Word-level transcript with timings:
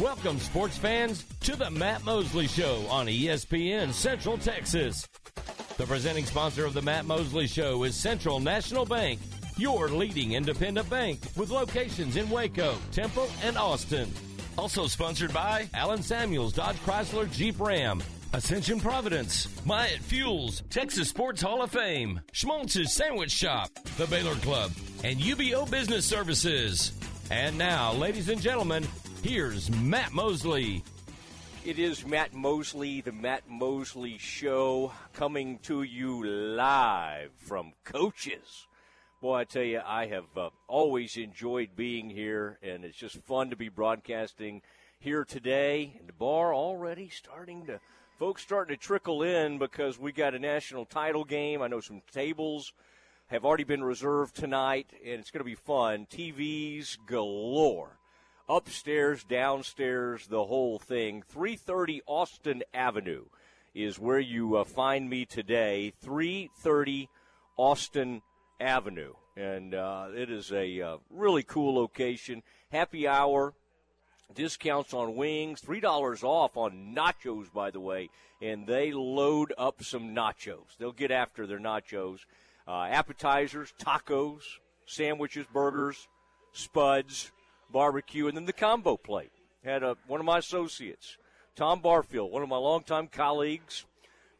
Welcome, 0.00 0.40
sports 0.40 0.76
fans, 0.76 1.24
to 1.42 1.54
the 1.54 1.70
Matt 1.70 2.04
Mosley 2.04 2.48
Show 2.48 2.84
on 2.90 3.06
ESPN 3.06 3.92
Central 3.92 4.36
Texas. 4.36 5.06
The 5.76 5.86
presenting 5.86 6.24
sponsor 6.24 6.64
of 6.64 6.74
the 6.74 6.82
Matt 6.82 7.04
Mosley 7.04 7.46
Show 7.46 7.84
is 7.84 7.94
Central 7.94 8.40
National 8.40 8.84
Bank, 8.84 9.20
your 9.56 9.88
leading 9.88 10.32
independent 10.32 10.90
bank 10.90 11.20
with 11.36 11.50
locations 11.50 12.16
in 12.16 12.28
Waco, 12.28 12.74
Temple, 12.90 13.30
and 13.44 13.56
Austin. 13.56 14.12
Also 14.58 14.88
sponsored 14.88 15.32
by 15.32 15.68
Allen 15.74 16.02
Samuels 16.02 16.52
Dodge 16.52 16.76
Chrysler 16.78 17.30
Jeep 17.30 17.60
Ram, 17.60 18.02
Ascension 18.32 18.80
Providence, 18.80 19.46
Myatt 19.64 20.00
Fuels, 20.00 20.64
Texas 20.70 21.08
Sports 21.08 21.40
Hall 21.40 21.62
of 21.62 21.70
Fame, 21.70 22.20
Schmaltz's 22.32 22.92
Sandwich 22.92 23.30
Shop, 23.30 23.70
the 23.96 24.08
Baylor 24.08 24.34
Club, 24.36 24.72
and 25.04 25.20
UBO 25.20 25.70
Business 25.70 26.04
Services. 26.04 26.92
And 27.30 27.56
now, 27.56 27.92
ladies 27.92 28.28
and 28.28 28.40
gentlemen, 28.40 28.86
here's 29.24 29.70
Matt 29.70 30.12
Mosley. 30.12 30.84
It 31.64 31.78
is 31.78 32.06
Matt 32.06 32.34
Mosley, 32.34 33.00
the 33.00 33.10
Matt 33.10 33.48
Mosley 33.48 34.18
Show, 34.18 34.92
coming 35.14 35.60
to 35.60 35.82
you 35.82 36.22
live 36.22 37.30
from 37.38 37.72
Coaches. 37.84 38.66
Boy, 39.22 39.36
I 39.36 39.44
tell 39.44 39.62
you, 39.62 39.80
I 39.82 40.08
have 40.08 40.26
uh, 40.36 40.50
always 40.68 41.16
enjoyed 41.16 41.70
being 41.74 42.10
here, 42.10 42.58
and 42.62 42.84
it's 42.84 42.98
just 42.98 43.16
fun 43.22 43.48
to 43.48 43.56
be 43.56 43.70
broadcasting 43.70 44.60
here 44.98 45.24
today. 45.24 45.96
And 45.98 46.06
the 46.06 46.12
bar 46.12 46.54
already 46.54 47.08
starting 47.08 47.64
to, 47.64 47.80
folks 48.18 48.42
starting 48.42 48.76
to 48.76 48.82
trickle 48.82 49.22
in 49.22 49.56
because 49.58 49.98
we 49.98 50.12
got 50.12 50.34
a 50.34 50.38
national 50.38 50.84
title 50.84 51.24
game. 51.24 51.62
I 51.62 51.68
know 51.68 51.80
some 51.80 52.02
tables 52.12 52.74
have 53.28 53.46
already 53.46 53.64
been 53.64 53.84
reserved 53.84 54.36
tonight, 54.36 54.88
and 55.02 55.18
it's 55.18 55.30
going 55.30 55.40
to 55.40 55.44
be 55.44 55.54
fun. 55.54 56.06
TVs 56.10 56.98
galore 57.06 57.96
upstairs, 58.48 59.24
downstairs, 59.24 60.26
the 60.26 60.44
whole 60.44 60.78
thing. 60.78 61.22
330 61.28 62.02
Austin 62.06 62.62
Avenue 62.72 63.24
is 63.74 63.98
where 63.98 64.20
you 64.20 64.56
uh, 64.56 64.64
find 64.64 65.08
me 65.08 65.24
today. 65.24 65.92
330 66.00 67.08
Austin 67.56 68.22
Avenue. 68.60 69.14
And 69.36 69.74
uh, 69.74 70.08
it 70.14 70.30
is 70.30 70.52
a 70.52 70.80
uh, 70.80 70.96
really 71.10 71.42
cool 71.42 71.74
location. 71.74 72.42
Happy 72.70 73.08
hour, 73.08 73.54
discounts 74.34 74.94
on 74.94 75.16
wings, 75.16 75.60
$3 75.60 76.22
off 76.22 76.56
on 76.56 76.94
nachos, 76.96 77.52
by 77.52 77.70
the 77.70 77.80
way. 77.80 78.10
And 78.40 78.66
they 78.66 78.92
load 78.92 79.52
up 79.58 79.82
some 79.82 80.14
nachos. 80.14 80.76
They'll 80.78 80.92
get 80.92 81.10
after 81.10 81.46
their 81.46 81.58
nachos. 81.58 82.20
Uh, 82.66 82.84
appetizers, 82.84 83.74
tacos, 83.80 84.42
sandwiches, 84.86 85.46
burgers, 85.52 86.08
spuds 86.52 87.32
barbecue, 87.74 88.28
and 88.28 88.36
then 88.36 88.46
the 88.46 88.52
combo 88.52 88.96
plate. 88.96 89.32
Had 89.64 89.82
a, 89.82 89.96
one 90.06 90.20
of 90.20 90.26
my 90.26 90.38
associates, 90.38 91.18
Tom 91.56 91.80
Barfield, 91.80 92.30
one 92.30 92.42
of 92.42 92.48
my 92.48 92.56
longtime 92.56 93.08
colleagues, 93.08 93.84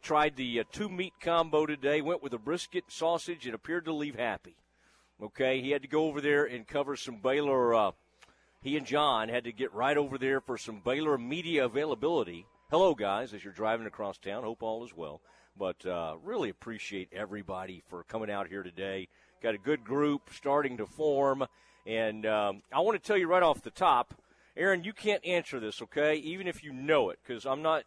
tried 0.01 0.37
the 0.37 0.61
uh, 0.61 0.65
two 0.71 0.89
meat 0.89 1.15
combo 1.21 1.67
today, 1.67 2.01
went 2.01 2.23
with 2.23 2.33
a 2.33 2.39
brisket 2.39 2.85
sausage, 2.89 3.45
and 3.45 3.55
appeared 3.55 3.87
to 3.87 3.93
leave 3.93 4.15
happy. 4.15 4.55
Okay, 5.21 5.61
he 5.61 5.73
had 5.73 5.83
to 5.83 5.89
go 5.89 6.05
over 6.05 6.21
there 6.21 6.45
and 6.45 6.67
cover 6.67 6.95
some 6.95 7.17
Baylor. 7.17 7.75
Uh, 7.75 7.91
he 8.63 8.77
and 8.77 8.87
John 8.87 9.29
had 9.29 9.45
to 9.45 9.53
get 9.53 9.75
right 9.75 9.97
over 9.97 10.17
there 10.17 10.41
for 10.41 10.57
some 10.57 10.81
Baylor 10.85 11.19
media 11.19 11.65
availability. 11.65 12.47
Hello, 12.71 12.95
guys, 12.95 13.35
as 13.35 13.43
you're 13.43 13.53
driving 13.53 13.87
across 13.87 14.17
town. 14.17 14.45
Hope 14.45 14.63
all 14.63 14.85
is 14.85 14.97
well. 14.97 15.21
But 15.57 15.85
uh, 15.85 16.17
really 16.23 16.51
appreciate 16.51 17.09
everybody 17.13 17.83
for 17.89 18.05
coming 18.05 18.31
out 18.31 18.49
here 18.49 18.63
today. 18.63 19.09
Got 19.43 19.55
a 19.55 19.59
good 19.59 19.85
group 19.85 20.31
starting 20.33 20.77
to 20.77 20.87
form. 20.87 21.45
And 21.87 22.25
um, 22.27 22.63
I 22.73 22.81
want 22.81 23.01
to 23.01 23.07
tell 23.07 23.17
you 23.17 23.27
right 23.27 23.43
off 23.43 23.63
the 23.63 23.71
top, 23.71 24.15
Aaron, 24.57 24.85
you 24.85 24.93
can't 24.93 25.25
answer 25.25 25.61
this, 25.61 25.83
okay? 25.83 26.15
Even 26.17 26.47
if 26.47 26.63
you 26.63 26.73
know 26.73 27.11
it, 27.11 27.19
because 27.25 27.45
I'm 27.45 27.63
not. 27.63 27.85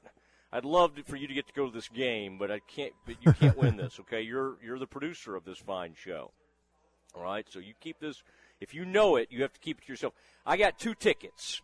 I'd 0.51 0.65
love 0.65 0.95
to, 0.95 1.03
for 1.03 1.17
you 1.17 1.27
to 1.27 1.33
get 1.33 1.47
to 1.47 1.53
go 1.53 1.65
to 1.65 1.71
this 1.71 1.89
game, 1.89 2.37
but 2.37 2.51
I 2.51 2.59
can't. 2.59 2.93
But 3.05 3.15
you 3.21 3.33
can't 3.33 3.57
win 3.57 3.77
this, 3.77 3.99
okay? 4.01 4.21
You're 4.21 4.57
you're 4.63 4.79
the 4.79 4.87
producer 4.87 5.35
of 5.35 5.45
this 5.45 5.57
fine 5.57 5.93
show. 5.95 6.31
All 7.15 7.23
right, 7.23 7.45
so 7.49 7.59
you 7.59 7.73
keep 7.79 7.99
this. 7.99 8.21
If 8.59 8.73
you 8.73 8.85
know 8.85 9.15
it, 9.15 9.29
you 9.31 9.41
have 9.41 9.53
to 9.53 9.59
keep 9.59 9.79
it 9.79 9.85
to 9.85 9.91
yourself. 9.91 10.13
I 10.45 10.57
got 10.57 10.77
two 10.77 10.93
tickets. 10.93 11.61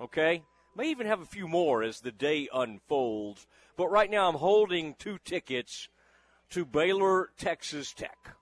Okay, 0.00 0.42
may 0.76 0.90
even 0.90 1.06
have 1.06 1.20
a 1.20 1.26
few 1.26 1.46
more 1.46 1.82
as 1.82 2.00
the 2.00 2.12
day 2.12 2.48
unfolds. 2.52 3.46
But 3.76 3.90
right 3.90 4.10
now, 4.10 4.28
I'm 4.28 4.36
holding 4.36 4.94
two 4.94 5.18
tickets 5.24 5.88
to 6.50 6.64
Baylor, 6.64 7.30
Texas 7.38 7.92
Tech. 7.92 8.36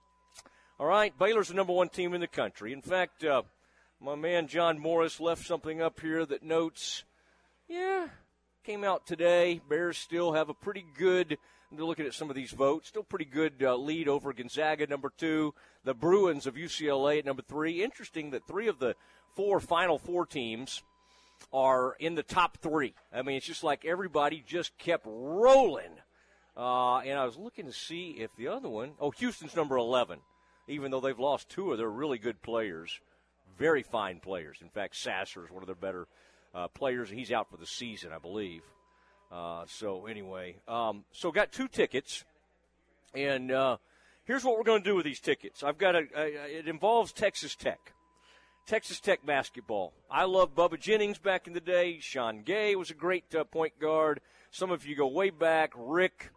All 0.79 0.87
right, 0.87 1.11
Baylor's 1.19 1.49
the 1.49 1.55
number 1.55 1.73
one 1.73 1.89
team 1.89 2.13
in 2.13 2.21
the 2.21 2.27
country. 2.27 2.71
In 2.71 2.81
fact, 2.81 3.25
uh, 3.25 3.41
my 3.99 4.15
man 4.15 4.47
John 4.47 4.79
Morris 4.79 5.19
left 5.19 5.45
something 5.45 5.81
up 5.81 5.99
here 5.99 6.25
that 6.25 6.41
notes, 6.41 7.03
yeah, 7.67 8.07
came 8.63 8.85
out 8.85 9.05
today. 9.05 9.59
Bears 9.67 9.97
still 9.97 10.31
have 10.31 10.47
a 10.47 10.53
pretty 10.53 10.85
good. 10.97 11.37
They're 11.69 11.83
looking 11.83 12.05
at 12.05 12.13
some 12.13 12.29
of 12.29 12.37
these 12.37 12.51
votes. 12.51 12.87
Still 12.87 13.03
pretty 13.03 13.25
good 13.25 13.61
uh, 13.61 13.75
lead 13.75 14.07
over 14.07 14.31
Gonzaga, 14.31 14.87
number 14.87 15.11
two. 15.17 15.53
The 15.83 15.93
Bruins 15.93 16.47
of 16.47 16.55
UCLA 16.55 17.19
at 17.19 17.25
number 17.25 17.41
three. 17.41 17.83
Interesting 17.83 18.29
that 18.31 18.47
three 18.47 18.69
of 18.69 18.79
the 18.79 18.95
four 19.35 19.59
Final 19.59 19.99
Four 19.99 20.25
teams 20.25 20.81
are 21.51 21.97
in 21.99 22.15
the 22.15 22.23
top 22.23 22.59
three. 22.61 22.93
I 23.13 23.21
mean, 23.21 23.35
it's 23.35 23.45
just 23.45 23.65
like 23.65 23.83
everybody 23.83 24.45
just 24.47 24.77
kept 24.77 25.03
rolling. 25.05 25.91
Uh, 26.55 26.99
and 26.99 27.19
I 27.19 27.25
was 27.25 27.35
looking 27.35 27.65
to 27.65 27.73
see 27.73 28.11
if 28.11 28.33
the 28.37 28.47
other 28.47 28.69
one, 28.69 28.93
oh, 29.01 29.11
Houston's 29.11 29.57
number 29.57 29.75
11 29.75 30.19
even 30.69 30.91
though 30.91 31.01
they've 31.01 31.19
lost 31.19 31.49
two 31.49 31.71
of 31.71 31.77
their 31.77 31.89
really 31.89 32.17
good 32.17 32.41
players, 32.41 32.99
very 33.57 33.83
fine 33.83 34.19
players. 34.19 34.59
In 34.61 34.69
fact, 34.69 34.95
Sasser 34.95 35.43
is 35.43 35.51
one 35.51 35.63
of 35.63 35.67
their 35.67 35.75
better 35.75 36.07
uh, 36.55 36.67
players. 36.69 37.09
He's 37.09 37.31
out 37.31 37.49
for 37.49 37.57
the 37.57 37.65
season, 37.65 38.11
I 38.13 38.19
believe. 38.19 38.61
Uh, 39.31 39.65
so 39.67 40.05
anyway, 40.05 40.55
um, 40.67 41.03
so 41.11 41.31
got 41.31 41.51
two 41.51 41.67
tickets, 41.67 42.23
and 43.13 43.51
uh, 43.51 43.77
here's 44.23 44.43
what 44.43 44.57
we're 44.57 44.63
going 44.63 44.81
to 44.81 44.89
do 44.89 44.95
with 44.95 45.05
these 45.05 45.19
tickets. 45.19 45.63
I've 45.63 45.77
got 45.77 45.95
a, 45.95 46.07
a, 46.15 46.59
it 46.59 46.67
involves 46.67 47.11
Texas 47.11 47.55
Tech. 47.55 47.93
Texas 48.65 48.99
Tech 48.99 49.25
basketball. 49.25 49.93
I 50.09 50.25
love 50.25 50.55
Bubba 50.55 50.79
Jennings 50.79 51.17
back 51.17 51.47
in 51.47 51.53
the 51.53 51.59
day. 51.59 51.99
Sean 51.99 52.43
Gay 52.43 52.75
was 52.75 52.91
a 52.91 52.95
great 52.95 53.35
uh, 53.35 53.43
point 53.43 53.79
guard. 53.79 54.21
Some 54.51 54.71
of 54.71 54.85
you 54.85 54.95
go 54.95 55.07
way 55.07 55.29
back. 55.29 55.71
Rick, 55.75 56.31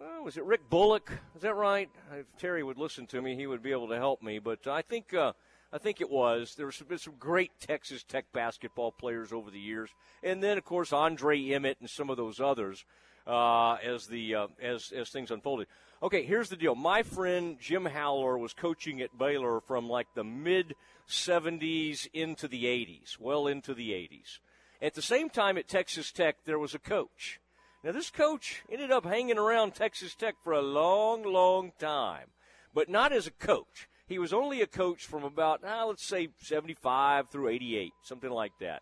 uh, 0.00 0.22
was 0.22 0.36
it 0.36 0.44
Rick 0.44 0.68
Bullock? 0.70 1.10
Is 1.34 1.42
that 1.42 1.54
right? 1.54 1.90
If 2.12 2.26
Terry 2.38 2.62
would 2.62 2.78
listen 2.78 3.06
to 3.08 3.22
me, 3.22 3.34
he 3.34 3.46
would 3.46 3.62
be 3.62 3.72
able 3.72 3.88
to 3.88 3.96
help 3.96 4.22
me. 4.22 4.38
But 4.38 4.66
I 4.66 4.82
think 4.82 5.14
uh, 5.14 5.32
I 5.72 5.78
think 5.78 6.00
it 6.00 6.10
was. 6.10 6.54
There's 6.56 6.80
been 6.82 6.98
some 6.98 7.14
great 7.18 7.52
Texas 7.60 8.02
Tech 8.02 8.26
basketball 8.32 8.92
players 8.92 9.32
over 9.32 9.50
the 9.50 9.58
years, 9.58 9.90
and 10.22 10.42
then 10.42 10.58
of 10.58 10.64
course 10.64 10.92
Andre 10.92 11.50
Emmett 11.50 11.78
and 11.80 11.90
some 11.90 12.10
of 12.10 12.16
those 12.16 12.40
others 12.40 12.84
uh, 13.26 13.74
as 13.74 14.06
the 14.06 14.34
uh, 14.34 14.46
as 14.62 14.92
as 14.92 15.10
things 15.10 15.30
unfolded. 15.30 15.66
Okay, 16.02 16.22
here's 16.22 16.48
the 16.48 16.56
deal. 16.56 16.74
My 16.74 17.02
friend 17.02 17.58
Jim 17.60 17.84
Haller 17.84 18.38
was 18.38 18.54
coaching 18.54 19.00
at 19.00 19.18
Baylor 19.18 19.60
from 19.60 19.88
like 19.88 20.06
the 20.14 20.24
mid 20.24 20.74
70s 21.08 22.06
into 22.12 22.46
the 22.46 22.64
80s, 22.64 23.18
well 23.18 23.46
into 23.46 23.74
the 23.74 23.90
80s. 23.90 24.38
At 24.80 24.94
the 24.94 25.02
same 25.02 25.28
time 25.28 25.58
at 25.58 25.66
Texas 25.66 26.12
Tech, 26.12 26.36
there 26.44 26.58
was 26.58 26.74
a 26.74 26.78
coach 26.78 27.40
now, 27.84 27.92
this 27.92 28.10
coach 28.10 28.64
ended 28.70 28.90
up 28.90 29.04
hanging 29.04 29.38
around 29.38 29.74
Texas 29.74 30.16
Tech 30.16 30.34
for 30.42 30.52
a 30.52 30.62
long, 30.62 31.22
long 31.22 31.72
time, 31.78 32.26
but 32.74 32.88
not 32.88 33.12
as 33.12 33.28
a 33.28 33.32
coach. 33.32 33.88
He 34.08 34.18
was 34.18 34.32
only 34.32 34.62
a 34.62 34.66
coach 34.66 35.06
from 35.06 35.22
about, 35.22 35.60
ah, 35.64 35.84
let's 35.84 36.04
say, 36.04 36.28
75 36.42 37.28
through 37.28 37.48
88, 37.48 37.92
something 38.02 38.30
like 38.30 38.52
that. 38.60 38.80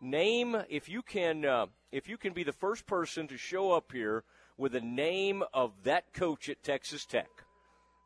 Name, 0.00 0.56
if 0.68 0.90
you 0.90 1.00
can, 1.00 1.44
uh, 1.46 1.66
if 1.90 2.06
you 2.06 2.18
can 2.18 2.34
be 2.34 2.44
the 2.44 2.52
first 2.52 2.86
person 2.86 3.28
to 3.28 3.38
show 3.38 3.72
up 3.72 3.92
here 3.92 4.24
with 4.58 4.72
the 4.72 4.80
name 4.80 5.42
of 5.54 5.72
that 5.84 6.12
coach 6.12 6.50
at 6.50 6.62
Texas 6.62 7.06
Tech. 7.06 7.30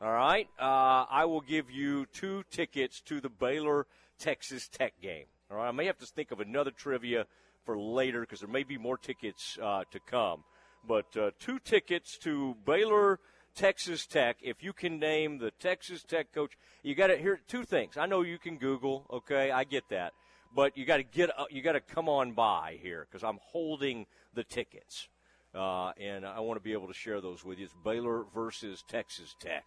All 0.00 0.12
right, 0.12 0.46
uh, 0.60 1.06
I 1.10 1.24
will 1.24 1.40
give 1.40 1.70
you 1.70 2.06
two 2.12 2.44
tickets 2.50 3.00
to 3.06 3.20
the 3.20 3.30
Baylor 3.30 3.86
Texas 4.18 4.68
Tech 4.68 4.92
game. 5.00 5.24
All 5.50 5.56
right, 5.56 5.68
I 5.68 5.72
may 5.72 5.86
have 5.86 5.98
to 5.98 6.06
think 6.06 6.30
of 6.30 6.40
another 6.40 6.70
trivia 6.70 7.26
for 7.66 7.78
later 7.78 8.20
because 8.20 8.40
there 8.40 8.48
may 8.48 8.62
be 8.62 8.78
more 8.78 8.96
tickets 8.96 9.58
uh, 9.60 9.82
to 9.90 10.00
come. 10.00 10.44
But 10.88 11.16
uh, 11.16 11.32
two 11.38 11.58
tickets 11.58 12.16
to 12.18 12.56
Baylor, 12.64 13.18
Texas 13.56 14.06
Tech. 14.06 14.38
If 14.40 14.62
you 14.62 14.72
can 14.72 14.98
name 14.98 15.38
the 15.38 15.50
Texas 15.50 16.04
Tech 16.04 16.32
coach, 16.32 16.56
you 16.82 16.94
got 16.94 17.08
to 17.08 17.18
hear 17.18 17.40
two 17.48 17.64
things. 17.64 17.96
I 17.96 18.06
know 18.06 18.22
you 18.22 18.38
can 18.38 18.56
Google. 18.56 19.04
Okay, 19.10 19.50
I 19.50 19.64
get 19.64 19.88
that, 19.90 20.12
but 20.54 20.78
you 20.78 20.86
got 20.86 20.98
to 20.98 21.02
get 21.02 21.30
uh, 21.36 21.46
you 21.50 21.60
got 21.60 21.72
to 21.72 21.80
come 21.80 22.08
on 22.08 22.32
by 22.32 22.78
here 22.80 23.06
because 23.10 23.24
I'm 23.24 23.40
holding 23.42 24.06
the 24.32 24.44
tickets, 24.44 25.08
uh, 25.54 25.90
and 26.00 26.24
I 26.24 26.40
want 26.40 26.58
to 26.58 26.64
be 26.64 26.72
able 26.72 26.86
to 26.86 26.94
share 26.94 27.20
those 27.20 27.44
with 27.44 27.58
you. 27.58 27.64
It's 27.64 27.74
Baylor 27.84 28.24
versus 28.32 28.84
Texas 28.88 29.34
Tech 29.40 29.64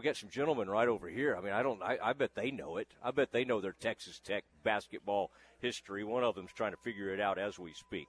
we 0.00 0.04
got 0.04 0.16
some 0.16 0.30
gentlemen 0.30 0.70
right 0.70 0.88
over 0.88 1.10
here. 1.10 1.36
I 1.36 1.42
mean, 1.42 1.52
I 1.52 1.62
don't. 1.62 1.82
I, 1.82 1.98
I, 2.02 2.12
bet 2.14 2.34
they 2.34 2.50
know 2.50 2.78
it. 2.78 2.88
I 3.04 3.10
bet 3.10 3.32
they 3.32 3.44
know 3.44 3.60
their 3.60 3.74
Texas 3.78 4.18
Tech 4.18 4.44
basketball 4.64 5.30
history. 5.58 6.04
One 6.04 6.24
of 6.24 6.34
them's 6.34 6.54
trying 6.54 6.70
to 6.70 6.78
figure 6.78 7.12
it 7.12 7.20
out 7.20 7.38
as 7.38 7.58
we 7.58 7.74
speak. 7.74 8.06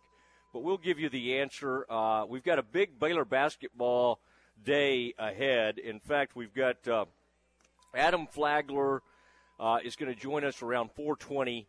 But 0.54 0.64
we'll 0.64 0.78
give 0.78 1.00
you 1.00 1.10
the 1.10 1.40
answer. 1.40 1.86
Uh, 1.92 2.26
we've 2.26 2.46
got 2.46 2.60
a 2.60 2.64
big 2.64 2.98
Baylor 2.98 3.26
basketball 3.26 4.22
day 4.64 5.14
ahead. 5.20 5.80
In 5.80 6.00
fact, 6.00 6.34
we've 6.34 6.54
got 6.54 6.88
uh, 6.88 7.06
Adam 7.94 8.26
Flagler 8.26 9.02
uh, 9.60 9.80
is 9.84 9.98
going 9.98 10.14
to 10.14 10.18
join 10.18 10.46
us 10.46 10.62
around 10.62 10.92
420. 10.92 11.68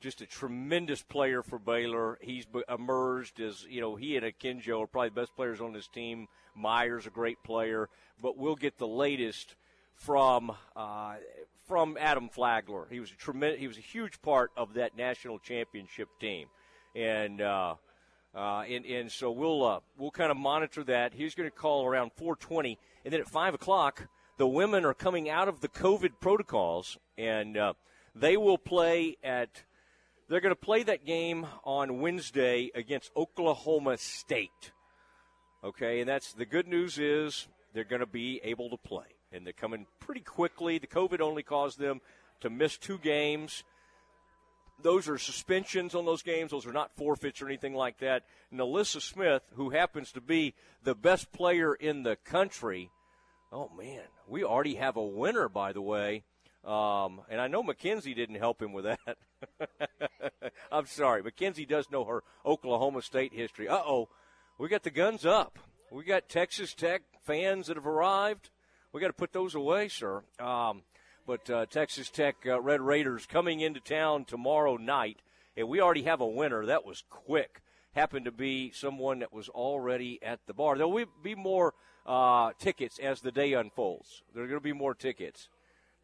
Just 0.00 0.22
a 0.22 0.26
tremendous 0.26 1.02
player 1.02 1.42
for 1.42 1.58
Baylor. 1.58 2.18
He's 2.22 2.46
emerged 2.68 3.38
as 3.38 3.66
you 3.68 3.80
know 3.80 3.96
he 3.96 4.16
and 4.16 4.24
Akinjo 4.24 4.82
are 4.82 4.86
probably 4.86 5.10
the 5.10 5.20
best 5.20 5.36
players 5.36 5.60
on 5.60 5.72
this 5.72 5.88
team. 5.88 6.26
Mayer's 6.56 7.06
a 7.06 7.10
great 7.10 7.42
player, 7.42 7.88
but 8.20 8.38
we'll 8.38 8.56
get 8.56 8.78
the 8.78 8.86
latest 8.86 9.56
from 9.94 10.52
uh, 10.74 11.16
from 11.66 11.98
Adam 12.00 12.28
Flagler. 12.28 12.86
He 12.90 12.98
was 12.98 13.12
a 13.12 13.16
tremendous. 13.16 13.60
He 13.60 13.68
was 13.68 13.76
a 13.76 13.82
huge 13.82 14.22
part 14.22 14.50
of 14.56 14.74
that 14.74 14.96
national 14.96 15.38
championship 15.38 16.08
team, 16.20 16.48
and. 16.94 17.40
Uh, 17.40 17.74
uh, 18.32 18.60
and, 18.60 18.86
and 18.86 19.10
so 19.10 19.28
we'll 19.32 19.64
uh, 19.64 19.80
we'll 19.98 20.12
kind 20.12 20.30
of 20.30 20.36
monitor 20.36 20.84
that. 20.84 21.12
He's 21.14 21.34
going 21.34 21.50
to 21.50 21.56
call 21.56 21.84
around 21.84 22.12
4:20, 22.14 22.76
and 23.04 23.12
then 23.12 23.20
at 23.20 23.28
five 23.28 23.54
o'clock, 23.54 24.06
the 24.36 24.46
women 24.46 24.84
are 24.84 24.94
coming 24.94 25.28
out 25.28 25.48
of 25.48 25.60
the 25.60 25.68
COVID 25.68 26.12
protocols, 26.20 26.96
and 27.18 27.56
uh, 27.56 27.72
they 28.14 28.36
will 28.36 28.58
play 28.58 29.16
at. 29.24 29.64
They're 30.30 30.40
going 30.40 30.54
to 30.54 30.56
play 30.56 30.84
that 30.84 31.04
game 31.04 31.46
on 31.64 32.00
Wednesday 32.00 32.70
against 32.74 33.10
Oklahoma 33.14 33.98
State. 33.98 34.72
Okay, 35.62 36.00
and 36.00 36.08
that's 36.08 36.32
the 36.32 36.46
good 36.46 36.66
news 36.66 36.98
is 36.98 37.48
they're 37.74 37.84
going 37.84 38.00
to 38.00 38.06
be 38.06 38.40
able 38.44 38.70
to 38.70 38.78
play, 38.78 39.04
and 39.32 39.44
they're 39.44 39.52
coming 39.52 39.86
pretty 39.98 40.22
quickly. 40.22 40.78
The 40.78 40.86
COVID 40.86 41.20
only 41.20 41.42
caused 41.42 41.78
them 41.78 42.00
to 42.40 42.48
miss 42.48 42.78
two 42.78 42.96
games 42.96 43.64
those 44.82 45.08
are 45.08 45.18
suspensions 45.18 45.94
on 45.94 46.04
those 46.04 46.22
games. 46.22 46.50
Those 46.50 46.66
are 46.66 46.72
not 46.72 46.94
forfeits 46.96 47.42
or 47.42 47.46
anything 47.46 47.74
like 47.74 47.98
that. 47.98 48.24
And 48.50 48.60
NaLyssa 48.60 49.02
Smith, 49.02 49.42
who 49.54 49.70
happens 49.70 50.12
to 50.12 50.20
be 50.20 50.54
the 50.84 50.94
best 50.94 51.32
player 51.32 51.74
in 51.74 52.02
the 52.02 52.16
country, 52.16 52.90
oh 53.52 53.70
man, 53.76 54.04
we 54.26 54.44
already 54.44 54.76
have 54.76 54.96
a 54.96 55.04
winner, 55.04 55.48
by 55.48 55.72
the 55.72 55.82
way. 55.82 56.24
Um, 56.64 57.22
and 57.30 57.40
I 57.40 57.48
know 57.48 57.62
McKenzie 57.62 58.14
didn't 58.14 58.36
help 58.36 58.60
him 58.60 58.72
with 58.72 58.84
that. 58.84 59.16
I'm 60.72 60.86
sorry. 60.86 61.22
McKenzie 61.22 61.66
does 61.66 61.90
know 61.90 62.04
her 62.04 62.22
Oklahoma 62.44 63.02
State 63.02 63.32
history. 63.32 63.68
Uh 63.68 63.82
oh, 63.84 64.08
we 64.58 64.68
got 64.68 64.82
the 64.82 64.90
guns 64.90 65.24
up. 65.24 65.58
We 65.90 66.04
got 66.04 66.28
Texas 66.28 66.74
Tech 66.74 67.02
fans 67.24 67.66
that 67.66 67.76
have 67.76 67.86
arrived. 67.86 68.50
We 68.92 69.00
got 69.00 69.08
to 69.08 69.12
put 69.12 69.32
those 69.32 69.54
away, 69.54 69.88
sir. 69.88 70.22
Um, 70.38 70.82
but 71.26 71.48
uh, 71.48 71.66
Texas 71.66 72.10
Tech 72.10 72.36
uh, 72.46 72.60
Red 72.60 72.80
Raiders 72.80 73.26
coming 73.26 73.60
into 73.60 73.80
town 73.80 74.24
tomorrow 74.24 74.76
night, 74.76 75.22
and 75.56 75.68
we 75.68 75.80
already 75.80 76.02
have 76.02 76.20
a 76.20 76.26
winner. 76.26 76.66
That 76.66 76.84
was 76.84 77.04
quick. 77.08 77.62
Happened 77.94 78.26
to 78.26 78.32
be 78.32 78.70
someone 78.72 79.20
that 79.20 79.32
was 79.32 79.48
already 79.48 80.20
at 80.22 80.40
the 80.46 80.54
bar. 80.54 80.76
There 80.76 80.86
will 80.86 81.06
be 81.22 81.34
more 81.34 81.74
uh, 82.06 82.52
tickets 82.58 82.98
as 82.98 83.20
the 83.20 83.32
day 83.32 83.52
unfolds. 83.52 84.22
There 84.34 84.44
are 84.44 84.46
going 84.46 84.60
to 84.60 84.64
be 84.64 84.72
more 84.72 84.94
tickets. 84.94 85.48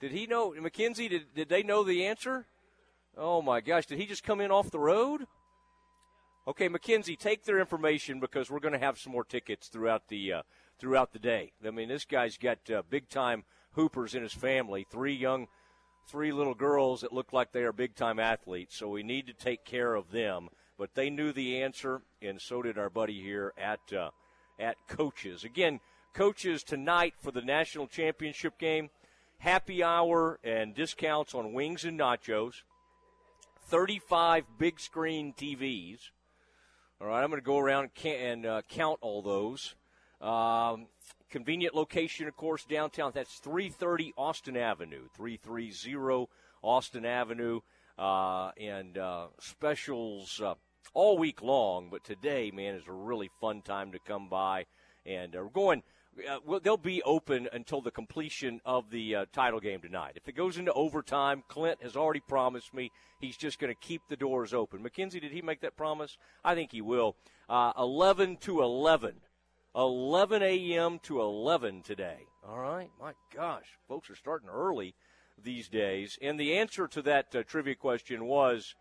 Did 0.01 0.13
he 0.13 0.27
know, 0.27 0.55
Mackenzie? 0.61 1.09
Did, 1.09 1.35
did 1.35 1.49
they 1.49 1.63
know 1.63 1.83
the 1.83 2.05
answer? 2.07 2.47
Oh 3.17 3.41
my 3.41 3.61
gosh! 3.61 3.87
Did 3.87 3.99
he 3.99 4.07
just 4.07 4.25
come 4.25 4.41
in 4.41 4.51
off 4.51 4.71
the 4.71 4.79
road? 4.79 5.27
Okay, 6.49 6.69
Mackenzie, 6.69 7.17
take 7.17 7.45
their 7.45 7.59
information 7.59 8.21
because 8.21 8.51
we're 8.51 8.61
going 8.61 8.75
to 8.75 8.79
have 8.79 8.99
some 8.99 9.13
more 9.13 9.25
tickets 9.25 9.69
throughout 9.69 10.09
the 10.09 10.33
uh, 10.33 10.43
throughout 10.79 11.13
the 11.13 11.19
day. 11.19 11.53
I 11.67 11.71
mean, 11.71 11.89
this 11.89 12.05
guy's 12.05 12.37
got 12.37 12.59
uh, 12.71 12.83
big 12.89 13.09
time 13.09 13.45
Hoopers 13.73 14.15
in 14.15 14.23
his 14.23 14.35
family, 14.35 14.87
three 14.89 15.15
young, 15.15 15.49
three 16.07 16.33
little 16.33 16.55
girls 16.55 17.01
that 17.01 17.13
look 17.13 17.33
like 17.33 17.53
they 17.53 17.63
are 17.63 17.73
big 17.73 17.95
time 17.95 18.21
athletes. 18.21 18.77
So 18.77 18.89
we 18.89 19.03
need 19.03 19.27
to 19.27 19.33
take 19.33 19.65
care 19.65 19.95
of 19.95 20.13
them. 20.13 20.49
But 20.79 20.95
they 20.95 21.09
knew 21.09 21.33
the 21.33 21.63
answer, 21.63 22.03
and 22.21 22.41
so 22.41 22.61
did 22.63 22.77
our 22.77 22.91
buddy 22.91 23.21
here 23.21 23.53
at 23.57 23.81
uh, 23.93 24.11
at 24.59 24.77
coaches. 24.89 25.43
Again, 25.43 25.81
coaches 26.13 26.63
tonight 26.63 27.15
for 27.19 27.31
the 27.33 27.43
national 27.43 27.87
championship 27.87 28.59
game. 28.59 28.91
Happy 29.39 29.83
hour 29.83 30.39
and 30.43 30.75
discounts 30.75 31.35
on 31.35 31.53
wings 31.53 31.85
and 31.85 31.99
nachos. 31.99 32.63
35 33.69 34.45
big 34.59 34.81
screen 34.81 35.35
TVs. 35.37 36.11
All 37.01 37.09
right, 37.09 37.23
I'm 37.23 37.31
going 37.31 37.41
to 37.41 37.45
go 37.45 37.59
around 37.59 37.91
and, 38.05 38.47
uh, 38.47 38.63
count 38.69 38.99
all 39.03 39.23
those. 39.23 39.75
Um, 40.21 40.87
Convenient 41.29 41.75
location, 41.75 42.29
of 42.29 42.37
course, 42.37 42.65
downtown. 42.65 43.11
That's 43.13 43.39
330 43.41 44.15
Austin 44.17 44.57
Avenue. 44.57 45.09
330 45.17 46.29
Austin 46.63 47.05
Avenue. 47.05 47.61
Uh, 47.99 48.53
and 48.59 48.97
uh, 48.97 49.27
specials 49.41 50.41
uh, 50.41 50.55
all 50.95 51.19
week 51.19 51.43
long. 51.43 51.89
But 51.91 52.05
today, 52.05 52.53
man, 52.55 52.75
is 52.75 52.87
a 52.87 52.93
really 52.93 53.31
fun 53.41 53.63
time 53.63 53.93
to 53.93 53.99
come 53.99 54.29
by. 54.29 54.67
And 55.05 55.35
uh, 55.35 55.41
we're 55.43 55.51
going. 55.51 55.83
Uh, 56.19 56.39
well, 56.45 56.61
they'll 56.61 56.77
be 56.77 57.03
open 57.03 57.49
until 57.53 57.81
the 57.81 57.91
completion 57.91 58.61
of 58.65 58.91
the 58.91 59.15
uh, 59.15 59.25
title 59.33 59.61
game 59.61 59.81
tonight. 59.81 60.13
If 60.17 60.29
it 60.29 60.37
goes 60.37 60.57
into 60.57 60.73
overtime, 60.73 61.45
Clint 61.49 61.83
has 61.83 61.97
already 61.97 62.21
promised 62.21 62.73
me 62.73 62.91
he's 63.19 63.37
just 63.37 63.59
going 63.59 63.73
to 63.73 63.79
keep 63.79 64.03
the 64.09 64.17
doors 64.17 64.55
open. 64.55 64.83
McKenzie, 64.83 65.21
did 65.21 65.33
he 65.33 65.43
make 65.43 65.61
that 65.61 65.77
promise? 65.77 66.17
I 66.45 66.55
think 66.55 66.73
he 66.73 66.81
will. 66.81 67.17
11 67.51 68.39
to 68.39 68.63
11 68.63 69.17
11 69.77 70.43
a.m. 70.43 70.99
to 71.01 71.21
11 71.21 71.83
today. 71.83 72.27
All 72.49 72.59
right. 72.59 72.89
My 72.99 73.13
gosh, 73.35 73.67
folks 73.87 74.09
are 74.09 74.17
starting 74.17 74.49
early 74.49 74.95
these 75.43 75.69
days. 75.69 76.19
And 76.23 76.41
the 76.41 76.55
answer 76.57 76.89
to 76.89 77.03
that 77.03 77.37
uh, 77.37 77.43
trivia 77.43 77.75
question 77.75 78.25
was 78.25 78.75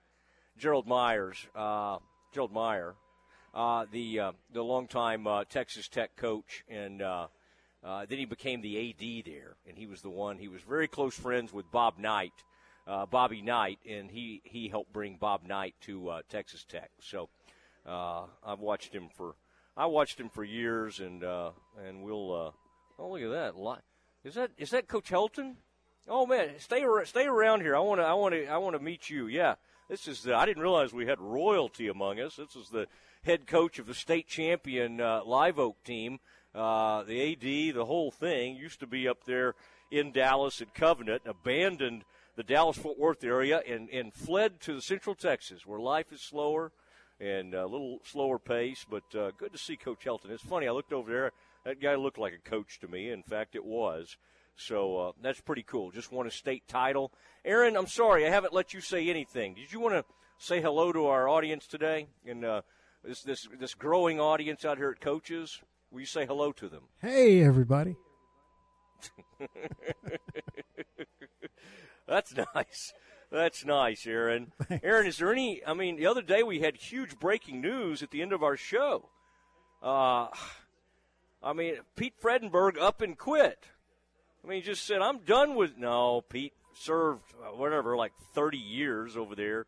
Gerald 0.58 0.88
Myers, 0.88 1.48
uh, 1.54 1.98
Gerald 2.34 2.54
Meyer, 2.54 2.96
uh, 3.56 3.86
the 3.92 4.20
uh, 4.20 4.32
the 4.54 4.62
longtime 4.62 5.26
uh, 5.26 5.46
Texas 5.46 5.88
Tech 5.88 6.16
coach, 6.16 6.64
and 6.70 7.02
uh, 7.02 7.28
uh, 7.84 8.06
then 8.08 8.20
he 8.20 8.26
became 8.26 8.62
the 8.62 8.90
AD 8.90 9.26
there, 9.26 9.56
and 9.68 9.78
he 9.78 9.88
was 9.88 10.02
the 10.02 10.10
one. 10.10 10.38
He 10.38 10.50
was 10.50 10.62
very 10.62 10.88
close 10.88 11.16
friends 11.16 11.54
with 11.54 11.72
Bob 11.72 11.98
Knight, 11.98 12.34
Bobby 12.86 13.42
Knight, 13.42 13.80
and 13.90 14.12
he 14.12 14.42
he 14.44 14.68
helped 14.68 14.92
bring 14.92 15.18
Bob 15.18 15.44
Knight 15.44 15.74
to 15.82 16.22
Texas 16.30 16.66
Tech. 16.68 16.92
So 17.00 17.30
I've 17.86 18.60
watched 18.60 18.94
him 18.94 19.10
for 19.16 19.36
I 19.78 19.88
watched 19.88 20.20
him 20.20 20.30
for 20.30 20.44
years, 20.44 21.00
and 21.00 21.24
uh, 21.24 21.52
and 21.86 22.04
we'll. 22.04 22.34
Uh, 22.34 22.52
oh, 23.00 23.12
look 23.12 23.22
at 23.22 23.30
that! 23.30 23.82
Is 24.24 24.36
that 24.36 24.52
is 24.58 24.72
that 24.72 24.88
Coach 24.88 25.10
Helton? 25.10 25.56
Oh 26.08 26.26
man, 26.26 26.52
stay 26.60 26.86
stay 27.04 27.26
around 27.26 27.62
here. 27.62 27.76
I 27.76 27.80
want 27.80 28.00
to 28.00 28.06
I 28.06 28.14
want 28.14 28.34
to 28.34 28.48
I 28.48 28.58
want 28.58 28.76
to 28.76 28.82
meet 28.82 29.10
you. 29.10 29.28
Yeah, 29.28 29.56
this 29.90 30.08
is. 30.08 30.24
The, 30.24 30.34
I 30.36 30.46
didn't 30.46 30.64
realize 30.64 30.94
we 30.94 31.08
had 31.08 31.20
royalty 31.20 31.88
among 31.90 32.20
us. 32.22 32.38
This 32.38 32.56
is 32.56 32.70
the 32.70 32.88
head 33.26 33.48
coach 33.48 33.80
of 33.80 33.88
the 33.88 33.94
state 33.94 34.28
champion 34.28 35.02
uh, 35.02 35.22
Live 35.26 35.58
Oak 35.58 35.84
team. 35.84 36.20
Uh, 36.54 37.04
the 37.04 37.34
AD, 37.34 37.76
the 37.76 37.86
whole 37.86 38.12
thing 38.12 38.56
used 38.56 38.80
to 38.80 38.88
be 38.88 39.08
up 39.08 39.26
there 39.26 39.56
in 39.92 40.12
Dallas 40.12 40.62
at 40.62 40.74
Covenant, 40.76 41.24
abandoned 41.26 42.06
the 42.36 42.44
Dallas 42.44 42.78
Fort 42.78 43.00
Worth 43.00 43.24
area 43.24 43.62
and, 43.68 43.90
and 43.90 44.14
fled 44.14 44.60
to 44.62 44.80
Central 44.80 45.16
Texas, 45.16 45.66
where 45.66 45.80
life 45.80 46.14
is 46.14 46.22
slower 46.22 46.72
and 47.20 47.54
a 47.54 47.66
little 47.66 48.00
slower 48.04 48.38
pace, 48.38 48.86
but 48.90 49.04
uh, 49.16 49.32
good 49.38 49.52
to 49.54 49.58
see 49.58 49.76
Coach 49.76 50.06
Helton. 50.06 50.30
It's 50.30 50.44
funny, 50.44 50.68
I 50.68 50.72
looked 50.72 50.94
over 50.94 51.12
there. 51.12 51.32
That 51.66 51.82
guy 51.82 51.96
looked 51.96 52.20
like 52.20 52.34
a 52.34 52.50
coach 52.50 52.80
to 52.82 52.88
me. 52.88 53.10
In 53.10 53.24
fact, 53.24 53.56
it 53.56 53.66
was. 53.66 54.18
So 54.56 54.98
uh, 54.98 55.12
that's 55.22 55.42
pretty 55.42 55.64
cool. 55.64 55.92
Just 55.92 56.12
won 56.12 56.28
a 56.28 56.32
state 56.32 56.68
title. 56.68 57.12
Aaron, 57.44 57.76
I'm 57.76 57.88
sorry, 57.88 58.26
I 58.28 58.30
haven't 58.30 58.54
let 58.54 58.74
you 58.74 58.82
say 58.82 59.10
anything. 59.10 59.56
Did 59.56 59.74
you 59.74 59.80
want 59.80 59.96
to 59.96 60.06
say 60.38 60.62
hello 60.62 60.92
to 60.92 61.08
our 61.08 61.28
audience 61.28 61.66
today 61.66 62.08
and 62.26 62.46
uh, 62.46 62.62
this, 63.06 63.22
this, 63.22 63.48
this 63.60 63.74
growing 63.74 64.20
audience 64.20 64.66
out 64.66 64.78
here 64.78 64.90
at 64.90 65.00
Coaches? 65.00 65.62
Will 65.92 66.00
you 66.00 66.06
say 66.06 66.26
hello 66.26 66.52
to 66.54 66.68
them? 66.68 66.84
Hey, 67.02 67.44
everybody. 67.44 67.98
that's 72.08 72.34
nice. 72.56 72.94
That's 73.32 73.66
nice, 73.66 74.06
Aaron. 74.08 74.52
Aaron, 74.84 75.08
is 75.08 75.18
there 75.18 75.32
any? 75.32 75.62
I 75.66 75.74
mean, 75.74 75.98
the 75.98 76.08
other 76.08 76.22
day 76.22 76.44
we 76.44 76.60
had 76.60 76.78
huge 76.78 77.20
breaking 77.20 77.62
news 77.62 78.04
at 78.04 78.12
the 78.12 78.22
end 78.22 78.34
of 78.34 78.44
our 78.44 78.58
show. 78.58 79.10
Uh, 79.82 80.28
I 81.44 81.54
mean, 81.54 81.76
Pete 81.96 82.14
Fredenburg 82.22 82.78
up 82.80 83.02
and 83.02 83.18
quit. 83.18 83.68
I 84.44 84.48
mean, 84.48 84.62
he 84.62 84.66
just 84.66 84.86
said, 84.86 85.02
"I'm 85.02 85.20
done 85.20 85.56
with." 85.56 85.78
No, 85.78 86.22
Pete 86.22 86.54
served 86.74 87.34
uh, 87.44 87.56
whatever, 87.56 87.96
like 87.96 88.14
30 88.34 88.58
years 88.58 89.18
over 89.18 89.36
there, 89.36 89.66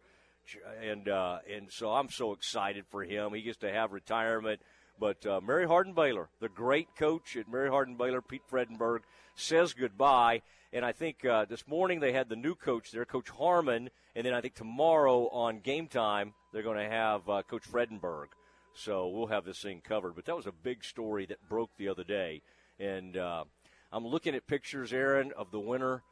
and 0.82 1.10
uh, 1.10 1.40
and 1.54 1.72
so 1.72 1.92
I'm 1.92 2.10
so 2.10 2.34
excited 2.34 2.86
for 2.90 3.04
him. 3.04 3.34
He 3.34 3.42
gets 3.42 3.58
to 3.60 3.72
have 3.72 3.92
retirement. 3.92 4.62
But 5.00 5.26
uh, 5.26 5.42
Mary 5.42 5.68
Hardin 5.68 5.94
Baylor, 5.94 6.30
the 6.40 6.50
great 6.50 6.96
coach 6.96 7.36
at 7.38 7.48
Mary 7.48 7.70
Hardin 7.70 7.98
Baylor, 7.98 8.22
Pete 8.22 8.42
Fredenburg, 8.50 9.02
says 9.36 9.74
goodbye. 9.74 10.42
And 10.74 10.84
I 10.84 10.92
think 10.92 11.24
uh, 11.24 11.46
this 11.46 11.68
morning 11.68 12.00
they 12.00 12.14
had 12.14 12.30
the 12.30 12.36
new 12.36 12.56
coach 12.56 12.92
there, 12.92 13.06
Coach 13.06 13.30
Harmon. 13.30 13.90
And 14.16 14.26
then 14.26 14.34
I 14.34 14.42
think 14.42 14.56
tomorrow 14.56 15.28
on 15.30 15.60
game 15.60 15.88
time, 15.88 16.34
they're 16.52 16.64
going 16.64 16.84
to 16.84 16.90
have 16.90 17.30
uh, 17.30 17.44
Coach 17.44 17.64
Fredenburg. 17.64 18.30
So 18.74 19.08
we'll 19.08 19.28
have 19.28 19.46
this 19.46 19.62
thing 19.62 19.82
covered. 19.84 20.16
But 20.16 20.26
that 20.26 20.36
was 20.36 20.48
a 20.48 20.52
big 20.52 20.84
story 20.84 21.26
that 21.28 21.48
broke 21.48 21.70
the 21.78 21.90
other 21.90 22.04
day. 22.04 22.42
And 22.80 23.18
uh, 23.18 23.44
I'm 23.92 24.06
looking 24.06 24.36
at 24.36 24.48
pictures, 24.48 24.94
Aaron, 24.94 25.32
of 25.38 25.52
the 25.52 25.60
winner 25.60 26.04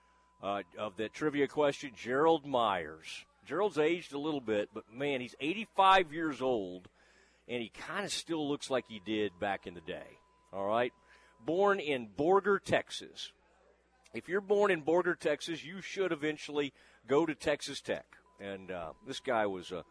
uh, 0.41 0.61
of 0.77 0.97
that 0.97 1.13
trivia 1.13 1.47
question, 1.47 1.91
Gerald 1.95 2.45
Myers. 2.45 3.25
Gerald's 3.45 3.77
aged 3.77 4.13
a 4.13 4.19
little 4.19 4.41
bit, 4.41 4.69
but 4.73 4.83
man, 4.93 5.21
he's 5.21 5.35
85 5.39 6.13
years 6.13 6.41
old, 6.41 6.87
and 7.47 7.61
he 7.61 7.69
kind 7.69 8.05
of 8.05 8.11
still 8.11 8.47
looks 8.47 8.69
like 8.69 8.85
he 8.87 9.01
did 9.05 9.39
back 9.39 9.67
in 9.67 9.73
the 9.73 9.81
day. 9.81 10.17
All 10.51 10.67
right? 10.67 10.93
Born 11.45 11.79
in 11.79 12.07
Borger, 12.17 12.59
Texas 12.63 13.31
if 14.15 14.29
you're 14.29 14.41
born 14.41 14.71
in 14.71 14.81
Borger, 14.81 15.19
Texas, 15.19 15.63
you 15.63 15.81
should 15.81 16.11
eventually 16.13 16.73
go 17.05 17.25
to 17.25 17.35
Texas 17.35 17.81
Tech. 17.81 18.05
and 18.39 18.71
uh, 18.71 18.93
this 19.05 19.19
guy 19.19 19.45
was 19.45 19.71
a 19.71 19.83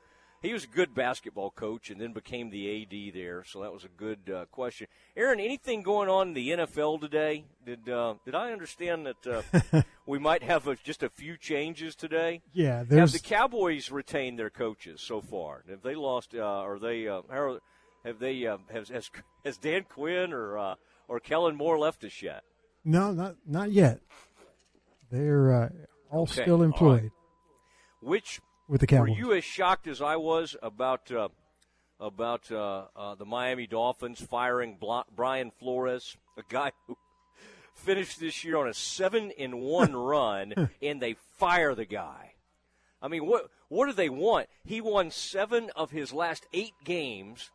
he 0.44 0.52
was 0.52 0.64
a 0.64 0.68
good 0.68 0.94
basketball 0.94 1.50
coach 1.50 1.90
and 1.90 2.00
then 2.00 2.12
became 2.12 2.50
the 2.50 2.82
AD 2.82 3.14
there. 3.14 3.44
So 3.44 3.62
that 3.62 3.72
was 3.72 3.84
a 3.84 3.88
good 3.88 4.30
uh, 4.32 4.44
question. 4.46 4.86
Aaron, 5.16 5.40
anything 5.40 5.82
going 5.82 6.08
on 6.08 6.28
in 6.28 6.34
the 6.34 6.50
NFL 6.50 7.00
today? 7.00 7.44
Did 7.64 7.88
uh, 7.88 8.14
did 8.24 8.34
I 8.34 8.52
understand 8.52 9.06
that 9.06 9.44
uh, 9.72 9.82
we 10.06 10.18
might 10.18 10.42
have 10.42 10.68
a, 10.68 10.76
just 10.76 11.02
a 11.02 11.08
few 11.08 11.36
changes 11.36 11.94
today? 11.94 12.42
Yeah, 12.52 12.84
there's... 12.84 13.12
have 13.12 13.22
the 13.22 13.26
Cowboys 13.26 13.90
retained 13.90 14.38
their 14.38 14.50
coaches 14.50 15.00
so 15.00 15.20
far? 15.20 15.64
Have 15.68 15.82
they 15.82 15.94
lost? 15.94 16.34
Uh, 16.34 16.42
are 16.42 16.78
they? 16.78 17.08
Uh, 17.08 17.22
how 17.30 17.58
have 18.04 18.18
they? 18.18 18.46
Uh, 18.46 18.58
has, 18.70 18.88
has 18.88 19.10
has 19.44 19.56
Dan 19.56 19.84
Quinn 19.88 20.32
or 20.32 20.58
uh, 20.58 20.74
or 21.08 21.20
Kellen 21.20 21.56
Moore 21.56 21.78
left 21.78 22.04
us 22.04 22.22
yet? 22.22 22.42
No, 22.84 23.12
not 23.12 23.36
not 23.46 23.72
yet. 23.72 24.00
They're 25.10 25.54
uh, 25.54 25.68
all 26.10 26.22
okay. 26.22 26.42
still 26.42 26.62
employed. 26.62 27.02
Right. 27.02 27.10
Which 28.00 28.40
with 28.68 28.80
the 28.80 28.86
Cowboys. 28.86 29.10
Were 29.10 29.16
you 29.16 29.32
as 29.32 29.44
shocked 29.44 29.86
as 29.86 30.00
I 30.00 30.16
was 30.16 30.56
about 30.62 31.10
uh, 31.10 31.28
about 32.00 32.50
uh, 32.50 32.84
uh, 32.96 33.14
the 33.14 33.24
Miami 33.24 33.66
Dolphins 33.66 34.20
firing 34.20 34.78
Brian 35.14 35.50
Flores, 35.58 36.16
a 36.36 36.42
guy 36.48 36.72
who 36.86 36.96
finished 37.74 38.20
this 38.20 38.44
year 38.44 38.56
on 38.56 38.68
a 38.68 38.74
seven 38.74 39.30
in 39.30 39.58
one 39.60 39.94
run, 39.96 40.70
and 40.82 41.00
they 41.00 41.16
fire 41.38 41.74
the 41.74 41.84
guy? 41.84 42.34
I 43.00 43.08
mean, 43.08 43.26
what 43.26 43.50
what 43.68 43.86
do 43.86 43.92
they 43.92 44.08
want? 44.08 44.48
He 44.64 44.80
won 44.80 45.10
seven 45.10 45.70
of 45.76 45.90
his 45.90 46.12
last 46.12 46.46
eight 46.52 46.74
games 46.84 47.50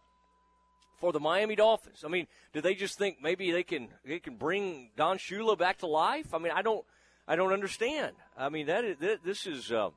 for 0.99 1.11
the 1.11 1.19
Miami 1.19 1.55
Dolphins. 1.55 2.03
I 2.05 2.09
mean, 2.09 2.27
do 2.53 2.61
they 2.61 2.75
just 2.75 2.97
think 2.97 3.17
maybe 3.21 3.51
they 3.51 3.63
can 3.63 3.89
they 4.05 4.19
can 4.19 4.35
bring 4.35 4.91
Don 4.95 5.17
Shula 5.17 5.57
back 5.57 5.79
to 5.79 5.87
life? 5.87 6.33
I 6.33 6.37
mean, 6.37 6.51
I 6.53 6.61
don't 6.61 6.85
I 7.27 7.35
don't 7.35 7.53
understand. 7.53 8.15
I 8.37 8.49
mean, 8.49 8.67
that 8.67 8.83
is 8.83 8.97
this 9.23 9.47
is. 9.47 9.71
Uh, 9.71 9.89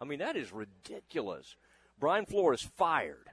I 0.00 0.04
mean, 0.04 0.20
that 0.20 0.36
is 0.36 0.52
ridiculous. 0.52 1.56
Brian 1.98 2.24
Flores 2.24 2.62
fired 2.76 3.28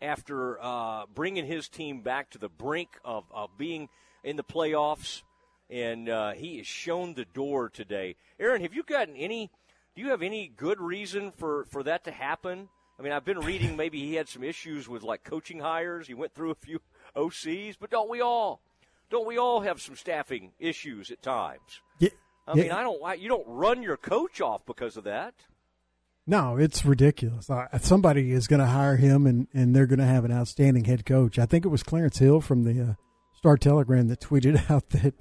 after 0.00 0.62
uh, 0.62 1.06
bringing 1.12 1.46
his 1.46 1.68
team 1.68 2.02
back 2.02 2.30
to 2.30 2.38
the 2.38 2.48
brink 2.48 2.88
of, 3.04 3.24
of 3.30 3.56
being 3.56 3.88
in 4.22 4.36
the 4.36 4.44
playoffs, 4.44 5.22
and 5.70 6.08
uh, 6.08 6.32
he 6.32 6.58
is 6.58 6.66
shown 6.66 7.14
the 7.14 7.24
door 7.24 7.70
today. 7.70 8.16
Aaron, 8.38 8.60
have 8.62 8.74
you 8.74 8.82
gotten 8.82 9.16
any? 9.16 9.50
Do 9.94 10.02
you 10.02 10.10
have 10.10 10.22
any 10.22 10.48
good 10.54 10.80
reason 10.80 11.30
for 11.30 11.64
for 11.66 11.82
that 11.84 12.04
to 12.04 12.10
happen? 12.10 12.68
I 12.98 13.02
mean, 13.02 13.12
I've 13.12 13.24
been 13.24 13.40
reading 13.40 13.76
maybe 13.76 14.00
he 14.00 14.14
had 14.14 14.28
some 14.28 14.44
issues 14.44 14.88
with 14.88 15.02
like 15.02 15.24
coaching 15.24 15.60
hires. 15.60 16.06
He 16.06 16.14
went 16.14 16.34
through 16.34 16.50
a 16.50 16.56
few 16.56 16.80
OCs, 17.16 17.76
but 17.80 17.90
don't 17.90 18.10
we 18.10 18.20
all? 18.20 18.60
Don't 19.10 19.26
we 19.26 19.38
all 19.38 19.60
have 19.60 19.80
some 19.80 19.96
staffing 19.96 20.52
issues 20.58 21.10
at 21.10 21.22
times? 21.22 21.80
Yeah. 21.98 22.10
I 22.46 22.54
mean, 22.54 22.70
I 22.72 22.82
don't. 22.82 23.20
You 23.20 23.28
don't 23.28 23.46
run 23.46 23.82
your 23.82 23.96
coach 23.96 24.40
off 24.40 24.66
because 24.66 24.96
of 24.96 25.04
that. 25.04 25.34
No, 26.26 26.56
it's 26.56 26.84
ridiculous. 26.84 27.50
somebody 27.80 28.30
is 28.30 28.46
going 28.46 28.60
to 28.60 28.66
hire 28.66 28.96
him, 28.96 29.26
and, 29.26 29.48
and 29.52 29.74
they're 29.74 29.86
going 29.86 29.98
to 29.98 30.04
have 30.04 30.24
an 30.24 30.32
outstanding 30.32 30.84
head 30.84 31.04
coach. 31.04 31.38
I 31.38 31.46
think 31.46 31.64
it 31.64 31.68
was 31.68 31.82
Clarence 31.82 32.18
Hill 32.18 32.40
from 32.40 32.62
the 32.62 32.82
uh, 32.82 32.94
Star 33.36 33.56
Telegram 33.56 34.06
that 34.08 34.20
tweeted 34.20 34.70
out 34.70 34.90
that 34.90 35.14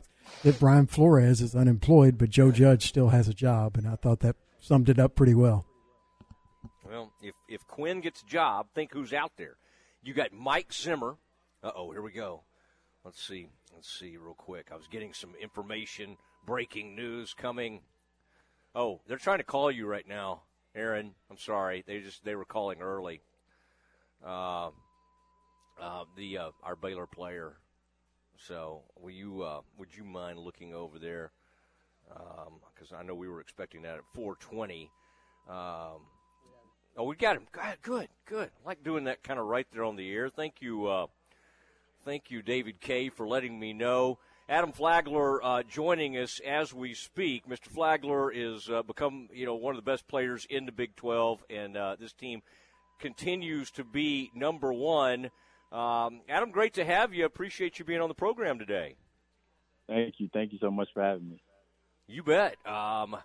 that 0.43 0.59
Brian 0.59 0.87
Flores 0.87 1.41
is 1.41 1.55
unemployed, 1.55 2.17
but 2.17 2.29
Joe 2.29 2.51
Judge 2.51 2.87
still 2.87 3.09
has 3.09 3.27
a 3.27 3.33
job, 3.33 3.77
and 3.77 3.87
I 3.87 3.95
thought 3.95 4.21
that 4.21 4.35
summed 4.59 4.89
it 4.89 4.99
up 4.99 5.15
pretty 5.15 5.33
well. 5.33 5.65
Well, 6.85 7.11
if 7.21 7.33
if 7.49 7.65
Quinn 7.67 8.01
gets 8.01 8.21
a 8.21 8.25
job, 8.25 8.67
think 8.73 8.93
who's 8.93 9.13
out 9.13 9.31
there. 9.37 9.57
You 10.03 10.13
got 10.13 10.31
Mike 10.31 10.71
Zimmer. 10.71 11.17
Uh 11.63 11.71
oh, 11.75 11.91
here 11.91 12.01
we 12.01 12.11
go. 12.11 12.43
Let's 13.03 13.21
see. 13.21 13.47
Let's 13.73 13.91
see 13.91 14.17
real 14.17 14.35
quick. 14.35 14.67
I 14.71 14.75
was 14.75 14.87
getting 14.87 15.13
some 15.13 15.33
information, 15.41 16.17
breaking 16.45 16.95
news 16.95 17.33
coming. 17.33 17.81
Oh, 18.75 19.01
they're 19.07 19.17
trying 19.17 19.39
to 19.39 19.43
call 19.43 19.71
you 19.71 19.87
right 19.87 20.07
now. 20.07 20.43
Aaron, 20.75 21.13
I'm 21.29 21.37
sorry. 21.37 21.83
They 21.85 21.99
just 21.99 22.23
they 22.23 22.35
were 22.35 22.45
calling 22.45 22.81
early. 22.81 23.21
Uh, 24.25 24.69
uh, 25.79 26.03
the 26.15 26.37
uh, 26.37 26.51
our 26.63 26.75
Baylor 26.75 27.07
player. 27.07 27.57
So, 28.47 28.81
will 28.99 29.11
you 29.11 29.43
uh, 29.43 29.61
would 29.77 29.95
you 29.95 30.03
mind 30.03 30.39
looking 30.39 30.73
over 30.73 30.97
there? 30.99 31.31
Because 32.07 32.91
um, 32.91 32.97
I 32.99 33.03
know 33.03 33.15
we 33.15 33.27
were 33.27 33.41
expecting 33.41 33.81
that 33.83 33.95
at 33.95 34.03
4:20. 34.15 34.89
Um, 35.49 36.01
oh, 36.97 37.03
we 37.03 37.15
got 37.15 37.35
him. 37.35 37.47
Good, 37.81 38.07
good. 38.25 38.49
I 38.63 38.67
like 38.67 38.83
doing 38.83 39.03
that 39.05 39.23
kind 39.23 39.39
of 39.39 39.45
right 39.45 39.67
there 39.73 39.83
on 39.83 39.95
the 39.95 40.11
air. 40.11 40.29
Thank 40.29 40.55
you, 40.61 40.87
uh, 40.87 41.07
thank 42.05 42.31
you, 42.31 42.41
David 42.41 42.79
K, 42.79 43.09
for 43.09 43.27
letting 43.27 43.59
me 43.59 43.73
know. 43.73 44.19
Adam 44.51 44.73
Flagler 44.73 45.41
uh, 45.41 45.63
joining 45.63 46.17
us 46.17 46.41
as 46.45 46.73
we 46.73 46.93
speak. 46.93 47.47
Mr. 47.47 47.67
Flagler 47.67 48.29
is 48.29 48.69
uh, 48.69 48.83
become 48.83 49.29
you 49.33 49.45
know 49.45 49.55
one 49.55 49.73
of 49.73 49.77
the 49.77 49.89
best 49.89 50.09
players 50.09 50.45
in 50.49 50.65
the 50.65 50.73
Big 50.73 50.93
12, 50.97 51.41
and 51.49 51.77
uh, 51.77 51.95
this 51.97 52.11
team 52.11 52.41
continues 52.99 53.71
to 53.71 53.85
be 53.85 54.29
number 54.35 54.73
one. 54.73 55.31
Um, 55.71 56.19
Adam, 56.27 56.51
great 56.51 56.73
to 56.73 56.83
have 56.83 57.13
you. 57.13 57.23
Appreciate 57.23 57.79
you 57.79 57.85
being 57.85 58.01
on 58.01 58.09
the 58.09 58.13
program 58.13 58.59
today. 58.59 58.95
Thank 59.87 60.15
you. 60.17 60.29
Thank 60.33 60.51
you 60.51 60.59
so 60.59 60.69
much 60.69 60.89
for 60.93 61.01
having 61.01 61.29
me. 61.29 61.41
You 62.07 62.21
bet. 62.21 62.57
Um, 62.67 63.15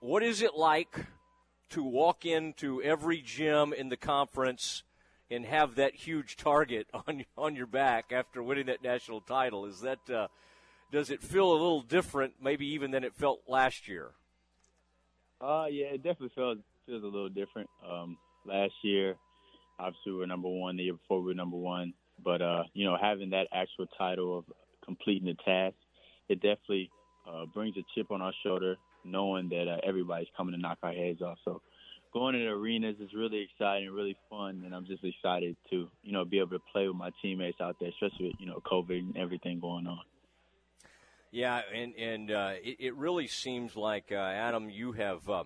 what 0.00 0.22
is 0.22 0.42
it 0.42 0.56
like 0.56 1.06
to 1.70 1.82
walk 1.82 2.26
into 2.26 2.82
every 2.82 3.22
gym 3.22 3.72
in 3.72 3.88
the 3.88 3.96
conference 3.96 4.82
and 5.30 5.46
have 5.46 5.76
that 5.76 5.94
huge 5.94 6.36
target 6.36 6.86
on 7.08 7.24
on 7.38 7.56
your 7.56 7.66
back 7.66 8.12
after 8.12 8.42
winning 8.42 8.66
that 8.66 8.82
national 8.82 9.22
title? 9.22 9.64
Is 9.64 9.80
that 9.80 10.10
uh, 10.10 10.28
does 10.96 11.10
it 11.10 11.22
feel 11.22 11.52
a 11.52 11.52
little 11.52 11.82
different, 11.82 12.32
maybe 12.42 12.66
even 12.68 12.90
than 12.90 13.04
it 13.04 13.14
felt 13.14 13.42
last 13.46 13.86
year? 13.86 14.12
Uh, 15.42 15.66
yeah, 15.68 15.88
it 15.92 16.02
definitely 16.02 16.30
feels 16.34 16.56
feels 16.86 17.02
a 17.02 17.06
little 17.06 17.28
different. 17.28 17.68
Um, 17.86 18.16
last 18.46 18.72
year, 18.82 19.14
obviously 19.78 20.12
we 20.12 20.18
were 20.20 20.26
number 20.26 20.48
one. 20.48 20.78
The 20.78 20.84
year 20.84 20.94
before 20.94 21.20
we 21.20 21.26
were 21.26 21.34
number 21.34 21.58
one, 21.58 21.92
but 22.24 22.40
uh, 22.40 22.62
you 22.72 22.86
know, 22.86 22.96
having 22.98 23.28
that 23.30 23.46
actual 23.52 23.84
title 23.98 24.38
of 24.38 24.44
completing 24.86 25.26
the 25.26 25.34
task, 25.44 25.76
it 26.30 26.36
definitely 26.36 26.90
uh, 27.30 27.44
brings 27.52 27.76
a 27.76 27.84
chip 27.94 28.10
on 28.10 28.22
our 28.22 28.32
shoulder, 28.42 28.76
knowing 29.04 29.50
that 29.50 29.68
uh, 29.68 29.76
everybody's 29.86 30.28
coming 30.34 30.54
to 30.54 30.60
knock 30.60 30.78
our 30.82 30.94
heads 30.94 31.20
off. 31.20 31.36
So 31.44 31.60
going 32.14 32.32
to 32.32 32.38
the 32.38 32.46
arenas 32.46 32.96
is 33.00 33.10
really 33.14 33.46
exciting, 33.52 33.90
really 33.90 34.16
fun, 34.30 34.62
and 34.64 34.74
I'm 34.74 34.86
just 34.86 35.04
excited 35.04 35.56
to 35.68 35.90
you 36.02 36.12
know 36.12 36.24
be 36.24 36.38
able 36.38 36.56
to 36.58 36.62
play 36.72 36.88
with 36.88 36.96
my 36.96 37.10
teammates 37.20 37.60
out 37.60 37.76
there, 37.80 37.90
especially 37.90 38.28
with 38.28 38.36
you 38.38 38.46
know 38.46 38.62
COVID 38.64 38.98
and 38.98 39.18
everything 39.18 39.60
going 39.60 39.86
on. 39.86 40.00
Yeah, 41.36 41.60
and 41.70 41.94
and 41.96 42.30
uh, 42.30 42.52
it, 42.64 42.76
it, 42.80 42.94
really 42.94 43.26
seems 43.26 43.76
like 43.76 44.06
uh, 44.10 44.14
Adam, 44.14 44.70
you 44.70 44.92
have. 44.92 45.28
Uh, 45.28 45.44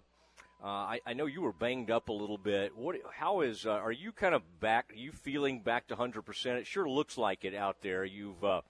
uh, 0.62 0.66
I, 0.66 1.00
I, 1.04 1.14
know 1.14 1.26
you 1.26 1.40
were 1.40 1.52
banged 1.52 1.90
up 1.90 2.10
a 2.10 2.12
little 2.12 2.38
bit. 2.38 2.76
What? 2.76 2.94
How 3.12 3.40
is? 3.40 3.66
Uh, 3.66 3.70
are 3.70 3.90
you 3.90 4.12
kind 4.12 4.32
of 4.32 4.42
back? 4.60 4.92
Are 4.92 4.96
you 4.96 5.10
feeling 5.10 5.62
back 5.62 5.88
to 5.88 5.96
hundred 5.96 6.22
percent? 6.22 6.60
It 6.60 6.68
sure 6.68 6.88
looks 6.88 7.18
like 7.18 7.44
it 7.44 7.56
out 7.56 7.82
there. 7.82 8.04
You've 8.04 8.44
uh, 8.44 8.60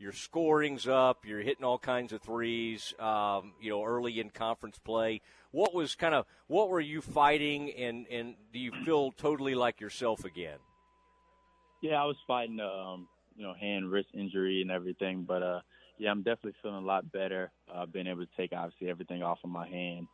your 0.00 0.10
scoring's 0.10 0.88
up. 0.88 1.24
You're 1.24 1.42
hitting 1.42 1.64
all 1.64 1.78
kinds 1.78 2.12
of 2.12 2.22
threes. 2.22 2.92
Um, 2.98 3.52
you 3.60 3.70
know, 3.70 3.84
early 3.84 4.18
in 4.18 4.30
conference 4.30 4.80
play. 4.80 5.20
What 5.52 5.74
was 5.74 5.94
kind 5.94 6.12
of 6.12 6.26
what 6.48 6.70
were 6.70 6.80
you 6.80 7.00
fighting, 7.00 7.70
and 7.70 8.04
and 8.08 8.34
do 8.52 8.58
you 8.58 8.72
feel 8.84 9.12
totally 9.12 9.54
like 9.54 9.80
yourself 9.80 10.24
again? 10.24 10.58
Yeah, 11.82 12.02
I 12.02 12.06
was 12.06 12.16
fighting, 12.26 12.58
um, 12.58 13.06
you 13.36 13.44
know, 13.44 13.54
hand 13.54 13.92
wrist 13.92 14.08
injury 14.12 14.60
and 14.60 14.72
everything, 14.72 15.22
but 15.22 15.62
yeah, 15.98 16.10
I'm 16.10 16.22
definitely 16.22 16.54
feeling 16.62 16.82
a 16.82 16.86
lot 16.86 17.10
better. 17.12 17.50
Uh, 17.72 17.86
being 17.86 18.06
able 18.06 18.24
to 18.24 18.30
take 18.36 18.52
obviously 18.52 18.90
everything 18.90 19.22
off 19.22 19.38
of 19.44 19.50
my 19.50 19.68
hand 19.68 20.06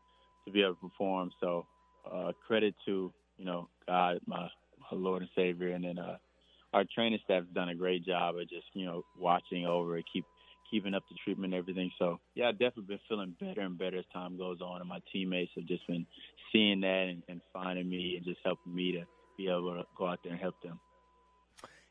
to 0.44 0.52
be 0.52 0.62
able 0.62 0.74
to 0.74 0.88
perform. 0.88 1.30
So 1.40 1.66
uh, 2.10 2.32
credit 2.46 2.74
to 2.86 3.12
you 3.38 3.44
know 3.44 3.68
God, 3.86 4.20
my, 4.26 4.48
my 4.90 4.98
Lord 4.98 5.22
and 5.22 5.30
Savior, 5.34 5.70
and 5.70 5.84
then 5.84 5.98
uh, 5.98 6.16
our 6.72 6.84
training 6.94 7.18
staff 7.24 7.44
has 7.44 7.54
done 7.54 7.70
a 7.70 7.74
great 7.74 8.04
job 8.04 8.36
of 8.36 8.48
just 8.48 8.66
you 8.74 8.86
know 8.86 9.04
watching 9.18 9.66
over 9.66 9.96
and 9.96 10.04
keep 10.12 10.24
keeping 10.70 10.94
up 10.94 11.02
the 11.08 11.16
treatment 11.24 11.52
and 11.52 11.60
everything. 11.60 11.90
So 11.98 12.20
yeah, 12.34 12.48
I've 12.48 12.58
definitely 12.58 12.84
been 12.84 13.00
feeling 13.08 13.34
better 13.40 13.62
and 13.62 13.78
better 13.78 13.98
as 13.98 14.04
time 14.12 14.36
goes 14.36 14.60
on, 14.60 14.80
and 14.80 14.88
my 14.88 15.00
teammates 15.12 15.52
have 15.56 15.66
just 15.66 15.86
been 15.86 16.06
seeing 16.52 16.80
that 16.80 17.06
and, 17.08 17.22
and 17.28 17.40
finding 17.52 17.88
me 17.88 18.14
and 18.16 18.24
just 18.24 18.40
helping 18.44 18.74
me 18.74 18.92
to 18.92 19.04
be 19.36 19.48
able 19.48 19.74
to 19.74 19.84
go 19.96 20.06
out 20.06 20.20
there 20.22 20.32
and 20.32 20.40
help 20.40 20.60
them. 20.62 20.78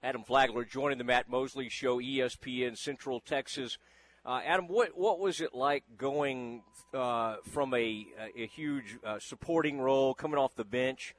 Adam 0.01 0.23
Flagler 0.23 0.63
joining 0.63 0.97
the 0.97 1.03
Matt 1.03 1.29
Mosley 1.29 1.67
Show, 1.67 1.99
ESPN 1.99 2.77
Central 2.77 3.19
Texas. 3.19 3.77
Uh, 4.25 4.39
Adam, 4.45 4.67
what 4.69 4.97
what 4.97 5.19
was 5.19 5.41
it 5.41 5.53
like 5.53 5.83
going 5.97 6.63
uh, 6.93 7.35
from 7.43 7.73
a, 7.73 8.05
a 8.37 8.47
huge 8.47 8.97
uh, 9.03 9.19
supporting 9.19 9.79
role, 9.79 10.13
coming 10.13 10.37
off 10.37 10.55
the 10.55 10.63
bench, 10.63 11.15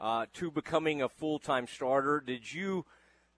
uh, 0.00 0.26
to 0.32 0.50
becoming 0.50 1.02
a 1.02 1.08
full 1.08 1.38
time 1.38 1.68
starter? 1.68 2.20
Did 2.20 2.52
you 2.52 2.84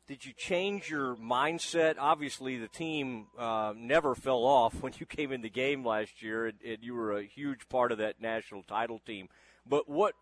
did 0.06 0.24
you 0.24 0.32
change 0.32 0.88
your 0.88 1.16
mindset? 1.16 1.96
Obviously, 1.98 2.56
the 2.56 2.68
team 2.68 3.26
uh, 3.38 3.74
never 3.76 4.14
fell 4.14 4.44
off 4.44 4.74
when 4.82 4.94
you 4.98 5.04
came 5.04 5.32
in 5.32 5.42
the 5.42 5.50
game 5.50 5.84
last 5.84 6.22
year, 6.22 6.46
and, 6.46 6.58
and 6.66 6.78
you 6.80 6.94
were 6.94 7.12
a 7.12 7.24
huge 7.24 7.68
part 7.68 7.92
of 7.92 7.98
that 7.98 8.22
national 8.22 8.62
title 8.62 9.00
team. 9.04 9.28
But 9.68 9.86
what 9.86 10.14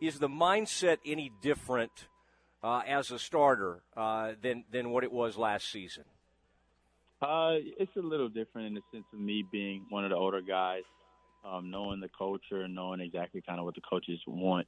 is 0.00 0.18
the 0.18 0.28
mindset 0.28 0.96
any 1.04 1.30
different? 1.42 2.06
Uh, 2.64 2.80
as 2.88 3.10
a 3.10 3.18
starter 3.18 3.82
uh, 3.96 4.32
than 4.42 4.64
than 4.72 4.90
what 4.90 5.04
it 5.04 5.12
was 5.12 5.36
last 5.36 5.70
season? 5.70 6.04
Uh, 7.22 7.56
it's 7.78 7.94
a 7.96 8.00
little 8.00 8.28
different 8.28 8.66
in 8.66 8.74
the 8.74 8.82
sense 8.92 9.04
of 9.12 9.20
me 9.20 9.44
being 9.52 9.86
one 9.90 10.04
of 10.04 10.10
the 10.10 10.16
older 10.16 10.40
guys, 10.40 10.82
um, 11.44 11.70
knowing 11.70 12.00
the 12.00 12.10
culture 12.18 12.66
knowing 12.66 13.00
exactly 13.00 13.40
kind 13.46 13.58
of 13.60 13.64
what 13.64 13.74
the 13.74 13.80
coaches 13.88 14.18
want 14.26 14.66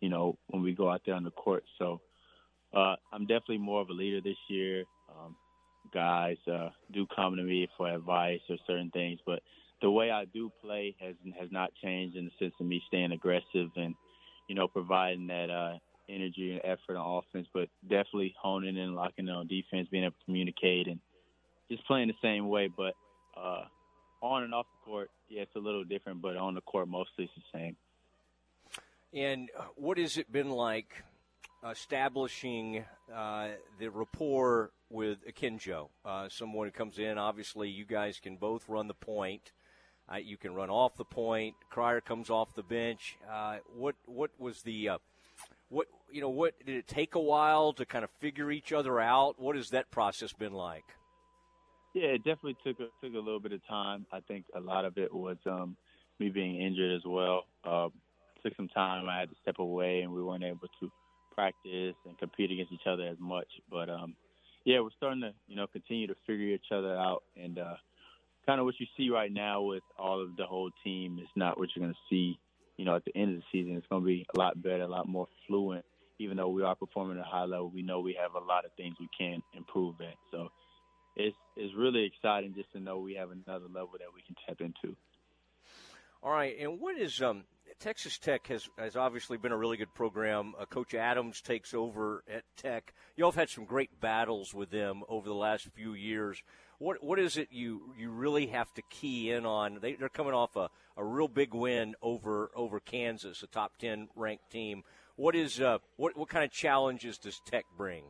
you 0.00 0.08
know, 0.08 0.38
when 0.48 0.62
we 0.62 0.74
go 0.74 0.90
out 0.90 1.02
there 1.04 1.14
on 1.14 1.24
the 1.24 1.30
court. 1.30 1.64
So 1.78 2.00
uh, 2.74 2.96
I'm 3.12 3.26
definitely 3.26 3.58
more 3.58 3.80
of 3.80 3.88
a 3.88 3.92
leader 3.92 4.20
this 4.20 4.36
year. 4.48 4.84
Um, 5.10 5.36
guys 5.92 6.36
uh, 6.52 6.70
do 6.92 7.06
come 7.14 7.36
to 7.36 7.42
me 7.42 7.68
for 7.76 7.88
advice 7.88 8.40
or 8.48 8.56
certain 8.66 8.90
things, 8.90 9.20
but 9.24 9.40
the 9.80 9.90
way 9.90 10.10
I 10.10 10.24
do 10.26 10.50
play 10.60 10.94
has 11.00 11.14
has 11.38 11.50
not 11.50 11.70
changed 11.82 12.16
in 12.16 12.24
the 12.26 12.30
sense 12.38 12.54
of 12.60 12.66
me 12.66 12.82
staying 12.88 13.12
aggressive 13.12 13.70
and 13.76 13.94
you 14.48 14.54
know 14.54 14.68
providing 14.68 15.28
that 15.28 15.50
uh, 15.50 15.78
energy 16.08 16.52
and 16.52 16.60
effort 16.64 16.96
on 16.96 17.22
offense, 17.22 17.48
but 17.52 17.68
definitely 17.82 18.34
honing 18.40 18.76
in, 18.76 18.94
locking 18.94 19.28
in 19.28 19.34
on 19.34 19.46
defense, 19.46 19.88
being 19.90 20.04
able 20.04 20.12
to 20.12 20.24
communicate, 20.24 20.86
and 20.86 21.00
just 21.70 21.86
playing 21.86 22.08
the 22.08 22.14
same 22.22 22.48
way. 22.48 22.68
But 22.68 22.94
uh, 23.36 23.64
on 24.22 24.44
and 24.44 24.54
off 24.54 24.66
the 24.80 24.90
court, 24.90 25.10
yeah, 25.28 25.42
it's 25.42 25.56
a 25.56 25.60
little 25.60 25.84
different, 25.84 26.22
but 26.22 26.36
on 26.36 26.54
the 26.54 26.60
court, 26.60 26.88
mostly 26.88 27.24
it's 27.24 27.32
the 27.34 27.58
same. 27.58 27.76
And 29.12 29.50
what 29.76 29.98
has 29.98 30.18
it 30.18 30.30
been 30.30 30.50
like 30.50 31.02
establishing 31.68 32.84
uh, 33.14 33.48
the 33.78 33.88
rapport 33.88 34.70
with 34.90 35.18
Akinjo? 35.26 35.88
Uh, 36.04 36.28
someone 36.28 36.66
who 36.66 36.72
comes 36.72 36.98
in, 36.98 37.16
obviously, 37.18 37.68
you 37.68 37.84
guys 37.84 38.20
can 38.20 38.36
both 38.36 38.68
run 38.68 38.88
the 38.88 38.94
point. 38.94 39.52
Uh, 40.10 40.16
you 40.16 40.36
can 40.36 40.54
run 40.54 40.70
off 40.70 40.96
the 40.96 41.04
point. 41.04 41.54
Cryer 41.70 42.00
comes 42.00 42.30
off 42.30 42.54
the 42.54 42.62
bench. 42.62 43.18
Uh, 43.30 43.58
what 43.76 43.94
what 44.06 44.30
was 44.38 44.62
the 44.62 44.88
uh, 44.88 44.98
what 45.68 45.86
you 46.12 46.20
know? 46.20 46.28
What 46.28 46.54
did 46.64 46.76
it 46.76 46.86
take 46.86 47.14
a 47.14 47.20
while 47.20 47.72
to 47.74 47.84
kind 47.84 48.04
of 48.04 48.10
figure 48.20 48.50
each 48.50 48.72
other 48.72 49.00
out? 49.00 49.38
What 49.38 49.56
has 49.56 49.70
that 49.70 49.90
process 49.90 50.32
been 50.32 50.52
like? 50.52 50.84
Yeah, 51.94 52.08
it 52.08 52.18
definitely 52.18 52.56
took 52.64 52.80
a, 52.80 52.88
took 53.04 53.14
a 53.14 53.18
little 53.18 53.40
bit 53.40 53.52
of 53.52 53.66
time. 53.66 54.06
I 54.12 54.20
think 54.20 54.44
a 54.54 54.60
lot 54.60 54.84
of 54.84 54.98
it 54.98 55.12
was 55.12 55.38
um, 55.46 55.76
me 56.18 56.28
being 56.28 56.60
injured 56.60 56.94
as 56.94 57.02
well. 57.04 57.44
Uh, 57.64 57.88
took 58.42 58.54
some 58.56 58.68
time. 58.68 59.08
I 59.08 59.18
had 59.20 59.30
to 59.30 59.36
step 59.42 59.58
away, 59.58 60.02
and 60.02 60.12
we 60.12 60.22
weren't 60.22 60.44
able 60.44 60.68
to 60.80 60.92
practice 61.34 61.94
and 62.04 62.18
compete 62.18 62.50
against 62.50 62.72
each 62.72 62.86
other 62.86 63.04
as 63.04 63.16
much. 63.18 63.48
But 63.70 63.88
um, 63.88 64.14
yeah, 64.64 64.80
we're 64.80 64.90
starting 64.96 65.22
to 65.22 65.32
you 65.46 65.56
know 65.56 65.66
continue 65.66 66.06
to 66.06 66.16
figure 66.26 66.48
each 66.48 66.72
other 66.72 66.96
out, 66.96 67.22
and 67.36 67.58
uh, 67.58 67.76
kind 68.46 68.60
of 68.60 68.66
what 68.66 68.78
you 68.78 68.86
see 68.96 69.10
right 69.10 69.32
now 69.32 69.62
with 69.62 69.82
all 69.98 70.22
of 70.22 70.36
the 70.36 70.46
whole 70.46 70.70
team 70.84 71.18
is 71.20 71.28
not 71.36 71.58
what 71.58 71.68
you're 71.74 71.84
going 71.84 71.94
to 71.94 72.00
see. 72.14 72.38
You 72.76 72.84
know, 72.84 72.94
at 72.94 73.04
the 73.04 73.16
end 73.16 73.34
of 73.34 73.40
the 73.40 73.44
season, 73.50 73.76
it's 73.76 73.86
going 73.88 74.02
to 74.02 74.06
be 74.06 74.24
a 74.34 74.38
lot 74.38 74.62
better, 74.62 74.82
a 74.82 74.88
lot 74.88 75.08
more 75.08 75.26
fluent. 75.46 75.84
Even 76.18 76.36
though 76.36 76.48
we 76.48 76.62
are 76.62 76.74
performing 76.74 77.18
at 77.18 77.26
a 77.26 77.28
high 77.28 77.44
level, 77.44 77.70
we 77.70 77.82
know 77.82 78.00
we 78.00 78.18
have 78.20 78.34
a 78.34 78.44
lot 78.44 78.64
of 78.64 78.72
things 78.76 78.96
we 78.98 79.08
can 79.16 79.42
improve 79.54 80.00
at. 80.00 80.16
So 80.30 80.48
it's 81.16 81.36
it's 81.56 81.74
really 81.74 82.04
exciting 82.04 82.54
just 82.54 82.72
to 82.72 82.80
know 82.80 82.98
we 82.98 83.14
have 83.14 83.30
another 83.30 83.66
level 83.66 83.92
that 83.98 84.14
we 84.14 84.22
can 84.22 84.36
tap 84.46 84.60
into. 84.60 84.96
All 86.22 86.32
right, 86.32 86.56
and 86.58 86.80
what 86.80 86.98
is 86.98 87.22
um, 87.22 87.44
Texas 87.78 88.18
Tech 88.18 88.48
has 88.48 88.68
has 88.76 88.96
obviously 88.96 89.36
been 89.36 89.52
a 89.52 89.56
really 89.56 89.76
good 89.76 89.94
program. 89.94 90.54
Uh, 90.58 90.64
Coach 90.64 90.94
Adams 90.94 91.40
takes 91.40 91.72
over 91.74 92.24
at 92.32 92.42
Tech. 92.56 92.92
You 93.16 93.24
all 93.24 93.30
have 93.30 93.38
had 93.38 93.50
some 93.50 93.64
great 93.64 94.00
battles 94.00 94.52
with 94.52 94.70
them 94.70 95.02
over 95.08 95.28
the 95.28 95.34
last 95.34 95.68
few 95.74 95.94
years. 95.94 96.42
What 96.78 97.02
what 97.02 97.20
is 97.20 97.36
it 97.36 97.48
you 97.52 97.94
you 97.96 98.10
really 98.10 98.46
have 98.46 98.72
to 98.74 98.82
key 98.82 99.30
in 99.30 99.46
on? 99.46 99.78
They, 99.80 99.94
they're 99.94 100.08
coming 100.08 100.34
off 100.34 100.56
a, 100.56 100.70
a 100.96 101.04
real 101.04 101.28
big 101.28 101.54
win 101.54 101.94
over 102.02 102.50
over 102.54 102.80
Kansas, 102.80 103.44
a 103.44 103.46
top 103.46 103.76
ten 103.78 104.08
ranked 104.16 104.50
team. 104.50 104.82
What 105.18 105.34
is 105.34 105.60
uh, 105.60 105.78
what 105.96 106.16
what 106.16 106.28
kind 106.28 106.44
of 106.44 106.52
challenges 106.52 107.18
does 107.18 107.40
Tech 107.44 107.64
bring? 107.76 108.04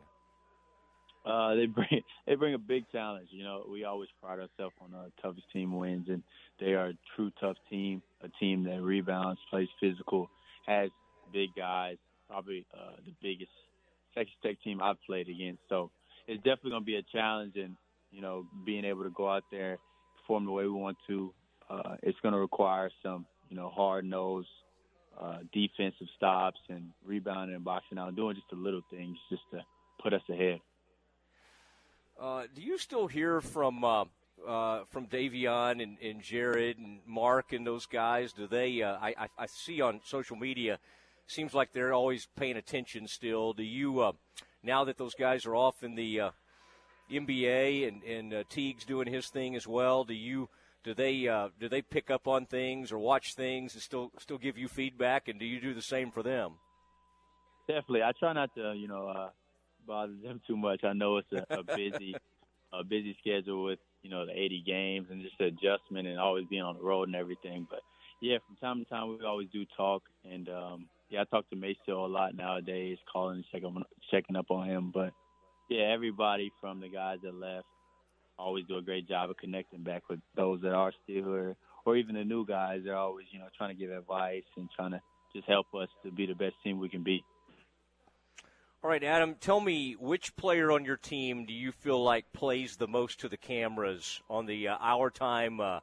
Uh, 1.24 1.54
they 1.54 1.64
bring 1.64 2.02
they 2.26 2.34
bring 2.34 2.52
a 2.52 2.58
big 2.58 2.84
challenge. 2.92 3.28
You 3.30 3.44
know, 3.44 3.64
we 3.66 3.84
always 3.84 4.10
pride 4.22 4.40
ourselves 4.40 4.74
on 4.82 4.92
our 4.94 5.06
toughest 5.22 5.50
team 5.50 5.74
wins, 5.74 6.08
and 6.10 6.22
they 6.60 6.74
are 6.74 6.88
a 6.88 6.98
true 7.16 7.30
tough 7.40 7.56
team. 7.70 8.02
A 8.22 8.28
team 8.38 8.64
that 8.64 8.82
rebounds, 8.82 9.40
plays 9.48 9.68
physical, 9.80 10.28
has 10.66 10.90
big 11.32 11.48
guys. 11.56 11.96
Probably 12.28 12.66
uh, 12.74 12.96
the 13.06 13.14
biggest 13.22 13.52
Texas 14.14 14.36
Tech 14.42 14.56
team 14.62 14.82
I've 14.82 15.02
played 15.06 15.30
against. 15.30 15.62
So 15.70 15.90
it's 16.26 16.42
definitely 16.42 16.72
going 16.72 16.82
to 16.82 16.86
be 16.86 16.96
a 16.96 17.02
challenge, 17.10 17.56
and 17.56 17.74
you 18.12 18.20
know, 18.20 18.44
being 18.66 18.84
able 18.84 19.04
to 19.04 19.10
go 19.10 19.30
out 19.30 19.44
there, 19.50 19.78
perform 20.20 20.44
the 20.44 20.52
way 20.52 20.64
we 20.64 20.72
want 20.72 20.98
to. 21.06 21.32
Uh, 21.70 21.96
it's 22.02 22.18
going 22.22 22.34
to 22.34 22.38
require 22.38 22.90
some, 23.02 23.24
you 23.48 23.56
know, 23.56 23.70
hard 23.70 24.04
nosed 24.04 24.48
uh, 25.20 25.38
defensive 25.52 26.06
stops 26.16 26.60
and 26.68 26.90
rebounding 27.04 27.56
and 27.56 27.64
boxing 27.64 27.98
out, 27.98 28.14
doing 28.14 28.36
just 28.36 28.48
the 28.50 28.56
little 28.56 28.82
things 28.90 29.16
just 29.30 29.42
to 29.52 29.60
put 30.02 30.12
us 30.12 30.22
ahead. 30.30 30.60
Uh, 32.20 32.44
do 32.54 32.62
you 32.62 32.78
still 32.78 33.06
hear 33.06 33.40
from 33.40 33.84
uh, 33.84 34.04
uh, 34.46 34.80
from 34.90 35.06
Davion 35.06 35.82
and, 35.82 35.98
and, 36.00 36.22
Jared 36.22 36.78
and 36.78 37.00
Mark 37.06 37.52
and 37.52 37.66
those 37.66 37.86
guys? 37.86 38.32
Do 38.32 38.46
they? 38.46 38.82
Uh, 38.82 38.96
I, 39.00 39.28
I, 39.38 39.46
see 39.46 39.80
on 39.80 40.00
social 40.04 40.36
media, 40.36 40.78
seems 41.26 41.54
like 41.54 41.72
they're 41.72 41.92
always 41.92 42.26
paying 42.36 42.56
attention. 42.56 43.06
Still, 43.06 43.52
do 43.52 43.62
you? 43.62 44.00
Uh, 44.00 44.12
now 44.62 44.84
that 44.84 44.98
those 44.98 45.14
guys 45.14 45.46
are 45.46 45.54
off 45.54 45.84
in 45.84 45.94
the 45.94 46.20
uh, 46.20 46.30
NBA 47.10 47.86
and 47.86 48.02
and 48.02 48.48
Teague's 48.48 48.84
doing 48.84 49.06
his 49.06 49.28
thing 49.28 49.54
as 49.54 49.66
well, 49.66 50.04
do 50.04 50.14
you? 50.14 50.48
Do 50.84 50.94
they 50.94 51.22
do 51.60 51.68
they 51.68 51.82
pick 51.82 52.10
up 52.10 52.28
on 52.28 52.46
things 52.46 52.92
or 52.92 52.98
watch 52.98 53.34
things 53.34 53.74
and 53.74 53.82
still 53.82 54.10
still 54.18 54.38
give 54.38 54.56
you 54.56 54.68
feedback? 54.68 55.28
And 55.28 55.38
do 55.38 55.44
you 55.44 55.60
do 55.60 55.74
the 55.74 55.82
same 55.82 56.10
for 56.10 56.22
them? 56.22 56.52
Definitely, 57.66 58.02
I 58.02 58.12
try 58.18 58.32
not 58.32 58.54
to 58.54 58.74
you 58.74 58.88
know 58.88 59.30
bother 59.88 60.12
them 60.22 60.40
too 60.46 60.56
much. 60.56 60.84
I 60.84 60.92
know 60.92 61.16
it's 61.16 61.32
a, 61.32 61.44
a 61.50 61.62
busy, 61.64 62.14
a 62.72 62.84
busy 62.84 63.16
schedule 63.20 63.64
with 63.64 63.80
you 64.02 64.10
know 64.10 64.26
the 64.26 64.32
80 64.32 64.62
games 64.64 65.08
and 65.10 65.22
just 65.22 65.36
the 65.38 65.46
adjustment 65.46 66.06
and 66.06 66.20
always 66.20 66.46
being 66.48 66.62
on 66.62 66.76
the 66.76 66.82
road 66.82 67.08
and 67.08 67.16
everything. 67.16 67.66
But 67.68 67.80
yeah, 68.20 68.38
from 68.46 68.56
time 68.56 68.84
to 68.84 68.90
time 68.90 69.08
we 69.08 69.24
always 69.24 69.48
do 69.52 69.64
talk, 69.76 70.02
and 70.24 70.48
um, 70.48 70.88
yeah, 71.10 71.22
I 71.22 71.24
talk 71.24 71.48
to 71.50 71.56
MaCio 71.56 72.04
a 72.04 72.12
lot 72.12 72.36
nowadays, 72.36 72.98
calling 73.12 73.36
and 73.36 73.44
checking 73.50 73.82
checking 74.10 74.36
up 74.36 74.50
on 74.50 74.68
him. 74.68 74.90
But 74.94 75.12
yeah, 75.68 75.90
everybody 75.92 76.52
from 76.60 76.80
the 76.80 76.88
guys 76.88 77.18
that 77.22 77.34
left 77.34 77.66
always 78.38 78.64
do 78.66 78.76
a 78.76 78.82
great 78.82 79.08
job 79.08 79.30
of 79.30 79.36
connecting 79.36 79.82
back 79.82 80.08
with 80.08 80.20
those 80.36 80.60
that 80.62 80.72
are 80.72 80.92
still 81.04 81.24
here, 81.24 81.56
or 81.84 81.96
even 81.96 82.14
the 82.14 82.24
new 82.24 82.46
guys. 82.46 82.82
They're 82.84 82.96
always 82.96 83.26
you 83.30 83.38
know 83.38 83.48
trying 83.56 83.76
to 83.76 83.80
give 83.80 83.90
advice 83.90 84.44
and 84.56 84.68
trying 84.74 84.92
to 84.92 85.00
just 85.34 85.46
help 85.46 85.66
us 85.74 85.88
to 86.04 86.10
be 86.10 86.26
the 86.26 86.34
best 86.34 86.54
team 86.62 86.78
we 86.78 86.88
can 86.88 87.02
be. 87.02 87.22
All 88.82 88.90
right, 88.90 89.02
Adam, 89.02 89.34
tell 89.40 89.60
me 89.60 89.96
which 89.98 90.36
player 90.36 90.70
on 90.70 90.84
your 90.84 90.96
team 90.96 91.46
do 91.46 91.52
you 91.52 91.72
feel 91.72 92.02
like 92.02 92.32
plays 92.32 92.76
the 92.76 92.86
most 92.86 93.20
to 93.20 93.28
the 93.28 93.36
cameras 93.36 94.22
on 94.30 94.46
the 94.46 94.68
uh, 94.68 94.76
Our 94.80 95.10
Time? 95.10 95.58
Uh, 95.58 95.80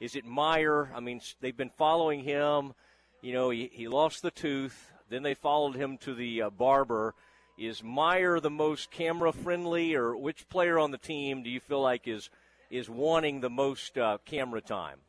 is 0.00 0.16
it 0.16 0.24
Mayer? 0.24 0.90
I 0.94 1.00
mean, 1.00 1.20
they've 1.42 1.56
been 1.56 1.70
following 1.76 2.24
him. 2.24 2.72
You 3.20 3.34
know, 3.34 3.50
he, 3.50 3.70
he 3.70 3.88
lost 3.88 4.22
the 4.22 4.30
tooth. 4.30 4.90
Then 5.10 5.22
they 5.22 5.34
followed 5.34 5.76
him 5.76 5.98
to 5.98 6.14
the 6.14 6.42
uh, 6.42 6.50
barber. 6.50 7.14
Is 7.60 7.82
Mayer 7.84 8.40
the 8.40 8.48
most 8.48 8.90
camera 8.90 9.34
friendly, 9.34 9.94
or 9.94 10.16
which 10.16 10.48
player 10.48 10.78
on 10.78 10.92
the 10.92 10.98
team 10.98 11.42
do 11.42 11.50
you 11.50 11.60
feel 11.60 11.82
like 11.82 12.08
is 12.08 12.30
is 12.70 12.88
wanting 12.88 13.42
the 13.42 13.50
most 13.50 13.98
uh, 13.98 14.16
camera 14.24 14.62
time? 14.62 15.00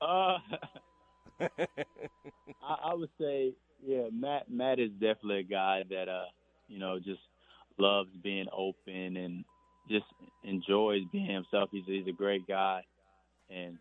Uh, 0.00 0.38
I, 1.40 1.46
I 2.62 2.94
would 2.94 3.10
say 3.20 3.52
yeah, 3.84 4.04
Matt. 4.10 4.50
Matt 4.50 4.78
is 4.78 4.92
definitely 4.92 5.40
a 5.40 5.42
guy 5.42 5.82
that 5.90 6.08
uh, 6.08 6.24
you 6.68 6.78
know, 6.78 6.98
just 6.98 7.20
loves 7.78 8.08
being 8.22 8.46
open 8.50 9.18
and 9.18 9.44
just 9.90 10.06
enjoys 10.42 11.02
being 11.12 11.26
himself. 11.26 11.68
He's 11.70 11.84
he's 11.86 12.06
a 12.08 12.12
great 12.12 12.46
guy, 12.48 12.82
and 13.50 13.76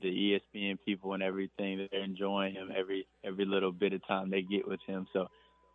the 0.00 0.38
ESPN 0.54 0.78
people 0.86 1.14
and 1.14 1.22
everything 1.22 1.88
they're 1.90 2.04
enjoying 2.04 2.54
him 2.54 2.70
every 2.76 3.08
every 3.24 3.44
little 3.44 3.72
bit 3.72 3.92
of 3.92 4.06
time 4.06 4.30
they 4.30 4.42
get 4.42 4.68
with 4.68 4.80
him. 4.86 5.08
So, 5.12 5.26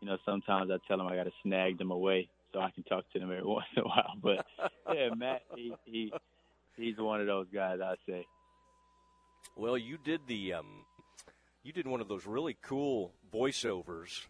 you 0.01 0.07
know, 0.07 0.17
sometimes 0.25 0.71
I 0.71 0.77
tell 0.87 0.99
him 0.99 1.07
I 1.07 1.15
got 1.15 1.23
to 1.23 1.31
snag 1.43 1.77
them 1.77 1.91
away 1.91 2.29
so 2.53 2.59
I 2.59 2.71
can 2.71 2.83
talk 2.83 3.05
to 3.13 3.19
them 3.19 3.31
every 3.31 3.43
once 3.45 3.65
in 3.75 3.83
a 3.83 3.87
while. 3.87 4.13
But 4.21 4.45
yeah, 4.93 5.09
Matt, 5.15 5.41
he 5.55 5.73
he 5.85 6.13
he's 6.75 6.97
one 6.97 7.21
of 7.21 7.27
those 7.27 7.47
guys 7.53 7.79
I 7.83 7.95
say. 8.07 8.25
Well, 9.55 9.77
you 9.77 9.97
did 9.97 10.21
the 10.27 10.53
um, 10.53 10.85
you 11.63 11.73
did 11.73 11.87
one 11.87 12.01
of 12.01 12.07
those 12.07 12.25
really 12.25 12.57
cool 12.61 13.13
voiceovers. 13.33 14.25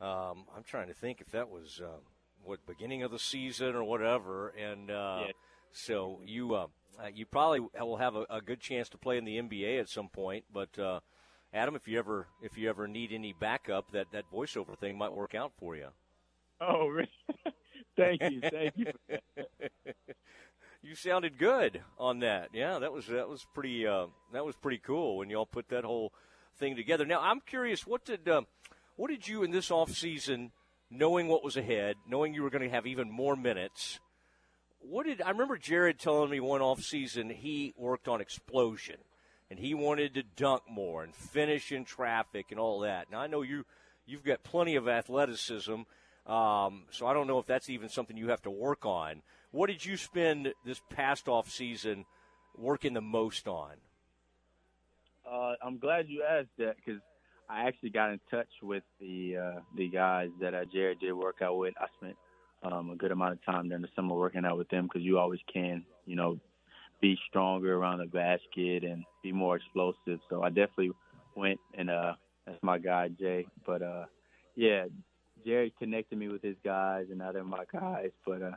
Um, 0.00 0.44
I'm 0.56 0.64
trying 0.64 0.88
to 0.88 0.94
think 0.94 1.20
if 1.20 1.30
that 1.32 1.50
was 1.50 1.80
uh, 1.84 1.98
what 2.42 2.64
beginning 2.66 3.02
of 3.02 3.10
the 3.10 3.18
season 3.18 3.74
or 3.74 3.84
whatever, 3.84 4.48
and 4.48 4.90
uh, 4.90 5.24
yeah. 5.26 5.32
so 5.72 6.20
you 6.24 6.54
uh, 6.54 6.66
uh, 7.02 7.08
you 7.14 7.26
probably 7.26 7.60
will 7.60 7.96
have 7.96 8.16
a, 8.16 8.24
a, 8.30 8.40
good 8.40 8.60
chance 8.60 8.88
to 8.90 8.98
play 8.98 9.18
in 9.18 9.24
the 9.24 9.36
NBA 9.36 9.80
at 9.80 9.88
some 9.88 10.08
point. 10.08 10.44
But 10.52 10.78
uh, 10.78 11.00
Adam, 11.52 11.74
if 11.74 11.88
you 11.88 11.98
ever 11.98 12.26
if 12.42 12.56
you 12.56 12.68
ever 12.68 12.86
need 12.86 13.12
any 13.12 13.32
backup, 13.32 13.90
that 13.92 14.06
that 14.12 14.30
voiceover 14.32 14.78
thing 14.78 14.96
might 14.96 15.12
work 15.12 15.34
out 15.34 15.52
for 15.58 15.76
you. 15.76 15.88
Oh, 16.60 16.86
really? 16.88 17.10
thank 17.96 18.22
you, 18.22 18.40
thank 18.40 18.76
you. 18.76 18.92
you 20.82 20.94
sounded 20.94 21.38
good 21.38 21.82
on 21.98 22.20
that. 22.20 22.50
Yeah, 22.52 22.78
that 22.78 22.92
was 22.92 23.06
that 23.06 23.28
was 23.28 23.44
pretty 23.54 23.86
uh, 23.86 24.06
that 24.32 24.44
was 24.44 24.56
pretty 24.56 24.78
cool 24.78 25.16
when 25.16 25.30
y'all 25.30 25.46
put 25.46 25.68
that 25.70 25.84
whole 25.84 26.12
thing 26.58 26.76
together. 26.76 27.04
Now, 27.04 27.20
I'm 27.20 27.40
curious, 27.40 27.86
what 27.86 28.04
did 28.04 28.28
uh, 28.28 28.42
what 28.96 29.10
did 29.10 29.26
you 29.26 29.42
in 29.42 29.50
this 29.50 29.70
off 29.70 29.90
season, 29.90 30.52
knowing 30.90 31.26
what 31.26 31.42
was 31.42 31.56
ahead, 31.56 31.96
knowing 32.06 32.34
you 32.34 32.42
were 32.42 32.50
going 32.50 32.68
to 32.68 32.74
have 32.74 32.86
even 32.86 33.10
more 33.10 33.36
minutes? 33.36 33.98
What 34.78 35.06
did 35.06 35.20
I 35.20 35.30
remember 35.30 35.58
Jared 35.58 35.98
telling 35.98 36.30
me 36.30 36.40
one 36.40 36.62
off 36.62 36.80
season 36.80 37.28
he 37.28 37.74
worked 37.76 38.08
on 38.08 38.20
explosion, 38.20 38.96
and 39.50 39.58
he 39.58 39.74
wanted 39.74 40.14
to 40.14 40.22
dunk 40.22 40.62
more 40.70 41.02
and 41.02 41.14
finish 41.14 41.72
in 41.72 41.84
traffic 41.84 42.46
and 42.50 42.60
all 42.60 42.80
that. 42.80 43.10
Now 43.10 43.20
I 43.20 43.26
know 43.26 43.42
you 43.42 43.64
you've 44.06 44.24
got 44.24 44.42
plenty 44.42 44.76
of 44.76 44.88
athleticism, 44.88 45.82
um, 46.26 46.84
so 46.90 47.06
I 47.06 47.12
don't 47.12 47.26
know 47.26 47.38
if 47.38 47.46
that's 47.46 47.68
even 47.68 47.88
something 47.88 48.16
you 48.16 48.28
have 48.28 48.42
to 48.42 48.50
work 48.50 48.86
on. 48.86 49.22
What 49.50 49.66
did 49.66 49.84
you 49.84 49.96
spend 49.96 50.52
this 50.64 50.80
past 50.90 51.28
off 51.28 51.50
season 51.50 52.04
working 52.56 52.94
the 52.94 53.00
most 53.00 53.48
on? 53.48 53.72
Uh, 55.28 55.54
I'm 55.62 55.78
glad 55.78 56.08
you 56.08 56.22
asked 56.22 56.56
that 56.58 56.76
because 56.76 57.00
I 57.48 57.66
actually 57.66 57.90
got 57.90 58.10
in 58.10 58.20
touch 58.30 58.48
with 58.62 58.84
the 59.00 59.36
uh, 59.36 59.60
the 59.76 59.88
guys 59.88 60.30
that 60.40 60.54
uh, 60.54 60.64
Jared 60.72 61.00
did 61.00 61.12
work 61.12 61.42
out 61.42 61.58
with. 61.58 61.74
I 61.80 61.86
spent 61.98 62.16
um, 62.62 62.90
a 62.90 62.96
good 62.96 63.10
amount 63.10 63.32
of 63.32 63.44
time 63.44 63.68
during 63.68 63.82
the 63.82 63.88
summer 63.96 64.14
working 64.14 64.44
out 64.44 64.56
with 64.56 64.68
them 64.68 64.84
because 64.84 65.02
you 65.02 65.18
always 65.18 65.40
can, 65.52 65.84
you 66.06 66.16
know, 66.16 66.38
be 67.00 67.18
stronger 67.28 67.76
around 67.76 67.98
the 67.98 68.06
basket 68.06 68.84
and 68.84 69.04
be 69.22 69.32
more 69.32 69.56
explosive. 69.56 70.20
So 70.28 70.42
I 70.42 70.48
definitely 70.48 70.92
went 71.34 71.60
and 71.74 71.90
uh, 71.90 72.14
that's 72.46 72.62
my 72.62 72.78
guy 72.78 73.08
Jay. 73.08 73.46
But 73.66 73.82
uh, 73.82 74.04
yeah, 74.56 74.86
Jared 75.44 75.76
connected 75.78 76.18
me 76.18 76.28
with 76.28 76.42
his 76.42 76.56
guys, 76.64 77.06
and 77.08 77.18
now 77.18 77.32
they're 77.32 77.44
my 77.44 77.64
guys. 77.72 78.10
But 78.26 78.42
uh, 78.42 78.56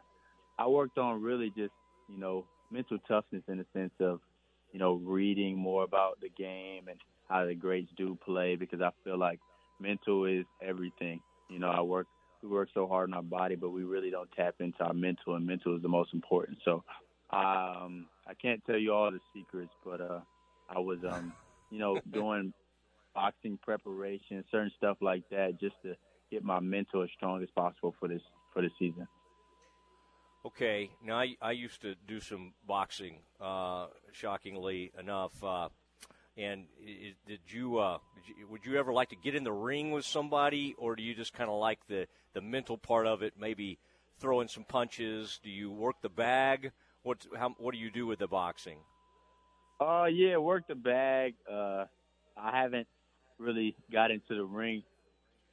I 0.57 0.67
worked 0.67 0.97
on 0.97 1.21
really 1.21 1.49
just 1.49 1.73
you 2.09 2.19
know 2.19 2.45
mental 2.71 2.97
toughness 3.07 3.43
in 3.47 3.57
the 3.57 3.65
sense 3.73 3.93
of 3.99 4.19
you 4.71 4.79
know 4.79 4.95
reading 4.95 5.57
more 5.57 5.83
about 5.83 6.19
the 6.21 6.29
game 6.29 6.87
and 6.89 6.99
how 7.29 7.45
the 7.45 7.55
greats 7.55 7.89
do 7.97 8.17
play 8.25 8.55
because 8.55 8.81
I 8.81 8.89
feel 9.03 9.17
like 9.17 9.39
mental 9.79 10.25
is 10.25 10.45
everything. 10.61 11.19
You 11.49 11.59
know, 11.59 11.69
I 11.69 11.81
work 11.81 12.07
we 12.41 12.49
work 12.49 12.69
so 12.73 12.87
hard 12.87 13.09
on 13.09 13.13
our 13.13 13.21
body, 13.23 13.55
but 13.55 13.69
we 13.69 13.83
really 13.83 14.09
don't 14.09 14.29
tap 14.35 14.55
into 14.59 14.83
our 14.83 14.93
mental, 14.93 15.35
and 15.35 15.45
mental 15.45 15.75
is 15.75 15.81
the 15.81 15.87
most 15.87 16.13
important. 16.13 16.57
So, 16.65 16.83
um, 17.31 18.07
I 18.27 18.33
can't 18.33 18.63
tell 18.65 18.77
you 18.77 18.93
all 18.93 19.11
the 19.11 19.19
secrets, 19.33 19.73
but 19.83 20.01
uh, 20.01 20.19
I 20.69 20.79
was, 20.79 20.99
um, 21.07 21.33
you 21.69 21.79
know, 21.79 21.99
doing 22.11 22.53
boxing 23.13 23.59
preparation, 23.61 24.43
certain 24.51 24.71
stuff 24.77 24.97
like 25.01 25.23
that, 25.29 25.59
just 25.59 25.75
to 25.83 25.95
get 26.31 26.43
my 26.43 26.59
mental 26.59 27.03
as 27.03 27.09
strong 27.15 27.43
as 27.43 27.49
possible 27.55 27.93
for 27.99 28.07
this 28.07 28.21
for 28.53 28.61
the 28.61 28.69
season. 28.79 29.07
Okay, 30.45 30.89
now 31.03 31.19
I, 31.19 31.35
I 31.41 31.51
used 31.51 31.81
to 31.83 31.95
do 32.05 32.19
some 32.19 32.53
boxing, 32.67 33.19
uh, 33.39 33.87
shockingly 34.11 34.91
enough. 34.99 35.41
Uh, 35.41 35.69
and 36.35 36.65
did 37.25 37.39
you, 37.47 37.77
uh, 37.77 37.99
did 38.15 38.37
you, 38.37 38.47
would 38.49 38.65
you 38.65 38.77
ever 38.77 38.91
like 38.91 39.09
to 39.09 39.15
get 39.15 39.35
in 39.35 39.43
the 39.43 39.53
ring 39.53 39.91
with 39.91 40.03
somebody, 40.03 40.75
or 40.77 40.95
do 40.95 41.03
you 41.03 41.13
just 41.13 41.33
kind 41.33 41.49
of 41.49 41.59
like 41.59 41.79
the 41.87 42.07
the 42.33 42.41
mental 42.41 42.77
part 42.77 43.07
of 43.07 43.21
it? 43.21 43.33
Maybe 43.39 43.79
throwing 44.19 44.47
some 44.47 44.63
punches. 44.63 45.39
Do 45.43 45.49
you 45.49 45.71
work 45.71 45.95
the 46.01 46.09
bag? 46.09 46.71
What 47.03 47.25
how 47.37 47.49
what 47.57 47.73
do 47.73 47.79
you 47.79 47.91
do 47.91 48.07
with 48.07 48.19
the 48.19 48.27
boxing? 48.27 48.79
Uh, 49.79 50.05
yeah, 50.05 50.37
work 50.37 50.67
the 50.67 50.75
bag. 50.75 51.35
Uh, 51.51 51.85
I 52.37 52.61
haven't 52.61 52.87
really 53.37 53.75
got 53.91 54.11
into 54.11 54.35
the 54.35 54.43
ring. 54.43 54.83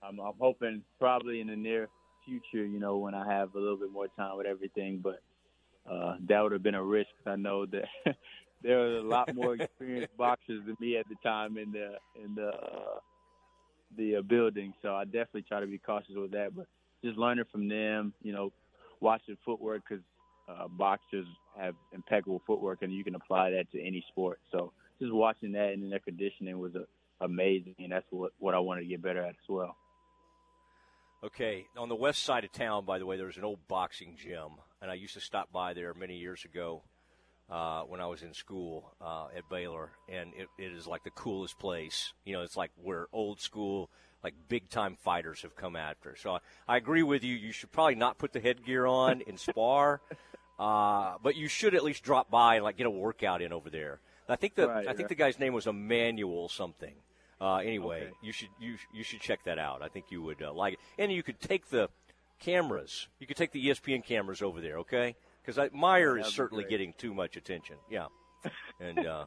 I'm, 0.03 0.21
I'm 0.21 0.35
hoping 0.39 0.83
probably 0.99 1.41
in 1.41 1.49
the 1.49 1.57
near 1.57 1.89
future, 2.25 2.65
you 2.65 2.79
know, 2.79 2.99
when 2.99 3.15
I 3.15 3.27
have 3.27 3.55
a 3.55 3.59
little 3.59 3.77
bit 3.77 3.91
more 3.91 4.07
time 4.17 4.37
with 4.37 4.47
everything. 4.47 5.01
But 5.03 5.21
uh, 5.91 6.17
that 6.29 6.41
would 6.41 6.53
have 6.53 6.63
been 6.63 6.77
a 6.77 6.85
risk. 6.85 7.11
I 7.27 7.37
know 7.37 7.67
that 7.67 7.85
there 8.63 8.79
were 8.79 8.99
a 8.99 9.03
lot 9.03 9.35
more 9.35 9.55
experienced 9.61 10.17
boxers 10.17 10.63
than 10.65 10.77
me 10.79 10.97
at 10.97 11.09
the 11.09 11.17
time 11.25 11.59
in 11.59 11.73
the 11.73 11.95
in 12.23 12.35
the 12.37 12.49
uh, 12.49 12.99
the 13.97 14.17
uh, 14.17 14.23
building. 14.23 14.73
So 14.83 14.95
I 14.95 15.05
definitely 15.05 15.45
try 15.49 15.61
to 15.61 15.67
be 15.67 15.79
cautious 15.79 16.15
with 16.15 16.31
that. 16.33 16.55
But 16.55 16.67
just 17.05 17.19
learning 17.19 17.47
from 17.51 17.69
them, 17.69 18.15
you 18.23 18.33
know, 18.33 18.53
watching 19.01 19.37
footwork 19.45 19.83
because 19.89 20.05
uh, 20.51 20.69
boxers 20.69 21.27
have 21.57 21.75
impeccable 21.93 22.43
footwork, 22.47 22.83
and 22.83 22.93
you 22.93 23.05
can 23.05 23.15
apply 23.15 23.51
that 23.51 23.71
to 23.73 23.81
any 23.81 24.05
sport. 24.09 24.41
So 24.51 24.73
just 25.01 25.13
watching 25.13 25.53
that 25.53 25.73
and 25.73 25.91
their 25.91 26.01
conditioning 26.01 26.59
was 26.59 26.75
uh, 26.75 26.85
amazing, 27.21 27.75
and 27.79 27.93
that's 27.93 28.07
what 28.11 28.33
what 28.39 28.55
I 28.55 28.59
wanted 28.59 28.83
to 28.83 28.87
get 28.87 29.03
better 29.03 29.23
at 29.23 29.31
as 29.31 29.49
well. 29.49 29.77
Okay, 31.23 31.67
on 31.77 31.91
the 31.91 31.95
west 31.95 32.23
side 32.23 32.45
of 32.45 32.53
town, 32.53 32.87
by 32.87 32.99
the 32.99 33.05
way, 33.05 33.19
there's 33.19 33.37
an 33.37 33.45
old 33.45 33.69
boxing 33.69 34.17
gym, 34.17 34.53
and 34.81 34.91
I 34.91 34.95
used 34.95 35.15
to 35.15 35.21
stop 35.21 35.53
by 35.53 35.75
there 35.75 35.93
many 35.93 36.17
years 36.17 36.47
ago 36.47 36.83
uh, 37.51 37.83
when 37.83 38.01
I 38.01 38.07
was 38.07 38.23
in 38.23 38.33
school 38.33 38.95
uh, 39.03 39.27
at 39.37 39.49
Baylor, 39.51 39.91
and 40.09 40.33
it, 40.35 40.49
it 40.59 40.73
is 40.73 40.87
like 40.87 41.05
the 41.05 41.11
coolest 41.11 41.59
place. 41.59 42.15
You 42.25 42.33
know, 42.33 42.43
it's 42.43 42.57
like 42.57 42.71
where 42.83 43.09
old 43.13 43.41
school, 43.41 43.91
like 44.23 44.35
big 44.49 44.71
time 44.71 44.97
fighters 44.97 45.43
have 45.43 45.57
come 45.57 45.77
after. 45.77 46.17
So 46.17 46.33
I, 46.33 46.39
I 46.69 46.77
agree 46.77 47.03
with 47.03 47.25
you. 47.25 47.35
You 47.35 47.53
should 47.53 47.73
probably 47.73 47.97
not 47.97 48.19
put 48.19 48.33
the 48.33 48.41
headgear 48.41 48.87
on 48.87 49.21
in 49.23 49.37
spar, 49.37 50.01
uh, 50.61 51.15
but 51.23 51.35
you 51.37 51.49
should 51.49 51.75
at 51.75 51.83
least 51.83 52.05
drop 52.05 52.31
by 52.31 52.57
and 52.57 52.65
like 52.65 52.77
get 52.77 52.87
a 52.87 52.91
workout 52.91 53.43
in 53.43 53.53
over 53.53 53.71
there. 53.71 54.01
I 54.29 54.37
think 54.37 54.55
the 54.55 54.69
right, 54.69 54.87
I 54.87 54.91
think 54.91 55.01
right. 55.01 55.09
the 55.09 55.15
guy's 55.17 55.39
name 55.41 55.53
was 55.53 55.67
Emmanuel 55.67 56.49
something. 56.49 56.95
Uh, 57.41 57.57
anyway, 57.57 58.03
okay. 58.03 58.13
you 58.23 58.33
should 58.33 58.49
you 58.61 58.77
you 58.93 59.03
should 59.03 59.21
check 59.21 59.43
that 59.45 59.59
out. 59.59 59.83
I 59.83 59.89
think 59.89 60.07
you 60.11 60.23
would 60.23 60.41
uh, 60.43 60.53
like 60.53 60.75
it, 60.75 60.81
and 60.99 61.11
you 61.11 61.25
could 61.25 61.41
take 61.41 61.71
the 61.71 61.89
cameras. 62.39 63.09
You 63.19 63.27
could 63.27 63.37
take 63.37 63.51
the 63.51 63.67
ESPN 63.67 64.05
cameras 64.05 64.41
over 64.43 64.61
there. 64.61 64.79
Okay 64.79 65.17
because 65.45 65.73
Mayer 65.73 66.19
is 66.19 66.27
certainly 66.27 66.65
getting 66.65 66.93
too 66.99 67.15
much 67.15 67.37
attention. 67.37 67.77
Yeah, 67.91 68.07
and 68.81 69.07
uh, 69.07 69.27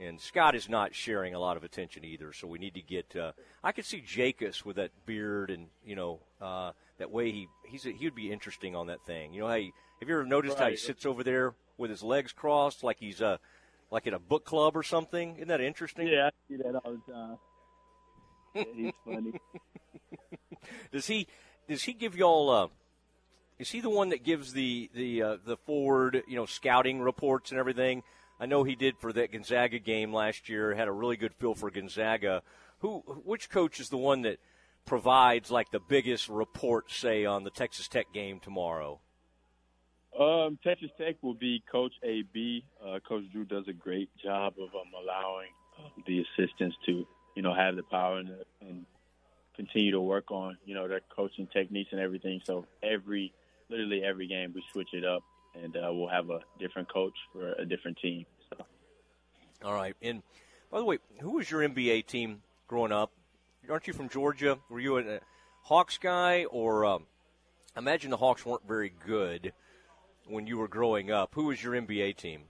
and 0.00 0.20
Scott 0.20 0.54
is 0.54 0.68
not 0.68 0.94
sharing 0.94 1.34
a 1.34 1.38
lot 1.38 1.56
of 1.56 1.64
attention 1.64 2.04
either. 2.04 2.32
So 2.32 2.46
we 2.46 2.58
need 2.58 2.74
to 2.74 2.82
get. 2.82 3.14
Uh, 3.14 3.32
I 3.62 3.72
could 3.72 3.84
see 3.84 4.00
Jakus 4.02 4.64
with 4.64 4.76
that 4.76 4.90
beard 5.06 5.50
and 5.50 5.66
you 5.84 5.94
know 5.94 6.20
uh, 6.40 6.72
that 6.98 7.10
way 7.10 7.30
he 7.30 7.48
he's 7.66 7.86
a, 7.86 7.90
he 7.90 8.06
would 8.06 8.14
be 8.14 8.32
interesting 8.32 8.74
on 8.74 8.86
that 8.86 9.04
thing. 9.04 9.32
You 9.32 9.42
know, 9.42 9.48
hey, 9.48 9.72
have 10.00 10.08
you 10.08 10.14
ever 10.14 10.24
noticed 10.24 10.58
right. 10.58 10.64
how 10.64 10.70
he 10.70 10.76
sits 10.76 11.04
over 11.04 11.22
there 11.22 11.54
with 11.76 11.90
his 11.90 12.02
legs 12.02 12.32
crossed 12.32 12.82
like 12.82 12.96
he's 12.98 13.20
uh 13.20 13.36
like 13.90 14.06
in 14.06 14.14
a 14.14 14.18
book 14.18 14.44
club 14.44 14.76
or 14.76 14.82
something? 14.82 15.36
Isn't 15.36 15.48
that 15.48 15.60
interesting? 15.60 16.06
Yeah, 16.08 16.28
I 16.28 16.30
see 16.48 16.56
that 16.56 16.74
all 16.76 16.96
the 17.06 17.12
time. 17.12 17.38
Yeah, 18.54 18.64
he's 18.74 18.92
funny. 19.04 19.32
does 20.92 21.06
he 21.06 21.26
does 21.68 21.82
he 21.82 21.92
give 21.92 22.16
y'all 22.16 22.50
uh, 22.50 22.68
is 23.58 23.70
he 23.70 23.80
the 23.80 23.90
one 23.90 24.08
that 24.08 24.24
gives 24.24 24.52
the 24.54 24.90
the 24.94 25.22
uh, 25.22 25.36
the 25.44 25.56
forward 25.58 26.22
you 26.26 26.36
know 26.36 26.46
scouting 26.46 27.00
reports 27.00 27.50
and 27.50 27.60
everything? 27.60 28.02
I 28.40 28.46
know 28.46 28.64
he 28.64 28.74
did 28.74 28.96
for 28.98 29.12
that 29.12 29.32
Gonzaga 29.32 29.78
game 29.78 30.14
last 30.14 30.48
year. 30.48 30.74
Had 30.74 30.88
a 30.88 30.92
really 30.92 31.18
good 31.18 31.34
feel 31.34 31.54
for 31.54 31.70
Gonzaga. 31.70 32.42
Who 32.78 33.00
which 33.24 33.50
coach 33.50 33.78
is 33.78 33.90
the 33.90 33.98
one 33.98 34.22
that 34.22 34.38
provides 34.86 35.50
like 35.50 35.70
the 35.70 35.78
biggest 35.78 36.28
report, 36.30 36.90
say, 36.90 37.26
on 37.26 37.44
the 37.44 37.50
Texas 37.50 37.86
Tech 37.86 38.06
game 38.14 38.40
tomorrow? 38.40 38.98
Um, 40.18 40.58
Texas 40.64 40.90
Tech 40.98 41.16
will 41.22 41.34
be 41.34 41.62
Coach 41.70 41.92
AB. 42.02 42.64
Uh, 42.84 42.98
Coach 43.06 43.24
Drew 43.30 43.44
does 43.44 43.68
a 43.68 43.72
great 43.72 44.08
job 44.16 44.54
of 44.58 44.74
um, 44.74 44.90
allowing 45.00 45.50
uh, 45.78 45.88
the 46.06 46.24
assistants 46.24 46.76
to, 46.86 47.06
you 47.36 47.42
know, 47.42 47.54
have 47.54 47.76
the 47.76 47.82
power 47.84 48.18
and, 48.18 48.30
and 48.62 48.86
continue 49.54 49.92
to 49.92 50.00
work 50.00 50.30
on, 50.30 50.56
you 50.64 50.74
know, 50.74 50.88
their 50.88 51.02
coaching 51.14 51.46
techniques 51.52 51.90
and 51.92 52.00
everything. 52.00 52.40
So 52.44 52.66
every 52.82 53.32
literally 53.68 54.02
every 54.02 54.26
game 54.26 54.52
we 54.54 54.64
switch 54.72 54.92
it 54.94 55.04
up, 55.04 55.22
and 55.54 55.76
uh, 55.76 55.92
we'll 55.92 56.08
have 56.08 56.30
a 56.30 56.40
different 56.58 56.92
coach 56.92 57.14
for 57.32 57.52
a 57.54 57.64
different 57.64 57.98
team. 57.98 58.26
So. 58.50 58.64
All 59.64 59.74
right. 59.74 59.94
And 60.02 60.22
by 60.70 60.78
the 60.78 60.84
way, 60.84 60.98
who 61.20 61.32
was 61.32 61.50
your 61.50 61.60
NBA 61.60 62.06
team 62.06 62.42
growing 62.68 62.92
up? 62.92 63.12
Aren't 63.68 63.86
you 63.86 63.92
from 63.92 64.08
Georgia? 64.08 64.58
Were 64.68 64.80
you 64.80 64.98
a 64.98 65.20
Hawks 65.62 65.98
guy, 65.98 66.44
or 66.44 66.84
um, 66.84 67.06
imagine 67.76 68.10
the 68.10 68.16
Hawks 68.16 68.44
weren't 68.44 68.66
very 68.66 68.92
good 69.06 69.52
when 70.26 70.46
you 70.46 70.58
were 70.58 70.68
growing 70.68 71.10
up? 71.10 71.30
Who 71.34 71.46
was 71.46 71.62
your 71.62 71.74
NBA 71.74 72.16
team? 72.16 72.42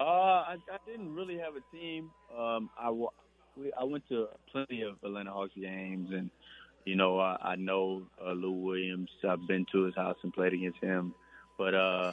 Uh, 0.00 0.02
I, 0.02 0.56
I 0.72 0.78
didn't 0.86 1.14
really 1.14 1.38
have 1.38 1.54
a 1.54 1.76
team. 1.76 2.10
Um, 2.36 2.70
I, 2.78 2.88
I 3.78 3.84
went 3.84 4.08
to 4.08 4.28
plenty 4.50 4.82
of 4.82 4.96
Atlanta 5.04 5.30
Hawks 5.30 5.52
games, 5.54 6.10
and 6.12 6.30
you 6.84 6.96
know, 6.96 7.20
I, 7.20 7.36
I 7.40 7.56
know 7.56 8.02
uh, 8.24 8.32
Lou 8.32 8.52
Williams. 8.52 9.10
I've 9.28 9.46
been 9.46 9.66
to 9.72 9.84
his 9.84 9.94
house 9.94 10.16
and 10.22 10.32
played 10.32 10.54
against 10.54 10.82
him. 10.82 11.14
But 11.58 11.74
uh, 11.74 12.12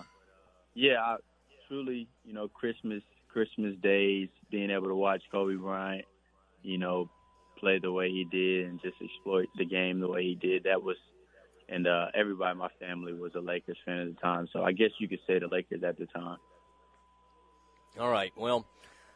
yeah, 0.73 1.01
I, 1.01 1.15
truly, 1.67 2.07
you 2.25 2.33
know, 2.33 2.47
Christmas 2.47 3.03
Christmas 3.31 3.75
days, 3.81 4.29
being 4.51 4.71
able 4.71 4.87
to 4.87 4.95
watch 4.95 5.21
Kobe 5.31 5.55
Bryant, 5.55 6.05
you 6.63 6.77
know, 6.77 7.09
play 7.59 7.79
the 7.79 7.91
way 7.91 8.09
he 8.09 8.25
did 8.25 8.67
and 8.67 8.81
just 8.81 8.95
exploit 9.01 9.47
the 9.57 9.65
game 9.65 9.99
the 9.99 10.07
way 10.07 10.23
he 10.23 10.35
did. 10.35 10.63
That 10.63 10.81
was, 10.81 10.97
and 11.67 11.87
uh, 11.87 12.07
everybody 12.15 12.51
in 12.51 12.57
my 12.57 12.69
family 12.79 13.13
was 13.13 13.35
a 13.35 13.39
Lakers 13.39 13.77
fan 13.85 13.99
at 13.99 14.15
the 14.15 14.21
time. 14.21 14.47
So 14.51 14.63
I 14.63 14.71
guess 14.71 14.89
you 14.99 15.07
could 15.07 15.19
say 15.27 15.39
the 15.39 15.47
Lakers 15.47 15.83
at 15.83 15.97
the 15.97 16.07
time. 16.07 16.37
All 17.99 18.09
right. 18.09 18.31
Well, 18.35 18.65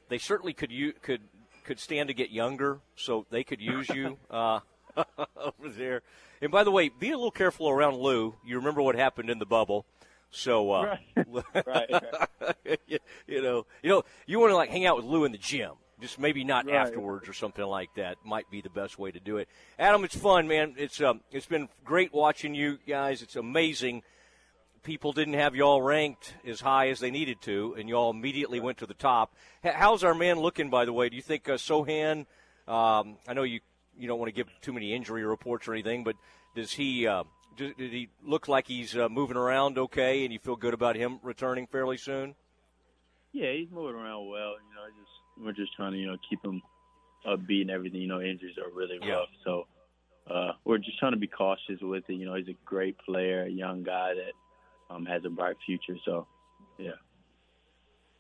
they 0.09 0.17
certainly 0.17 0.53
could 0.53 0.71
you 0.71 0.93
could 1.01 1.21
could 1.63 1.79
stand 1.79 2.09
to 2.09 2.13
get 2.13 2.29
younger, 2.29 2.81
so 2.95 3.25
they 3.29 3.43
could 3.43 3.62
use 3.62 3.89
you. 3.89 4.17
Uh, 4.29 4.59
over 5.38 5.69
there. 5.69 6.01
And 6.41 6.51
by 6.51 6.63
the 6.63 6.71
way, 6.71 6.89
be 6.89 7.12
a 7.12 7.15
little 7.15 7.31
careful 7.31 7.69
around 7.69 7.97
Lou. 7.97 8.36
You 8.45 8.57
remember 8.57 8.81
what 8.81 8.95
happened 8.95 9.29
in 9.29 9.39
the 9.39 9.45
bubble. 9.45 9.86
So, 10.36 10.72
uh, 10.72 10.98
right. 11.15 11.46
right, 11.67 12.04
you, 13.28 13.41
know, 13.41 13.65
you 13.84 13.89
know, 13.89 14.04
you 14.26 14.39
want 14.39 14.52
to 14.52 14.56
like 14.56 14.69
hang 14.69 14.86
out 14.86 14.98
with 14.98 15.06
Lou 15.06 15.26
in 15.26 15.32
the 15.32 15.38
gym. 15.38 15.74
Just 16.02 16.19
maybe 16.19 16.43
not 16.43 16.65
right. 16.65 16.76
afterwards 16.76 17.30
or 17.30 17.34
something 17.34 17.63
like 17.63 17.93
that. 17.96 18.17
Might 18.26 18.50
be 18.50 18.60
the 18.60 18.69
best 18.69 18.98
way 18.98 19.12
to 19.12 19.19
do 19.19 19.38
it. 19.38 19.48
Adam, 19.78 20.04
it's 20.04 20.15
fun, 20.15 20.48
man. 20.48 20.74
It's 20.76 21.00
um, 21.02 21.22
it's 21.32 21.46
been 21.46 21.69
great 21.86 22.13
watching 22.13 22.56
you 22.56 22.80
guys. 22.86 23.22
It's 23.22 23.36
amazing 23.36 24.02
people 24.84 25.13
didn't 25.13 25.36
have 25.36 25.56
y'all 25.56 25.82
ranked 25.82 26.34
as 26.46 26.60
high 26.60 26.89
as 26.89 27.00
they 27.00 27.10
needed 27.10 27.41
to, 27.41 27.76
and 27.80 27.88
y'all 27.88 28.10
immediately 28.12 28.60
went 28.60 28.80
to 28.80 28.86
the 28.86 28.93
top. 28.93 29.34
How's 29.63 30.04
our 30.04 30.13
man 30.13 30.39
looking, 30.39 30.69
by 30.69 30.86
the 30.86 30.93
way? 30.93 31.10
Do 31.10 31.15
you 31.15 31.22
think 31.22 31.48
uh, 31.48 31.54
Sochan? 31.54 32.26
Um, 32.67 33.17
I 33.28 33.34
know 33.34 33.43
you 33.43 33.62
you 33.98 34.08
don't 34.08 34.19
want 34.19 34.30
to 34.30 34.36
give 34.36 34.48
too 34.62 34.74
many 34.74 34.93
injury 34.93 35.24
reports 35.24 35.67
or 35.67 35.74
anything, 35.74 36.04
but 36.04 36.15
does 36.56 36.72
he 36.72 37.08
uh, 37.08 37.24
did, 37.56 37.74
he 37.78 38.10
look 38.26 38.48
like 38.48 38.68
he's 38.68 38.96
uh, 38.96 39.10
moving 39.10 39.38
around 39.38 39.78
okay, 39.78 40.24
and 40.24 40.34
you 40.34 40.39
feel 40.39 40.56
good 40.56 40.74
about 40.74 40.96
him 40.96 41.20
returning 41.24 41.68
fairly 41.68 41.98
soon? 41.98 42.36
Yeah, 43.32 43.52
he's 43.54 43.70
moving 43.72 43.96
around 43.96 44.28
well. 44.30 44.54
You 44.54 44.76
know, 44.76 44.86
just 45.00 45.12
we're 45.46 45.54
just 45.54 45.74
trying 45.76 45.94
to 45.94 45.98
you 45.98 46.08
know 46.08 46.18
keep 46.30 46.44
him 46.44 46.62
upbeat 47.26 47.62
and 47.62 47.72
everything. 47.72 48.02
You 48.02 48.08
know, 48.08 48.22
injuries 48.22 48.58
are 48.58 48.70
really 48.72 49.00
Yeah. 49.02 49.16
rough, 49.16 49.30
so 49.44 49.68
uh, 50.30 50.52
we're 50.66 50.78
just 50.78 50.98
trying 51.00 51.13
to 51.13 51.18
be 51.18 51.28
cautious 51.28 51.82
with 51.82 52.04
it. 52.10 52.13
You 52.13 52.26
know, 52.26 52.36
he's 52.36 52.48
a 52.48 52.58
great 52.66 52.98
player, 53.00 53.44
a 53.44 53.50
young 53.50 53.84
guy 53.84 54.13
that 54.13 54.94
um, 54.94 55.06
has 55.06 55.24
a 55.26 55.30
bright 55.30 55.58
future. 55.66 55.98
So, 56.06 56.28
yeah. 56.78 56.92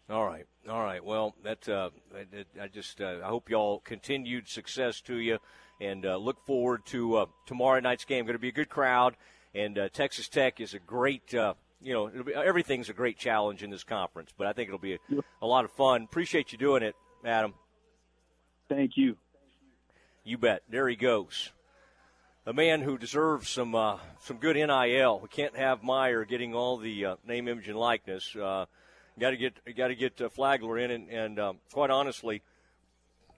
All 0.09 0.25
right, 0.25 0.45
all 0.69 0.83
right. 0.83 1.03
Well, 1.03 1.33
that 1.43 1.67
uh, 1.69 1.89
I, 2.13 2.63
I 2.63 2.67
just 2.67 2.99
uh, 2.99 3.19
I 3.23 3.27
hope 3.27 3.49
y'all 3.49 3.79
continued 3.79 4.49
success 4.49 4.99
to 5.01 5.17
you, 5.17 5.39
and 5.83 6.05
uh, 6.05 6.17
look 6.17 6.45
forward 6.45 6.85
to 6.87 7.17
uh, 7.17 7.25
tomorrow 7.45 7.79
night's 7.79 8.05
game. 8.05 8.25
Going 8.25 8.35
to 8.35 8.39
be 8.39 8.49
a 8.49 8.53
good 8.53 8.69
crowd, 8.69 9.15
and 9.53 9.77
uh, 9.77 9.89
Texas 9.89 10.27
Tech 10.27 10.59
is 10.59 10.73
a 10.73 10.79
great. 10.79 11.33
Uh, 11.33 11.53
you 11.81 11.93
know, 11.93 12.07
it'll 12.07 12.23
be, 12.23 12.33
everything's 12.33 12.89
a 12.89 12.93
great 12.93 13.17
challenge 13.17 13.61
in 13.61 13.69
this 13.69 13.83
conference, 13.83 14.31
but 14.37 14.47
I 14.47 14.53
think 14.53 14.69
it'll 14.69 14.79
be 14.79 14.93
a, 14.93 14.99
a 15.41 15.47
lot 15.47 15.65
of 15.65 15.71
fun. 15.71 16.03
Appreciate 16.03 16.53
you 16.53 16.57
doing 16.57 16.81
it, 16.81 16.95
Adam. 17.25 17.53
Thank 18.69 18.95
you. 18.95 19.17
You 20.23 20.37
bet. 20.37 20.63
There 20.69 20.87
he 20.87 20.95
goes. 20.95 21.51
A 22.45 22.53
man 22.53 22.81
who 22.81 22.97
deserves 22.97 23.49
some 23.49 23.75
uh, 23.75 23.97
some 24.21 24.37
good 24.37 24.55
NIL. 24.55 25.19
We 25.19 25.27
can't 25.29 25.55
have 25.55 25.83
Mayer 25.83 26.25
getting 26.25 26.53
all 26.53 26.77
the 26.77 27.05
uh, 27.05 27.15
name, 27.27 27.47
image, 27.47 27.67
and 27.67 27.77
likeness. 27.77 28.35
Uh, 28.35 28.65
got 29.19 29.31
to 29.31 29.37
get 29.37 29.53
got 29.75 29.87
to 29.87 29.95
get 29.95 30.21
uh, 30.21 30.29
Flagler 30.29 30.77
in, 30.77 30.91
and, 30.91 31.09
and 31.09 31.39
um, 31.39 31.57
quite 31.71 31.89
honestly, 31.89 32.41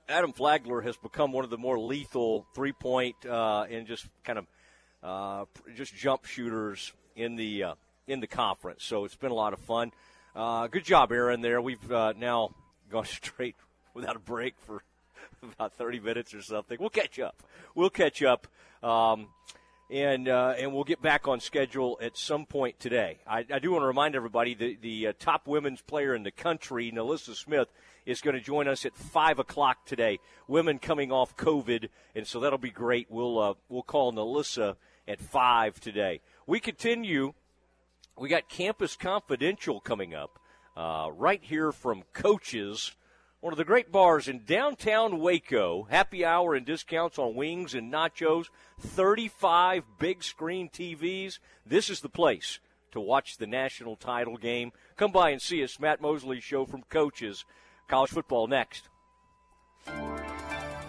Adam 0.08 0.34
Flagler 0.34 0.82
has 0.82 0.98
become 0.98 1.32
one 1.32 1.44
of 1.44 1.50
the 1.50 1.58
more 1.58 1.80
lethal 1.80 2.46
three 2.54 2.74
point 2.74 3.16
uh, 3.26 3.66
and 3.70 3.88
just 3.88 4.08
kind 4.24 4.40
of 4.40 4.46
uh, 5.02 5.46
just 5.76 5.96
jump 5.96 6.26
shooters 6.26 6.94
in 7.16 7.36
the 7.36 7.64
uh, 7.64 7.74
in 8.08 8.20
the 8.20 8.28
conference. 8.28 8.84
So 8.84 9.06
it's 9.06 9.16
been 9.16 9.32
a 9.32 9.36
lot 9.36 9.54
of 9.54 9.60
fun. 9.60 9.92
Uh, 10.36 10.68
good 10.68 10.84
job, 10.84 11.12
Aaron. 11.12 11.42
There, 11.42 11.62
we've 11.62 11.92
uh, 11.92 12.14
now 12.18 12.54
gone 12.92 13.06
straight 13.06 13.56
without 13.94 14.16
a 14.16 14.20
break 14.20 14.56
for 14.60 14.84
about 15.44 15.74
30 15.74 16.00
minutes 16.02 16.34
or 16.34 16.42
something. 16.42 16.78
We'll 16.80 16.90
catch 16.90 17.20
up. 17.20 17.42
We'll 17.74 17.90
catch 17.90 18.22
up. 18.22 18.48
Um, 18.84 19.30
and 19.90 20.28
uh, 20.28 20.56
and 20.58 20.74
we'll 20.74 20.84
get 20.84 21.02
back 21.02 21.28
on 21.28 21.40
schedule 21.40 21.98
at 22.02 22.18
some 22.18 22.46
point 22.46 22.80
today. 22.80 23.20
I, 23.28 23.46
I 23.52 23.60
do 23.60 23.72
want 23.72 23.84
to 23.84 23.88
remind 23.88 24.16
everybody 24.16 24.54
the 24.54 24.78
the 24.82 25.08
uh, 25.08 25.14
top 25.20 25.48
women's 25.48 25.82
player 25.82 26.16
in 26.16 26.24
the 26.24 26.32
country, 26.32 26.92
NaLyssa 26.92 27.36
Smith, 27.36 27.70
is 28.06 28.22
going 28.22 28.36
to 28.36 28.42
join 28.42 28.68
us 28.68 28.86
at 28.86 28.96
five 28.96 29.40
o'clock 29.40 29.86
today. 29.86 30.20
Women 30.48 30.80
coming 30.80 31.12
off 31.12 31.36
COVID, 31.38 31.90
and 32.16 32.28
so 32.28 32.40
that'll 32.40 32.58
be 32.58 32.72
great. 32.72 33.08
We'll 33.10 33.40
uh, 33.40 33.54
we'll 33.70 33.84
call 33.84 34.14
NaLyssa 34.14 34.76
at 35.08 35.22
five 35.22 35.80
today. 35.80 36.22
We 36.48 36.60
continue. 36.60 37.34
We 38.18 38.30
got 38.30 38.48
Campus 38.48 38.96
Confidential 38.96 39.80
coming 39.80 40.14
up 40.14 40.40
uh, 40.78 41.10
right 41.14 41.42
here 41.44 41.72
from 41.72 42.04
Coaches 42.14 42.96
one 43.46 43.54
of 43.54 43.58
the 43.60 43.64
great 43.64 43.92
bars 43.92 44.28
in 44.28 44.44
downtown 44.44 45.20
Waco. 45.20 45.84
Happy 45.92 46.26
hour 46.26 46.56
and 46.56 46.66
discounts 46.66 47.20
on 47.20 47.36
wings 47.36 47.76
and 47.76 47.94
nachos. 47.94 48.48
35 48.80 49.84
big 50.00 50.24
screen 50.24 50.68
TVs. 50.68 51.38
This 51.64 51.92
is 51.92 52.00
the 52.00 52.10
place 52.10 52.58
to 52.92 53.00
watch 53.00 53.38
the 53.38 53.46
national 53.46 53.98
title 53.98 54.38
game. 54.38 54.72
Come 54.96 55.12
by 55.12 55.30
and 55.30 55.40
see 55.40 55.64
us. 55.64 55.80
Matt 55.80 56.02
Mosley 56.02 56.40
Show 56.40 56.66
from 56.66 56.86
Coaches. 56.90 57.46
College 57.88 58.10
football 58.12 58.48
next. 58.48 58.90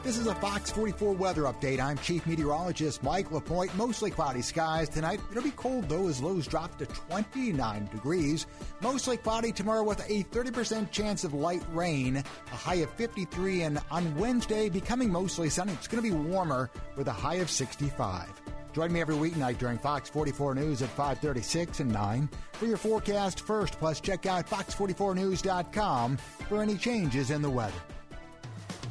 This 0.07 0.19
is 0.19 0.29
a 0.29 0.37
Fox 0.37 0.71
44 0.71 1.15
weather 1.15 1.43
update. 1.43 1.81
I'm 1.81 1.99
Chief 1.99 2.25
Meteorologist 2.29 3.03
Mike 3.03 3.33
LaPointe. 3.33 3.75
Mostly 3.75 4.13
cloudy 4.13 4.41
skies 4.41 4.89
tonight. 4.89 5.19
It'll 5.33 5.43
be 5.43 5.51
cold 5.51 5.89
though 5.89 6.07
as 6.07 6.23
lows 6.23 6.47
drop 6.47 6.79
to 6.79 6.87
29 6.87 7.87
degrees. 7.87 8.47
Mostly 8.81 9.17
cloudy 9.17 9.51
tomorrow 9.51 9.83
with 9.83 9.99
a 10.09 10.23
30% 10.23 10.93
chance 10.93 11.25
of 11.25 11.35
light 11.35 11.65
rain. 11.73 12.19
A 12.19 12.55
high 12.55 12.77
of 12.77 12.91
53 12.91 13.63
and 13.63 13.81
on 13.91 14.15
Wednesday 14.15 14.69
becoming 14.69 15.11
mostly 15.11 15.51
sunny. 15.51 15.73
It's 15.73 15.89
going 15.89 16.05
to 16.05 16.09
be 16.09 16.15
warmer 16.15 16.71
with 16.97 17.09
a 17.09 17.13
high 17.13 17.41
of 17.43 17.51
65. 17.51 18.29
Join 18.75 18.93
me 18.93 19.01
every 19.01 19.17
weeknight 19.17 19.59
during 19.59 19.77
Fox 19.77 20.09
44 20.09 20.55
News 20.55 20.83
at 20.83 20.89
536 20.91 21.81
and 21.81 21.93
9 21.93 22.29
for 22.53 22.67
your 22.67 22.77
forecast 22.77 23.41
first. 23.41 23.77
Plus 23.81 24.01
check 24.01 24.25
out 24.25 24.47
fox44news.com 24.47 26.17
for 26.17 26.63
any 26.63 26.77
changes 26.77 27.33
in 27.33 27.43
the 27.43 27.51
weather. 27.51 27.75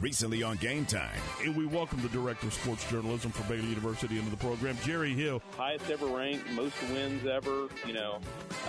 Recently 0.01 0.43
on 0.43 0.57
Game 0.57 0.85
Time. 0.85 1.19
And 1.43 1.55
we 1.55 1.65
welcome 1.65 2.01
the 2.01 2.09
director 2.09 2.47
of 2.47 2.53
sports 2.53 2.89
journalism 2.89 3.31
for 3.31 3.43
Baylor 3.43 3.67
University 3.67 4.17
into 4.17 4.29
the 4.29 4.37
program, 4.37 4.77
Jerry 4.83 5.13
Hill. 5.13 5.41
highest 5.57 5.89
ever 5.89 6.07
ranked, 6.07 6.49
most 6.51 6.75
wins 6.91 7.25
ever. 7.25 7.67
You 7.85 7.93
know, 7.93 8.19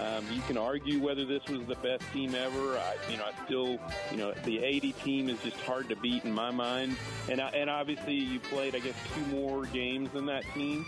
um, 0.01 0.25
you 0.33 0.41
can 0.43 0.57
argue 0.57 1.01
whether 1.01 1.25
this 1.25 1.45
was 1.47 1.67
the 1.67 1.75
best 1.77 2.05
team 2.12 2.35
ever. 2.35 2.79
I, 2.79 2.97
you 3.11 3.17
know, 3.17 3.25
I 3.25 3.45
still, 3.45 3.79
you 4.11 4.17
know, 4.17 4.33
the 4.45 4.62
80 4.62 4.93
team 4.93 5.29
is 5.29 5.43
just 5.43 5.59
hard 5.61 5.89
to 5.89 5.97
beat 5.97 6.25
in 6.25 6.33
my 6.33 6.51
mind. 6.51 6.97
And 7.29 7.41
I, 7.41 7.49
and 7.49 7.69
obviously, 7.69 8.15
you 8.15 8.39
played, 8.39 8.77
I 8.77 8.79
guess, 8.79 8.95
two 9.15 9.27
more 9.27 9.67
games 9.67 10.11
than 10.12 10.27
that 10.27 10.45
team. 10.55 10.87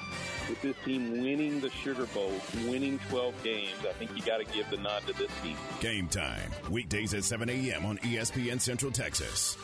With 0.48 0.62
this 0.62 0.76
team 0.84 1.20
winning 1.20 1.60
the 1.60 1.68
Sugar 1.70 2.06
Bowl, 2.06 2.32
winning 2.66 2.98
12 3.10 3.34
games, 3.42 3.74
I 3.86 3.92
think 3.92 4.16
you 4.16 4.22
got 4.22 4.38
to 4.38 4.44
give 4.44 4.70
the 4.70 4.78
nod 4.78 5.06
to 5.06 5.12
this 5.12 5.30
team. 5.42 5.56
Game 5.80 6.08
Time. 6.08 6.50
Weekdays 6.70 7.12
at 7.12 7.24
7 7.24 7.50
a.m. 7.50 7.84
on 7.84 7.98
ESPN 7.98 8.58
Central 8.58 8.90
Texas. 8.90 9.58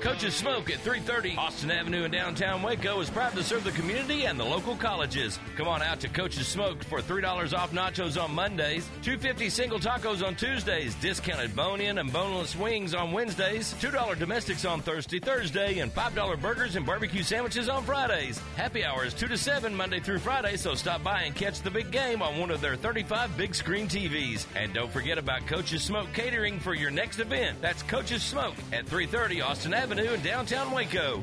Coach's 0.00 0.34
Smoke 0.34 0.70
at 0.70 0.78
330 0.80 1.36
Austin 1.36 1.70
Avenue 1.70 2.04
in 2.04 2.10
downtown 2.10 2.62
Waco 2.62 3.00
is 3.00 3.10
proud 3.10 3.32
to 3.32 3.42
serve 3.42 3.64
the 3.64 3.72
community 3.72 4.24
and 4.24 4.38
the 4.38 4.44
local 4.44 4.76
colleges. 4.76 5.38
Come 5.56 5.68
on 5.68 5.82
out 5.82 6.00
to 6.00 6.08
Coach's 6.08 6.46
Smoke 6.46 6.84
for 6.84 7.00
$3 7.00 7.56
off 7.56 7.72
nachos 7.72 8.22
on 8.22 8.34
Mondays, 8.34 8.86
250 9.02 9.50
single 9.50 9.78
tacos 9.78 10.24
on 10.24 10.36
Tuesdays, 10.36 10.94
discounted 10.96 11.54
bone-in 11.56 11.98
and 11.98 12.12
boneless 12.12 12.54
wings 12.54 12.94
on 12.94 13.12
Wednesdays, 13.12 13.74
$2 13.80 14.18
domestics 14.18 14.64
on 14.64 14.80
Thursday, 14.80 15.18
Thursday, 15.18 15.80
and 15.80 15.92
$5 15.92 16.40
burgers 16.40 16.76
and 16.76 16.86
barbecue 16.86 17.22
sandwiches 17.22 17.68
on 17.68 17.82
Fridays. 17.82 18.38
Happy 18.56 18.84
hour 18.84 19.04
is 19.04 19.14
2 19.14 19.26
to 19.26 19.36
7 19.36 19.74
Monday 19.74 20.00
through 20.00 20.18
Friday, 20.20 20.56
so 20.56 20.74
stop 20.74 21.02
by 21.02 21.22
and 21.22 21.34
catch 21.34 21.60
the 21.62 21.70
big 21.70 21.90
game 21.90 22.22
on 22.22 22.38
one 22.38 22.50
of 22.50 22.60
their 22.60 22.76
35 22.76 23.36
big 23.36 23.54
screen 23.54 23.88
TVs. 23.88 24.46
And 24.54 24.72
don't 24.72 24.92
forget 24.92 25.18
about 25.18 25.46
Coach's 25.46 25.82
Smoke 25.82 26.08
catering 26.12 26.60
for 26.60 26.74
your 26.74 26.90
next 26.90 27.18
event. 27.18 27.60
That's 27.60 27.82
Coach's 27.82 28.22
Smoke 28.22 28.54
at 28.72 28.86
330 28.86 29.40
Austin 29.40 29.74
Avenue 29.78 30.12
in 30.12 30.20
downtown 30.22 30.72
Waco. 30.72 31.22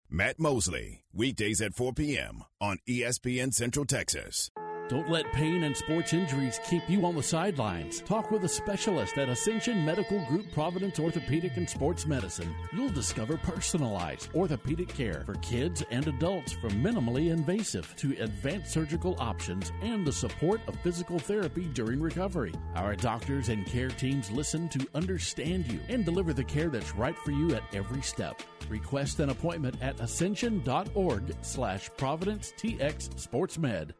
Matt 0.13 0.39
Mosley, 0.39 1.05
weekdays 1.13 1.61
at 1.61 1.73
4 1.73 1.93
p.m. 1.93 2.43
on 2.59 2.79
ESPN 2.85 3.53
Central 3.53 3.85
Texas. 3.85 4.51
Don't 4.91 5.09
let 5.09 5.31
pain 5.31 5.63
and 5.63 5.77
sports 5.77 6.11
injuries 6.11 6.59
keep 6.65 6.83
you 6.89 7.05
on 7.05 7.15
the 7.15 7.23
sidelines. 7.23 8.01
Talk 8.01 8.29
with 8.29 8.43
a 8.43 8.49
specialist 8.49 9.17
at 9.17 9.29
Ascension 9.29 9.85
Medical 9.85 10.19
Group 10.25 10.51
Providence 10.51 10.99
Orthopedic 10.99 11.55
and 11.55 11.69
Sports 11.69 12.05
Medicine. 12.05 12.53
You'll 12.73 12.89
discover 12.89 13.37
personalized 13.37 14.27
orthopedic 14.35 14.89
care 14.89 15.23
for 15.25 15.35
kids 15.35 15.81
and 15.91 16.05
adults 16.09 16.51
from 16.51 16.71
minimally 16.71 17.31
invasive 17.31 17.95
to 17.99 18.21
advanced 18.21 18.73
surgical 18.73 19.15
options 19.17 19.71
and 19.81 20.05
the 20.05 20.11
support 20.11 20.59
of 20.67 20.75
physical 20.81 21.19
therapy 21.19 21.69
during 21.73 22.01
recovery. 22.01 22.53
Our 22.75 22.97
doctors 22.97 23.47
and 23.47 23.65
care 23.65 23.91
teams 23.91 24.29
listen 24.29 24.67
to 24.67 24.85
understand 24.93 25.71
you 25.71 25.79
and 25.87 26.03
deliver 26.03 26.33
the 26.33 26.43
care 26.43 26.67
that's 26.67 26.97
right 26.97 27.17
for 27.19 27.31
you 27.31 27.55
at 27.55 27.63
every 27.73 28.01
step. 28.01 28.41
Request 28.67 29.21
an 29.21 29.29
appointment 29.29 29.77
at 29.81 30.01
ascension.org 30.01 31.33
slash 31.43 31.89
Providence 31.95 32.51
TX 32.57 33.07
SportsMed. 33.15 33.91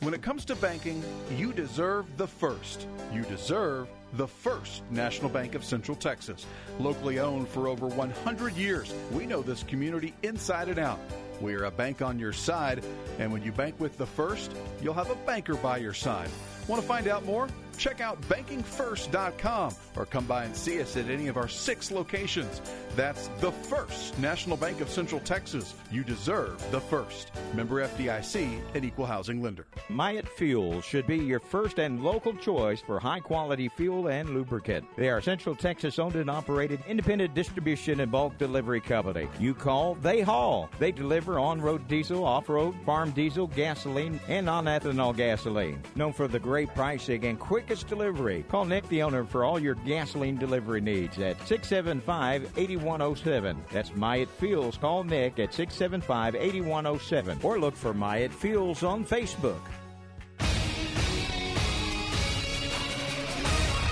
When 0.00 0.14
it 0.14 0.22
comes 0.22 0.44
to 0.46 0.56
banking, 0.56 1.02
you 1.36 1.52
deserve 1.52 2.06
the 2.16 2.26
first. 2.26 2.86
You 3.12 3.22
deserve 3.22 3.88
the 4.14 4.26
first 4.26 4.82
National 4.90 5.28
Bank 5.28 5.54
of 5.54 5.64
Central 5.64 5.96
Texas. 5.96 6.46
Locally 6.78 7.18
owned 7.18 7.48
for 7.48 7.68
over 7.68 7.86
100 7.86 8.54
years, 8.54 8.92
we 9.12 9.26
know 9.26 9.42
this 9.42 9.62
community 9.64 10.14
inside 10.22 10.68
and 10.68 10.78
out. 10.78 10.98
We 11.40 11.54
are 11.54 11.64
a 11.64 11.70
bank 11.70 12.00
on 12.02 12.18
your 12.18 12.32
side, 12.32 12.84
and 13.18 13.32
when 13.32 13.42
you 13.42 13.52
bank 13.52 13.78
with 13.78 13.98
the 13.98 14.06
first, 14.06 14.52
you'll 14.80 14.94
have 14.94 15.10
a 15.10 15.16
banker 15.26 15.54
by 15.54 15.78
your 15.78 15.94
side. 15.94 16.30
Want 16.66 16.80
to 16.80 16.88
find 16.88 17.06
out 17.06 17.24
more? 17.24 17.48
Check 17.78 18.00
out 18.00 18.20
bankingfirst.com 18.22 19.74
or 19.96 20.04
come 20.06 20.26
by 20.26 20.44
and 20.44 20.54
see 20.54 20.82
us 20.82 20.96
at 20.96 21.08
any 21.08 21.28
of 21.28 21.36
our 21.36 21.48
six 21.48 21.90
locations. 21.90 22.60
That's 22.96 23.28
the 23.40 23.52
First 23.52 24.18
National 24.18 24.56
Bank 24.56 24.80
of 24.80 24.90
Central 24.90 25.20
Texas. 25.20 25.74
You 25.92 26.02
deserve 26.02 26.62
the 26.72 26.80
first. 26.80 27.30
Member 27.54 27.86
FDIC 27.86 28.60
and 28.74 28.84
equal 28.84 29.06
housing 29.06 29.40
lender. 29.40 29.66
Myatt 29.88 30.28
Fuel 30.28 30.80
should 30.80 31.06
be 31.06 31.18
your 31.18 31.38
first 31.38 31.78
and 31.78 32.02
local 32.02 32.34
choice 32.34 32.80
for 32.80 32.98
high 32.98 33.20
quality 33.20 33.68
fuel 33.68 34.08
and 34.08 34.30
lubricant. 34.30 34.84
They 34.96 35.08
are 35.08 35.20
Central 35.20 35.54
Texas 35.54 36.00
owned 36.00 36.16
and 36.16 36.28
operated 36.28 36.80
independent 36.88 37.34
distribution 37.34 38.00
and 38.00 38.10
bulk 38.10 38.36
delivery 38.38 38.80
company. 38.80 39.28
You 39.38 39.54
call, 39.54 39.94
they 39.94 40.20
haul. 40.20 40.68
They 40.80 40.90
deliver 40.90 41.38
on 41.38 41.60
road 41.60 41.86
diesel, 41.86 42.24
off 42.24 42.48
road, 42.48 42.74
farm 42.84 43.12
diesel, 43.12 43.46
gasoline, 43.46 44.18
and 44.26 44.46
non 44.46 44.64
ethanol 44.64 45.16
gasoline. 45.16 45.80
Known 45.94 46.12
for 46.12 46.26
the 46.26 46.40
great 46.40 46.74
pricing 46.74 47.24
and 47.26 47.38
quickest 47.68 47.86
delivery. 47.86 48.46
Call 48.48 48.64
Nick, 48.64 48.88
the 48.88 49.02
owner, 49.02 49.24
for 49.24 49.44
all 49.44 49.58
your 49.58 49.74
gasoline 49.74 50.38
delivery 50.38 50.80
needs 50.80 51.18
at 51.18 51.36
675 51.46 52.50
8107. 52.56 53.62
That's 53.70 53.94
Myatt 53.94 54.30
Fuels. 54.38 54.78
Call 54.78 55.04
Nick 55.04 55.38
at 55.38 55.52
675 55.52 56.34
8107 56.34 57.40
or 57.42 57.58
look 57.58 57.76
for 57.76 57.92
Myatt 57.92 58.32
Fuels 58.32 58.82
on 58.82 59.04
Facebook. 59.04 59.60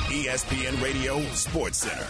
ESPN 0.08 0.82
Radio 0.82 1.20
Sports 1.34 1.76
Center. 1.76 2.08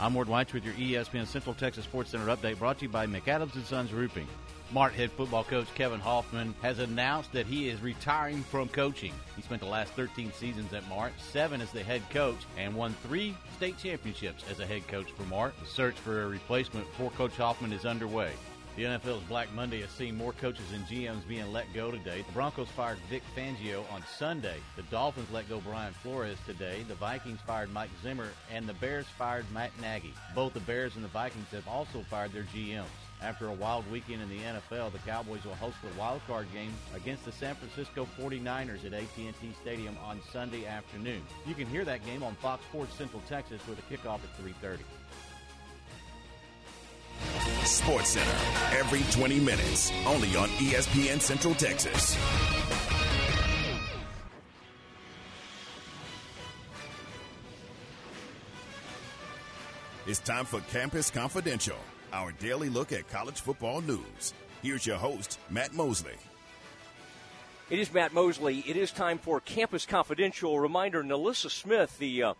I'm 0.00 0.14
Ward 0.14 0.28
White 0.28 0.54
with 0.54 0.64
your 0.64 0.72
ESPN 0.74 1.26
Central 1.26 1.54
Texas 1.54 1.84
Sports 1.84 2.12
Center 2.12 2.34
update 2.34 2.58
brought 2.58 2.78
to 2.78 2.86
you 2.86 2.88
by 2.88 3.06
McAdams 3.06 3.54
and 3.56 3.66
Sons 3.66 3.92
Roofing. 3.92 4.26
Mart 4.72 4.92
head 4.92 5.12
football 5.12 5.44
coach 5.44 5.72
Kevin 5.74 6.00
Hoffman 6.00 6.54
has 6.62 6.78
announced 6.78 7.32
that 7.32 7.46
he 7.46 7.68
is 7.68 7.80
retiring 7.80 8.42
from 8.42 8.68
coaching. 8.68 9.12
He 9.36 9.42
spent 9.42 9.60
the 9.60 9.68
last 9.68 9.92
13 9.92 10.32
seasons 10.32 10.72
at 10.72 10.88
Mart, 10.88 11.12
seven 11.18 11.60
as 11.60 11.70
the 11.70 11.82
head 11.82 12.02
coach, 12.10 12.40
and 12.56 12.74
won 12.74 12.94
three 13.06 13.36
state 13.56 13.78
championships 13.78 14.42
as 14.50 14.60
a 14.60 14.66
head 14.66 14.86
coach 14.88 15.12
for 15.12 15.22
Mart. 15.24 15.54
The 15.60 15.66
search 15.66 15.94
for 15.94 16.22
a 16.22 16.28
replacement 16.28 16.86
for 16.96 17.10
Coach 17.10 17.36
Hoffman 17.36 17.72
is 17.72 17.84
underway. 17.84 18.32
The 18.76 18.82
NFL's 18.82 19.22
Black 19.28 19.52
Monday 19.54 19.82
has 19.82 19.90
seen 19.90 20.16
more 20.16 20.32
coaches 20.32 20.64
and 20.74 20.84
GMs 20.86 21.28
being 21.28 21.52
let 21.52 21.72
go 21.72 21.92
today. 21.92 22.24
The 22.26 22.32
Broncos 22.32 22.66
fired 22.70 22.98
Vic 23.08 23.22
Fangio 23.36 23.84
on 23.92 24.02
Sunday. 24.18 24.56
The 24.74 24.82
Dolphins 24.84 25.30
let 25.32 25.48
go 25.48 25.60
Brian 25.60 25.92
Flores 25.92 26.38
today. 26.44 26.84
The 26.88 26.96
Vikings 26.96 27.38
fired 27.46 27.72
Mike 27.72 27.90
Zimmer, 28.02 28.30
and 28.50 28.68
the 28.68 28.74
Bears 28.74 29.06
fired 29.16 29.44
Matt 29.52 29.70
Nagy. 29.80 30.12
Both 30.34 30.54
the 30.54 30.60
Bears 30.60 30.96
and 30.96 31.04
the 31.04 31.08
Vikings 31.08 31.46
have 31.52 31.68
also 31.68 32.02
fired 32.10 32.32
their 32.32 32.42
GMs. 32.52 32.86
After 33.24 33.48
a 33.48 33.54
wild 33.54 33.90
weekend 33.90 34.20
in 34.20 34.28
the 34.28 34.38
NFL, 34.40 34.92
the 34.92 34.98
Cowboys 34.98 35.42
will 35.44 35.54
host 35.54 35.76
the 35.82 35.98
wild 35.98 36.20
card 36.26 36.46
game 36.52 36.72
against 36.94 37.24
the 37.24 37.32
San 37.32 37.54
Francisco 37.54 38.06
49ers 38.20 38.84
at 38.84 38.92
AT&T 38.92 39.34
Stadium 39.62 39.96
on 40.04 40.20
Sunday 40.30 40.66
afternoon. 40.66 41.22
You 41.46 41.54
can 41.54 41.66
hear 41.66 41.86
that 41.86 42.04
game 42.04 42.22
on 42.22 42.34
Fox 42.34 42.62
Sports 42.66 42.94
Central 42.96 43.22
Texas 43.26 43.62
with 43.66 43.78
a 43.78 43.82
kickoff 43.82 44.20
at 44.22 44.36
3:30. 44.36 44.84
Sports 47.64 48.10
Center 48.10 48.76
every 48.76 49.02
20 49.10 49.40
minutes, 49.40 49.90
only 50.06 50.36
on 50.36 50.50
ESPN 50.58 51.18
Central 51.18 51.54
Texas. 51.54 52.18
It's 60.06 60.18
time 60.18 60.44
for 60.44 60.60
Campus 60.70 61.10
Confidential, 61.10 61.78
our 62.14 62.30
daily 62.32 62.68
look 62.68 62.92
at 62.92 63.08
college 63.10 63.40
football 63.40 63.80
news. 63.80 64.32
Here's 64.62 64.86
your 64.86 64.96
host, 64.96 65.40
Matt 65.50 65.74
Mosley. 65.74 66.14
It 67.68 67.80
is 67.80 67.92
Matt 67.92 68.14
Mosley. 68.14 68.60
It 68.60 68.76
is 68.76 68.92
time 68.92 69.18
for 69.18 69.40
Campus 69.40 69.84
Confidential. 69.84 70.60
Reminder: 70.60 71.02
NaLyssa 71.02 71.50
Smith, 71.50 71.98
the 71.98 72.22
uh, 72.22 72.34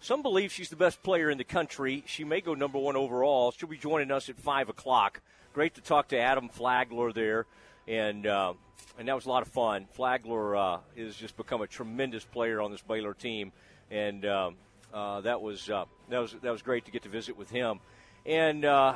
some 0.00 0.22
believe 0.22 0.50
she's 0.50 0.70
the 0.70 0.76
best 0.76 1.02
player 1.04 1.30
in 1.30 1.38
the 1.38 1.44
country. 1.44 2.02
She 2.06 2.24
may 2.24 2.40
go 2.40 2.54
number 2.54 2.78
one 2.78 2.96
overall. 2.96 3.52
She'll 3.52 3.68
be 3.68 3.78
joining 3.78 4.10
us 4.10 4.28
at 4.28 4.36
five 4.36 4.68
o'clock. 4.68 5.20
Great 5.54 5.74
to 5.76 5.80
talk 5.80 6.08
to 6.08 6.18
Adam 6.18 6.48
Flagler 6.48 7.12
there, 7.12 7.46
and 7.86 8.26
uh, 8.26 8.54
and 8.98 9.06
that 9.06 9.14
was 9.14 9.26
a 9.26 9.28
lot 9.28 9.42
of 9.42 9.48
fun. 9.48 9.86
Flagler 9.92 10.56
uh, 10.56 10.78
has 10.96 11.14
just 11.14 11.36
become 11.36 11.62
a 11.62 11.68
tremendous 11.68 12.24
player 12.24 12.60
on 12.60 12.72
this 12.72 12.82
Baylor 12.82 13.14
team, 13.14 13.52
and 13.88 14.26
um, 14.26 14.56
uh, 14.92 15.20
that 15.20 15.40
was 15.40 15.70
uh, 15.70 15.84
that 16.08 16.18
was 16.18 16.34
that 16.42 16.50
was 16.50 16.62
great 16.62 16.86
to 16.86 16.90
get 16.90 17.02
to 17.02 17.08
visit 17.08 17.36
with 17.36 17.50
him. 17.50 17.78
And 18.24 18.64
uh, 18.64 18.94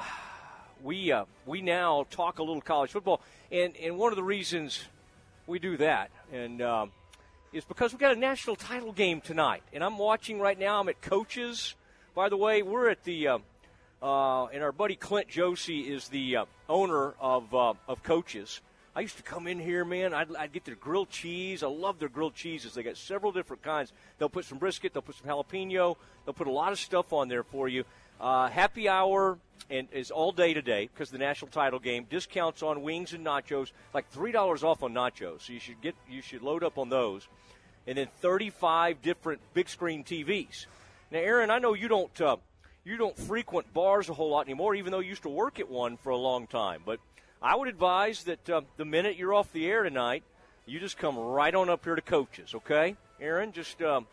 we 0.84 1.10
uh, 1.10 1.24
we 1.46 1.60
now 1.60 2.06
talk 2.10 2.38
a 2.38 2.44
little 2.44 2.60
college 2.60 2.92
football, 2.92 3.20
and 3.50 3.76
and 3.76 3.98
one 3.98 4.12
of 4.12 4.16
the 4.16 4.22
reasons 4.22 4.84
we 5.48 5.58
do 5.58 5.76
that, 5.78 6.10
and 6.32 6.62
um, 6.62 6.92
is 7.52 7.64
because 7.64 7.92
we 7.92 7.98
got 7.98 8.16
a 8.16 8.20
national 8.20 8.54
title 8.54 8.92
game 8.92 9.20
tonight, 9.20 9.64
and 9.72 9.82
I'm 9.82 9.98
watching 9.98 10.38
right 10.38 10.56
now. 10.56 10.78
I'm 10.78 10.88
at 10.88 11.02
coaches. 11.02 11.74
By 12.14 12.28
the 12.28 12.36
way, 12.36 12.62
we're 12.62 12.88
at 12.88 13.02
the 13.02 13.26
uh, 13.26 13.38
uh, 14.00 14.46
and 14.46 14.62
our 14.62 14.70
buddy 14.70 14.94
Clint 14.94 15.28
Josie 15.28 15.92
is 15.92 16.06
the 16.08 16.36
uh, 16.36 16.44
owner 16.68 17.14
of 17.18 17.52
uh, 17.52 17.74
of 17.88 18.04
coaches. 18.04 18.60
I 18.94 19.00
used 19.00 19.16
to 19.18 19.22
come 19.22 19.46
in 19.46 19.58
here, 19.58 19.84
man. 19.84 20.14
I'd, 20.14 20.34
I'd, 20.36 20.52
get 20.54 20.64
their 20.64 20.74
grilled 20.74 21.10
cheese. 21.10 21.62
I 21.62 21.66
love 21.66 21.98
their 21.98 22.08
grilled 22.08 22.34
cheeses. 22.34 22.72
They 22.72 22.82
got 22.82 22.96
several 22.96 23.30
different 23.30 23.62
kinds. 23.62 23.92
They'll 24.16 24.30
put 24.30 24.46
some 24.46 24.56
brisket. 24.56 24.94
They'll 24.94 25.02
put 25.02 25.16
some 25.16 25.28
jalapeno. 25.28 25.96
They'll 26.24 26.32
put 26.32 26.46
a 26.46 26.50
lot 26.50 26.72
of 26.72 26.78
stuff 26.78 27.12
on 27.12 27.28
there 27.28 27.42
for 27.42 27.68
you. 27.68 27.84
Uh, 28.20 28.48
happy 28.48 28.88
hour 28.88 29.38
and 29.70 29.88
is 29.92 30.11
all 30.11 30.33
day 30.33 30.55
today 30.55 30.88
because 30.92 31.11
the 31.11 31.18
national 31.18 31.50
title 31.50 31.79
game. 31.79 32.07
Discounts 32.09 32.62
on 32.62 32.83
wings 32.83 33.12
and 33.12 33.24
nachos, 33.26 33.72
like 33.92 34.09
three 34.11 34.33
dollars 34.33 34.62
off 34.62 34.83
on 34.83 34.94
nachos. 34.94 35.42
So 35.42 35.52
you 35.52 35.61
should 35.61 35.81
get 35.81 35.94
you 36.09 36.22
should 36.22 36.42
load 36.42 36.62
up 36.62 36.79
on 36.79 36.88
those, 36.88 37.29
and 37.87 37.98
then 37.98 38.09
thirty 38.20 38.50
five 38.50 39.02
different 39.02 39.40
big 39.55 39.68
screen 39.68 40.05
TVs. 40.05 40.66
Now, 41.11 41.18
Aaron, 41.18 41.50
I 41.50 41.59
know 41.59 41.74
you 41.74 41.88
don't 41.88 42.20
uh, 42.20 42.37
you 42.85 42.96
don't 42.96 43.16
frequent 43.16 43.72
bars 43.74 44.09
a 44.09 44.14
whole 44.14 44.31
lot 44.31 44.46
anymore, 44.46 44.74
even 44.74 44.92
though 44.92 45.00
you 45.00 45.11
used 45.11 45.22
to 45.24 45.29
work 45.29 45.61
at 45.61 45.68
one 45.68 45.96
for 45.96 46.11
a 46.11 46.16
long 46.16 46.46
time. 46.46 46.83
But 46.87 47.00
I 47.42 47.55
would 47.55 47.68
advise 47.68 48.24
that 48.24 48.48
uh, 48.48 48.62
the 48.76 48.85
minute 48.85 49.16
you're 49.16 49.35
off 49.35 49.52
the 49.52 49.66
air 49.66 49.83
tonight, 49.83 50.22
you 50.64 50.81
just 50.81 50.96
come 50.96 51.18
right 51.18 51.55
on 51.55 51.68
up 51.68 51.85
here 51.85 51.96
to 51.96 52.02
coaches. 52.02 52.55
Okay, 52.55 52.96
Aaron, 53.20 53.52
just. 53.52 53.83
Um, 53.83 54.07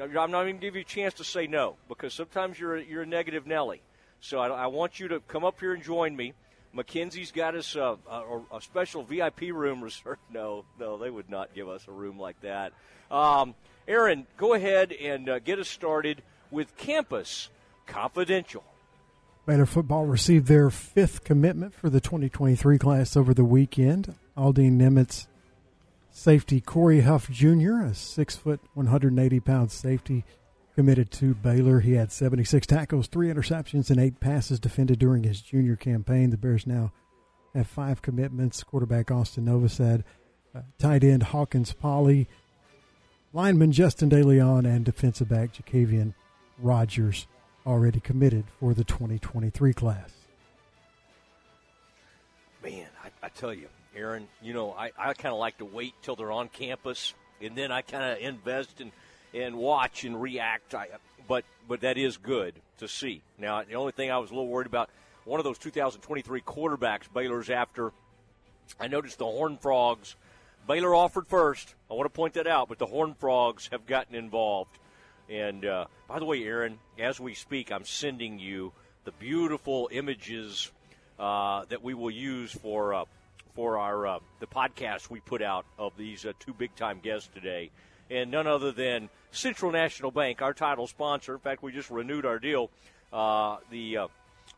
I'm 0.00 0.30
not 0.30 0.42
even 0.42 0.54
going 0.54 0.54
to 0.60 0.66
give 0.66 0.74
you 0.76 0.82
a 0.82 0.84
chance 0.84 1.14
to 1.14 1.24
say 1.24 1.46
no 1.46 1.76
because 1.88 2.14
sometimes 2.14 2.58
you're 2.58 2.76
a, 2.76 2.82
you're 2.82 3.02
a 3.02 3.06
negative 3.06 3.46
Nelly. 3.46 3.82
So 4.20 4.38
I, 4.38 4.48
I, 4.48 4.66
want 4.66 4.98
you 4.98 5.08
to 5.08 5.20
come 5.20 5.44
up 5.44 5.60
here 5.60 5.72
and 5.72 5.82
join 5.82 6.16
me. 6.16 6.34
Mackenzie's 6.72 7.32
got 7.32 7.54
us 7.54 7.76
a, 7.76 7.96
a, 8.10 8.40
a, 8.52 8.60
special 8.60 9.02
VIP 9.02 9.42
room 9.52 9.80
reserved. 9.82 10.20
No, 10.32 10.64
no, 10.78 10.98
they 10.98 11.10
would 11.10 11.30
not 11.30 11.54
give 11.54 11.68
us 11.68 11.86
a 11.88 11.92
room 11.92 12.18
like 12.18 12.40
that. 12.42 12.72
Um, 13.10 13.54
Aaron, 13.86 14.26
go 14.36 14.54
ahead 14.54 14.92
and 14.92 15.28
uh, 15.28 15.38
get 15.38 15.58
us 15.58 15.68
started 15.68 16.22
with 16.50 16.76
Campus 16.76 17.48
Confidential. 17.86 18.64
Baylor 19.46 19.66
football 19.66 20.04
received 20.04 20.46
their 20.46 20.68
fifth 20.68 21.24
commitment 21.24 21.74
for 21.74 21.88
the 21.88 22.00
2023 22.00 22.76
class 22.76 23.16
over 23.16 23.32
the 23.32 23.44
weekend. 23.44 24.14
Aldine 24.36 24.78
Nimitz 24.78 25.26
safety 26.18 26.60
Corey 26.60 27.02
Huff 27.02 27.30
Jr., 27.30 27.82
a 27.82 27.94
six 27.94 28.34
foot, 28.36 28.60
180 28.74 29.40
pound 29.40 29.70
safety, 29.70 30.24
committed 30.74 31.12
to 31.12 31.34
Baylor. 31.34 31.80
He 31.80 31.92
had 31.92 32.10
76 32.10 32.66
tackles, 32.66 33.06
three 33.06 33.28
interceptions, 33.28 33.88
and 33.88 34.00
eight 34.00 34.18
passes 34.18 34.58
defended 34.58 34.98
during 34.98 35.22
his 35.22 35.40
junior 35.40 35.76
campaign. 35.76 36.30
The 36.30 36.36
Bears 36.36 36.66
now 36.66 36.92
have 37.54 37.68
five 37.68 38.02
commitments. 38.02 38.64
Quarterback 38.64 39.10
Austin 39.12 39.46
Novosad, 39.46 40.02
uh, 40.54 40.62
tight 40.78 41.04
end 41.04 41.22
Hawkins 41.22 41.72
Polley, 41.72 42.28
lineman 43.32 43.70
Justin 43.70 44.10
DeLeon, 44.10 44.66
and 44.66 44.84
defensive 44.84 45.28
back 45.28 45.52
Jacavian 45.54 46.14
Rogers 46.58 47.28
already 47.64 48.00
committed 48.00 48.44
for 48.58 48.74
the 48.74 48.84
2023 48.84 49.72
class. 49.72 50.10
Man, 52.62 52.88
I, 53.04 53.26
I 53.26 53.28
tell 53.28 53.54
you, 53.54 53.68
Aaron, 53.98 54.28
you 54.40 54.54
know, 54.54 54.72
I, 54.72 54.92
I 54.96 55.12
kind 55.14 55.32
of 55.32 55.40
like 55.40 55.58
to 55.58 55.64
wait 55.64 55.92
till 56.02 56.14
they're 56.14 56.30
on 56.30 56.48
campus, 56.48 57.14
and 57.42 57.56
then 57.56 57.72
I 57.72 57.82
kind 57.82 58.12
of 58.12 58.18
invest 58.18 58.80
and 58.80 58.92
and 59.34 59.56
watch 59.56 60.04
and 60.04 60.20
react. 60.20 60.74
I, 60.74 60.86
but 61.26 61.44
but 61.68 61.80
that 61.80 61.98
is 61.98 62.16
good 62.16 62.54
to 62.78 62.88
see. 62.88 63.22
Now, 63.38 63.62
the 63.64 63.74
only 63.74 63.92
thing 63.92 64.10
I 64.10 64.18
was 64.18 64.30
a 64.30 64.34
little 64.34 64.48
worried 64.48 64.68
about, 64.68 64.88
one 65.24 65.40
of 65.40 65.44
those 65.44 65.58
2023 65.58 66.40
quarterbacks 66.42 67.12
Baylor's 67.12 67.50
after, 67.50 67.92
I 68.78 68.86
noticed 68.86 69.18
the 69.18 69.26
Horn 69.26 69.58
Frogs. 69.58 70.14
Baylor 70.66 70.94
offered 70.94 71.26
first. 71.26 71.74
I 71.90 71.94
want 71.94 72.06
to 72.06 72.16
point 72.16 72.34
that 72.34 72.46
out, 72.46 72.68
but 72.68 72.78
the 72.78 72.86
Horn 72.86 73.14
Frogs 73.14 73.68
have 73.72 73.86
gotten 73.86 74.14
involved. 74.14 74.78
And 75.28 75.64
uh, 75.64 75.86
by 76.06 76.18
the 76.18 76.24
way, 76.24 76.44
Aaron, 76.44 76.78
as 76.98 77.18
we 77.18 77.34
speak, 77.34 77.72
I'm 77.72 77.84
sending 77.84 78.38
you 78.38 78.72
the 79.04 79.12
beautiful 79.12 79.88
images 79.90 80.70
uh, 81.18 81.64
that 81.68 81.82
we 81.82 81.94
will 81.94 82.10
use 82.10 82.52
for 82.52 82.94
uh, 82.94 83.04
for 83.58 83.76
our 83.76 84.06
uh, 84.06 84.18
the 84.38 84.46
podcast 84.46 85.10
we 85.10 85.18
put 85.18 85.42
out 85.42 85.66
of 85.80 85.92
these 85.96 86.24
uh, 86.24 86.32
two 86.38 86.54
big 86.54 86.72
time 86.76 87.00
guests 87.02 87.28
today, 87.34 87.72
and 88.08 88.30
none 88.30 88.46
other 88.46 88.70
than 88.70 89.08
Central 89.32 89.72
National 89.72 90.12
Bank, 90.12 90.40
our 90.40 90.54
title 90.54 90.86
sponsor. 90.86 91.32
In 91.32 91.40
fact, 91.40 91.60
we 91.60 91.72
just 91.72 91.90
renewed 91.90 92.24
our 92.24 92.38
deal. 92.38 92.70
Uh, 93.12 93.56
the 93.68 93.96
uh, 93.96 94.08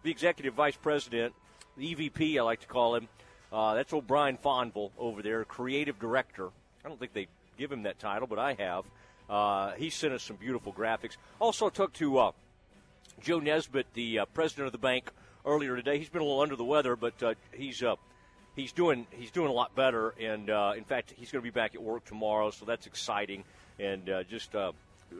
the 0.02 0.10
executive 0.10 0.52
vice 0.52 0.76
president, 0.76 1.32
the 1.78 1.94
EVP, 1.94 2.38
I 2.38 2.42
like 2.42 2.60
to 2.60 2.66
call 2.66 2.94
him. 2.94 3.08
Uh, 3.50 3.72
that's 3.72 3.90
O'Brien 3.90 4.36
Fonville 4.36 4.90
over 4.98 5.22
there, 5.22 5.46
creative 5.46 5.98
director. 5.98 6.48
I 6.84 6.88
don't 6.90 7.00
think 7.00 7.14
they 7.14 7.28
give 7.56 7.72
him 7.72 7.84
that 7.84 7.98
title, 7.98 8.26
but 8.26 8.38
I 8.38 8.52
have. 8.52 9.78
He 9.78 9.88
sent 9.88 10.12
us 10.12 10.24
some 10.24 10.36
beautiful 10.36 10.74
graphics. 10.74 11.16
Also, 11.38 11.70
talked 11.70 11.96
to 11.96 12.32
Joe 13.22 13.38
Nesbitt, 13.38 13.86
the 13.94 14.20
president 14.34 14.66
of 14.66 14.72
the 14.72 14.78
bank, 14.78 15.10
earlier 15.46 15.74
today. 15.74 15.96
He's 15.96 16.10
been 16.10 16.20
a 16.20 16.24
little 16.24 16.42
under 16.42 16.56
the 16.56 16.64
weather, 16.64 16.96
but 16.96 17.22
uh, 17.22 17.34
he's 17.54 17.82
uh, 17.82 17.96
he's 18.56 18.72
doing 18.72 19.06
he's 19.10 19.30
doing 19.30 19.48
a 19.48 19.52
lot 19.52 19.74
better. 19.74 20.14
And 20.20 20.50
uh, 20.50 20.72
in 20.76 20.84
fact, 20.84 21.14
he's 21.16 21.30
going 21.30 21.42
to 21.42 21.50
be 21.50 21.54
back 21.54 21.74
at 21.74 21.82
work 21.82 22.04
tomorrow, 22.04 22.50
so 22.50 22.64
that's 22.64 22.86
exciting. 22.86 23.44
And 23.78 24.08
uh, 24.10 24.22
just 24.24 24.54
uh, 24.54 24.72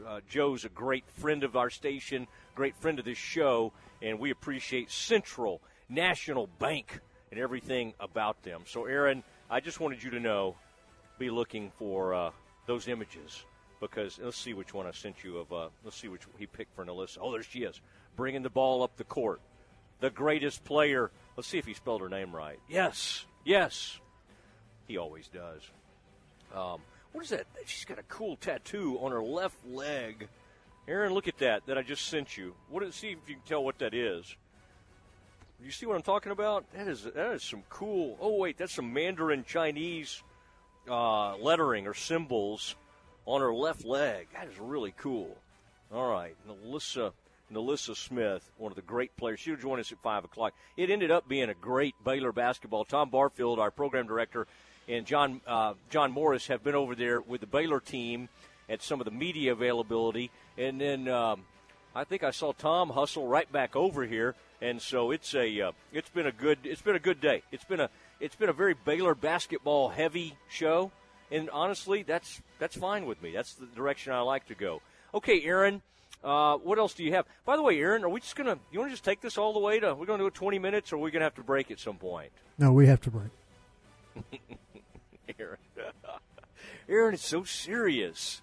uh, 0.07 0.19
Joe's 0.29 0.65
a 0.65 0.69
great 0.69 1.03
friend 1.17 1.43
of 1.43 1.55
our 1.55 1.69
station, 1.69 2.27
great 2.55 2.75
friend 2.75 2.99
of 2.99 3.05
this 3.05 3.17
show, 3.17 3.73
and 4.01 4.19
we 4.19 4.31
appreciate 4.31 4.91
Central 4.91 5.61
National 5.89 6.47
Bank 6.59 6.99
and 7.31 7.39
everything 7.39 7.93
about 7.99 8.41
them. 8.43 8.61
So, 8.65 8.85
Aaron, 8.85 9.23
I 9.49 9.59
just 9.59 9.79
wanted 9.79 10.03
you 10.03 10.11
to 10.11 10.19
know, 10.19 10.55
be 11.17 11.29
looking 11.29 11.71
for 11.77 12.13
uh, 12.13 12.31
those 12.65 12.87
images 12.87 13.45
because 13.79 14.19
let's 14.21 14.37
see 14.37 14.53
which 14.53 14.73
one 14.73 14.85
I 14.85 14.91
sent 14.91 15.23
you 15.23 15.39
of. 15.39 15.51
Uh, 15.51 15.67
let's 15.83 15.97
see 15.97 16.07
which 16.07 16.23
he 16.37 16.45
picked 16.45 16.75
for 16.75 16.85
Alyssa. 16.85 17.17
Oh, 17.21 17.31
there 17.31 17.43
she 17.43 17.59
is, 17.63 17.81
bringing 18.15 18.43
the 18.43 18.49
ball 18.49 18.83
up 18.83 18.95
the 18.97 19.03
court. 19.03 19.41
The 19.99 20.09
greatest 20.09 20.63
player. 20.63 21.11
Let's 21.35 21.47
see 21.47 21.57
if 21.57 21.65
he 21.65 21.73
spelled 21.73 22.01
her 22.01 22.09
name 22.09 22.35
right. 22.35 22.59
Yes, 22.69 23.25
yes, 23.45 23.99
he 24.87 24.97
always 24.97 25.27
does. 25.27 25.61
Um, 26.53 26.81
what 27.13 27.23
is 27.23 27.29
that? 27.31 27.45
She's 27.65 27.85
got 27.85 27.99
a 27.99 28.03
cool 28.03 28.35
tattoo 28.35 28.97
on 29.01 29.11
her 29.11 29.23
left 29.23 29.65
leg. 29.65 30.27
Aaron, 30.87 31.13
look 31.13 31.27
at 31.27 31.37
that 31.37 31.65
that 31.67 31.77
I 31.77 31.83
just 31.83 32.07
sent 32.07 32.37
you. 32.37 32.53
What? 32.69 32.83
is- 32.83 32.95
See 32.95 33.09
if 33.11 33.17
you 33.27 33.35
can 33.35 33.43
tell 33.45 33.63
what 33.63 33.79
that 33.79 33.93
is. 33.93 34.35
You 35.63 35.71
see 35.71 35.85
what 35.85 35.95
I'm 35.95 36.01
talking 36.01 36.31
about? 36.31 36.65
That 36.73 36.87
is 36.87 37.03
that 37.03 37.31
is 37.33 37.43
some 37.43 37.63
cool. 37.69 38.17
Oh 38.19 38.37
wait, 38.37 38.57
that's 38.57 38.73
some 38.73 38.91
Mandarin 38.91 39.43
Chinese 39.45 40.23
uh, 40.89 41.37
lettering 41.37 41.85
or 41.87 41.93
symbols 41.93 42.75
on 43.25 43.41
her 43.41 43.53
left 43.53 43.85
leg. 43.85 44.27
That 44.33 44.47
is 44.47 44.59
really 44.59 44.93
cool. 44.97 45.37
All 45.93 46.09
right, 46.09 46.35
NaLyssa 46.49 47.11
NaLyssa 47.53 47.95
Smith, 47.95 48.49
one 48.57 48.71
of 48.71 48.75
the 48.75 48.81
great 48.81 49.15
players. 49.17 49.39
She'll 49.39 49.55
join 49.55 49.79
us 49.79 49.91
at 49.91 50.01
five 50.01 50.23
o'clock. 50.23 50.53
It 50.77 50.89
ended 50.89 51.11
up 51.11 51.27
being 51.27 51.49
a 51.49 51.53
great 51.53 51.95
Baylor 52.03 52.31
basketball. 52.31 52.85
Tom 52.85 53.09
Barfield, 53.09 53.59
our 53.59 53.71
program 53.71 54.07
director, 54.07 54.47
and 54.87 55.05
John 55.05 55.41
uh, 55.47 55.73
John 55.89 56.11
Morris 56.11 56.47
have 56.47 56.63
been 56.63 56.75
over 56.75 56.95
there 56.95 57.21
with 57.21 57.41
the 57.41 57.47
Baylor 57.47 57.79
team 57.79 58.29
at 58.69 58.81
some 58.81 59.01
of 59.01 59.05
the 59.05 59.11
media 59.11 59.51
availability, 59.51 60.31
and 60.57 60.79
then 60.79 61.07
um, 61.07 61.43
I 61.93 62.03
think 62.03 62.23
I 62.23 62.31
saw 62.31 62.53
Tom 62.53 62.89
hustle 62.89 63.27
right 63.27 63.51
back 63.51 63.75
over 63.75 64.05
here, 64.05 64.35
and 64.61 64.81
so 64.81 65.11
it's 65.11 65.33
a 65.35 65.61
uh, 65.61 65.71
it's 65.91 66.09
been 66.09 66.27
a 66.27 66.31
good 66.31 66.59
it's 66.63 66.81
been 66.81 66.95
a 66.95 66.99
good 66.99 67.19
day. 67.19 67.43
It's 67.51 67.65
been 67.65 67.81
a 67.81 67.89
it's 68.19 68.35
been 68.35 68.49
a 68.49 68.53
very 68.53 68.75
Baylor 68.85 69.15
basketball 69.15 69.89
heavy 69.89 70.37
show, 70.49 70.91
and 71.29 71.49
honestly, 71.49 72.03
that's 72.03 72.41
that's 72.59 72.77
fine 72.77 73.05
with 73.05 73.21
me. 73.21 73.31
That's 73.31 73.53
the 73.53 73.65
direction 73.65 74.13
I 74.13 74.21
like 74.21 74.47
to 74.47 74.55
go. 74.55 74.81
Okay, 75.13 75.41
Aaron. 75.43 75.81
Uh, 76.23 76.57
what 76.57 76.77
else 76.77 76.93
do 76.93 77.03
you 77.03 77.13
have? 77.13 77.25
By 77.45 77.55
the 77.55 77.63
way, 77.63 77.79
Aaron, 77.79 78.03
are 78.03 78.09
we 78.09 78.19
just 78.19 78.35
gonna? 78.35 78.59
You 78.71 78.79
want 78.79 78.91
to 78.91 78.93
just 78.93 79.03
take 79.03 79.21
this 79.21 79.37
all 79.37 79.53
the 79.53 79.59
way 79.59 79.79
to? 79.79 79.95
We're 79.95 80.05
gonna 80.05 80.21
do 80.21 80.27
it 80.27 80.35
20 80.35 80.59
minutes, 80.59 80.93
or 80.93 80.97
are 80.97 80.99
we 80.99 81.09
gonna 81.09 81.25
have 81.25 81.35
to 81.35 81.43
break 81.43 81.71
at 81.71 81.79
some 81.79 81.97
point? 81.97 82.31
No, 82.59 82.71
we 82.71 82.85
have 82.87 83.01
to 83.01 83.11
break. 83.11 83.31
Aaron, 85.39 85.57
Aaron 86.89 87.15
is 87.15 87.21
so 87.21 87.43
serious. 87.43 88.41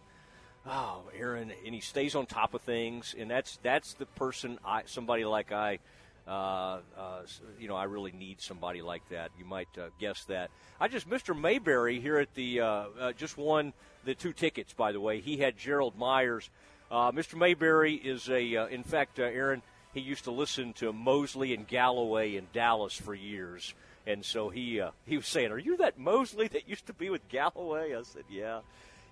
Oh, 0.67 1.03
Aaron, 1.17 1.53
and 1.65 1.75
he 1.75 1.81
stays 1.81 2.15
on 2.15 2.27
top 2.27 2.53
of 2.53 2.63
things, 2.63 3.15
and 3.17 3.31
that's 3.31 3.59
that's 3.63 3.95
the 3.95 4.07
person 4.07 4.59
I 4.65 4.83
somebody 4.87 5.25
like 5.25 5.53
I, 5.53 5.79
uh, 6.27 6.81
uh, 6.99 7.23
you 7.61 7.69
know, 7.69 7.77
I 7.77 7.85
really 7.85 8.13
need 8.13 8.41
somebody 8.41 8.83
like 8.83 9.09
that. 9.11 9.31
You 9.39 9.45
might 9.45 9.69
uh, 9.79 9.89
guess 10.01 10.25
that. 10.25 10.51
I 10.81 10.89
just 10.89 11.09
Mr. 11.09 11.39
Mayberry 11.39 12.01
here 12.01 12.19
at 12.19 12.35
the 12.35 12.61
uh, 12.61 12.85
uh, 13.01 13.13
just 13.13 13.39
won 13.39 13.73
the 14.05 14.15
two 14.15 14.33
tickets. 14.33 14.73
By 14.73 14.91
the 14.91 15.01
way, 15.01 15.21
he 15.21 15.37
had 15.37 15.57
Gerald 15.57 15.97
Myers. 15.97 16.51
Uh, 16.91 17.13
Mr. 17.13 17.37
Mayberry 17.37 17.95
is 17.95 18.29
a, 18.29 18.57
uh, 18.57 18.67
in 18.67 18.83
fact, 18.83 19.19
uh, 19.19 19.25
Aaron. 19.25 19.63
He 19.93 20.01
used 20.01 20.25
to 20.25 20.31
listen 20.31 20.73
to 20.75 20.93
Mosley 20.93 21.55
and 21.55 21.67
Galloway 21.67 22.37
in 22.37 22.47
Dallas 22.53 22.95
for 22.95 23.15
years, 23.15 23.75
and 24.07 24.25
so 24.25 24.49
he 24.49 24.81
uh, 24.81 24.91
he 25.07 25.17
was 25.17 25.27
saying, 25.27 25.51
"Are 25.51 25.59
you 25.59 25.77
that 25.79 25.99
Mosley 25.99 26.49
that 26.49 26.69
used 26.69 26.87
to 26.87 26.93
be 26.93 27.11
with 27.11 27.29
Galloway?" 27.29 27.95
I 27.95 28.03
said, 28.03 28.25
"Yeah." 28.31 28.61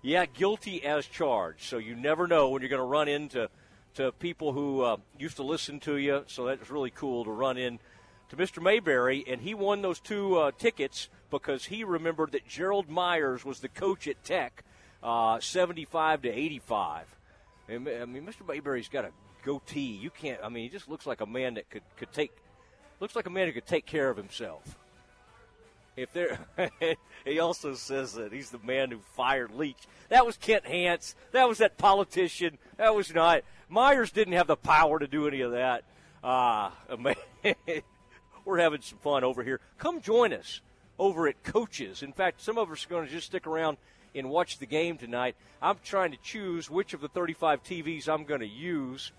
Yeah, 0.03 0.27
guilty 0.27 0.85
as 0.85 1.07
charged. 1.07 1.63
So 1.63 1.79
you 1.79 1.97
never 1.97 2.29
know 2.29 2.51
when 2.51 2.63
you're 2.63 2.69
going 2.69 2.79
to 2.79 2.87
run 2.87 3.09
into 3.09 3.49
to 3.95 4.13
people 4.13 4.53
who 4.53 4.83
uh, 4.83 4.99
used 5.19 5.37
to 5.37 5.43
listen 5.43 5.81
to 5.81 5.97
you. 5.97 6.23
So 6.29 6.45
that's 6.45 6.71
really 6.71 6.91
cool 6.91 7.25
to 7.25 7.31
run 7.31 7.57
in 7.57 7.81
to 8.29 8.37
Mr. 8.37 8.63
Mayberry, 8.63 9.25
and 9.27 9.41
he 9.41 9.55
won 9.55 9.83
those 9.83 9.99
two 9.99 10.37
uh, 10.37 10.51
tickets 10.59 11.09
because 11.31 11.67
he 11.67 11.83
remembered 11.83 12.33
that 12.33 12.47
Gerald 12.47 12.89
Myers 12.89 13.45
was 13.45 13.61
the 13.61 13.69
coach 13.69 14.07
at 14.07 14.23
Tech, 14.25 14.65
uh, 15.03 15.41
75 15.41 16.23
to 16.23 16.29
85. 16.29 17.17
And, 17.69 17.89
I 17.89 18.05
mean, 18.05 18.25
Mr. 18.25 18.47
Mayberry's 18.47 18.89
got 18.89 19.05
a 19.05 19.11
goatee. 19.45 19.81
You 19.81 20.11
can't. 20.11 20.41
I 20.43 20.49
mean, 20.49 20.65
he 20.65 20.69
just 20.69 20.89
looks 20.89 21.07
like 21.07 21.21
a 21.21 21.27
man 21.27 21.55
that 21.55 21.69
could 21.71 21.83
could 21.97 22.13
take. 22.13 22.33
Looks 23.01 23.17
like 23.17 23.27
a 23.27 23.31
man 23.31 23.47
who 23.47 23.53
could 23.53 23.67
take 23.67 23.87
care 23.87 24.09
of 24.09 24.17
himself. 24.17 24.79
If 25.97 26.13
there, 26.13 26.39
he 27.25 27.39
also 27.39 27.75
says 27.75 28.13
that 28.15 28.33
he's 28.33 28.51
the 28.51 28.59
man 28.59 28.91
who 28.91 28.99
fired 29.15 29.53
Leach. 29.53 29.87
That 30.11 30.27
was 30.27 30.37
Kent 30.37 30.67
Hance. 30.67 31.15
That 31.33 31.49
was 31.49 31.59
that 31.59 31.79
politician. 31.79 32.59
That 32.77 32.95
was 32.95 33.15
not 33.15 33.43
Myers. 33.69 34.13
Didn't 34.13 34.35
have 34.35 34.47
the 34.47 34.57
power 34.57 34.99
to 34.99 35.07
do 35.07 35.27
any 35.27 35.41
of 35.41 35.53
that. 35.53 35.85
Ah, 36.29 36.73
man, 36.99 37.15
we're 38.45 38.59
having 38.59 38.81
some 38.81 38.99
fun 38.99 39.23
over 39.23 39.45
here. 39.45 39.61
Come 39.79 40.01
join 40.01 40.33
us 40.33 40.61
over 40.99 41.29
at 41.29 41.45
Coaches. 41.45 42.03
In 42.03 42.13
fact, 42.13 42.41
some 42.41 42.59
of 42.59 42.69
us 42.69 42.85
are 42.85 42.89
going 42.89 43.07
to 43.07 43.13
just 43.13 43.27
stick 43.29 43.47
around 43.47 43.77
and 44.17 44.31
watch 44.31 44.59
the 44.59 44.67
game 44.67 44.99
tonight. 44.99 45.37
I'm 45.61 45.77
trying 45.85 46.13
to 46.13 46.19
choose 46.23 46.71
which 46.71 46.95
of 46.95 47.01
the 47.01 47.09
35 47.09 47.63
TVs 47.63 48.09
I'm 48.09 48.25
going 48.25 48.41
to 48.41 48.47
use. 48.47 49.13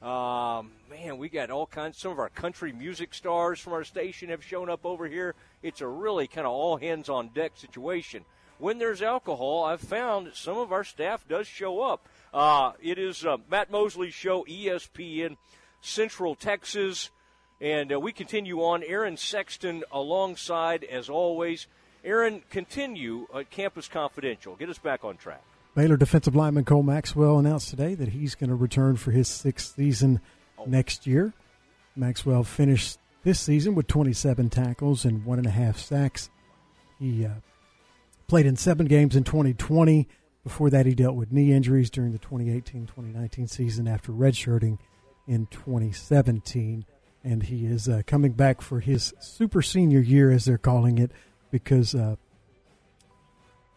Um, 0.00 0.70
man, 0.88 1.18
we 1.18 1.28
got 1.28 1.50
all 1.50 1.66
kinds. 1.66 1.98
Some 1.98 2.12
of 2.12 2.18
our 2.18 2.28
country 2.28 2.72
music 2.72 3.14
stars 3.14 3.58
from 3.58 3.72
our 3.72 3.84
station 3.84 4.28
have 4.28 4.44
shown 4.44 4.70
up 4.70 4.86
over 4.86 5.06
here. 5.06 5.34
It's 5.62 5.80
a 5.80 5.88
really 5.88 6.28
kind 6.28 6.46
of 6.46 6.52
all 6.52 6.76
hands 6.76 7.08
on 7.08 7.28
deck 7.28 7.52
situation. 7.56 8.24
When 8.58 8.78
there's 8.78 9.02
alcohol, 9.02 9.64
I've 9.64 9.80
found 9.80 10.30
some 10.34 10.56
of 10.56 10.72
our 10.72 10.84
staff 10.84 11.26
does 11.28 11.46
show 11.46 11.80
up. 11.80 12.08
Uh, 12.32 12.72
it 12.80 12.98
is 12.98 13.24
uh, 13.24 13.38
Matt 13.50 13.70
Mosley's 13.70 14.14
show, 14.14 14.44
ESPN 14.44 15.36
Central 15.80 16.34
Texas, 16.34 17.10
and 17.60 17.92
uh, 17.92 18.00
we 18.00 18.12
continue 18.12 18.62
on. 18.62 18.82
Aaron 18.84 19.16
Sexton 19.16 19.82
alongside, 19.90 20.84
as 20.84 21.08
always. 21.08 21.66
Aaron, 22.08 22.42
continue 22.48 23.26
at 23.34 23.50
Campus 23.50 23.86
Confidential. 23.86 24.56
Get 24.56 24.70
us 24.70 24.78
back 24.78 25.04
on 25.04 25.18
track. 25.18 25.42
Baylor 25.74 25.98
defensive 25.98 26.34
lineman 26.34 26.64
Cole 26.64 26.82
Maxwell 26.82 27.38
announced 27.38 27.68
today 27.68 27.94
that 27.94 28.08
he's 28.08 28.34
going 28.34 28.48
to 28.48 28.56
return 28.56 28.96
for 28.96 29.10
his 29.10 29.28
sixth 29.28 29.76
season 29.76 30.22
next 30.66 31.06
year. 31.06 31.34
Maxwell 31.94 32.44
finished 32.44 32.98
this 33.24 33.38
season 33.38 33.74
with 33.74 33.88
27 33.88 34.48
tackles 34.48 35.04
and 35.04 35.26
one 35.26 35.36
and 35.36 35.46
a 35.46 35.50
half 35.50 35.76
sacks. 35.76 36.30
He 36.98 37.26
uh, 37.26 37.34
played 38.26 38.46
in 38.46 38.56
seven 38.56 38.86
games 38.86 39.14
in 39.14 39.24
2020. 39.24 40.08
Before 40.44 40.70
that, 40.70 40.86
he 40.86 40.94
dealt 40.94 41.14
with 41.14 41.30
knee 41.30 41.52
injuries 41.52 41.90
during 41.90 42.12
the 42.12 42.18
2018 42.18 42.86
2019 42.86 43.48
season 43.48 43.86
after 43.86 44.12
redshirting 44.12 44.78
in 45.26 45.46
2017. 45.50 46.86
And 47.22 47.42
he 47.42 47.66
is 47.66 47.86
uh, 47.86 48.00
coming 48.06 48.32
back 48.32 48.62
for 48.62 48.80
his 48.80 49.12
super 49.20 49.60
senior 49.60 50.00
year, 50.00 50.30
as 50.30 50.46
they're 50.46 50.56
calling 50.56 50.96
it, 50.96 51.12
because 51.50 51.94
uh, 51.94 52.16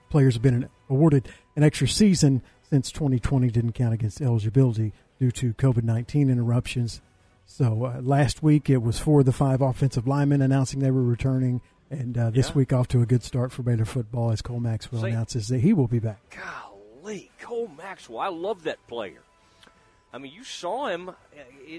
players 0.10 0.34
have 0.36 0.44
been 0.44 0.70
awarded 0.90 1.30
an 1.56 1.64
extra 1.64 1.88
season 1.88 2.42
since 2.70 2.92
2020 2.92 3.50
didn't 3.50 3.74
count 3.74 3.94
against 3.94 4.22
eligibility 4.22 4.94
due 5.20 5.32
to 5.32 5.54
COVID 5.54 5.84
19 5.84 6.30
interruptions. 6.30 7.02
So 7.46 7.86
uh, 7.86 8.02
last 8.02 8.42
week 8.42 8.70
it 8.70 8.82
was 8.82 9.00
four 9.00 9.20
of 9.22 9.26
the 9.26 9.34
five 9.34 9.62
offensive 9.62 10.08
linemen 10.08 10.42
announcing 10.42 10.80
they 10.80 10.92
were 10.92 11.04
returning, 11.04 11.62
and 11.90 12.18
uh, 12.18 12.30
this 12.30 12.50
Yeah. 12.50 12.54
week 12.56 12.72
off 12.74 12.88
to 12.90 13.02
a 13.02 13.06
good 13.06 13.24
start 13.24 13.52
for 13.52 13.64
Baylor 13.64 13.86
football 13.86 14.32
as 14.32 14.42
Cole 14.42 14.60
Maxwell 14.62 15.02
Say- 15.02 15.10
announces 15.12 15.48
that 15.50 15.60
he 15.60 15.74
will 15.74 15.88
be 15.88 16.00
back. 16.00 16.20
Golly, 17.04 17.30
Cole 17.42 17.70
Maxwell. 17.78 18.20
I 18.20 18.30
love 18.30 18.64
that 18.64 18.86
player. 18.88 19.22
I 20.14 20.18
mean, 20.18 20.32
you 20.34 20.44
saw 20.44 20.88
him 20.88 21.10
uh, 21.10 21.14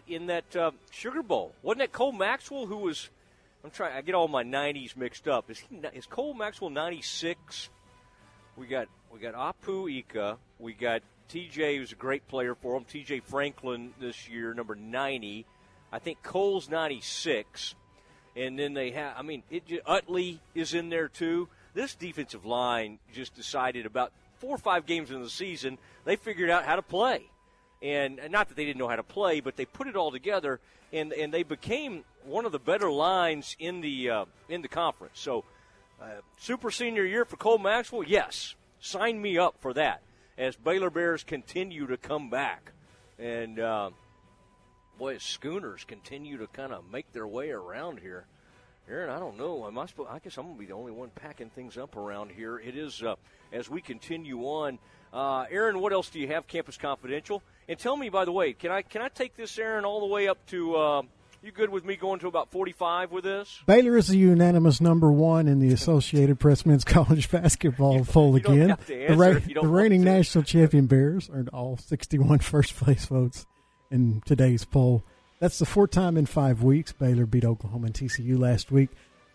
in 0.08 0.26
that 0.26 0.54
uh, 0.56 0.70
Sugar 0.90 1.22
Bowl. 1.22 1.54
Wasn't 1.62 1.78
that 1.80 1.92
Cole 1.92 2.12
Maxwell 2.12 2.66
who 2.66 2.76
was? 2.78 3.08
I'm 3.64 3.70
trying. 3.70 3.96
I 3.96 4.02
get 4.02 4.14
all 4.14 4.28
my 4.28 4.44
'90s 4.44 4.96
mixed 4.96 5.28
up. 5.28 5.50
Is 5.50 5.58
he? 5.58 5.76
Is 5.94 6.06
Cole 6.06 6.34
Maxwell 6.34 6.70
'96? 6.70 7.70
We 8.56 8.66
got 8.66 8.88
we 9.12 9.20
got 9.20 9.34
Apu 9.34 9.90
Ika. 9.90 10.38
We 10.58 10.72
got 10.72 11.02
TJ, 11.32 11.78
who's 11.78 11.92
a 11.92 11.96
great 11.96 12.28
player 12.28 12.54
for 12.54 12.76
him. 12.76 12.84
TJ 12.84 13.22
Franklin 13.22 13.94
this 13.98 14.28
year, 14.28 14.52
number 14.52 14.74
90. 14.74 15.46
I 15.90 15.98
think 15.98 16.22
Cole's 16.22 16.68
96. 16.68 17.74
And 18.36 18.58
then 18.58 18.74
they 18.74 18.90
have, 18.90 19.14
I 19.16 19.22
mean, 19.22 19.42
it, 19.50 19.64
Utley 19.86 20.40
is 20.54 20.74
in 20.74 20.90
there 20.90 21.08
too. 21.08 21.48
This 21.74 21.94
defensive 21.94 22.44
line 22.44 22.98
just 23.14 23.34
decided 23.34 23.86
about 23.86 24.12
four 24.34 24.54
or 24.54 24.58
five 24.58 24.84
games 24.84 25.10
in 25.10 25.22
the 25.22 25.30
season, 25.30 25.78
they 26.04 26.16
figured 26.16 26.50
out 26.50 26.64
how 26.64 26.76
to 26.76 26.82
play. 26.82 27.30
And 27.82 28.20
not 28.30 28.48
that 28.48 28.56
they 28.56 28.64
didn't 28.64 28.78
know 28.78 28.88
how 28.88 28.96
to 28.96 29.02
play, 29.02 29.40
but 29.40 29.56
they 29.56 29.64
put 29.64 29.88
it 29.88 29.96
all 29.96 30.12
together, 30.12 30.60
and, 30.92 31.12
and 31.12 31.34
they 31.34 31.42
became 31.42 32.04
one 32.24 32.46
of 32.46 32.52
the 32.52 32.60
better 32.60 32.90
lines 32.92 33.56
in 33.58 33.80
the 33.80 34.08
uh, 34.08 34.24
in 34.48 34.62
the 34.62 34.68
conference. 34.68 35.18
So, 35.18 35.44
uh, 36.00 36.20
super 36.38 36.70
senior 36.70 37.04
year 37.04 37.24
for 37.24 37.36
Cole 37.36 37.58
Maxwell, 37.58 38.04
yes, 38.04 38.54
sign 38.80 39.20
me 39.20 39.36
up 39.36 39.56
for 39.60 39.74
that. 39.74 40.02
as 40.38 40.56
Baylor 40.56 40.90
Bears 40.90 41.22
continue 41.24 41.86
to 41.86 41.96
come 41.96 42.30
back. 42.30 42.72
And, 43.18 43.58
uh, 43.58 43.90
boy, 44.98 45.18
Schooners 45.18 45.84
continue 45.84 46.38
to 46.38 46.46
kind 46.46 46.72
of 46.72 46.90
make 46.90 47.12
their 47.12 47.26
way 47.26 47.50
around 47.50 48.00
here. 48.00 48.26
Aaron, 48.88 49.10
I 49.10 49.18
don't 49.18 49.38
know. 49.38 49.66
Am 49.66 49.78
I, 49.78 49.86
supposed, 49.86 50.10
I 50.10 50.18
guess 50.18 50.36
I'm 50.36 50.44
going 50.44 50.56
to 50.56 50.60
be 50.60 50.66
the 50.66 50.74
only 50.74 50.90
one 50.92 51.10
packing 51.14 51.50
things 51.50 51.78
up 51.78 51.96
around 51.96 52.32
here. 52.32 52.58
It 52.58 52.76
is 52.76 53.02
uh, 53.02 53.14
as 53.52 53.70
we 53.70 53.80
continue 53.80 54.40
on. 54.40 54.78
Uh, 55.12 55.44
Aaron, 55.50 55.78
what 55.78 55.92
else 55.92 56.08
do 56.08 56.18
you 56.18 56.28
have? 56.28 56.46
Campus 56.46 56.76
Confidential, 56.76 57.42
and 57.72 57.80
tell 57.80 57.96
me, 57.96 58.10
by 58.10 58.24
the 58.24 58.32
way, 58.32 58.52
can 58.52 58.70
I 58.70 58.82
can 58.82 59.02
I 59.02 59.08
take 59.08 59.34
this, 59.34 59.58
Aaron, 59.58 59.84
all 59.84 60.00
the 60.00 60.06
way 60.06 60.28
up 60.28 60.44
to? 60.48 60.76
Uh, 60.76 61.02
you 61.42 61.50
good 61.50 61.70
with 61.70 61.84
me 61.84 61.96
going 61.96 62.20
to 62.20 62.28
about 62.28 62.52
45 62.52 63.10
with 63.10 63.24
this? 63.24 63.58
Baylor 63.66 63.96
is 63.96 64.06
the 64.06 64.16
unanimous 64.16 64.80
number 64.80 65.10
one 65.10 65.48
in 65.48 65.58
the 65.58 65.72
Associated 65.72 66.38
Press 66.38 66.64
men's 66.64 66.84
college 66.84 67.28
basketball 67.32 68.04
poll 68.04 68.36
again. 68.36 68.76
The, 68.86 69.16
ra- 69.16 69.40
the 69.60 69.66
reigning 69.66 70.04
national 70.04 70.44
champion 70.44 70.86
Bears 70.86 71.28
earned 71.32 71.48
all 71.48 71.76
61 71.78 72.38
first 72.40 72.76
place 72.76 73.06
votes 73.06 73.46
in 73.90 74.22
today's 74.24 74.64
poll. 74.64 75.02
That's 75.40 75.58
the 75.58 75.66
fourth 75.66 75.90
time 75.90 76.16
in 76.16 76.26
five 76.26 76.62
weeks. 76.62 76.92
Baylor 76.92 77.26
beat 77.26 77.44
Oklahoma 77.44 77.86
and 77.86 77.94
TCU 77.94 78.38
last 78.38 78.70
week. 78.70 78.90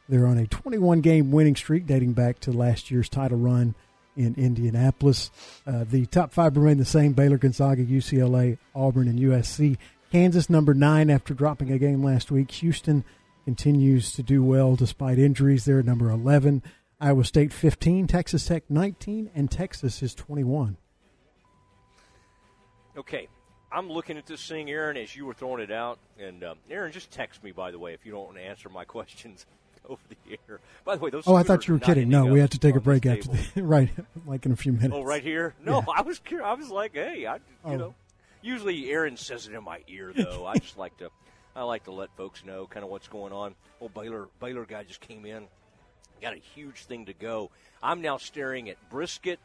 They're 0.08 0.28
on 0.28 0.38
a 0.38 0.48
21 0.48 1.02
game 1.02 1.32
winning 1.32 1.58
streak 1.58 1.86
dating 1.86 2.14
back 2.14 2.40
to 2.42 2.54
last 2.54 2.90
year's 2.90 3.10
title 3.10 3.40
run 3.40 3.76
in 4.18 4.36
Indianapolis. 4.36 5.32
Uh, 5.66 5.86
the 5.90 6.06
top 6.08 6.34
five 6.34 6.58
remain 6.58 6.78
the 6.78 6.86
same 6.86 7.14
Baylor, 7.14 7.38
Gonzaga, 7.38 7.86
UCLA, 7.86 8.58
Auburn, 8.76 9.08
and 9.08 9.20
USC. 9.20 9.78
Kansas, 10.12 10.50
number 10.50 10.74
nine, 10.74 11.10
after 11.10 11.34
dropping 11.34 11.72
a 11.72 11.78
game 11.78 12.04
last 12.04 12.32
week. 12.32 12.52
Houston 12.52 13.04
continues 13.46 14.12
to 14.14 14.24
do 14.24 14.44
well 14.44 14.76
despite 14.76 15.20
injuries. 15.20 15.66
They're 15.66 15.84
number 15.84 16.10
11. 16.10 16.64
Iowa 17.00 17.24
State, 17.24 17.54
15. 17.54 18.08
Texas 18.08 18.46
Tech, 18.46 18.64
19. 18.70 19.30
And 19.36 19.52
Texas 19.52 20.02
is 20.02 20.16
21. 20.16 20.78
Okay. 22.98 23.28
I'm 23.72 23.90
looking 23.90 24.18
at 24.18 24.26
this 24.26 24.48
thing, 24.48 24.70
Aaron, 24.70 24.96
as 24.98 25.16
you 25.16 25.26
were 25.26 25.34
throwing 25.34 25.62
it 25.62 25.72
out. 25.72 26.00
And 26.18 26.44
um, 26.44 26.58
Aaron, 26.70 26.92
just 26.92 27.12
text 27.12 27.44
me, 27.44 27.52
by 27.52 27.70
the 27.70 27.78
way, 27.78 27.94
if 27.94 28.06
you 28.06 28.14
don't 28.14 28.26
want 28.26 28.38
to 28.38 28.44
answer 28.44 28.70
my 28.70 28.86
questions 28.86 29.46
over 29.90 30.02
the 30.10 30.40
air. 30.50 30.60
By 30.86 30.96
the 30.96 31.02
way, 31.04 31.10
those. 31.10 31.24
Oh, 31.28 31.36
I 31.36 31.44
thought 31.44 31.68
you 31.68 31.74
were 31.74 31.80
kidding. 31.80 32.10
No, 32.10 32.26
we 32.26 32.40
have 32.40 32.50
to 32.52 32.60
take 32.60 32.76
a 32.76 32.80
break 32.80 33.06
after 33.06 33.30
the, 33.30 33.64
right, 33.64 33.90
like 34.26 34.46
in 34.46 34.52
a 34.52 34.56
few 34.56 34.74
minutes. 34.74 34.94
Oh, 34.96 35.04
right 35.04 35.24
here. 35.24 35.54
No, 35.64 35.78
Yeah. 35.80 35.94
I 35.98 36.02
was 36.02 36.22
I 36.44 36.54
was 36.54 36.70
like, 36.70 36.94
hey, 36.94 37.26
I, 37.26 37.36
you 37.36 37.42
Oh. 37.66 37.76
know, 37.76 37.96
usually 38.42 38.90
Aaron 38.92 39.18
says 39.18 39.48
it 39.48 39.54
in 39.54 39.64
my 39.64 39.82
ear 39.88 40.14
though. 40.16 40.46
I 40.46 40.56
just 40.58 40.78
like 40.78 40.98
to, 40.98 41.10
I 41.56 41.64
like 41.64 41.86
to 41.86 41.92
let 41.92 42.10
folks 42.18 42.44
know 42.46 42.68
kind 42.68 42.84
of 42.84 42.90
what's 42.90 43.08
going 43.08 43.34
on. 43.34 43.56
Oh, 43.82 43.90
Baylor 43.90 44.28
Baylor 44.40 44.66
guy 44.66 44.84
just 44.84 45.02
came 45.02 45.26
in, 45.26 45.48
got 46.22 46.34
a 46.34 46.38
huge 46.56 46.86
thing 46.86 47.06
to 47.06 47.14
go. 47.14 47.50
I'm 47.82 48.02
now 48.02 48.18
staring 48.18 48.70
at 48.70 48.78
brisket, 48.90 49.40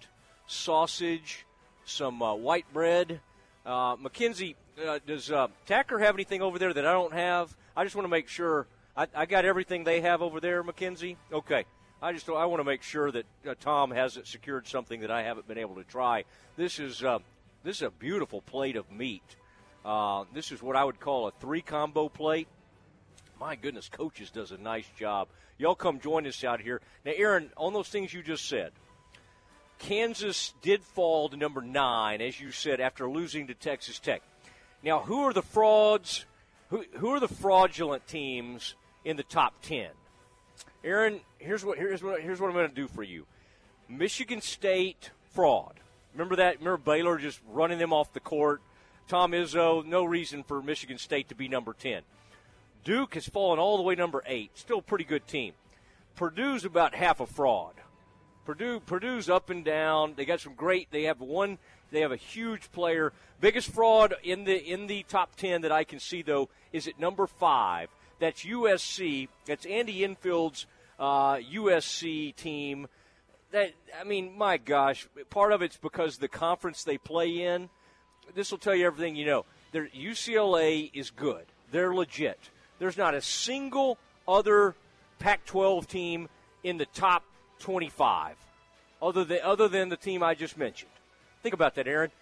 sausage, 0.46 1.44
some 1.84 2.22
uh, 2.22 2.34
white 2.34 2.66
bread. 2.72 3.20
Uh, 3.64 3.96
Mackenzie, 4.00 4.56
uh, 4.86 4.98
does 5.06 5.30
uh, 5.30 5.48
Tacker 5.66 5.98
have 5.98 6.14
anything 6.14 6.42
over 6.42 6.58
there 6.58 6.72
that 6.72 6.86
I 6.86 6.92
don't 6.92 7.12
have? 7.12 7.56
I 7.76 7.84
just 7.84 7.94
want 7.96 8.04
to 8.04 8.10
make 8.10 8.28
sure 8.28 8.66
I, 8.96 9.06
I 9.14 9.26
got 9.26 9.44
everything 9.44 9.84
they 9.84 10.00
have 10.02 10.22
over 10.22 10.40
there, 10.40 10.62
McKenzie. 10.62 11.16
Okay. 11.32 11.64
I 12.02 12.12
just 12.12 12.28
I 12.28 12.46
want 12.46 12.58
to 12.58 12.64
make 12.64 12.82
sure 12.82 13.12
that 13.12 13.26
uh, 13.48 13.54
Tom 13.60 13.92
hasn't 13.92 14.26
secured 14.26 14.66
something 14.66 15.02
that 15.02 15.10
I 15.10 15.22
haven't 15.22 15.46
been 15.46 15.58
able 15.58 15.76
to 15.76 15.84
try. 15.84 16.24
This 16.56 16.80
is 16.80 17.04
uh, 17.04 17.20
this 17.62 17.76
is 17.76 17.82
a 17.82 17.90
beautiful 17.90 18.42
plate 18.42 18.74
of 18.74 18.90
meat. 18.90 19.22
Uh, 19.84 20.24
this 20.34 20.50
is 20.50 20.60
what 20.60 20.74
I 20.74 20.84
would 20.84 20.98
call 20.98 21.28
a 21.28 21.30
three 21.30 21.62
combo 21.62 22.08
plate. 22.08 22.48
My 23.38 23.54
goodness, 23.54 23.88
coaches 23.88 24.30
does 24.30 24.50
a 24.50 24.58
nice 24.58 24.86
job. 24.98 25.28
Y'all 25.58 25.76
come 25.76 26.00
join 26.00 26.26
us 26.26 26.42
out 26.42 26.60
here 26.60 26.80
now, 27.04 27.12
Aaron. 27.14 27.50
On 27.56 27.72
those 27.72 27.88
things 27.88 28.12
you 28.12 28.20
just 28.20 28.48
said, 28.48 28.72
Kansas 29.78 30.54
did 30.60 30.82
fall 30.82 31.28
to 31.28 31.36
number 31.36 31.60
nine, 31.62 32.20
as 32.20 32.40
you 32.40 32.50
said, 32.50 32.80
after 32.80 33.08
losing 33.08 33.46
to 33.46 33.54
Texas 33.54 34.00
Tech. 34.00 34.22
Now, 34.82 35.00
who 35.00 35.20
are 35.20 35.32
the 35.32 35.42
frauds? 35.42 36.26
Who, 36.70 36.84
who 36.94 37.10
are 37.10 37.20
the 37.20 37.28
fraudulent 37.28 38.08
teams 38.08 38.74
in 39.04 39.16
the 39.16 39.22
top 39.22 39.54
ten? 39.62 39.90
Aaron, 40.84 41.20
here's 41.38 41.64
what 41.64 41.78
here's 41.78 42.02
what 42.02 42.20
here's 42.20 42.40
what 42.40 42.48
I'm 42.48 42.54
going 42.54 42.68
to 42.68 42.74
do 42.74 42.88
for 42.88 43.02
you. 43.02 43.26
Michigan 43.88 44.40
State 44.40 45.10
fraud. 45.32 45.74
Remember 46.12 46.36
that? 46.36 46.58
Remember 46.58 46.78
Baylor 46.78 47.18
just 47.18 47.40
running 47.48 47.78
them 47.78 47.92
off 47.92 48.12
the 48.12 48.20
court. 48.20 48.60
Tom 49.08 49.32
Izzo, 49.32 49.84
no 49.84 50.04
reason 50.04 50.42
for 50.42 50.62
Michigan 50.62 50.98
State 50.98 51.28
to 51.28 51.34
be 51.34 51.48
number 51.48 51.72
ten. 51.72 52.02
Duke 52.84 53.14
has 53.14 53.26
fallen 53.26 53.58
all 53.58 53.76
the 53.76 53.82
way 53.82 53.94
number 53.94 54.22
eight. 54.26 54.50
Still 54.54 54.78
a 54.78 54.82
pretty 54.82 55.04
good 55.04 55.26
team. 55.26 55.54
Purdue's 56.16 56.64
about 56.64 56.94
half 56.94 57.20
a 57.20 57.26
fraud. 57.26 57.74
Purdue 58.44 58.80
Purdue's 58.80 59.30
up 59.30 59.50
and 59.50 59.64
down. 59.64 60.14
They 60.16 60.24
got 60.24 60.40
some 60.40 60.54
great. 60.54 60.90
They 60.90 61.04
have 61.04 61.20
one. 61.20 61.58
They 61.90 62.00
have 62.00 62.12
a 62.12 62.16
huge 62.16 62.72
player. 62.72 63.12
Biggest 63.40 63.70
fraud 63.70 64.14
in 64.22 64.44
the 64.44 64.56
in 64.56 64.86
the 64.86 65.04
top 65.04 65.36
ten 65.36 65.62
that 65.62 65.72
I 65.72 65.84
can 65.84 66.00
see 66.00 66.22
though 66.22 66.48
is 66.72 66.88
at 66.88 66.98
number 66.98 67.26
five. 67.26 67.88
That's 68.22 68.44
USC. 68.44 69.26
That's 69.46 69.66
Andy 69.66 70.04
Enfield's 70.04 70.66
uh, 70.96 71.38
USC 71.38 72.36
team. 72.36 72.86
That 73.50 73.72
I 74.00 74.04
mean, 74.04 74.38
my 74.38 74.58
gosh, 74.58 75.08
part 75.28 75.50
of 75.50 75.60
it's 75.60 75.76
because 75.76 76.18
the 76.18 76.28
conference 76.28 76.84
they 76.84 76.98
play 76.98 77.42
in. 77.42 77.68
This 78.32 78.52
will 78.52 78.58
tell 78.58 78.76
you 78.76 78.86
everything 78.86 79.16
you 79.16 79.26
know. 79.26 79.44
Their 79.72 79.88
UCLA 79.88 80.92
is 80.94 81.10
good. 81.10 81.46
They're 81.72 81.92
legit. 81.92 82.38
There's 82.78 82.96
not 82.96 83.14
a 83.14 83.20
single 83.20 83.98
other 84.28 84.76
Pac-12 85.18 85.88
team 85.88 86.28
in 86.62 86.78
the 86.78 86.86
top 86.86 87.24
25, 87.58 88.36
other 89.02 89.24
than 89.24 89.40
other 89.42 89.66
than 89.66 89.88
the 89.88 89.96
team 89.96 90.22
I 90.22 90.34
just 90.34 90.56
mentioned. 90.56 90.92
Think 91.42 91.54
about 91.56 91.74
that, 91.74 91.88
Aaron. 91.88 92.12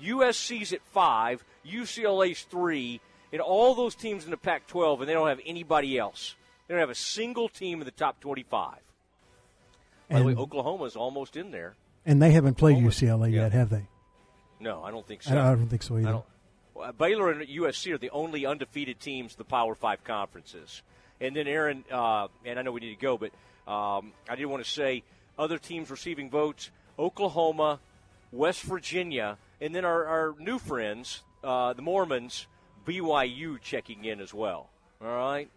USC's 0.00 0.72
at 0.72 0.82
five, 0.92 1.42
UCLA's 1.66 2.42
three, 2.42 3.00
and 3.32 3.40
all 3.40 3.74
those 3.74 3.94
teams 3.94 4.24
in 4.24 4.30
the 4.30 4.36
Pac-12, 4.36 5.00
and 5.00 5.08
they 5.08 5.12
don't 5.12 5.28
have 5.28 5.40
anybody 5.46 5.98
else. 5.98 6.34
They 6.66 6.74
don't 6.74 6.80
have 6.80 6.90
a 6.90 6.94
single 6.94 7.48
team 7.48 7.80
in 7.80 7.84
the 7.84 7.90
top 7.90 8.20
25. 8.20 8.76
By 10.10 10.18
the 10.18 10.24
way, 10.24 10.32
And- 10.32 10.40
Oklahoma's 10.40 10.96
almost 10.96 11.36
in 11.36 11.50
there. 11.50 11.74
And 12.06 12.22
they 12.22 12.30
haven't 12.30 12.54
played 12.54 12.78
UCLA 12.78 13.30
yet, 13.32 13.52
have 13.52 13.68
they? 13.68 13.86
No, 14.60 14.82
I 14.82 14.90
don't 14.90 15.06
think 15.06 15.20
I 15.26 15.28
so. 15.28 15.34
don't- 15.34 15.44
I 15.44 15.54
don't 15.54 15.68
think 15.68 15.82
so 15.82 15.98
either. 15.98 16.08
I 16.08 16.12
don't- 16.12 16.24
well, 16.74 16.92
Baylor 16.92 17.30
and 17.30 17.46
USC 17.48 17.92
are 17.92 17.98
the 17.98 18.10
only 18.10 18.46
undefeated 18.46 18.98
teams 19.00 19.32
in 19.34 19.38
the 19.38 19.44
Power 19.44 19.74
Five 19.74 20.04
conferences. 20.04 20.82
And 21.20 21.34
then 21.36 21.46
Aaron, 21.46 21.84
uh, 21.90 22.28
and 22.44 22.58
I 22.58 22.62
know 22.62 22.72
we 22.72 22.80
need 22.80 22.94
to 22.94 23.00
go, 23.00 23.18
but 23.18 23.32
um, 23.70 24.12
I 24.28 24.36
did 24.36 24.46
want 24.46 24.64
to 24.64 24.70
say 24.70 25.02
other 25.38 25.58
teams 25.58 25.90
receiving 25.90 26.30
votes: 26.30 26.70
Oklahoma, 26.98 27.80
West 28.32 28.62
Virginia, 28.62 29.36
and 29.60 29.74
then 29.74 29.84
our, 29.84 30.06
our 30.06 30.34
new 30.38 30.58
friends, 30.58 31.22
uh, 31.44 31.72
the 31.74 31.82
Mormons, 31.82 32.46
BYU, 32.88 33.60
checking 33.60 34.06
in 34.06 34.18
as 34.18 34.32
well. 34.32 34.70
All 35.02 35.08
right. 35.08 35.50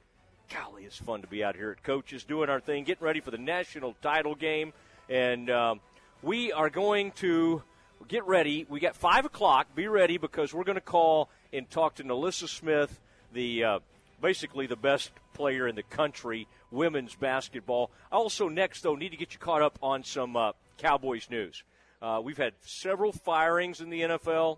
Golly, 0.53 0.83
it's 0.83 0.97
fun 0.97 1.21
to 1.21 1.27
be 1.27 1.45
out 1.45 1.55
here 1.55 1.71
at 1.71 1.81
Coaches 1.81 2.25
doing 2.25 2.49
our 2.49 2.59
thing, 2.59 2.83
getting 2.83 3.05
ready 3.05 3.21
for 3.21 3.31
the 3.31 3.37
national 3.37 3.95
title 4.01 4.35
game, 4.35 4.73
and 5.07 5.49
um, 5.49 5.79
we 6.21 6.51
are 6.51 6.69
going 6.69 7.11
to 7.13 7.63
get 8.09 8.27
ready. 8.27 8.65
We 8.67 8.81
got 8.81 8.97
five 8.97 9.23
o'clock. 9.23 9.73
Be 9.73 9.87
ready 9.87 10.17
because 10.17 10.53
we're 10.53 10.65
going 10.65 10.75
to 10.75 10.81
call 10.81 11.29
and 11.53 11.69
talk 11.69 11.95
to 11.95 12.03
NaLyssa 12.03 12.49
Smith, 12.49 12.99
the 13.31 13.63
uh, 13.63 13.79
basically 14.21 14.67
the 14.67 14.75
best 14.75 15.11
player 15.33 15.69
in 15.69 15.75
the 15.75 15.83
country, 15.83 16.49
women's 16.69 17.15
basketball. 17.15 17.91
Also, 18.11 18.49
next 18.49 18.81
though, 18.81 18.95
need 18.95 19.11
to 19.11 19.17
get 19.17 19.31
you 19.31 19.39
caught 19.39 19.61
up 19.61 19.79
on 19.81 20.03
some 20.03 20.35
uh, 20.35 20.51
Cowboys 20.77 21.29
news. 21.29 21.63
Uh, 22.01 22.19
we've 22.21 22.37
had 22.37 22.51
several 22.65 23.13
firings 23.13 23.79
in 23.79 23.89
the 23.89 24.01
NFL, 24.01 24.57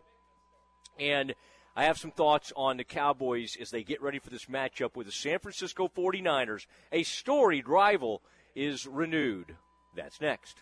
and 0.99 1.36
I 1.76 1.86
have 1.86 1.97
some 1.97 2.11
thoughts 2.11 2.53
on 2.55 2.78
the 2.78 2.84
Cowboys 2.84 3.57
as 3.59 3.71
they 3.71 3.84
get 3.84 4.01
ready 4.01 4.19
for 4.19 4.30
this 4.30 4.45
matchup 4.45 4.95
with 4.95 5.07
the 5.07 5.11
San 5.11 5.39
Francisco 5.39 5.88
49ers. 5.88 6.67
A 6.91 7.01
storied 7.01 7.67
rival 7.67 8.21
is 8.55 8.86
renewed. 8.86 9.55
That's 9.95 10.21
next. 10.21 10.61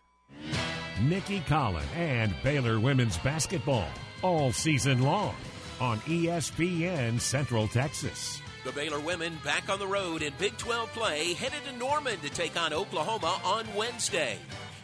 Nicki 1.02 1.42
Collen 1.42 1.84
and 1.96 2.34
Baylor 2.44 2.80
women's 2.80 3.18
basketball 3.18 3.90
all 4.22 4.54
season 4.54 5.02
long 5.02 5.36
on 5.82 6.00
ESPN 6.02 7.20
Central 7.20 7.68
Texas. 7.68 8.42
The 8.64 8.72
Baylor 8.72 9.00
women 9.00 9.38
back 9.44 9.68
on 9.70 9.80
the 9.80 9.88
road 9.88 10.22
in 10.22 10.32
Big 10.38 10.56
12 10.58 10.94
play, 10.94 11.34
headed 11.34 11.64
to 11.66 11.76
Norman 11.78 12.20
to 12.20 12.30
take 12.30 12.56
on 12.56 12.72
Oklahoma 12.72 13.42
on 13.44 13.66
Wednesday. 13.76 14.38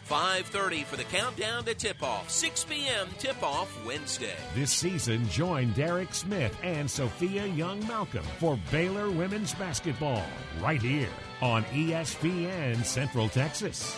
5:30 0.08 0.86
for 0.86 0.96
the 0.96 1.04
countdown 1.04 1.66
to 1.66 1.74
tip-off. 1.74 2.30
6 2.30 2.64
p.m. 2.66 3.08
tip-off 3.20 3.86
Wednesday. 3.86 4.36
This 4.56 4.72
season, 4.72 5.28
join 5.30 5.72
Derek 5.74 6.14
Smith 6.14 6.58
and 6.64 6.90
Sophia 6.90 7.46
Young 7.46 7.86
Malcolm 7.88 8.26
for 8.40 8.58
Baylor 8.72 9.10
women's 9.10 9.54
basketball 9.56 10.24
right 10.62 10.82
here 10.82 11.10
on 11.42 11.64
ESPN 11.66 12.84
Central 12.84 13.30
Texas. 13.30 13.98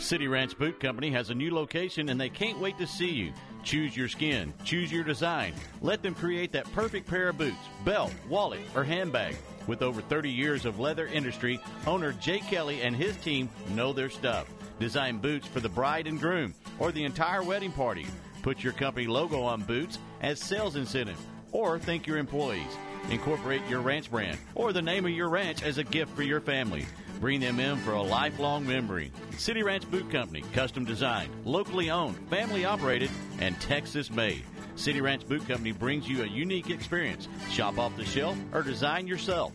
City 0.00 0.28
Ranch 0.28 0.58
Boot 0.58 0.80
Company 0.80 1.10
has 1.10 1.30
a 1.30 1.34
new 1.34 1.54
location 1.54 2.10
and 2.10 2.20
they 2.20 2.28
can't 2.28 2.58
wait 2.58 2.76
to 2.78 2.86
see 2.86 3.10
you. 3.10 3.32
Choose 3.62 3.96
your 3.96 4.08
skin, 4.08 4.52
choose 4.62 4.92
your 4.92 5.02
design. 5.02 5.54
Let 5.80 6.02
them 6.02 6.14
create 6.14 6.52
that 6.52 6.70
perfect 6.72 7.08
pair 7.08 7.30
of 7.30 7.38
boots, 7.38 7.56
belt, 7.84 8.12
wallet, 8.28 8.60
or 8.74 8.84
handbag. 8.84 9.36
With 9.66 9.82
over 9.82 10.00
30 10.02 10.30
years 10.30 10.64
of 10.64 10.78
leather 10.78 11.06
industry, 11.06 11.60
owner 11.86 12.12
Jay 12.12 12.40
Kelly 12.40 12.82
and 12.82 12.94
his 12.94 13.16
team 13.16 13.48
know 13.70 13.92
their 13.92 14.10
stuff. 14.10 14.48
Design 14.78 15.18
boots 15.18 15.46
for 15.46 15.60
the 15.60 15.68
bride 15.68 16.06
and 16.06 16.20
groom 16.20 16.54
or 16.78 16.92
the 16.92 17.04
entire 17.04 17.42
wedding 17.42 17.72
party. 17.72 18.06
Put 18.42 18.62
your 18.62 18.72
company 18.74 19.06
logo 19.06 19.42
on 19.42 19.62
boots 19.62 19.98
as 20.20 20.40
sales 20.40 20.76
incentive 20.76 21.18
or 21.52 21.78
thank 21.78 22.06
your 22.06 22.18
employees. 22.18 22.76
Incorporate 23.10 23.62
your 23.68 23.80
ranch 23.80 24.10
brand 24.10 24.38
or 24.54 24.72
the 24.72 24.82
name 24.82 25.04
of 25.04 25.12
your 25.12 25.28
ranch 25.28 25.62
as 25.62 25.78
a 25.78 25.84
gift 25.84 26.14
for 26.14 26.22
your 26.22 26.40
family. 26.40 26.86
Bring 27.20 27.40
them 27.40 27.60
in 27.60 27.78
for 27.78 27.92
a 27.92 28.02
lifelong 28.02 28.66
memory. 28.66 29.12
City 29.38 29.62
Ranch 29.62 29.88
Boot 29.90 30.10
Company, 30.10 30.42
custom 30.52 30.84
designed, 30.84 31.30
locally 31.44 31.90
owned, 31.90 32.18
family 32.28 32.64
operated, 32.64 33.10
and 33.38 33.58
Texas 33.60 34.10
made. 34.10 34.44
City 34.76 35.00
Ranch 35.00 35.26
Boot 35.26 35.46
Company 35.46 35.72
brings 35.72 36.08
you 36.08 36.22
a 36.22 36.26
unique 36.26 36.70
experience. 36.70 37.28
Shop 37.50 37.78
off 37.78 37.96
the 37.96 38.04
shelf 38.04 38.36
or 38.52 38.62
design 38.62 39.06
yourself. 39.06 39.52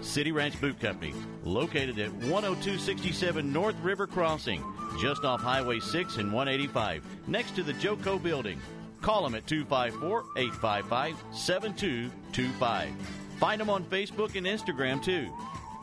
City 0.00 0.32
Ranch 0.32 0.60
Boot 0.60 0.80
Company, 0.80 1.14
located 1.44 1.98
at 1.98 2.10
10267 2.20 3.52
North 3.52 3.76
River 3.82 4.06
Crossing, 4.06 4.64
just 5.00 5.24
off 5.24 5.40
Highway 5.40 5.80
6 5.80 6.16
and 6.16 6.32
185, 6.32 7.04
next 7.28 7.54
to 7.56 7.62
the 7.62 7.74
Joco 7.74 8.20
Building. 8.22 8.60
Call 9.00 9.22
them 9.22 9.34
at 9.34 9.46
254 9.46 10.24
855 10.36 11.16
7225. 11.32 12.90
Find 13.38 13.60
them 13.60 13.70
on 13.70 13.84
Facebook 13.84 14.36
and 14.36 14.46
Instagram 14.46 15.02
too. 15.02 15.28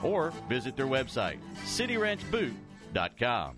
Or 0.02 0.32
visit 0.48 0.78
their 0.78 0.88
website, 0.88 1.40
cityranchboot.com. 1.66 3.58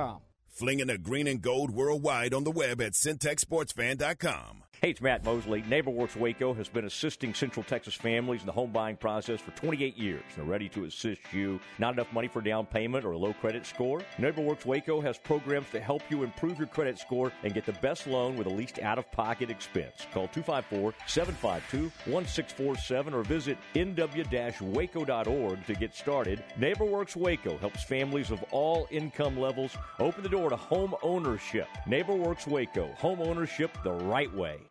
Flinging 0.47 0.87
the 0.87 0.97
green 0.97 1.27
and 1.27 1.41
gold 1.41 1.71
worldwide 1.71 2.33
on 2.33 2.43
the 2.43 2.51
web 2.51 2.81
at 2.81 2.93
syntechsportsfan.com. 2.93 4.60
Hey, 4.81 4.89
it's 4.89 4.99
Matt 4.99 5.23
Mosley. 5.23 5.61
NeighborWorks 5.61 6.15
Waco 6.15 6.55
has 6.55 6.67
been 6.67 6.85
assisting 6.85 7.35
Central 7.35 7.63
Texas 7.63 7.93
families 7.93 8.39
in 8.39 8.47
the 8.47 8.51
home 8.51 8.71
buying 8.71 8.97
process 8.97 9.39
for 9.39 9.51
28 9.51 9.95
years. 9.95 10.23
They're 10.35 10.43
ready 10.43 10.69
to 10.69 10.85
assist 10.85 11.21
you. 11.31 11.59
Not 11.77 11.93
enough 11.93 12.11
money 12.11 12.27
for 12.27 12.41
down 12.41 12.65
payment 12.65 13.05
or 13.05 13.11
a 13.11 13.17
low 13.19 13.33
credit 13.33 13.67
score? 13.67 14.01
NeighborWorks 14.17 14.65
Waco 14.65 14.99
has 14.99 15.19
programs 15.19 15.69
to 15.69 15.79
help 15.79 16.01
you 16.09 16.23
improve 16.23 16.57
your 16.57 16.65
credit 16.65 16.97
score 16.97 17.31
and 17.43 17.53
get 17.53 17.67
the 17.67 17.73
best 17.73 18.07
loan 18.07 18.35
with 18.35 18.47
the 18.47 18.53
least 18.55 18.79
out 18.79 18.97
of 18.97 19.11
pocket 19.11 19.51
expense. 19.51 20.07
Call 20.11 20.27
254 20.29 20.95
752 21.05 21.83
1647 22.11 23.13
or 23.13 23.21
visit 23.21 23.59
nw 23.75 24.61
waco.org 24.61 25.65
to 25.67 25.75
get 25.75 25.95
started. 25.95 26.43
NeighborWorks 26.59 27.15
Waco 27.15 27.55
helps 27.59 27.83
families 27.83 28.31
of 28.31 28.43
all 28.49 28.87
income 28.89 29.39
levels 29.39 29.77
open 29.99 30.23
the 30.23 30.29
door 30.29 30.49
to 30.49 30.55
home 30.55 30.95
ownership. 31.03 31.67
NeighborWorks 31.85 32.47
Waco, 32.47 32.87
home 32.97 33.21
ownership 33.21 33.77
the 33.83 33.93
right 33.93 34.33
way. 34.33 34.70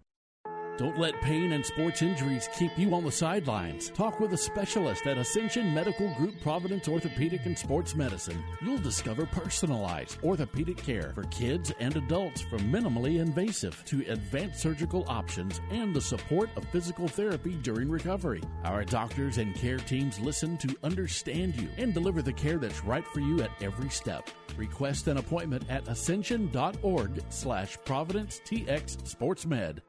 Don't 0.77 0.97
let 0.97 1.21
pain 1.21 1.51
and 1.51 1.65
sports 1.65 2.01
injuries 2.01 2.49
keep 2.57 2.75
you 2.77 2.93
on 2.95 3.03
the 3.03 3.11
sidelines. 3.11 3.89
Talk 3.89 4.19
with 4.19 4.33
a 4.33 4.37
specialist 4.37 5.05
at 5.05 5.17
Ascension 5.17 5.73
Medical 5.73 6.13
Group 6.15 6.39
Providence 6.41 6.87
Orthopedic 6.87 7.45
and 7.45 7.57
Sports 7.57 7.93
Medicine. 7.93 8.43
You'll 8.61 8.79
discover 8.79 9.25
personalized 9.25 10.17
orthopedic 10.23 10.77
care 10.77 11.11
for 11.13 11.23
kids 11.25 11.71
and 11.79 11.95
adults 11.95 12.41
from 12.41 12.59
minimally 12.71 13.19
invasive 13.19 13.83
to 13.85 13.99
advanced 14.09 14.61
surgical 14.61 15.05
options 15.07 15.61
and 15.69 15.93
the 15.93 16.01
support 16.01 16.49
of 16.55 16.67
physical 16.69 17.07
therapy 17.07 17.55
during 17.61 17.89
recovery. 17.89 18.41
Our 18.63 18.83
doctors 18.85 19.37
and 19.37 19.53
care 19.53 19.77
teams 19.77 20.19
listen 20.19 20.57
to 20.59 20.75
understand 20.83 21.55
you 21.59 21.67
and 21.77 21.93
deliver 21.93 22.21
the 22.21 22.33
care 22.33 22.57
that's 22.57 22.83
right 22.83 23.05
for 23.07 23.19
you 23.19 23.41
at 23.41 23.51
every 23.61 23.89
step. 23.89 24.29
Request 24.57 25.07
an 25.07 25.17
appointment 25.17 25.63
at 25.69 25.87
ascension.org 25.87 27.23
slash 27.29 27.77
providence 27.85 28.41
tx 28.45 28.97
sportsmed. 29.03 29.79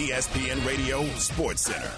ESPN 0.00 0.66
Radio 0.66 1.04
Sports 1.18 1.60
Center. 1.60 1.92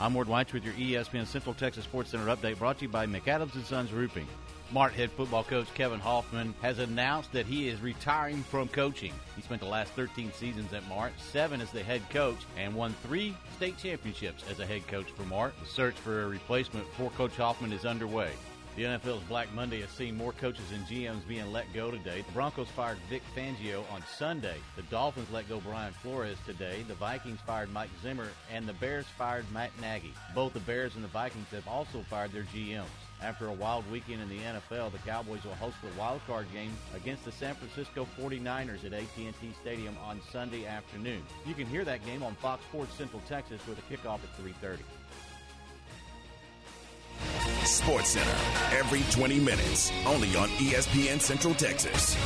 I'm 0.00 0.14
Ward 0.14 0.28
White 0.28 0.54
with 0.54 0.64
your 0.64 0.72
ESPN 0.72 1.26
Central 1.26 1.54
Texas 1.54 1.84
Sports 1.84 2.10
Center 2.10 2.24
update 2.34 2.58
brought 2.58 2.78
to 2.78 2.86
you 2.86 2.88
by 2.88 3.04
McAdams 3.04 3.54
and 3.54 3.66
Sons 3.66 3.92
Roofing. 3.92 4.26
Mart 4.70 4.94
head 4.94 5.10
football 5.10 5.44
coach 5.44 5.66
Kevin 5.74 6.00
Hoffman 6.00 6.54
has 6.62 6.78
announced 6.78 7.32
that 7.32 7.44
he 7.44 7.68
is 7.68 7.82
retiring 7.82 8.42
from 8.44 8.68
coaching. 8.68 9.12
He 9.36 9.42
spent 9.42 9.60
the 9.60 9.68
last 9.68 9.92
13 9.92 10.32
seasons 10.32 10.72
at 10.72 10.88
Mart, 10.88 11.12
seven 11.18 11.60
as 11.60 11.70
the 11.70 11.82
head 11.82 12.00
coach, 12.08 12.38
and 12.56 12.74
won 12.74 12.94
three 13.02 13.36
state 13.56 13.76
championships 13.76 14.42
as 14.50 14.60
a 14.60 14.66
head 14.66 14.86
coach 14.88 15.10
for 15.10 15.24
Mart. 15.24 15.52
The 15.60 15.66
search 15.66 15.96
for 15.96 16.22
a 16.22 16.28
replacement 16.28 16.86
for 16.94 17.10
Coach 17.10 17.36
Hoffman 17.36 17.74
is 17.74 17.84
underway. 17.84 18.30
The 18.76 18.82
NFL's 18.82 19.22
Black 19.28 19.54
Monday 19.54 19.82
has 19.82 19.90
seen 19.90 20.16
more 20.16 20.32
coaches 20.32 20.64
and 20.72 20.84
GMs 20.86 21.24
being 21.28 21.52
let 21.52 21.72
go 21.72 21.92
today. 21.92 22.22
The 22.26 22.32
Broncos 22.32 22.66
fired 22.74 22.98
Vic 23.08 23.22
Fangio 23.36 23.84
on 23.92 24.02
Sunday. 24.18 24.56
The 24.74 24.82
Dolphins 24.82 25.28
let 25.32 25.48
go 25.48 25.60
Brian 25.60 25.92
Flores 25.92 26.38
today. 26.44 26.84
The 26.88 26.94
Vikings 26.94 27.38
fired 27.46 27.72
Mike 27.72 27.90
Zimmer, 28.02 28.26
and 28.52 28.66
the 28.66 28.72
Bears 28.72 29.06
fired 29.16 29.44
Matt 29.52 29.70
Nagy. 29.80 30.12
Both 30.34 30.54
the 30.54 30.60
Bears 30.60 30.96
and 30.96 31.04
the 31.04 31.08
Vikings 31.08 31.46
have 31.52 31.68
also 31.68 32.04
fired 32.10 32.32
their 32.32 32.42
GMs. 32.52 32.86
After 33.22 33.46
a 33.46 33.52
wild 33.52 33.88
weekend 33.92 34.20
in 34.20 34.28
the 34.28 34.40
NFL, 34.40 34.90
the 34.90 34.98
Cowboys 34.98 35.44
will 35.44 35.54
host 35.54 35.76
the 35.80 35.96
wild 35.96 36.20
card 36.26 36.46
game 36.52 36.72
against 36.96 37.24
the 37.24 37.30
San 37.30 37.54
Francisco 37.54 38.08
49ers 38.18 38.84
at 38.84 38.92
AT&T 38.92 39.54
Stadium 39.62 39.96
on 40.04 40.20
Sunday 40.32 40.66
afternoon. 40.66 41.22
You 41.46 41.54
can 41.54 41.66
hear 41.66 41.84
that 41.84 42.04
game 42.04 42.24
on 42.24 42.34
Fox 42.34 42.64
Sports 42.64 42.94
Central 42.96 43.22
Texas 43.28 43.60
with 43.68 43.78
a 43.78 43.82
kickoff 43.82 44.18
at 44.24 44.36
3:30. 44.36 44.80
Sports 47.64 48.10
Center 48.10 48.76
every 48.76 49.02
20 49.10 49.40
minutes, 49.40 49.90
only 50.06 50.34
on 50.36 50.48
ESPN 50.50 51.20
Central 51.20 51.54
Texas. 51.54 52.16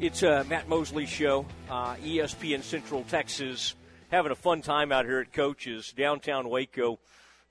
It's 0.00 0.22
uh, 0.22 0.44
Matt 0.48 0.68
Mosley 0.68 1.06
Show, 1.06 1.44
uh, 1.68 1.96
ESPN 1.96 2.62
Central 2.62 3.02
Texas. 3.08 3.74
Having 4.12 4.30
a 4.30 4.36
fun 4.36 4.62
time 4.62 4.92
out 4.92 5.04
here 5.04 5.18
at 5.18 5.32
Coach's, 5.32 5.92
downtown 5.92 6.48
Waco. 6.48 7.00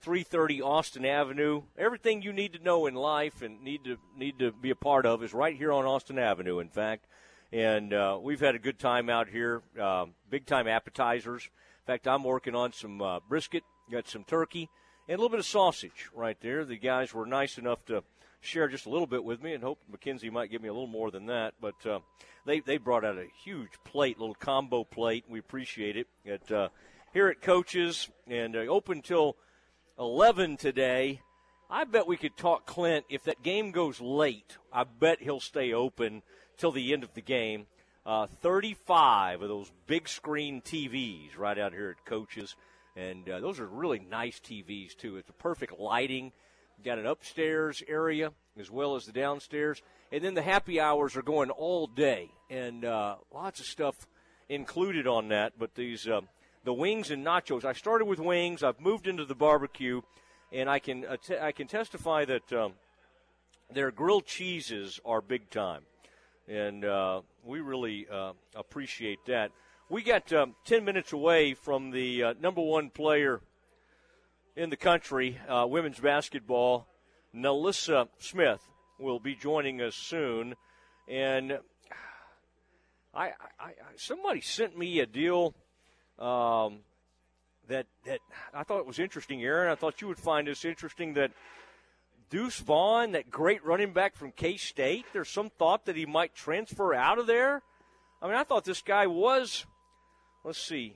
330 0.02 0.62
Austin 0.62 1.06
Avenue. 1.06 1.64
Everything 1.78 2.22
you 2.22 2.34
need 2.34 2.54
to 2.54 2.64
know 2.64 2.86
in 2.86 2.96
life 2.96 3.42
and 3.42 3.62
need 3.62 3.84
to 3.86 3.98
need 4.16 4.40
to 4.40 4.52
be 4.52 4.70
a 4.70 4.76
part 4.76 5.06
of 5.06 5.24
is 5.24 5.34
right 5.34 5.56
here 5.56 5.72
on 5.72 5.86
Austin 5.86 6.20
Avenue. 6.20 6.60
In 6.60 6.70
fact, 6.70 7.06
and 7.52 7.94
uh, 7.94 8.18
we've 8.22 8.40
had 8.40 8.56
a 8.56 8.60
good 8.60 8.80
time 8.80 9.10
out 9.10 9.30
here. 9.30 9.62
Uh, 9.80 10.06
big 10.30 10.46
time 10.46 10.68
appetizers. 10.68 11.44
In 11.44 11.94
fact, 11.94 12.08
I'm 12.08 12.24
working 12.24 12.56
on 12.56 12.74
some 12.74 13.02
uh, 13.02 13.20
brisket. 13.28 13.64
Got 13.90 14.08
some 14.08 14.24
turkey 14.24 14.70
and 15.08 15.16
a 15.16 15.22
little 15.22 15.30
bit 15.30 15.40
of 15.40 15.46
sausage 15.46 16.10
right 16.14 16.38
there. 16.42 16.66
The 16.66 16.78
guys 16.78 17.14
were 17.14 17.26
nice 17.26 17.58
enough 17.58 17.86
to 17.86 18.04
share 18.42 18.68
just 18.68 18.86
a 18.86 18.90
little 18.90 19.08
bit 19.08 19.24
with 19.24 19.42
me, 19.42 19.54
and 19.54 19.64
hope 19.64 19.80
McKenzie 19.92 20.32
might 20.32 20.52
give 20.52 20.62
me 20.62 20.68
a 20.68 20.74
little 20.74 20.88
more 20.88 21.12
than 21.12 21.28
that. 21.28 21.54
But 21.62 21.86
uh, 21.86 22.00
they 22.46 22.60
they 22.60 22.78
brought 22.78 23.06
out 23.06 23.18
a 23.18 23.28
huge 23.44 23.72
plate, 23.84 24.20
little 24.20 24.36
combo 24.36 24.84
plate. 24.84 25.26
We 25.28 25.40
appreciate 25.40 25.98
it. 25.98 26.08
At 26.26 26.52
uh, 26.52 26.70
here 27.14 27.28
at 27.28 27.42
Coaches 27.42 28.10
and 28.28 28.56
uh, 28.56 28.60
open 28.60 29.02
till 29.02 29.38
11 30.00 30.58
today. 30.58 31.22
I 31.72 31.84
bet 31.84 32.06
we 32.06 32.18
could 32.18 32.38
talk 32.38 32.68
Clint 32.68 33.06
if 33.10 33.24
that 33.24 33.42
game 33.42 33.72
goes 33.72 34.00
late. 34.00 34.58
I 34.72 34.84
bet 34.84 35.22
he'll 35.22 35.40
stay 35.40 35.74
open 35.74 36.22
till 36.56 36.72
the 36.72 36.94
end 36.94 37.04
of 37.04 37.16
the 37.16 37.22
game. 37.22 37.66
Uh, 38.06 38.28
35 38.42 39.42
of 39.42 39.50
those 39.50 39.72
big 39.88 40.08
screen 40.08 40.62
TVs 40.62 41.38
right 41.38 41.58
out 41.58 41.74
here 41.74 41.90
at 41.90 42.06
Coaches. 42.06 42.56
and 42.96 43.28
uh, 43.28 43.40
those 43.40 43.60
are 43.60 43.66
really 43.66 44.00
nice 44.00 44.40
TVs 44.40 44.96
too. 44.96 45.18
It's 45.18 45.30
a 45.30 45.34
perfect 45.34 45.80
lighting. 45.80 46.32
Got 46.86 47.00
an 47.00 47.08
upstairs 47.08 47.82
area 47.88 48.32
as 48.58 48.70
well 48.70 48.96
as 48.96 49.06
the 49.06 49.12
downstairs, 49.12 49.82
and 50.12 50.24
then 50.24 50.36
the 50.36 50.42
happy 50.44 50.80
hours 50.80 51.16
are 51.16 51.24
going 51.24 51.50
all 51.50 51.88
day, 51.88 52.30
and 52.50 52.86
uh, 52.86 53.16
lots 53.34 53.60
of 53.60 53.66
stuff 53.66 53.96
included 54.48 55.08
on 55.08 55.30
that. 55.30 55.54
But 55.58 55.74
these 55.76 56.08
uh, 56.08 56.22
the 56.68 56.74
wings 56.74 57.12
and 57.12 57.26
nachos. 57.26 57.64
I 57.64 57.72
started 57.72 58.06
with 58.08 58.20
wings. 58.20 58.62
I've 58.62 58.82
moved 58.82 59.08
into 59.08 59.24
the 59.24 59.34
barbecue, 59.34 60.02
and 60.52 60.70
I 60.70 60.80
can 60.80 61.06
att- 61.06 61.42
I 61.42 61.54
can 61.54 61.66
testify 61.66 62.26
that 62.26 62.52
um, 62.52 62.74
their 63.74 63.90
grilled 63.90 64.26
cheeses 64.26 65.00
are 65.06 65.22
big 65.22 65.50
time, 65.50 65.84
and 66.46 66.84
uh, 66.84 67.22
we 67.46 67.62
really 67.62 68.06
uh, 68.12 68.34
appreciate 68.54 69.20
that. 69.28 69.52
We 69.90 70.04
got 70.04 70.34
um, 70.34 70.56
ten 70.66 70.84
minutes 70.84 71.14
away 71.14 71.54
from 71.54 71.92
the 71.92 72.24
uh, 72.24 72.34
number 72.42 72.60
one 72.62 72.90
player 72.90 73.40
in 74.58 74.70
the 74.70 74.76
country, 74.76 75.40
uh, 75.48 75.66
women's 75.70 76.02
basketball. 76.02 76.86
NaLyssa 77.34 78.10
Smith 78.20 78.62
will 79.00 79.20
be 79.22 79.36
joining 79.36 79.82
us 79.82 79.96
soon, 79.96 80.56
and 81.08 81.60
I, 83.14 83.28
I, 83.28 83.32
I 83.58 83.72
somebody 83.96 84.42
sent 84.42 84.78
me 84.78 85.00
a 85.00 85.06
deal 85.06 85.56
um, 86.20 86.80
that 87.68 87.88
that 88.06 88.20
I 88.54 88.64
thought 88.64 88.80
it 88.80 88.86
was 88.86 89.00
interesting, 89.00 89.44
Aaron. 89.44 89.72
I 89.72 89.76
thought 89.76 90.02
you 90.02 90.08
would 90.08 90.20
find 90.20 90.48
this 90.48 90.66
interesting 90.66 91.14
that 91.14 91.32
Deuce 92.30 92.60
Vaughn, 92.60 93.12
that 93.14 93.30
great 93.30 93.64
running 93.66 93.94
back 93.94 94.16
from 94.16 94.32
K 94.32 94.58
State, 94.58 95.06
there's 95.14 95.30
some 95.30 95.50
thought 95.50 95.86
that 95.86 95.96
he 95.96 96.06
might 96.06 96.36
transfer 96.36 96.94
out 96.94 97.20
of 97.20 97.28
there. 97.28 97.62
I 98.22 98.28
mean, 98.28 98.36
I 98.36 98.44
thought 98.44 98.66
this 98.66 98.82
guy 98.82 99.08
was. 99.08 99.66
Let's 100.44 100.60
see. 100.60 100.96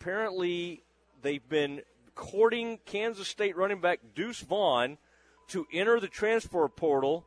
Apparently, 0.00 0.82
they've 1.22 1.46
been 1.48 1.82
courting 2.14 2.78
Kansas 2.84 3.28
State 3.28 3.56
running 3.56 3.80
back 3.80 4.00
Deuce 4.14 4.40
Vaughn 4.40 4.98
to 5.48 5.66
enter 5.72 6.00
the 6.00 6.08
transfer 6.08 6.66
portal 6.68 7.26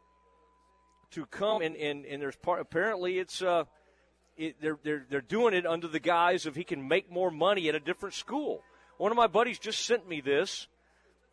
to 1.11 1.25
come 1.25 1.61
and 1.61 1.75
and, 1.75 2.05
and 2.05 2.21
there's 2.21 2.36
part 2.36 2.59
apparently 2.59 3.19
it's 3.19 3.41
uh 3.41 3.63
it, 4.38 4.55
they're, 4.61 4.77
they're, 4.83 5.05
they're 5.09 5.21
doing 5.21 5.53
it 5.53 5.65
under 5.65 5.88
the 5.88 5.99
guise 5.99 6.45
of 6.45 6.55
he 6.55 6.63
can 6.63 6.88
make 6.88 7.11
more 7.11 7.31
money 7.31 7.67
at 7.69 7.75
a 7.75 7.79
different 7.79 8.15
school. 8.15 8.63
One 8.97 9.11
of 9.11 9.17
my 9.17 9.27
buddies 9.27 9.59
just 9.59 9.85
sent 9.85 10.07
me 10.07 10.21
this, 10.21 10.67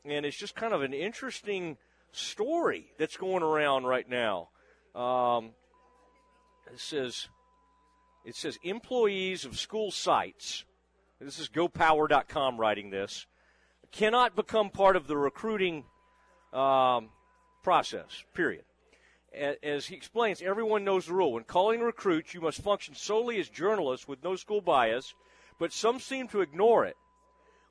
and 0.05 0.27
it's 0.27 0.37
just 0.37 0.55
kind 0.55 0.73
of 0.73 0.83
an 0.83 0.93
interesting 0.93 1.77
story 2.13 2.93
that's 2.99 3.17
going 3.17 3.43
around 3.43 3.85
right 3.85 4.09
now. 4.09 4.49
Um, 4.95 5.51
it 6.73 6.81
says 6.81 7.29
it 8.25 8.37
says 8.37 8.59
employees 8.63 9.45
of 9.45 9.59
school 9.59 9.91
sites. 9.91 10.65
This 11.21 11.39
is 11.39 11.49
GoPower.com 11.49 12.59
writing 12.59 12.91
this 12.91 13.27
cannot 13.93 14.35
become 14.35 14.71
part 14.71 14.97
of 14.97 15.07
the 15.07 15.17
recruiting 15.17 15.85
um, 16.53 17.11
process. 17.63 18.25
Period 18.35 18.65
as 19.63 19.87
he 19.87 19.97
explains, 19.97 20.43
everyone 20.43 20.85
knows 20.85 21.07
the 21.07 21.15
rule. 21.15 21.33
When 21.33 21.45
calling 21.45 21.81
recruits, 21.81 22.35
you 22.35 22.41
must 22.41 22.61
function 22.61 22.95
solely 22.95 23.39
as 23.41 23.49
journalists 23.49 24.07
with 24.07 24.23
no 24.23 24.37
school 24.37 24.61
bias, 24.61 25.15
but 25.59 25.73
some 25.73 26.01
seem 26.01 26.29
to 26.29 26.41
ignore 26.41 26.85
it. 26.85 26.97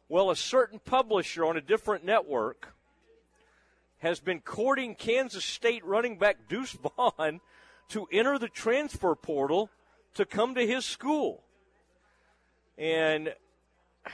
Well, 0.09 0.29
a 0.29 0.35
certain 0.35 0.79
publisher 0.79 1.45
on 1.45 1.57
a 1.57 1.61
different 1.61 2.03
network 2.03 2.73
has 3.99 4.19
been 4.19 4.41
courting 4.41 4.95
Kansas 4.95 5.45
State 5.45 5.85
running 5.85 6.17
back 6.17 6.49
Deuce 6.49 6.73
Vaughn 6.97 7.39
to 7.89 8.07
enter 8.11 8.37
the 8.37 8.49
transfer 8.49 9.15
portal 9.15 9.69
to 10.15 10.25
come 10.25 10.55
to 10.55 10.67
his 10.67 10.85
school. 10.85 11.43
And 12.77 13.33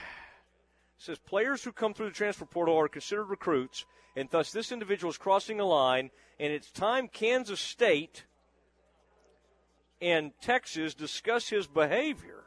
says 0.98 1.18
players 1.18 1.64
who 1.64 1.72
come 1.72 1.94
through 1.94 2.06
the 2.06 2.14
transfer 2.14 2.44
portal 2.44 2.78
are 2.78 2.88
considered 2.88 3.24
recruits, 3.24 3.84
and 4.16 4.28
thus 4.30 4.50
this 4.50 4.72
individual 4.72 5.10
is 5.10 5.18
crossing 5.18 5.60
a 5.60 5.64
line 5.64 6.10
and 6.38 6.52
it's 6.52 6.70
time 6.70 7.08
Kansas 7.08 7.60
State 7.60 8.24
and 10.00 10.32
Texas 10.40 10.94
discuss 10.94 11.48
his 11.48 11.66
behavior. 11.66 12.44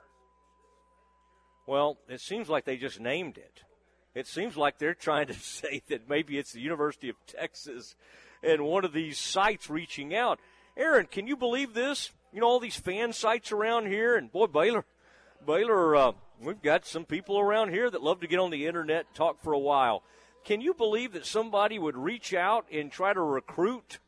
Well, 1.68 1.97
it 2.09 2.20
seems 2.20 2.49
like 2.49 2.66
they 2.66 2.78
just 2.78 2.99
named 2.99 3.38
it. 3.38 3.61
It 4.16 4.28
seems 4.28 4.57
like 4.57 4.78
they're 4.78 4.93
trying 4.93 5.28
to 5.28 5.34
say 5.39 5.82
that 5.89 6.09
maybe 6.09 6.38
it's 6.38 6.53
the 6.53 6.61
University 6.61 7.09
of 7.09 7.16
Texas 7.28 7.95
and 8.41 8.64
one 8.64 8.84
of 8.84 8.93
these 8.93 9.18
sites 9.18 9.70
reaching 9.70 10.16
out. 10.16 10.39
Aaron, 10.76 11.05
can 11.05 11.28
you 11.28 11.38
believe 11.38 11.74
this? 11.74 12.11
You 12.34 12.41
know 12.41 12.47
all 12.47 12.59
these 12.59 12.76
fan 12.76 13.14
sites 13.14 13.51
around 13.51 13.86
here, 13.88 14.16
and 14.16 14.32
boy, 14.32 14.47
Baylor, 14.47 14.86
Baylor, 15.45 15.95
uh, 15.95 16.11
we've 16.41 16.61
got 16.61 16.86
some 16.86 17.05
people 17.05 17.39
around 17.39 17.70
here 17.70 17.89
that 17.89 18.01
love 18.01 18.22
to 18.22 18.28
get 18.28 18.39
on 18.39 18.49
the 18.49 18.66
internet 18.66 19.05
and 19.05 19.16
talk 19.16 19.41
for 19.43 19.53
a 19.53 19.59
while. 19.59 20.01
Can 20.44 20.62
you 20.62 20.74
believe 20.74 21.14
that 21.14 21.26
somebody 21.26 21.80
would 21.80 21.96
reach 21.96 22.34
out 22.34 22.66
and 22.72 22.91
try 22.91 23.14
to 23.14 23.22
recruit 23.22 24.00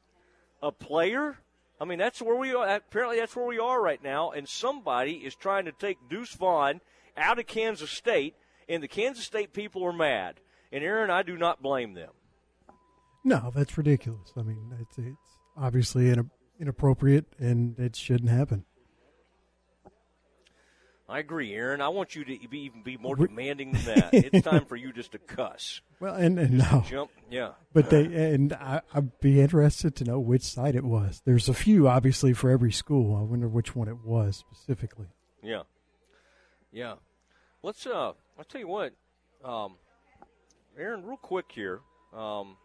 a 0.62 0.72
player? 0.72 1.38
I 1.80 1.86
mean, 1.86 2.00
that's 2.00 2.22
where 2.22 2.36
we 2.36 2.54
are. 2.54 2.68
Apparently, 2.68 3.20
that's 3.20 3.36
where 3.36 3.46
we 3.46 3.60
are 3.60 3.82
right 3.82 4.04
now. 4.04 4.32
And 4.32 4.48
somebody 4.48 5.14
is 5.14 5.36
trying 5.36 5.66
to 5.66 5.72
take 5.72 5.98
Deuce 6.10 6.34
Vaughn 6.34 6.82
out 7.18 7.40
of 7.40 7.48
Kansas 7.48 7.92
State, 7.92 8.36
and 8.68 8.84
the 8.84 8.88
Kansas 8.88 9.26
State 9.26 9.54
people 9.54 9.84
are 9.86 9.94
mad. 9.94 10.40
And 10.72 10.84
Aaron, 10.84 11.10
I 11.10 11.24
do 11.24 11.38
not 11.38 11.62
blame 11.62 11.94
them. 11.94 12.12
No, 13.24 13.52
that's 13.56 13.78
ridiculous. 13.78 14.34
I 14.38 14.42
mean, 14.42 14.74
it's, 14.82 14.98
it's 14.98 15.40
obviously 15.58 16.14
inappropriate, 16.60 17.26
and 17.40 17.80
it 17.80 17.96
shouldn't 17.96 18.30
happen. 18.30 18.66
I 21.08 21.20
agree, 21.20 21.54
Aaron. 21.54 21.82
I 21.82 21.90
want 21.90 22.16
you 22.16 22.26
to 22.26 22.48
be 22.48 22.62
even 22.62 22.82
be 22.82 22.98
more 22.98 23.16
demanding 23.16 23.74
than 23.74 23.84
that. 23.86 24.10
it's 24.12 24.44
time 24.44 24.66
for 24.66 24.76
you 24.76 24.92
just 24.92 25.12
to 25.12 25.20
cuss. 25.20 25.82
Well, 25.98 26.16
and, 26.16 26.38
and 26.38 26.58
no, 26.58 26.84
jump, 26.86 27.10
yeah. 27.32 27.52
But 27.72 27.90
they 27.90 28.04
and 28.04 28.52
I, 28.52 28.82
would 28.94 29.18
be 29.22 29.40
interested 29.40 29.96
to 29.96 30.04
know 30.04 30.20
which 30.20 30.42
site 30.42 30.76
it 30.76 30.84
was. 30.84 31.22
There's 31.24 31.48
a 31.48 31.54
few, 31.54 31.88
obviously, 31.88 32.34
for 32.34 32.50
every 32.50 32.74
school. 32.74 33.16
I 33.16 33.22
wonder 33.22 33.48
which 33.48 33.78
one 33.78 33.88
it 33.88 34.04
was 34.04 34.36
specifically. 34.36 35.08
Yeah, 35.42 35.62
yeah. 36.74 36.96
Let's. 37.64 37.88
Uh, 37.88 38.12
I'll 38.38 38.44
tell 38.50 38.60
you 38.60 38.68
what, 38.68 38.92
um, 39.46 39.78
Aaron. 40.78 41.06
Real 41.06 41.16
quick 41.16 41.46
here. 41.48 41.80
Um, 42.14 42.58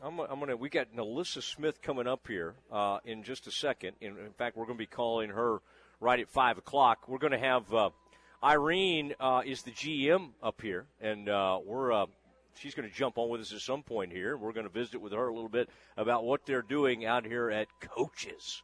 I'm, 0.00 0.20
I'm 0.20 0.38
gonna. 0.38 0.56
We 0.56 0.68
got 0.68 0.94
NaLyssa 0.94 1.42
Smith 1.42 1.82
coming 1.82 2.06
up 2.06 2.28
here 2.28 2.54
uh, 2.70 2.98
in 3.04 3.24
just 3.24 3.48
a 3.48 3.50
second. 3.50 3.96
In, 4.00 4.16
in 4.18 4.32
fact, 4.38 4.56
we're 4.56 4.66
going 4.66 4.78
to 4.78 4.82
be 4.82 4.86
calling 4.86 5.30
her 5.30 5.60
right 6.00 6.18
at 6.18 6.28
5 6.28 6.58
o'clock. 6.58 7.08
We're 7.08 7.18
going 7.18 7.32
to 7.32 7.38
have 7.38 7.72
uh, 7.72 7.90
Irene 8.42 9.14
uh, 9.20 9.42
is 9.44 9.62
the 9.62 9.70
GM 9.70 10.30
up 10.42 10.62
here, 10.62 10.86
and 11.00 11.28
uh, 11.28 11.58
we're 11.64 11.92
uh, 11.92 12.06
she's 12.58 12.74
going 12.74 12.88
to 12.88 12.94
jump 12.94 13.18
on 13.18 13.28
with 13.28 13.42
us 13.42 13.52
at 13.52 13.60
some 13.60 13.82
point 13.82 14.12
here. 14.12 14.36
We're 14.36 14.52
going 14.52 14.66
to 14.66 14.72
visit 14.72 15.00
with 15.00 15.12
her 15.12 15.28
a 15.28 15.34
little 15.34 15.50
bit 15.50 15.68
about 15.96 16.24
what 16.24 16.46
they're 16.46 16.62
doing 16.62 17.04
out 17.04 17.26
here 17.26 17.50
at 17.50 17.68
Coaches. 17.80 18.62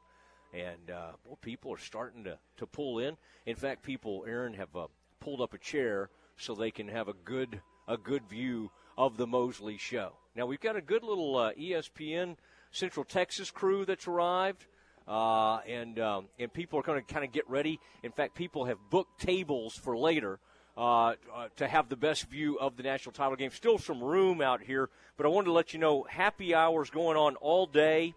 And 0.54 0.90
uh, 0.90 1.12
well, 1.26 1.38
people 1.42 1.72
are 1.72 1.78
starting 1.78 2.24
to, 2.24 2.38
to 2.56 2.66
pull 2.66 3.00
in. 3.00 3.16
In 3.44 3.56
fact, 3.56 3.82
people, 3.82 4.24
Aaron, 4.26 4.54
have 4.54 4.74
uh, 4.74 4.86
pulled 5.20 5.42
up 5.42 5.52
a 5.52 5.58
chair 5.58 6.08
so 6.38 6.54
they 6.54 6.70
can 6.70 6.88
have 6.88 7.08
a 7.08 7.14
good 7.24 7.60
a 7.88 7.96
good 7.96 8.28
view 8.28 8.70
of 8.98 9.16
the 9.16 9.26
Mosley 9.26 9.76
Show. 9.76 10.12
Now 10.34 10.46
we've 10.46 10.60
got 10.60 10.76
a 10.76 10.80
good 10.80 11.04
little 11.04 11.36
uh, 11.36 11.52
ESPN 11.52 12.36
Central 12.70 13.04
Texas 13.04 13.50
crew 13.50 13.84
that's 13.84 14.08
arrived 14.08 14.66
uh, 15.08 15.58
and 15.68 15.98
um, 15.98 16.26
and 16.38 16.52
people 16.52 16.78
are 16.78 16.82
going 16.82 17.02
to 17.04 17.12
kind 17.12 17.24
of 17.24 17.32
get 17.32 17.48
ready. 17.48 17.80
In 18.02 18.12
fact, 18.12 18.34
people 18.34 18.64
have 18.64 18.78
booked 18.90 19.20
tables 19.20 19.76
for 19.76 19.96
later. 19.96 20.38
Uh, 20.78 21.14
uh, 21.34 21.48
to 21.56 21.66
have 21.66 21.88
the 21.88 21.96
best 21.96 22.28
view 22.28 22.58
of 22.58 22.76
the 22.76 22.82
national 22.82 23.10
title 23.10 23.34
game. 23.34 23.50
Still 23.50 23.78
some 23.78 24.04
room 24.04 24.42
out 24.42 24.60
here, 24.60 24.90
but 25.16 25.24
I 25.24 25.30
wanted 25.30 25.46
to 25.46 25.52
let 25.52 25.72
you 25.72 25.78
know 25.78 26.02
happy 26.02 26.54
hours 26.54 26.90
going 26.90 27.16
on 27.16 27.36
all 27.36 27.64
day, 27.64 28.12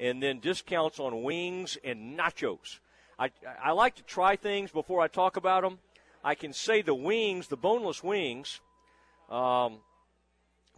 and 0.00 0.20
then 0.20 0.40
discounts 0.40 0.98
on 0.98 1.22
wings 1.22 1.78
and 1.84 2.18
nachos. 2.18 2.80
I, 3.16 3.30
I 3.62 3.70
like 3.72 3.94
to 3.94 4.02
try 4.02 4.34
things 4.34 4.72
before 4.72 5.00
I 5.00 5.06
talk 5.06 5.36
about 5.36 5.62
them. 5.62 5.78
I 6.24 6.34
can 6.34 6.52
say 6.52 6.82
the 6.82 6.96
wings, 6.96 7.46
the 7.46 7.56
boneless 7.56 8.02
wings, 8.02 8.60
um, 9.30 9.78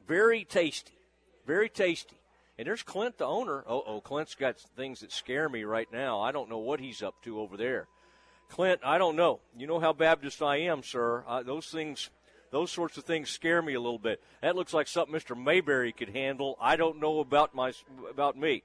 very 0.06 0.44
tasty, 0.44 0.98
very 1.46 1.70
tasty. 1.70 2.16
And 2.58 2.66
there's 2.66 2.82
Clint, 2.82 3.18
the 3.18 3.26
owner. 3.26 3.64
Oh, 3.66 3.82
oh, 3.86 4.00
Clint's 4.00 4.34
got 4.34 4.60
things 4.76 5.00
that 5.00 5.10
scare 5.10 5.48
me 5.48 5.64
right 5.64 5.90
now. 5.92 6.20
I 6.20 6.32
don't 6.32 6.50
know 6.50 6.58
what 6.58 6.80
he's 6.80 7.02
up 7.02 7.14
to 7.22 7.40
over 7.40 7.56
there. 7.56 7.88
Clint, 8.48 8.80
I 8.84 8.98
don't 8.98 9.16
know. 9.16 9.40
You 9.56 9.66
know 9.66 9.80
how 9.80 9.94
Baptist 9.94 10.42
I 10.42 10.56
am, 10.56 10.82
sir. 10.82 11.24
Uh, 11.26 11.42
those 11.42 11.68
things, 11.68 12.10
those 12.50 12.70
sorts 12.70 12.98
of 12.98 13.04
things 13.04 13.30
scare 13.30 13.62
me 13.62 13.72
a 13.72 13.80
little 13.80 13.98
bit. 13.98 14.22
That 14.42 14.56
looks 14.56 14.74
like 14.74 14.86
something 14.86 15.14
Mr. 15.14 15.36
Mayberry 15.36 15.92
could 15.92 16.10
handle. 16.10 16.58
I 16.60 16.76
don't 16.76 17.00
know 17.00 17.20
about 17.20 17.54
my 17.54 17.72
about 18.10 18.36
me, 18.36 18.62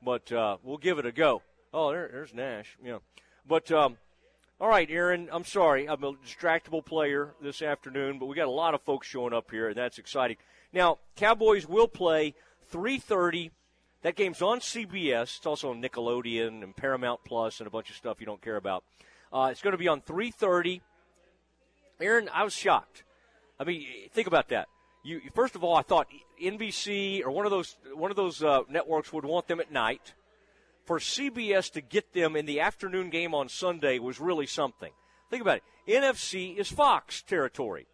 but 0.00 0.30
uh, 0.30 0.58
we'll 0.62 0.78
give 0.78 1.00
it 1.00 1.06
a 1.06 1.10
go. 1.10 1.42
Oh, 1.72 1.90
there, 1.90 2.08
there's 2.12 2.32
Nash. 2.32 2.78
Yeah, 2.84 2.98
but 3.44 3.72
um, 3.72 3.96
all 4.60 4.68
right, 4.68 4.88
Aaron. 4.88 5.28
I'm 5.32 5.44
sorry. 5.44 5.88
I'm 5.88 6.04
a 6.04 6.12
distractible 6.12 6.84
player 6.86 7.34
this 7.42 7.60
afternoon, 7.60 8.20
but 8.20 8.26
we 8.26 8.36
got 8.36 8.46
a 8.46 8.52
lot 8.52 8.74
of 8.74 8.82
folks 8.82 9.08
showing 9.08 9.34
up 9.34 9.50
here, 9.50 9.66
and 9.66 9.76
that's 9.76 9.98
exciting. 9.98 10.36
Now, 10.72 10.98
Cowboys 11.16 11.66
will 11.66 11.88
play 11.88 12.36
3:30. 12.74 13.52
That 14.02 14.16
game's 14.16 14.42
on 14.42 14.58
CBS. 14.58 15.38
It's 15.38 15.46
also 15.46 15.70
on 15.70 15.80
Nickelodeon 15.80 16.62
and 16.62 16.76
Paramount 16.76 17.20
Plus 17.24 17.60
and 17.60 17.68
a 17.68 17.70
bunch 17.70 17.88
of 17.88 17.96
stuff 17.96 18.18
you 18.18 18.26
don't 18.26 18.42
care 18.42 18.56
about. 18.56 18.84
Uh, 19.32 19.48
it's 19.50 19.62
going 19.62 19.72
to 19.72 19.78
be 19.78 19.88
on 19.88 20.00
3:30. 20.00 20.80
Aaron, 22.00 22.28
I 22.34 22.42
was 22.42 22.52
shocked. 22.52 23.04
I 23.58 23.64
mean, 23.64 23.86
think 24.12 24.26
about 24.26 24.48
that. 24.48 24.66
You 25.04 25.20
first 25.34 25.54
of 25.54 25.62
all, 25.62 25.76
I 25.76 25.82
thought 25.82 26.08
NBC 26.42 27.24
or 27.24 27.30
one 27.30 27.46
of 27.46 27.52
those 27.52 27.76
one 27.94 28.10
of 28.10 28.16
those 28.16 28.42
uh, 28.42 28.62
networks 28.68 29.12
would 29.12 29.24
want 29.24 29.46
them 29.46 29.60
at 29.60 29.70
night. 29.70 30.14
For 30.84 30.98
CBS 30.98 31.72
to 31.72 31.80
get 31.80 32.12
them 32.12 32.36
in 32.36 32.44
the 32.44 32.60
afternoon 32.60 33.08
game 33.08 33.34
on 33.34 33.48
Sunday 33.48 33.98
was 33.98 34.20
really 34.20 34.46
something. 34.46 34.92
Think 35.30 35.40
about 35.40 35.58
it. 35.58 35.62
NFC 35.88 36.58
is 36.58 36.70
Fox 36.70 37.22
territory. 37.22 37.86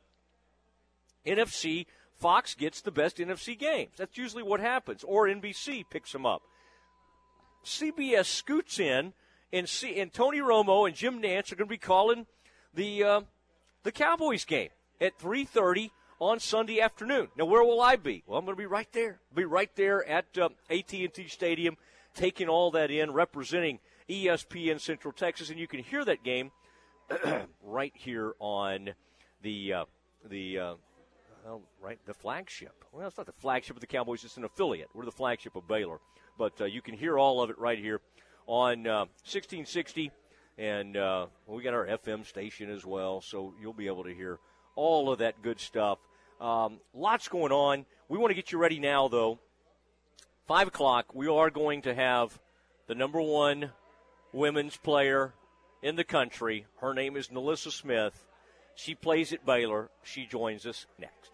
NFC 1.24 1.86
Fox 2.20 2.54
gets 2.54 2.82
the 2.82 2.90
best 2.90 3.16
NFC 3.16 3.58
games. 3.58 3.92
That's 3.96 4.18
usually 4.18 4.42
what 4.42 4.60
happens, 4.60 5.02
or 5.04 5.26
NBC 5.26 5.84
picks 5.88 6.12
them 6.12 6.26
up. 6.26 6.42
CBS 7.64 8.26
scoots 8.26 8.78
in, 8.78 9.14
and, 9.52 9.68
C- 9.68 9.98
and 9.98 10.12
Tony 10.12 10.38
Romo 10.38 10.86
and 10.86 10.94
Jim 10.94 11.20
Nantz 11.20 11.50
are 11.50 11.56
going 11.56 11.68
to 11.68 11.74
be 11.74 11.78
calling 11.78 12.26
the 12.74 13.02
uh, 13.02 13.20
the 13.82 13.92
Cowboys 13.92 14.44
game 14.44 14.68
at 15.00 15.18
3:30 15.18 15.90
on 16.20 16.38
Sunday 16.38 16.80
afternoon. 16.80 17.28
Now, 17.36 17.46
where 17.46 17.64
will 17.64 17.80
I 17.80 17.96
be? 17.96 18.22
Well, 18.26 18.38
I'm 18.38 18.44
going 18.44 18.56
to 18.56 18.60
be 18.60 18.66
right 18.66 18.90
there. 18.92 19.20
I'll 19.30 19.36
be 19.36 19.44
right 19.44 19.74
there 19.74 20.06
at 20.06 20.26
uh, 20.38 20.50
AT&T 20.68 21.28
Stadium, 21.28 21.78
taking 22.14 22.48
all 22.48 22.70
that 22.72 22.90
in, 22.90 23.12
representing 23.12 23.78
ESPN 24.08 24.80
Central 24.80 25.12
Texas, 25.12 25.48
and 25.48 25.58
you 25.58 25.66
can 25.66 25.80
hear 25.80 26.04
that 26.04 26.22
game 26.22 26.50
right 27.62 27.92
here 27.94 28.34
on 28.38 28.90
the 29.42 29.72
uh, 29.72 29.84
the 30.28 30.58
uh, 30.58 30.74
well, 31.50 31.62
right 31.80 31.98
the 32.06 32.14
flagship. 32.14 32.84
Well, 32.92 33.08
it's 33.08 33.16
not 33.16 33.26
the 33.26 33.32
flagship 33.32 33.76
of 33.76 33.80
the 33.80 33.86
Cowboys; 33.88 34.22
it's 34.22 34.36
an 34.36 34.44
affiliate. 34.44 34.88
We're 34.94 35.04
the 35.04 35.10
flagship 35.10 35.56
of 35.56 35.66
Baylor, 35.66 35.98
but 36.38 36.60
uh, 36.60 36.64
you 36.64 36.80
can 36.80 36.94
hear 36.94 37.18
all 37.18 37.42
of 37.42 37.50
it 37.50 37.58
right 37.58 37.78
here 37.78 38.00
on 38.46 38.84
1660, 38.84 40.08
uh, 40.08 40.62
and 40.62 40.96
uh, 40.96 41.26
we 41.48 41.64
got 41.64 41.74
our 41.74 41.86
FM 41.86 42.24
station 42.24 42.70
as 42.70 42.86
well, 42.86 43.20
so 43.20 43.52
you'll 43.60 43.72
be 43.72 43.88
able 43.88 44.04
to 44.04 44.14
hear 44.14 44.38
all 44.76 45.10
of 45.10 45.18
that 45.18 45.42
good 45.42 45.58
stuff. 45.58 45.98
Um, 46.40 46.78
lots 46.94 47.26
going 47.26 47.50
on. 47.50 47.84
We 48.08 48.16
want 48.16 48.30
to 48.30 48.36
get 48.36 48.52
you 48.52 48.58
ready 48.58 48.78
now, 48.78 49.08
though. 49.08 49.40
Five 50.46 50.68
o'clock, 50.68 51.14
we 51.14 51.26
are 51.26 51.50
going 51.50 51.82
to 51.82 51.94
have 51.94 52.38
the 52.86 52.94
number 52.94 53.20
one 53.20 53.72
women's 54.32 54.76
player 54.76 55.34
in 55.82 55.96
the 55.96 56.04
country. 56.04 56.66
Her 56.80 56.94
name 56.94 57.16
is 57.16 57.28
NaLyssa 57.28 57.72
Smith. 57.72 58.24
She 58.76 58.94
plays 58.94 59.32
at 59.32 59.44
Baylor. 59.44 59.90
She 60.04 60.26
joins 60.26 60.64
us 60.64 60.86
next. 60.96 61.32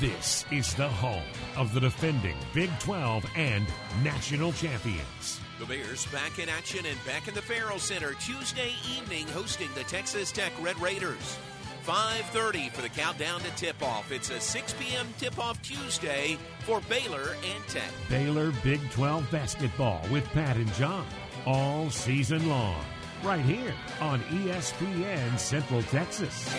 This 0.00 0.44
is 0.52 0.74
the 0.74 0.86
home 0.86 1.24
of 1.56 1.74
the 1.74 1.80
defending 1.80 2.36
Big 2.54 2.70
12 2.78 3.26
and 3.34 3.66
national 4.04 4.52
champions. 4.52 5.40
The 5.58 5.66
Bears 5.66 6.06
back 6.06 6.38
in 6.38 6.48
action 6.48 6.86
and 6.86 7.04
back 7.04 7.26
in 7.26 7.34
the 7.34 7.42
Ferrell 7.42 7.80
Center 7.80 8.14
Tuesday 8.14 8.74
evening 8.96 9.26
hosting 9.26 9.68
the 9.74 9.82
Texas 9.82 10.30
Tech 10.30 10.52
Red 10.60 10.80
Raiders. 10.80 11.36
5.30 11.84 12.70
for 12.70 12.82
the 12.82 12.88
countdown 12.90 13.40
to 13.40 13.50
tip-off. 13.56 14.12
It's 14.12 14.30
a 14.30 14.38
6 14.38 14.74
p.m. 14.74 15.08
tip-off 15.18 15.60
Tuesday 15.62 16.38
for 16.60 16.80
Baylor 16.82 17.34
and 17.52 17.66
Tech. 17.66 17.90
Baylor 18.08 18.52
Big 18.62 18.80
12 18.92 19.28
basketball 19.32 20.06
with 20.12 20.24
Pat 20.26 20.56
and 20.56 20.72
John 20.74 21.06
all 21.44 21.90
season 21.90 22.48
long. 22.48 22.84
Right 23.24 23.44
here 23.44 23.74
on 24.00 24.20
ESPN 24.20 25.40
Central 25.40 25.82
Texas. 25.82 26.54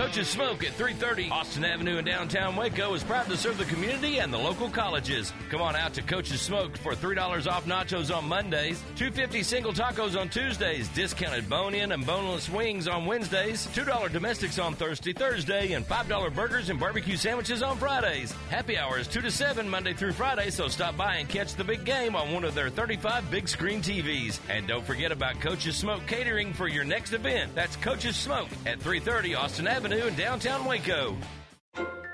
Coach's 0.00 0.30
Smoke 0.30 0.64
at 0.64 0.72
330 0.72 1.28
Austin 1.28 1.62
Avenue 1.62 1.98
in 1.98 2.06
downtown 2.06 2.56
Waco 2.56 2.94
is 2.94 3.04
proud 3.04 3.26
to 3.26 3.36
serve 3.36 3.58
the 3.58 3.66
community 3.66 4.16
and 4.16 4.32
the 4.32 4.38
local 4.38 4.70
colleges. 4.70 5.30
Come 5.50 5.60
on 5.60 5.76
out 5.76 5.92
to 5.92 6.00
Coach's 6.00 6.40
Smoke 6.40 6.74
for 6.78 6.94
$3 6.94 7.46
off 7.46 7.66
nachos 7.66 8.10
on 8.10 8.26
Mondays, 8.26 8.80
250 8.96 9.42
single 9.42 9.74
tacos 9.74 10.18
on 10.18 10.30
Tuesdays, 10.30 10.88
discounted 10.88 11.50
bone-in 11.50 11.92
and 11.92 12.06
boneless 12.06 12.48
wings 12.48 12.88
on 12.88 13.04
Wednesdays, 13.04 13.66
$2 13.74 14.10
domestics 14.10 14.58
on 14.58 14.74
Thursday, 14.74 15.12
Thursday, 15.12 15.74
and 15.74 15.86
$5 15.86 16.34
burgers 16.34 16.70
and 16.70 16.80
barbecue 16.80 17.18
sandwiches 17.18 17.62
on 17.62 17.76
Fridays. 17.76 18.32
Happy 18.48 18.78
hour 18.78 18.98
is 18.98 19.06
2 19.06 19.20
to 19.20 19.30
7 19.30 19.68
Monday 19.68 19.92
through 19.92 20.12
Friday, 20.12 20.48
so 20.48 20.66
stop 20.66 20.96
by 20.96 21.16
and 21.16 21.28
catch 21.28 21.56
the 21.56 21.64
big 21.64 21.84
game 21.84 22.16
on 22.16 22.32
one 22.32 22.44
of 22.44 22.54
their 22.54 22.70
35 22.70 23.30
big 23.30 23.46
screen 23.46 23.82
TVs. 23.82 24.38
And 24.48 24.66
don't 24.66 24.86
forget 24.86 25.12
about 25.12 25.38
Coach's 25.42 25.76
Smoke 25.76 26.06
catering 26.06 26.54
for 26.54 26.68
your 26.68 26.84
next 26.84 27.12
event. 27.12 27.54
That's 27.54 27.76
Coach's 27.76 28.16
Smoke 28.16 28.48
at 28.64 28.80
330 28.80 29.34
Austin 29.34 29.66
Avenue 29.66 29.89
Avenue 29.90 30.06
in 30.06 30.14
downtown 30.14 30.64
Waco. 30.66 31.16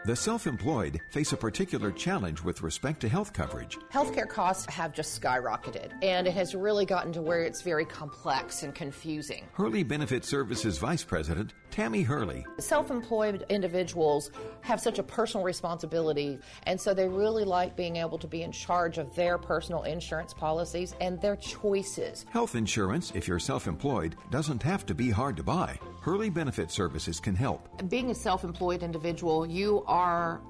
The 0.07 0.14
self 0.14 0.46
employed 0.46 1.00
face 1.11 1.32
a 1.32 1.36
particular 1.36 1.90
challenge 1.90 2.40
with 2.40 2.62
respect 2.62 3.00
to 3.00 3.09
health 3.09 3.32
coverage. 3.32 3.76
Healthcare 3.92 4.28
costs 4.28 4.64
have 4.72 4.92
just 4.92 5.20
skyrocketed, 5.20 5.90
and 6.00 6.28
it 6.28 6.32
has 6.34 6.54
really 6.54 6.86
gotten 6.86 7.12
to 7.14 7.22
where 7.22 7.42
it's 7.42 7.61
very 7.61 7.84
complex 7.84 8.62
and 8.62 8.72
confusing. 8.72 9.48
Hurley 9.54 9.82
Benefit 9.82 10.24
Services 10.24 10.78
Vice 10.78 11.02
President 11.02 11.54
Tammy 11.72 12.02
Hurley. 12.02 12.46
Self 12.61 12.92
employed 12.92 13.44
individuals 13.48 14.30
have 14.61 14.80
such 14.80 15.00
a 15.00 15.02
personal 15.02 15.44
responsibility, 15.44 16.38
and 16.68 16.80
so 16.80 16.94
they 16.94 17.09
really 17.09 17.44
like 17.44 17.74
being 17.74 17.96
able 17.96 18.18
to 18.18 18.28
be 18.28 18.42
in 18.42 18.52
charge 18.52 18.98
of 18.98 19.12
their 19.16 19.38
personal 19.38 19.82
insurance 19.82 20.32
policies 20.32 20.94
and 21.00 21.20
their 21.20 21.34
choices. 21.34 22.26
Health 22.30 22.54
insurance, 22.54 23.11
if 23.16 23.26
you're 23.26 23.40
self 23.40 23.66
employed, 23.66 24.14
doesn't 24.30 24.62
have 24.62 24.86
to 24.86 24.94
be 24.94 25.11
hard 25.11 25.36
to 25.36 25.42
buy. 25.42 25.80
Hurley 26.00 26.30
Benefit 26.30 26.70
Services 26.70 27.18
can 27.18 27.34
help. 27.34 27.68
Being 27.88 28.12
a 28.12 28.14
self 28.14 28.44
employed 28.44 28.84
individual, 28.84 29.44
you 29.44 29.82
are 29.88 29.95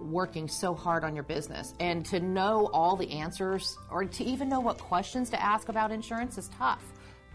working 0.01 0.49
so 0.49 0.74
hard 0.74 1.05
on 1.05 1.14
your 1.14 1.24
business, 1.24 1.74
and 1.80 2.05
to 2.07 2.20
know 2.20 2.68
all 2.72 2.97
the 2.97 3.11
answers 3.11 3.76
or 3.90 4.05
to 4.05 4.24
even 4.24 4.49
know 4.49 4.61
what 4.61 4.78
questions 4.78 5.30
to 5.30 5.42
ask 5.42 5.68
about 5.68 5.90
insurance 5.92 6.38
is 6.38 6.49
tough. 6.49 6.82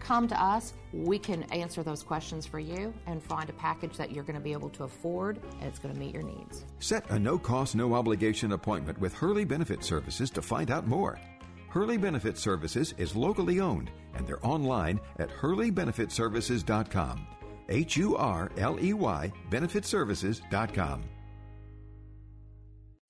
Come 0.00 0.26
to 0.28 0.42
us, 0.42 0.74
we 0.92 1.18
can 1.18 1.44
answer 1.44 1.82
those 1.84 2.02
questions 2.02 2.44
for 2.44 2.58
you 2.58 2.92
and 3.06 3.22
find 3.22 3.48
a 3.48 3.52
package 3.52 3.96
that 3.96 4.10
you're 4.10 4.24
going 4.24 4.36
to 4.36 4.42
be 4.42 4.52
able 4.52 4.70
to 4.70 4.84
afford 4.84 5.38
and 5.60 5.68
it's 5.68 5.78
going 5.78 5.94
to 5.94 6.00
meet 6.00 6.12
your 6.12 6.24
needs. 6.24 6.64
Set 6.80 7.08
a 7.10 7.18
no 7.18 7.38
cost, 7.38 7.76
no 7.76 7.94
obligation 7.94 8.52
appointment 8.52 8.98
with 8.98 9.14
Hurley 9.14 9.44
Benefit 9.44 9.84
Services 9.84 10.28
to 10.30 10.42
find 10.42 10.72
out 10.72 10.88
more. 10.88 11.20
Hurley 11.68 11.98
Benefit 11.98 12.36
Services 12.36 12.94
is 12.98 13.14
locally 13.14 13.60
owned 13.60 13.90
and 14.14 14.26
they're 14.26 14.44
online 14.44 15.00
at 15.20 15.30
hurleybenefitservices.com. 15.30 17.26
H 17.68 17.96
U 17.96 18.16
R 18.16 18.50
L 18.58 18.78
E 18.82 18.92
Y 18.92 19.32
benefitservices.com. 19.50 21.04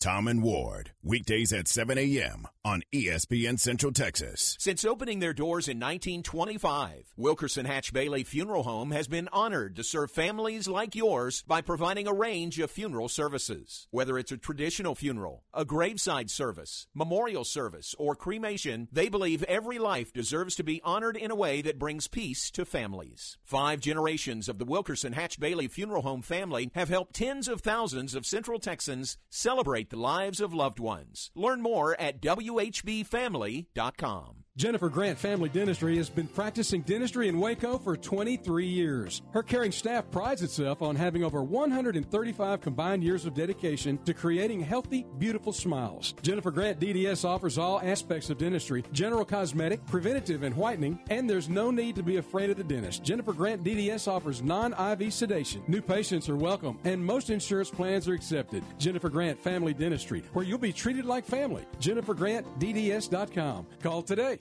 Tom 0.03 0.26
and 0.26 0.42
Ward, 0.42 0.90
weekdays 1.05 1.53
at 1.53 1.68
7 1.68 1.96
a.m. 1.96 2.48
on 2.64 2.82
ESPN 2.92 3.57
Central 3.57 3.92
Texas. 3.92 4.57
Since 4.59 4.84
opening 4.84 5.20
their 5.20 5.32
doors 5.32 5.68
in 5.68 5.78
1925, 5.78 7.12
Wilkerson 7.16 7.66
Hatch 7.66 7.92
Bailey 7.92 8.24
Funeral 8.24 8.64
Home 8.64 8.90
has 8.90 9.07
been 9.07 9.28
honored 9.32 9.76
to 9.76 9.84
serve 9.84 10.11
families 10.11 10.66
like 10.66 10.96
yours 10.96 11.44
by 11.46 11.61
providing 11.61 12.09
a 12.09 12.12
range 12.12 12.59
of 12.59 12.72
funeral 12.72 13.09
services. 13.09 13.86
Whether 13.92 14.18
it's 14.18 14.32
a 14.32 14.36
traditional 14.36 14.96
funeral, 14.96 15.44
a 15.55 15.64
graveside 15.64 16.32
service, 16.32 16.88
memorial 16.92 17.44
service, 17.44 17.94
or 17.96 18.16
cremation, 18.16 18.88
they 18.90 19.09
believe 19.09 19.44
every 19.44 19.78
life 19.78 20.12
deserves 20.12 20.57
to 20.57 20.64
be 20.64 20.82
honored 20.82 21.16
in 21.16 21.30
a 21.30 21.36
way 21.36 21.62
that 21.62 21.78
brings 21.78 22.09
peace 22.09 22.50
to 22.50 22.64
families. 22.64 23.38
Five 23.44 23.78
generations 23.78 24.48
of 24.48 24.59
the 24.59 24.64
Wilkerson 24.64 25.12
Hatch 25.12 25.38
Bailey 25.38 25.68
Funeral 25.68 26.03
Home 26.03 26.22
family 26.22 26.72
have 26.74 26.88
helped 26.88 27.14
tens 27.14 27.46
of 27.46 27.61
thousands 27.61 28.16
of 28.16 28.26
Central 28.26 28.59
Texans 28.59 29.16
celebrate 29.30 29.91
the 29.93 29.99
lives 29.99 30.40
of 30.40 30.55
loved 30.55 30.80
ones. 30.80 31.30
Learn 31.34 31.61
more 31.61 32.01
at 32.01 32.22
WHBFamily.com. 32.22 34.41
Jennifer 34.55 34.90
Grant 34.90 35.18
Family 35.18 35.48
Dentistry 35.48 35.96
has 35.96 36.11
been 36.11 36.28
practicing 36.28 36.82
dentistry 36.82 37.26
in 37.26 37.40
Waco 37.40 37.78
for 37.78 37.96
23 37.96 38.66
years. 38.66 39.22
Her 39.30 39.42
caring 39.42 39.72
staff 39.72 40.11
prides 40.11 40.42
itself 40.42 40.82
on 40.82 40.94
having 40.94 41.24
over 41.24 41.42
135 41.42 42.61
combined 42.61 43.03
years 43.03 43.24
of 43.24 43.32
dedication 43.32 43.96
to 44.05 44.12
creating 44.12 44.61
healthy, 44.61 45.07
beautiful 45.18 45.55
smiles. 45.55 46.12
Jennifer 46.20 46.50
Grant 46.50 46.78
DDS 46.78 47.24
offers 47.24 47.57
all 47.57 47.80
aspects 47.80 48.28
of 48.28 48.36
dentistry 48.36 48.84
general 48.92 49.24
cosmetic, 49.24 49.86
preventative, 49.86 50.42
and 50.42 50.55
whitening, 50.55 51.00
and 51.09 51.28
there's 51.30 51.48
no 51.48 51.70
need 51.70 51.96
to 51.96 52.03
be 52.03 52.18
afraid 52.18 52.50
of 52.50 52.59
the 52.59 52.64
dentist. 52.64 53.03
Jennifer 53.03 53.32
Grant 53.32 53.64
DDS 53.64 54.07
offers 54.07 54.42
non 54.42 54.74
IV 54.74 55.14
sedation. 55.14 55.62
New 55.66 55.80
patients 55.80 56.28
are 56.28 56.36
welcome, 56.36 56.78
and 56.84 57.03
most 57.03 57.30
insurance 57.30 57.70
plans 57.70 58.07
are 58.07 58.12
accepted. 58.14 58.62
Jennifer 58.78 59.09
Grant 59.09 59.40
Family 59.40 59.72
Dentistry, 59.72 60.22
where 60.34 60.44
you'll 60.44 60.59
be 60.59 60.74
treated 60.74 61.07
like 61.07 61.24
family. 61.24 61.64
JenniferGrantDDS.com. 61.80 63.66
Call 63.82 64.03
today. 64.03 64.40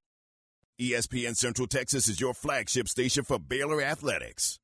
ESPN 0.81 1.37
Central 1.37 1.67
Texas 1.67 2.07
is 2.07 2.19
your 2.19 2.33
flagship 2.33 2.87
station 2.87 3.23
for 3.23 3.37
Baylor 3.37 3.83
Athletics. 3.83 4.57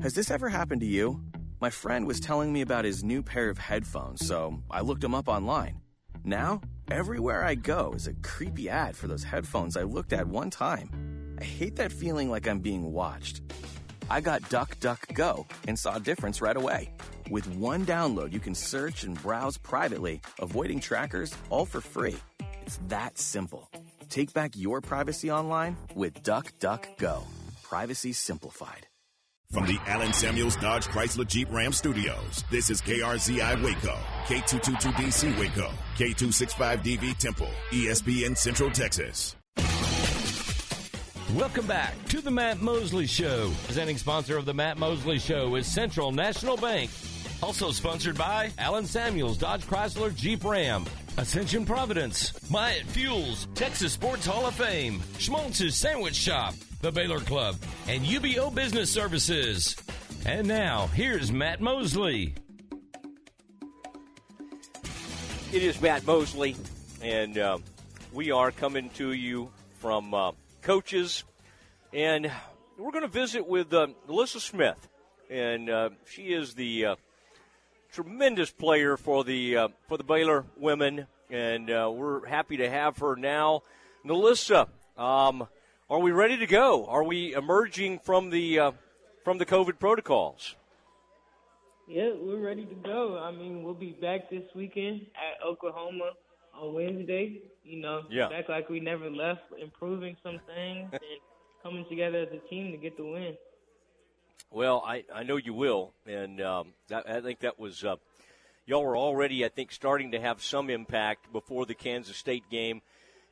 Has 0.00 0.14
this 0.14 0.30
ever 0.30 0.48
happened 0.48 0.82
to 0.82 0.86
you? 0.86 1.20
My 1.60 1.68
friend 1.68 2.06
was 2.06 2.20
telling 2.20 2.52
me 2.52 2.60
about 2.60 2.84
his 2.84 3.02
new 3.02 3.24
pair 3.24 3.50
of 3.50 3.58
headphones, 3.58 4.24
so 4.24 4.62
I 4.70 4.82
looked 4.82 5.00
them 5.00 5.16
up 5.16 5.26
online. 5.26 5.80
Now, 6.22 6.60
everywhere 6.92 7.42
I 7.42 7.56
go 7.56 7.92
is 7.96 8.06
a 8.06 8.14
creepy 8.22 8.70
ad 8.70 8.94
for 8.94 9.08
those 9.08 9.24
headphones 9.24 9.76
I 9.76 9.82
looked 9.82 10.12
at 10.12 10.28
one 10.28 10.48
time. 10.48 11.36
I 11.40 11.42
hate 11.42 11.74
that 11.74 11.90
feeling 11.90 12.30
like 12.30 12.46
I'm 12.46 12.60
being 12.60 12.92
watched. 12.92 13.42
I 14.08 14.20
got 14.20 14.42
DuckDuckGo 14.42 15.44
and 15.66 15.76
saw 15.76 15.96
a 15.96 16.00
difference 16.00 16.40
right 16.40 16.56
away. 16.56 16.94
With 17.30 17.48
one 17.56 17.84
download, 17.84 18.32
you 18.32 18.38
can 18.38 18.54
search 18.54 19.02
and 19.02 19.20
browse 19.20 19.58
privately, 19.58 20.20
avoiding 20.38 20.78
trackers, 20.78 21.34
all 21.50 21.66
for 21.66 21.80
free. 21.80 22.18
It's 22.64 22.78
that 22.86 23.18
simple. 23.18 23.68
Take 24.12 24.34
back 24.34 24.50
your 24.54 24.82
privacy 24.82 25.30
online 25.30 25.74
with 25.94 26.22
DuckDuckGo. 26.22 27.24
Privacy 27.62 28.12
simplified. 28.12 28.86
From 29.50 29.64
the 29.64 29.78
Allen 29.86 30.12
Samuels 30.12 30.54
Dodge 30.56 30.86
Chrysler 30.86 31.26
Jeep 31.26 31.48
Ram 31.50 31.72
Studios, 31.72 32.44
this 32.50 32.68
is 32.68 32.82
KRZI 32.82 33.64
Waco, 33.64 33.96
K222DC 34.26 35.38
Waco, 35.38 35.70
K265DV 35.96 37.16
Temple, 37.16 37.48
ESPN 37.70 38.36
Central 38.36 38.70
Texas. 38.70 39.34
Welcome 41.34 41.66
back 41.66 41.94
to 42.08 42.20
the 42.20 42.30
Matt 42.30 42.60
Mosley 42.60 43.06
Show. 43.06 43.50
Presenting 43.64 43.96
sponsor 43.96 44.36
of 44.36 44.44
the 44.44 44.52
Matt 44.52 44.76
Mosley 44.76 45.18
Show 45.18 45.54
is 45.54 45.66
Central 45.66 46.12
National 46.12 46.58
Bank. 46.58 46.90
Also 47.42 47.72
sponsored 47.72 48.16
by 48.16 48.52
Allen 48.58 48.86
Samuels 48.86 49.36
Dodge 49.36 49.66
Chrysler 49.66 50.14
Jeep 50.14 50.44
Ram. 50.44 50.84
Ascension 51.18 51.66
Providence, 51.66 52.32
Myatt 52.50 52.86
Fuels, 52.86 53.46
Texas 53.54 53.92
Sports 53.92 54.24
Hall 54.24 54.46
of 54.46 54.54
Fame, 54.54 55.02
Schmaltz's 55.18 55.76
Sandwich 55.76 56.14
Shop, 56.14 56.54
the 56.80 56.90
Baylor 56.90 57.20
Club, 57.20 57.56
and 57.86 58.02
UBO 58.02 58.54
Business 58.54 58.90
Services. 58.90 59.76
And 60.24 60.48
now, 60.48 60.86
here's 60.86 61.30
Matt 61.30 61.60
Mosley. 61.60 62.34
It 65.52 65.62
is 65.62 65.82
Matt 65.82 66.06
Mosley, 66.06 66.56
and 67.02 67.36
uh, 67.36 67.58
we 68.14 68.30
are 68.30 68.50
coming 68.50 68.88
to 68.90 69.12
you 69.12 69.50
from 69.74 70.14
uh, 70.14 70.32
Coaches, 70.62 71.24
and 71.92 72.32
we're 72.78 72.92
going 72.92 73.02
to 73.02 73.08
visit 73.08 73.46
with 73.46 73.74
uh, 73.74 73.88
NaLyssa 74.08 74.40
Smith, 74.40 74.88
and 75.28 75.68
uh, 75.68 75.90
she 76.06 76.32
is 76.32 76.54
the 76.54 76.86
uh, 76.86 76.94
tremendous 77.92 78.50
player 78.50 78.96
for 78.96 79.24
the 79.24 79.56
uh, 79.56 79.68
for 79.88 79.96
the 79.96 80.04
Baylor 80.04 80.44
women, 80.56 81.06
and 81.30 81.68
we're 81.68 82.26
happy 82.26 82.56
to 82.58 82.68
have 82.68 82.98
her 82.98 83.16
now. 83.16 83.62
NaLyssa, 84.04 84.68
um, 84.96 85.46
are 85.88 86.00
we 86.00 86.10
ready 86.10 86.36
to 86.38 86.46
go? 86.46 86.86
Are 86.86 87.04
we 87.04 87.34
emerging 87.34 88.00
from 88.00 88.30
the 88.30 88.72
from 89.24 89.38
the 89.38 89.46
COVID 89.46 89.78
protocols? 89.78 90.56
Yeah, 91.88 92.10
we're 92.18 92.40
ready 92.40 92.64
to 92.64 92.74
go. 92.74 93.18
I 93.18 93.32
mean, 93.32 93.62
we'll 93.62 93.74
be 93.74 93.92
back 93.92 94.30
this 94.30 94.44
weekend 94.54 95.06
at 95.14 95.44
Oklahoma 95.46 96.12
on 96.54 96.74
Wednesday. 96.74 97.42
You 97.64 97.80
know, 97.80 98.02
yeah. 98.10 98.28
back 98.28 98.48
like 98.48 98.68
we 98.68 98.80
never 98.80 99.10
left, 99.10 99.42
improving 99.60 100.16
some 100.22 100.40
things 100.46 100.88
and 100.92 101.02
coming 101.62 101.84
together 101.88 102.18
as 102.18 102.28
a 102.32 102.48
team 102.48 102.72
to 102.72 102.78
get 102.78 102.96
the 102.96 103.04
win. 103.04 103.36
Well, 104.50 104.82
I, 104.86 105.04
I 105.14 105.22
know 105.22 105.36
you 105.36 105.54
will, 105.54 105.92
and 106.06 106.40
um, 106.40 106.68
that, 106.88 107.08
I 107.08 107.20
think 107.20 107.40
that 107.40 107.58
was 107.58 107.84
uh, 107.84 107.96
y'all 108.66 108.84
were 108.84 108.96
already 108.96 109.44
I 109.44 109.48
think 109.48 109.72
starting 109.72 110.12
to 110.12 110.20
have 110.20 110.42
some 110.42 110.70
impact 110.70 111.32
before 111.32 111.66
the 111.66 111.74
Kansas 111.74 112.16
State 112.16 112.44
game, 112.50 112.82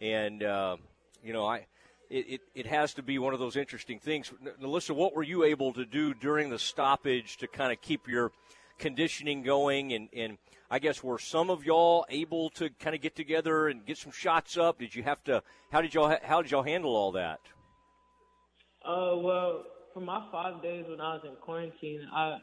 and 0.01 0.43
uh, 0.43 0.77
you 1.23 1.33
know 1.33 1.47
I. 1.47 1.67
It, 2.09 2.27
it, 2.29 2.41
it 2.57 2.67
has 2.67 2.95
to 2.95 3.05
be 3.05 3.21
one 3.21 3.35
of 3.35 3.39
those 3.39 3.55
interesting 3.55 4.01
things. 4.01 4.33
NaLyssa, 4.61 4.97
what 4.97 5.15
were 5.15 5.23
you 5.23 5.45
able 5.45 5.73
to 5.75 5.85
do 5.85 6.13
during 6.13 6.51
the 6.51 6.59
stoppage 6.59 7.37
to 7.37 7.47
kind 7.47 7.71
of 7.71 7.81
keep 7.81 8.09
your 8.09 8.33
conditioning 8.81 9.45
going? 9.45 9.93
And, 9.93 10.09
and 10.13 10.37
I 10.73 10.81
guess 10.81 11.05
were 11.05 11.21
some 11.21 11.51
of 11.51 11.65
y'all 11.65 12.07
able 12.09 12.51
to 12.51 12.69
kind 12.81 12.97
of 12.97 13.01
get 13.01 13.15
together 13.15 13.69
and 13.69 13.87
get 13.87 13.97
some 13.97 14.11
shots 14.11 14.59
up? 14.59 14.81
Did 14.81 14.93
you 14.93 15.05
have 15.05 15.23
to? 15.25 15.45
How 15.71 15.83
did 15.83 15.95
y'all 15.95 16.17
how 16.23 16.43
did 16.43 16.51
y'all 16.51 16.65
handle 16.65 16.97
all 16.97 17.13
that? 17.13 17.39
Uh, 18.85 19.15
well, 19.15 19.65
for 19.95 20.01
my 20.01 20.27
five 20.33 20.63
days 20.63 20.85
when 20.89 21.01
I 21.01 21.15
was 21.15 21.23
in 21.25 21.37
quarantine, 21.41 22.07
I 22.13 22.39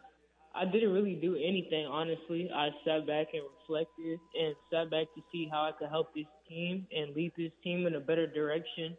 I 0.56 0.66
didn't 0.66 0.92
really 0.92 1.16
do 1.16 1.36
anything 1.36 1.86
honestly. 1.86 2.50
I 2.54 2.70
sat 2.84 3.06
back 3.06 3.28
and 3.34 3.44
reflected 3.60 4.20
and 4.34 4.56
sat 4.72 4.90
back 4.90 5.08
to 5.16 5.22
see 5.32 5.48
how 5.52 5.62
I 5.64 5.72
could 5.78 5.90
help 5.90 6.14
this 6.16 6.26
team 6.50 6.88
and 6.92 7.16
lead 7.16 7.32
this 7.38 7.52
team 7.64 7.86
in 7.86 7.96
a 7.96 8.00
better 8.00 8.26
direction. 8.26 8.98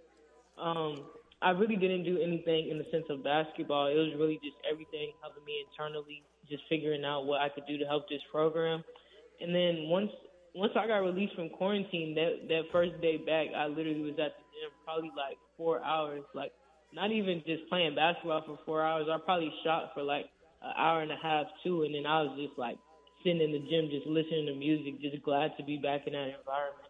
Um, 0.60 1.06
I 1.40 1.50
really 1.50 1.76
didn't 1.76 2.04
do 2.04 2.18
anything 2.20 2.68
in 2.68 2.78
the 2.78 2.86
sense 2.90 3.04
of 3.10 3.22
basketball. 3.22 3.86
It 3.86 3.94
was 3.94 4.12
really 4.18 4.40
just 4.42 4.56
everything 4.70 5.12
helping 5.22 5.44
me 5.44 5.64
internally, 5.70 6.22
just 6.48 6.62
figuring 6.68 7.04
out 7.04 7.26
what 7.26 7.40
I 7.40 7.48
could 7.48 7.66
do 7.66 7.78
to 7.78 7.84
help 7.84 8.08
this 8.08 8.22
program. 8.30 8.82
And 9.40 9.54
then 9.54 9.88
once 9.88 10.10
once 10.54 10.72
I 10.74 10.86
got 10.86 10.98
released 10.98 11.34
from 11.34 11.50
quarantine, 11.50 12.14
that 12.14 12.48
that 12.48 12.62
first 12.72 13.00
day 13.00 13.18
back, 13.18 13.48
I 13.56 13.66
literally 13.66 14.02
was 14.02 14.18
at 14.18 14.34
the 14.34 14.44
gym 14.54 14.70
probably 14.84 15.10
like 15.16 15.38
four 15.56 15.82
hours, 15.82 16.22
like 16.34 16.52
not 16.92 17.12
even 17.12 17.42
just 17.46 17.68
playing 17.68 17.94
basketball 17.94 18.42
for 18.46 18.58
four 18.64 18.82
hours. 18.82 19.06
I 19.10 19.18
probably 19.18 19.52
shot 19.64 19.92
for 19.94 20.02
like 20.02 20.26
an 20.62 20.72
hour 20.76 21.02
and 21.02 21.12
a 21.12 21.16
half 21.16 21.46
too, 21.62 21.82
and 21.82 21.94
then 21.94 22.06
I 22.06 22.22
was 22.22 22.38
just 22.38 22.58
like 22.58 22.78
sitting 23.22 23.40
in 23.40 23.52
the 23.52 23.58
gym, 23.58 23.90
just 23.90 24.06
listening 24.06 24.46
to 24.46 24.54
music, 24.54 25.00
just 25.00 25.22
glad 25.22 25.56
to 25.56 25.62
be 25.64 25.76
back 25.76 26.06
in 26.06 26.12
that 26.12 26.34
environment. 26.38 26.88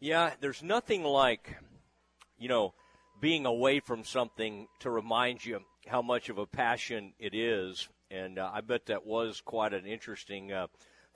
Yeah, 0.00 0.32
there's 0.40 0.62
nothing 0.62 1.04
like, 1.04 1.56
you 2.38 2.48
know, 2.48 2.74
being 3.20 3.44
away 3.44 3.80
from 3.80 4.04
something 4.04 4.66
to 4.80 4.90
remind 4.90 5.44
you 5.44 5.60
how 5.86 6.00
much 6.00 6.28
of 6.30 6.38
a 6.38 6.46
passion 6.46 7.12
it 7.18 7.34
is, 7.34 7.88
and 8.10 8.38
uh, 8.38 8.50
I 8.52 8.62
bet 8.62 8.86
that 8.86 9.04
was 9.04 9.42
quite 9.42 9.74
an 9.74 9.86
interesting. 9.86 10.52
Uh, 10.52 10.68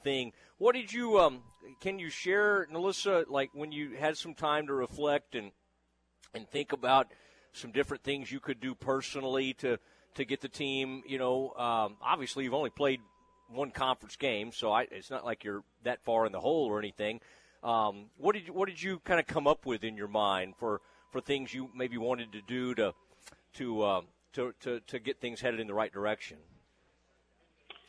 thing. 0.05 0.33
What 0.59 0.75
did 0.75 0.93
you 0.93 1.19
um 1.19 1.43
can 1.81 1.99
you 1.99 2.11
share 2.11 2.69
NaLyssa 2.71 3.25
like 3.29 3.51
when 3.55 3.73
you 3.73 3.97
had 3.99 4.17
some 4.17 4.35
time 4.35 4.69
to 4.69 4.75
reflect 4.75 5.35
and 5.35 5.51
and 6.35 6.49
think 6.49 6.73
about 6.73 7.09
some 7.53 7.71
different 7.71 8.03
things 8.03 8.31
you 8.31 8.41
could 8.41 8.61
do 8.61 8.75
personally 8.75 9.55
to 9.55 9.79
to 10.15 10.25
get 10.25 10.41
the 10.41 10.49
team. 10.49 11.03
You 11.07 11.19
know, 11.19 11.53
um, 11.57 11.97
obviously 12.03 12.45
you've 12.45 12.55
only 12.55 12.71
played 12.71 13.01
one 13.49 13.71
conference 13.71 14.17
game, 14.17 14.53
so 14.53 14.73
I, 14.73 14.83
it's 14.91 15.11
not 15.11 15.25
like 15.25 15.45
you're 15.45 15.63
that 15.83 16.03
far 16.03 16.27
in 16.27 16.33
the 16.33 16.41
hole 16.41 16.67
or 16.67 16.79
anything. 16.79 17.21
Um, 17.63 18.07
what 18.19 18.35
did 18.35 18.47
you, 18.47 18.53
what 18.53 18.69
did 18.69 18.83
you 18.83 19.01
kind 19.01 19.19
of 19.19 19.27
come 19.27 19.47
up 19.47 19.65
with 19.65 19.85
in 19.85 19.97
your 19.97 20.09
mind 20.09 20.55
for, 20.59 20.81
for 21.11 21.21
things 21.21 21.55
you 21.55 21.71
maybe 21.75 21.97
wanted 21.97 22.33
to 22.33 22.43
do 22.43 22.75
to 22.75 22.95
to, 23.55 23.83
uh, 23.83 24.01
to 24.35 24.53
to 24.61 24.81
to 24.81 24.99
get 24.99 25.21
things 25.21 25.41
headed 25.41 25.61
in 25.61 25.67
the 25.67 25.75
right 25.75 25.93
direction? 25.93 26.39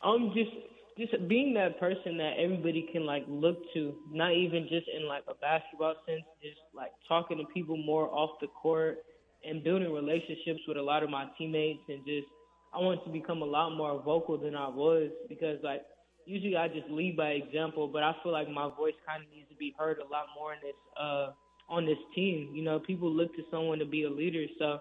Um, 0.02 0.32
just 0.34 0.50
just 0.98 1.28
being 1.28 1.52
that 1.54 1.78
person 1.78 2.16
that 2.16 2.34
everybody 2.38 2.88
can 2.92 3.04
like 3.04 3.24
look 3.28 3.58
to, 3.74 3.94
not 4.10 4.32
even 4.32 4.62
just 4.68 4.86
in 4.88 5.06
like 5.06 5.24
a 5.28 5.34
basketball 5.34 5.94
sense, 6.06 6.22
just 6.42 6.60
like 6.74 6.92
talking 7.06 7.38
to 7.38 7.44
people 7.52 7.76
more 7.76 8.08
off 8.08 8.30
the 8.40 8.46
court 8.48 8.98
and 9.44 9.62
building 9.62 9.92
relationships 9.92 10.60
with 10.66 10.76
a 10.76 10.82
lot 10.82 11.02
of 11.02 11.10
my 11.10 11.26
teammates 11.36 11.82
and 11.88 12.04
just 12.04 12.26
I 12.74 12.78
want 12.78 13.04
to 13.04 13.10
become 13.10 13.42
a 13.42 13.46
lot 13.46 13.76
more 13.76 14.02
vocal 14.02 14.38
than 14.38 14.54
I 14.54 14.68
was 14.68 15.10
because 15.28 15.58
like 15.62 15.82
usually 16.24 16.56
I 16.56 16.68
just 16.68 16.88
lead 16.90 17.16
by 17.16 17.30
example, 17.30 17.88
but 17.88 18.02
I 18.02 18.14
feel 18.22 18.32
like 18.32 18.48
my 18.50 18.68
voice 18.68 18.94
kind 19.06 19.22
of 19.22 19.30
needs 19.30 19.48
to 19.50 19.54
be 19.56 19.74
heard 19.78 19.98
a 19.98 20.10
lot 20.10 20.26
more 20.38 20.52
in 20.52 20.58
this 20.62 20.76
uh 21.00 21.30
on 21.68 21.84
this 21.84 21.98
team. 22.14 22.50
You 22.54 22.62
know, 22.62 22.78
people 22.78 23.10
look 23.10 23.34
to 23.36 23.42
someone 23.50 23.78
to 23.78 23.86
be 23.86 24.04
a 24.04 24.10
leader, 24.10 24.44
so 24.58 24.78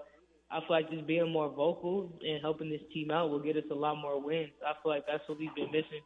I 0.52 0.60
feel 0.60 0.68
like 0.70 0.90
just 0.92 1.08
being 1.08 1.32
more 1.32 1.50
vocal 1.50 2.14
and 2.26 2.40
helping 2.42 2.70
this 2.70 2.82
team 2.94 3.12
out 3.12 3.30
will 3.30 3.40
get 3.40 3.58
us 3.58 3.64
a 3.72 3.76
lot 3.76 3.98
more 3.98 4.22
wins. 4.22 4.52
I 4.66 4.74
feel 4.82 4.92
like 4.92 5.06
that's 5.08 5.28
what 5.28 5.40
we've 5.40 5.54
been 5.56 5.72
missing. 5.72 6.02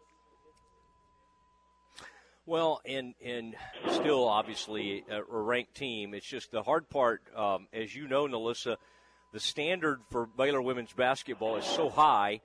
Well, 2.46 2.82
and 2.84 3.14
and 3.24 3.56
still 3.92 4.28
obviously 4.28 5.04
a, 5.10 5.22
ranked 5.24 5.76
team. 5.76 6.16
It's 6.16 6.26
just 6.26 6.52
the 6.52 6.64
hard 6.64 6.90
part, 6.90 7.22
um, 7.36 7.68
as 7.72 7.96
you 7.96 8.08
know, 8.08 8.28
NaLyssa. 8.28 8.78
The 9.34 9.40
standard 9.40 10.00
for 10.10 10.26
Baylor 10.26 10.62
women's 10.62 10.92
basketball 10.94 11.58
is 11.58 11.66
so 11.66 11.90
high, 11.90 12.42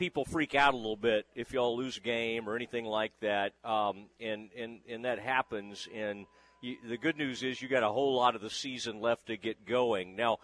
people 0.00 0.24
freak 0.24 0.54
out 0.54 0.72
a 0.72 0.76
little 0.76 0.96
bit 0.96 1.26
if 1.34 1.52
y'all 1.52 1.76
lose 1.76 1.98
a 1.98 2.00
game 2.00 2.48
or 2.48 2.56
anything 2.56 2.86
like 2.86 3.12
that, 3.20 3.52
um, 3.64 4.06
and 4.18 4.50
and 4.56 4.80
and 4.88 5.04
that 5.04 5.18
happens. 5.18 5.86
And 5.94 6.26
you, 6.62 6.76
the 6.88 6.96
good 6.96 7.16
news 7.16 7.42
is 7.42 7.60
you 7.60 7.68
got 7.68 7.82
a 7.82 7.88
whole 7.88 8.16
lot 8.16 8.34
of 8.34 8.40
the 8.40 8.50
season 8.50 9.00
left 9.00 9.26
to 9.26 9.36
get 9.36 9.66
going. 9.66 10.16
Now, 10.16 10.38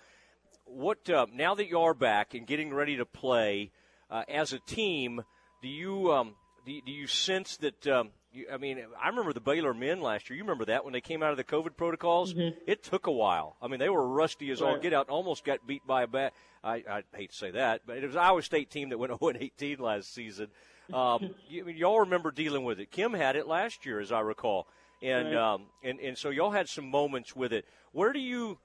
what 0.67 1.09
uh, 1.09 1.27
now 1.33 1.55
that 1.55 1.69
you 1.69 1.81
are 1.81 1.95
back 1.95 2.35
and 2.35 2.47
getting 2.47 2.73
ready 2.75 2.97
to 2.97 3.05
play 3.07 3.71
uh, 4.11 4.23
as 4.29 4.53
a 4.53 4.59
team, 4.59 5.25
do 5.62 5.69
you 5.69 6.12
um, 6.12 6.35
do, 6.64 6.81
do 6.85 6.93
you 6.93 7.07
sense 7.07 7.57
that? 7.59 7.87
Um, 7.87 8.11
I 8.53 8.59
mean, 8.59 8.79
I 9.03 9.09
remember 9.09 9.33
the 9.33 9.41
Baylor 9.41 9.73
men 9.73 10.03
last 10.03 10.29
year. 10.29 10.37
You 10.37 10.43
remember 10.43 10.67
that 10.67 10.85
when 10.85 10.93
they 10.93 11.01
came 11.01 11.23
out 11.23 11.31
of 11.31 11.39
the 11.39 11.45
COVID 11.45 11.75
protocols? 11.77 12.35
Mm-hmm. 12.35 12.59
It 12.67 12.83
took 12.83 13.07
a 13.07 13.12
while. 13.12 13.57
I 13.62 13.69
mean, 13.69 13.79
they 13.81 13.89
were 13.89 14.07
rusty 14.07 14.51
as 14.51 14.61
all 14.61 14.75
Right. 14.75 14.83
get 14.83 14.93
out. 14.93 15.09
Almost 15.09 15.43
got 15.45 15.67
beat 15.67 15.87
by 15.87 16.03
a 16.03 16.07
bat. 16.07 16.35
I, 16.62 16.83
I 16.89 17.03
hate 17.14 17.31
to 17.31 17.37
say 17.37 17.53
that, 17.53 17.83
but 17.87 17.97
it 17.99 18.07
was 18.07 18.17
Iowa 18.17 18.43
State 18.43 18.71
team 18.71 18.91
that 18.91 18.99
went 18.99 19.11
0 19.19 19.33
18 19.41 19.79
last 19.79 20.12
season. 20.12 20.49
Um, 20.93 21.35
you, 21.49 21.62
I 21.62 21.67
mean, 21.67 21.77
y'all 21.77 22.01
remember 22.01 22.31
dealing 22.31 22.64
with 22.64 22.79
it. 22.79 22.91
Kim 22.91 23.14
had 23.14 23.37
it 23.37 23.47
last 23.47 23.87
year, 23.87 24.01
as 24.01 24.12
I 24.12 24.21
recall, 24.21 24.67
and 25.01 25.29
Right. 25.29 25.55
um, 25.55 25.62
and 25.83 25.99
and 26.01 26.19
so 26.19 26.29
y'all 26.29 26.51
had 26.51 26.69
some 26.69 26.91
moments 26.91 27.35
with 27.35 27.55
it. 27.55 27.64
Where 27.93 28.12
do 28.12 28.19
you 28.21 28.59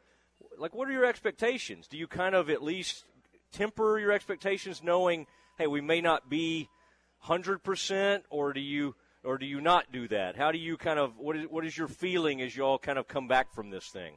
like? 0.58 0.74
What 0.76 0.88
are 0.88 0.92
your 0.92 1.06
expectations? 1.06 1.88
Do 1.88 1.98
you 1.98 2.08
kind 2.08 2.36
of 2.36 2.50
at 2.50 2.64
least 2.64 3.06
temper 3.52 4.00
your 4.00 4.12
expectations, 4.12 4.82
knowing, 4.84 5.28
hey, 5.58 5.68
we 5.68 5.82
may 5.82 6.02
not 6.02 6.30
be 6.30 6.70
hundred 7.20 7.64
percent, 7.64 8.24
or 8.30 8.54
do 8.54 8.60
you 8.60 8.96
or 9.24 9.38
do 9.38 9.46
you 9.46 9.62
not 9.62 9.92
do 9.92 10.08
that? 10.08 10.36
How 10.36 10.52
do 10.52 10.58
you 10.58 10.78
kind 10.78 11.00
of 11.00 11.18
what 11.18 11.36
is 11.36 11.46
what 11.50 11.66
is 11.66 11.78
your 11.78 11.88
feeling 11.88 12.42
as 12.42 12.56
you 12.56 12.64
all 12.64 12.80
kind 12.80 12.98
of 12.98 13.08
come 13.08 13.28
back 13.28 13.54
from 13.54 13.70
this 13.70 13.90
thing? 13.90 14.16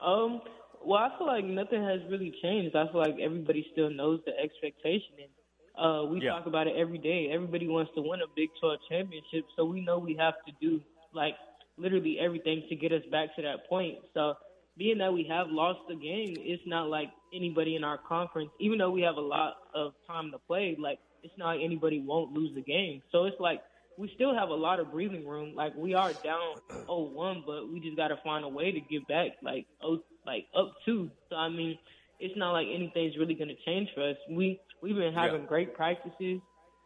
Um, 0.00 0.40
well, 0.84 0.98
I 0.98 1.16
feel 1.16 1.26
like 1.26 1.44
nothing 1.44 1.82
has 1.82 2.00
really 2.10 2.34
changed. 2.42 2.74
I 2.74 2.90
feel 2.90 3.00
like 3.00 3.16
everybody 3.22 3.66
still 3.72 3.90
knows 3.90 4.20
the 4.26 4.32
expectation, 4.38 5.14
and 5.22 5.30
uh, 5.78 6.04
we 6.06 6.20
Yeah. 6.20 6.30
talk 6.30 6.46
about 6.46 6.66
it 6.66 6.76
every 6.76 6.98
day. 6.98 7.28
Everybody 7.30 7.68
wants 7.68 7.92
to 7.94 8.02
win 8.02 8.20
a 8.20 8.26
Big 8.34 8.50
12 8.60 8.80
championship, 8.88 9.44
so 9.56 9.64
we 9.64 9.80
know 9.80 9.98
we 9.98 10.14
have 10.16 10.34
to 10.46 10.52
do 10.60 10.80
like 11.12 11.36
literally 11.76 12.18
everything 12.18 12.64
to 12.68 12.74
get 12.76 12.92
us 12.92 13.04
back 13.10 13.34
to 13.36 13.42
that 13.42 13.68
point. 13.68 13.98
So, 14.14 14.34
being 14.76 14.98
that 14.98 15.12
we 15.12 15.26
have 15.28 15.48
lost 15.50 15.80
the 15.88 15.94
game, 15.94 16.38
it's 16.40 16.62
not 16.66 16.88
like 16.88 17.08
anybody 17.34 17.76
in 17.76 17.84
our 17.84 17.98
conference, 17.98 18.50
even 18.60 18.78
though 18.78 18.90
we 18.90 19.02
have 19.02 19.16
a 19.16 19.20
lot 19.20 19.54
of 19.74 19.92
time 20.06 20.30
to 20.32 20.38
play, 20.38 20.76
like 20.80 20.98
it's 21.22 21.34
not 21.38 21.56
like 21.56 21.60
anybody 21.64 22.02
won't 22.06 22.32
lose 22.32 22.54
the 22.54 22.62
game. 22.62 23.02
So 23.12 23.24
it's 23.24 23.36
like 23.40 23.60
we 23.98 24.10
still 24.14 24.34
have 24.34 24.48
a 24.48 24.54
lot 24.54 24.80
of 24.80 24.90
breathing 24.90 25.26
room. 25.26 25.54
Like 25.54 25.74
we 25.76 25.94
are 25.94 26.12
down 26.24 26.56
0-1, 26.88 27.42
but 27.46 27.70
we 27.72 27.80
just 27.80 27.96
got 27.96 28.08
to 28.08 28.16
find 28.24 28.44
a 28.44 28.48
way 28.48 28.72
to 28.72 28.80
get 28.80 29.06
back 29.08 29.32
like 29.42 29.66
oh, 29.82 29.98
like 30.26 30.46
up 30.56 30.72
two. 30.84 31.10
So 31.28 31.36
I 31.36 31.48
mean, 31.48 31.78
it's 32.18 32.34
not 32.36 32.52
like 32.52 32.66
anything's 32.72 33.16
really 33.18 33.34
going 33.34 33.48
to 33.48 33.56
change 33.66 33.88
for 33.94 34.08
us. 34.10 34.16
We 34.30 34.60
we've 34.82 34.96
been 34.96 35.14
having 35.14 35.42
Yeah. 35.42 35.46
great 35.48 35.74
practices, 35.74 36.40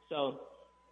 so 0.09 0.41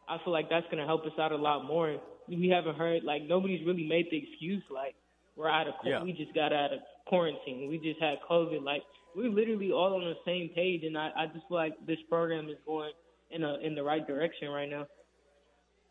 I 0.09 0.19
feel 0.25 0.33
like 0.33 0.49
that's 0.49 0.67
going 0.67 0.79
to 0.79 0.87
help 0.87 1.05
us 1.07 1.19
out 1.19 1.33
a 1.33 1.37
lot 1.37 1.65
more. 1.67 1.97
We 2.29 2.49
haven't 2.49 2.77
heard 2.77 3.05
like 3.05 3.23
nobody's 3.23 3.67
really 3.67 3.87
made 3.87 4.07
the 4.11 4.19
excuse 4.19 4.63
like 4.71 4.95
we're 5.37 5.49
out 5.49 5.69
of 5.69 5.75
Yeah. 5.85 6.03
we 6.03 6.13
just 6.13 6.35
got 6.35 6.53
out 6.53 6.73
of 6.73 6.81
quarantine. 7.07 7.69
We 7.69 7.79
just 7.79 8.01
had 8.01 8.19
COVID. 8.29 8.63
Like 8.65 8.83
we're 9.15 9.31
literally 9.31 9.73
all 9.73 9.95
on 9.95 10.05
the 10.05 10.17
same 10.25 10.51
page, 10.55 10.85
and 10.85 10.97
I 10.97 11.11
I 11.17 11.27
just 11.27 11.47
feel 11.49 11.57
like 11.57 11.75
this 11.87 11.99
program 12.09 12.49
is 12.49 12.57
going 12.67 12.93
in 13.31 13.43
a 13.45 13.57
in 13.59 13.75
the 13.75 13.83
right 13.83 14.07
direction 14.07 14.49
right 14.51 14.69
now. 14.69 14.87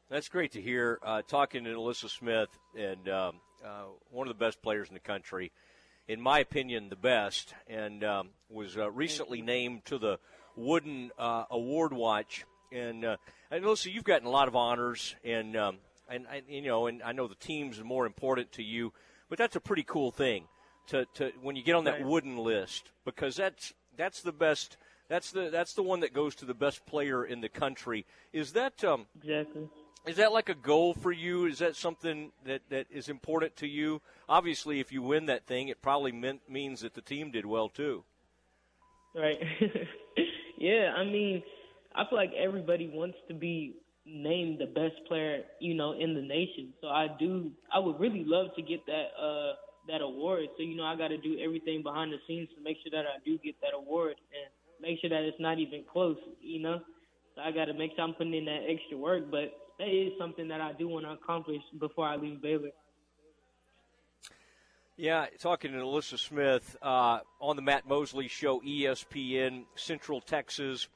That's 0.10 0.30
great 0.30 0.52
to 0.52 0.62
hear. 0.62 1.00
Uh, 1.02 1.22
talking 1.28 1.64
to 1.64 1.72
NaLyssa 1.72 2.10
Smith, 2.10 2.50
and 2.78 3.08
um, 3.10 3.36
uh, 3.66 3.86
one 4.12 4.28
of 4.28 4.38
the 4.38 4.46
best 4.46 4.62
players 4.62 4.88
in 4.90 4.94
the 4.94 5.00
country, 5.00 5.52
in 6.08 6.22
my 6.22 6.40
opinion, 6.40 6.90
the 6.90 6.96
best, 6.96 7.54
and 7.68 8.04
um, 8.04 8.30
was 8.50 8.78
uh, 8.78 8.92
recently 8.92 9.42
named 9.42 9.86
to 9.86 9.98
the 9.98 10.20
Wooden 10.56 11.12
uh, 11.18 11.46
Award 11.50 11.94
Watch. 11.94 12.46
And, 12.72 13.06
uh, 13.06 13.18
and 13.50 13.64
NaLyssa, 13.64 13.92
you've 13.92 14.04
gotten 14.04 14.28
a 14.28 14.32
lot 14.32 14.48
of 14.48 14.56
honors, 14.56 15.16
and 15.24 15.56
um, 15.56 15.78
and, 16.10 16.26
and 16.32 16.44
you 16.48 16.62
know, 16.64 16.88
and 16.88 17.02
I 17.02 17.12
know 17.12 17.28
the 17.28 17.36
teams 17.36 17.80
are 17.80 17.84
more 17.84 18.06
important 18.06 18.52
to 18.54 18.64
you, 18.64 18.94
but 19.34 19.40
that's 19.40 19.56
a 19.56 19.60
pretty 19.60 19.82
cool 19.82 20.12
thing 20.12 20.44
to, 20.86 21.08
to 21.16 21.32
when 21.42 21.56
you 21.56 21.64
get 21.64 21.74
on 21.74 21.86
that. 21.86 22.06
Wooden 22.06 22.38
list 22.38 22.92
because 23.04 23.36
that's 23.36 23.74
that's 23.98 24.22
the 24.22 24.32
best. 24.32 24.78
That's 25.10 25.32
the 25.32 25.50
that's 25.50 25.74
the 25.74 25.82
one 25.82 26.02
that 26.02 26.14
goes 26.14 26.36
to 26.36 26.46
the 26.46 26.54
best 26.54 26.86
player 26.86 27.26
in 27.26 27.42
the 27.42 27.50
country. 27.50 28.06
Is 28.32 28.54
that 28.54 28.84
um, 28.84 29.08
Exactly. 29.18 29.68
is 30.06 30.18
that 30.18 30.34
like 30.34 30.50
a 30.50 30.54
goal 30.54 30.94
for 30.94 31.12
you? 31.12 31.48
Is 31.48 31.58
that 31.58 31.76
something 31.76 32.32
that, 32.46 32.62
that 32.70 32.86
is 32.92 33.10
important 33.10 33.56
to 33.56 33.68
you? 33.68 34.04
Obviously, 34.30 34.80
if 34.80 34.92
you 34.92 35.02
win 35.02 35.26
that 35.26 35.48
thing, 35.48 35.68
it 35.68 35.82
probably 35.82 36.12
meant, 36.12 36.42
means 36.48 36.82
that 36.82 36.94
the 36.94 37.02
team 37.02 37.32
did 37.32 37.48
well 37.48 37.70
too. 37.70 38.04
Right. 39.16 39.40
yeah, 40.60 40.94
I 40.96 41.06
mean, 41.06 41.42
I 41.96 42.06
feel 42.08 42.20
like 42.20 42.34
everybody 42.38 42.88
wants 42.88 43.18
to 43.30 43.34
be 43.34 43.78
named 44.06 44.60
the 44.60 44.66
best 44.66 44.96
player, 45.08 45.44
you 45.60 45.74
know, 45.74 45.94
in 45.94 46.14
the 46.14 46.22
nation. 46.22 46.74
So 46.82 46.88
I 46.88 47.08
do 47.20 47.52
I 47.72 47.80
would 47.80 48.00
really 48.00 48.24
love 48.26 48.48
to 48.56 48.62
get 48.62 48.86
that 48.86 49.08
uh 49.20 49.54
that 49.88 50.02
award. 50.02 50.48
So, 50.58 50.64
you 50.64 50.76
know, 50.76 50.84
I 50.84 50.96
gotta 50.96 51.18
do 51.18 51.38
everything 51.44 51.84
behind 51.84 52.12
the 52.12 52.18
scenes 52.28 52.50
to 52.56 52.64
make 52.64 52.78
sure 52.84 52.92
that 52.92 53.08
I 53.08 53.20
do 53.26 53.38
get 53.40 53.56
that 53.62 53.74
award 53.76 54.16
and 54.32 54.52
make 54.82 55.00
sure 55.02 55.10
that 55.10 55.24
it's 55.24 55.40
not 55.40 55.60
even 55.60 55.84
close, 55.92 56.18
you 56.42 56.62
know? 56.62 56.80
So 57.36 57.42
I 57.42 57.52
gotta 57.52 57.74
make 57.74 57.92
sure 57.96 58.04
I'm 58.04 58.14
putting 58.14 58.34
in 58.34 58.46
that 58.46 58.62
extra 58.68 58.98
work, 58.98 59.30
but 59.30 59.52
that 59.80 59.88
is 59.88 60.14
something 60.18 60.48
that 60.48 60.62
I 60.62 60.74
do 60.74 60.88
want 60.88 61.06
to 61.06 61.12
accomplish 61.12 61.62
before 61.80 62.08
I 62.08 62.16
leave 62.16 62.42
Baylor. 62.42 62.70
Yeah, 64.96 65.26
talking 65.40 65.72
to 65.72 65.78
NaLyssa 65.80 66.20
Smith 66.20 66.78
uh, 66.80 67.20
on 67.42 67.56
the 67.56 67.64
Matt 67.64 67.88
Mosley 67.88 68.28
Show, 68.28 68.60
ESPN 68.62 69.66
Central 69.76 70.22
Texas, 70.22 70.88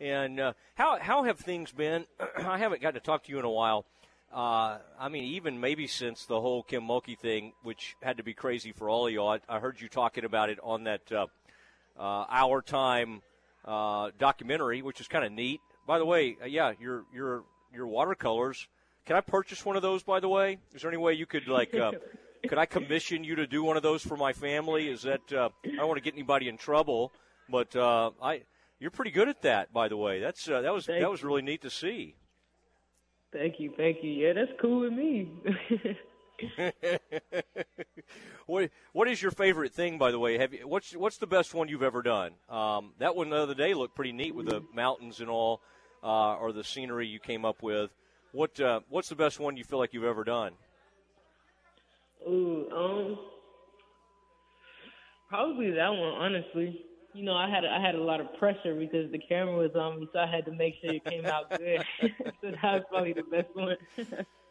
and 0.00 0.40
uh, 0.40 0.52
how 0.74 0.98
how 0.98 1.24
have 1.24 1.38
things 1.38 1.72
been? 1.72 2.06
I 2.38 2.58
haven't 2.58 2.82
got 2.82 2.94
to 2.94 3.00
talk 3.00 3.24
to 3.24 3.32
you 3.32 3.38
in 3.38 3.44
a 3.44 3.50
while. 3.50 3.84
Uh, 4.32 4.78
I 4.98 5.08
mean, 5.08 5.24
even 5.24 5.60
maybe 5.60 5.86
since 5.86 6.26
the 6.26 6.40
whole 6.40 6.64
Kim 6.64 6.82
Mulkey 6.82 7.16
thing, 7.16 7.52
which 7.62 7.94
had 8.02 8.16
to 8.16 8.24
be 8.24 8.34
crazy 8.34 8.72
for 8.72 8.90
all 8.90 9.06
of 9.06 9.12
y'all. 9.12 9.28
I, 9.28 9.40
I 9.48 9.60
heard 9.60 9.80
you 9.80 9.88
talking 9.88 10.24
about 10.24 10.50
it 10.50 10.58
on 10.62 10.84
that 10.84 11.12
uh, 11.12 11.26
uh, 11.96 12.26
Our 12.28 12.60
Time 12.60 13.22
uh, 13.64 14.10
documentary, 14.18 14.82
which 14.82 15.00
is 15.00 15.06
kind 15.06 15.24
of 15.24 15.30
neat. 15.30 15.60
By 15.86 15.98
the 15.98 16.04
way, 16.04 16.36
uh, 16.42 16.46
yeah, 16.46 16.72
your 16.80 17.04
your 17.14 17.44
your 17.72 17.86
watercolors. 17.86 18.66
Can 19.06 19.16
I 19.16 19.20
purchase 19.20 19.64
one 19.64 19.76
of 19.76 19.82
those? 19.82 20.02
By 20.02 20.18
the 20.18 20.28
way, 20.28 20.58
is 20.74 20.82
there 20.82 20.90
any 20.90 20.98
way 20.98 21.12
you 21.12 21.26
could 21.26 21.46
like? 21.46 21.74
Uh, 21.74 21.92
could 22.48 22.58
I 22.58 22.66
commission 22.66 23.22
you 23.22 23.36
to 23.36 23.46
do 23.46 23.62
one 23.62 23.76
of 23.76 23.82
those 23.82 24.02
for 24.02 24.16
my 24.16 24.32
family? 24.32 24.88
Is 24.88 25.02
that 25.02 25.32
uh, 25.32 25.50
I 25.64 25.76
don't 25.76 25.88
want 25.88 25.98
to 25.98 26.02
get 26.02 26.14
anybody 26.14 26.48
in 26.48 26.56
trouble, 26.56 27.12
but 27.48 27.74
uh, 27.76 28.10
I 28.22 28.42
you're 28.84 28.90
pretty 28.90 29.12
good 29.12 29.30
at 29.30 29.40
that. 29.40 29.72
By 29.72 29.88
the 29.88 29.96
way, 29.96 30.20
that's 30.20 30.46
uh, 30.46 30.60
that 30.60 30.74
was 30.74 30.84
that 30.84 31.10
was 31.10 31.24
really 31.24 31.40
neat 31.40 31.62
to 31.62 31.70
see. 31.70 32.16
Thank 33.32 33.58
you, 33.58 33.72
thank 33.78 34.04
you. 34.04 34.10
Yeah, 34.10 34.34
that's 34.34 34.52
cool 34.60 34.80
with 34.80 34.92
me. 34.92 35.26
what 38.46 38.68
what 38.92 39.08
is 39.08 39.22
your 39.22 39.30
favorite 39.30 39.72
thing? 39.72 39.96
By 39.96 40.10
the 40.10 40.18
way, 40.18 40.36
have 40.36 40.52
you, 40.52 40.68
what's 40.68 40.94
what's 40.94 41.16
the 41.16 41.26
best 41.26 41.54
one 41.54 41.68
you've 41.68 41.82
ever 41.82 42.02
done? 42.02 42.32
Um, 42.50 42.92
that 42.98 43.16
one 43.16 43.30
the 43.30 43.36
other 43.36 43.54
day 43.54 43.72
looked 43.72 43.94
pretty 43.94 44.12
neat 44.12 44.34
with 44.34 44.50
the 44.50 44.62
mountains 44.74 45.20
and 45.20 45.30
all, 45.30 45.62
uh, 46.02 46.36
or 46.36 46.52
the 46.52 46.62
scenery 46.62 47.06
you 47.06 47.18
came 47.18 47.46
up 47.46 47.62
with. 47.62 47.90
What 48.32 48.60
uh, 48.60 48.80
what's 48.90 49.08
the 49.08 49.16
best 49.16 49.40
one 49.40 49.56
you 49.56 49.64
feel 49.64 49.78
like 49.78 49.94
you've 49.94 50.04
ever 50.04 50.24
done? 50.24 50.52
Ooh, 52.28 52.68
um, 52.70 53.18
probably 55.30 55.70
that 55.70 55.88
one. 55.88 56.12
Honestly, 56.12 56.84
you 57.14 57.24
know, 57.24 57.34
I 57.34 57.48
had 57.48 57.64
I 57.64 57.80
had 57.80 57.94
a 57.94 58.02
lot 58.02 58.20
of 58.20 58.34
pressure 58.38 58.74
because 58.74 59.10
the 59.12 59.18
camera 59.18 59.56
was 59.56 59.74
on 59.76 60.00
me, 60.00 60.08
so 60.12 60.18
I 60.18 60.26
had 60.26 60.44
to 60.46 60.52
make 60.52 60.74
sure 60.80 60.92
it 60.92 61.04
came 61.04 61.24
out 61.24 61.48
good. 61.48 61.84
so 62.42 62.50
that 62.50 62.62
was 62.62 62.82
probably 62.90 63.12
the 63.12 63.22
best 63.22 63.54
one. 63.54 63.76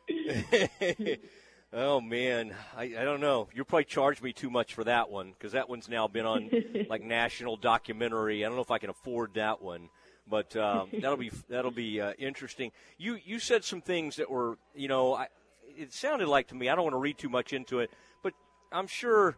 oh 1.74 2.00
man, 2.00 2.56
I, 2.76 2.84
I 2.84 3.04
don't 3.04 3.20
know. 3.20 3.50
You'll 3.54 3.66
probably 3.66 3.84
charged 3.84 4.24
me 4.24 4.32
too 4.32 4.50
much 4.50 4.74
for 4.74 4.86
that 4.86 5.10
one 5.10 5.34
because 5.34 5.52
that 5.52 5.68
one's 5.68 5.90
now 5.90 6.08
been 6.08 6.26
on 6.26 6.50
like 6.90 7.04
national 7.04 7.58
documentary. 7.58 8.46
I 8.46 8.48
don't 8.48 8.56
know 8.56 8.64
if 8.64 8.72
I 8.72 8.78
can 8.78 8.90
afford 8.90 9.34
that 9.34 9.62
one, 9.62 9.90
but 10.26 10.56
um, 10.56 10.88
that'll 10.94 11.18
be 11.18 11.32
that'll 11.50 11.72
be 11.72 12.00
uh, 12.00 12.14
interesting. 12.18 12.72
You 12.98 13.20
you 13.26 13.40
said 13.40 13.66
some 13.66 13.82
things 13.82 14.16
that 14.16 14.30
were 14.30 14.58
you 14.74 14.88
know 14.88 15.16
I, 15.16 15.28
it 15.78 15.92
sounded 15.92 16.30
like 16.30 16.48
to 16.48 16.56
me. 16.56 16.70
I 16.70 16.76
don't 16.76 16.86
want 16.86 16.94
to 16.94 17.00
read 17.00 17.18
too 17.18 17.30
much 17.30 17.52
into 17.52 17.80
it, 17.80 17.92
but 18.22 18.34
I'm 18.72 18.88
sure 18.88 19.36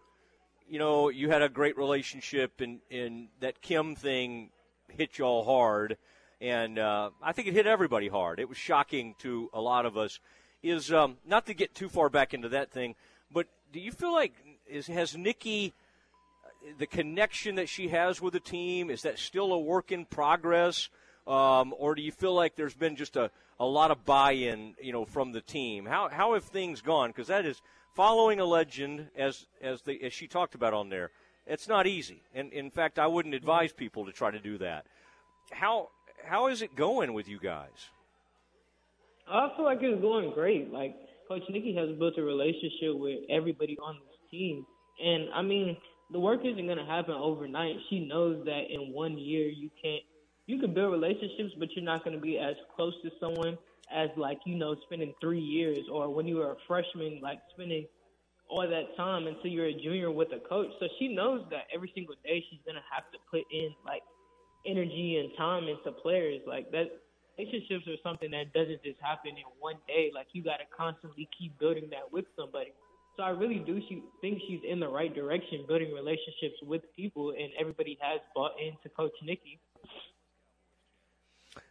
you 0.68 0.80
know 0.80 1.10
you 1.10 1.30
had 1.30 1.42
a 1.42 1.50
great 1.50 1.78
relationship 1.78 2.62
and 2.62 2.80
and 2.92 3.28
that 3.40 3.62
Kim 3.62 3.96
thing 3.96 4.50
hit 4.90 5.18
y'all 5.18 5.44
hard. 5.44 5.98
And 6.42 6.78
uh, 6.78 7.12
I 7.24 7.32
think 7.32 7.48
it 7.48 7.54
hit 7.54 7.66
everybody 7.66 8.10
hard. 8.10 8.40
It 8.40 8.50
was 8.50 8.58
shocking 8.58 9.16
to 9.20 9.50
a 9.54 9.62
lot 9.62 9.86
of 9.86 9.98
us 9.98 10.20
is 10.62 10.92
um, 10.92 11.18
not 11.26 11.46
to 11.46 11.54
get 11.54 11.74
too 11.74 11.88
far 11.88 12.10
back 12.10 12.34
into 12.34 12.50
that 12.50 12.72
thing, 12.72 12.96
but 13.32 13.48
do 13.72 13.80
you 13.80 13.92
feel 13.92 14.14
like 14.14 14.34
is 14.68 14.88
has 14.88 15.16
Nicki 15.16 15.74
the 16.78 16.88
connection 16.88 17.56
that 17.56 17.70
she 17.70 17.90
has 17.90 18.22
with 18.22 18.34
the 18.34 18.40
team 18.40 18.90
is 18.90 19.04
that 19.04 19.20
still 19.20 19.54
a 19.54 19.60
work 19.60 19.92
in 19.92 20.06
progress, 20.06 20.90
um, 21.28 21.74
or 21.78 21.96
do 21.96 22.02
you 22.02 22.12
feel 22.12 22.34
like 22.34 22.56
there's 22.56 22.74
been 22.74 22.96
just 22.96 23.16
a, 23.16 23.30
a 23.60 23.66
lot 23.66 23.92
of 23.92 24.06
buy-in, 24.06 24.74
you 24.82 24.92
know, 24.92 25.06
from 25.06 25.32
the 25.32 25.42
team? 25.42 25.86
How 25.86 26.10
how 26.10 26.34
have 26.34 26.44
things 26.46 26.82
gone? 26.82 27.10
Because 27.10 27.28
that 27.28 27.46
is 27.46 27.62
following 27.96 28.40
a 28.40 28.46
legend, 28.46 29.08
as 29.18 29.48
as 29.62 29.82
the 29.82 30.04
as 30.04 30.14
she 30.14 30.28
talked 30.28 30.54
about 30.54 30.74
on 30.74 30.90
there. 30.90 31.12
It's 31.48 31.68
not 31.68 31.88
easy, 31.88 32.22
and 32.34 32.52
in 32.54 32.70
fact, 32.72 33.00
I 33.00 33.08
wouldn't 33.08 33.36
advise 33.36 33.72
mm-hmm. 33.72 33.80
people 33.80 34.06
to 34.06 34.12
try 34.12 34.32
to 34.32 34.40
do 34.40 34.58
that. 34.60 34.86
How 35.52 35.90
how 36.24 36.48
is 36.48 36.62
it 36.62 36.76
going 36.76 37.14
with 37.14 37.28
you 37.28 37.40
guys? 37.40 37.90
I 39.28 39.50
feel 39.56 39.66
like 39.66 39.80
it's 39.82 40.02
going 40.02 40.32
great. 40.34 40.72
Like 40.72 40.96
Coach 41.28 41.44
Nicki 41.50 41.76
has 41.76 41.98
built 41.98 42.18
a 42.18 42.24
relationship 42.24 43.00
with 43.00 43.20
everybody 43.30 43.78
on 43.82 43.96
this 43.96 44.20
team, 44.30 44.66
and 45.04 45.30
I 45.34 45.42
mean, 45.42 45.78
the 46.12 46.20
work 46.20 46.42
isn't 46.44 46.66
going 46.66 46.78
to 46.78 46.86
happen 46.86 47.16
overnight. 47.16 47.76
She 47.90 48.06
knows 48.06 48.44
that 48.46 48.64
in 48.70 48.92
one 48.92 49.18
year 49.18 49.48
you 49.48 49.70
can't. 49.82 50.04
You 50.48 50.60
can 50.60 50.76
build 50.76 50.92
relationships, 50.92 51.56
but 51.58 51.70
you're 51.76 51.84
not 51.84 52.04
going 52.04 52.16
to 52.16 52.22
be 52.22 52.38
as 52.38 52.54
close 52.76 52.94
to 53.02 53.10
someone 53.20 53.58
as 53.94 54.10
like 54.18 54.40
you 54.46 54.56
know 54.56 54.76
spending 54.86 55.14
three 55.22 55.40
years, 55.40 55.80
or 55.92 56.14
when 56.14 56.28
you 56.28 56.38
were 56.38 56.52
a 56.52 56.56
freshman, 56.68 57.20
like 57.22 57.40
spending 57.54 57.86
all 58.50 58.68
that 58.68 58.96
time 58.96 59.28
until 59.28 59.50
you're 59.50 59.66
a 59.66 59.74
junior 59.74 60.12
with 60.12 60.30
a 60.34 60.40
coach. 60.48 60.70
So 60.80 60.88
she 61.00 61.08
knows 61.08 61.44
that 61.50 61.66
every 61.74 61.92
single 61.96 62.16
day 62.24 62.44
she's 62.50 62.60
to 62.66 62.82
have 62.94 63.10
to 63.12 63.18
put 63.30 63.42
in 63.52 63.74
like 63.86 64.04
energy 64.66 65.18
and 65.18 65.36
time 65.38 65.68
into 65.68 65.92
players. 66.02 66.42
Like 66.46 66.72
that 66.72 66.88
relationships 67.38 67.88
are 67.88 68.00
something 68.04 68.32
that 68.32 68.54
doesn't 68.54 68.84
just 68.84 69.00
happen 69.02 69.32
in 69.32 69.46
one 69.60 69.78
day. 69.88 70.12
Like 70.14 70.28
you 70.34 70.44
got 70.44 70.58
to 70.58 70.68
constantly 70.76 71.28
keep 71.38 71.58
building 71.60 71.90
that 71.92 72.12
with 72.12 72.26
somebody. 72.38 72.74
So 73.18 73.24
I 73.24 73.30
really 73.30 73.60
do 73.60 73.80
she, 73.88 74.04
think 74.20 74.42
she's 74.48 74.60
in 74.68 74.80
the 74.80 74.90
right 74.90 75.14
direction, 75.14 75.64
building 75.68 75.94
relationships 75.94 76.60
with 76.64 76.82
people, 76.96 77.32
and 77.32 77.50
everybody 77.60 77.98
has 78.02 78.20
bought 78.36 78.52
into 78.60 78.90
Coach 78.96 79.14
Nicki. 79.24 79.60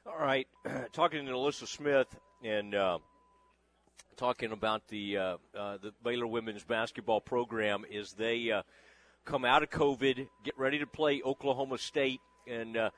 All 0.07 0.19
right, 0.19 0.47
talking 0.93 1.25
to 1.27 1.33
NaLyssa 1.33 1.67
Smith 1.67 2.09
and 2.43 2.75
uh, 2.75 2.99
talking 4.17 4.53
about 4.53 4.87
the 4.89 5.17
uh, 5.17 5.37
uh, 5.57 5.79
the 5.79 5.93
Baylor 6.03 6.27
women's 6.27 6.65
basketball 6.65 7.21
program 7.21 7.85
is 7.91 8.13
they 8.13 8.51
uh, 8.51 8.63
come 9.25 9.45
out 9.45 9.63
of 9.63 9.71
COVID, 9.71 10.29
get 10.45 10.59
ready 10.59 10.79
to 10.79 10.87
play 10.87 11.23
Oklahoma 11.25 11.79
State, 11.79 12.21
and 12.47 12.77
uh, 12.77 12.91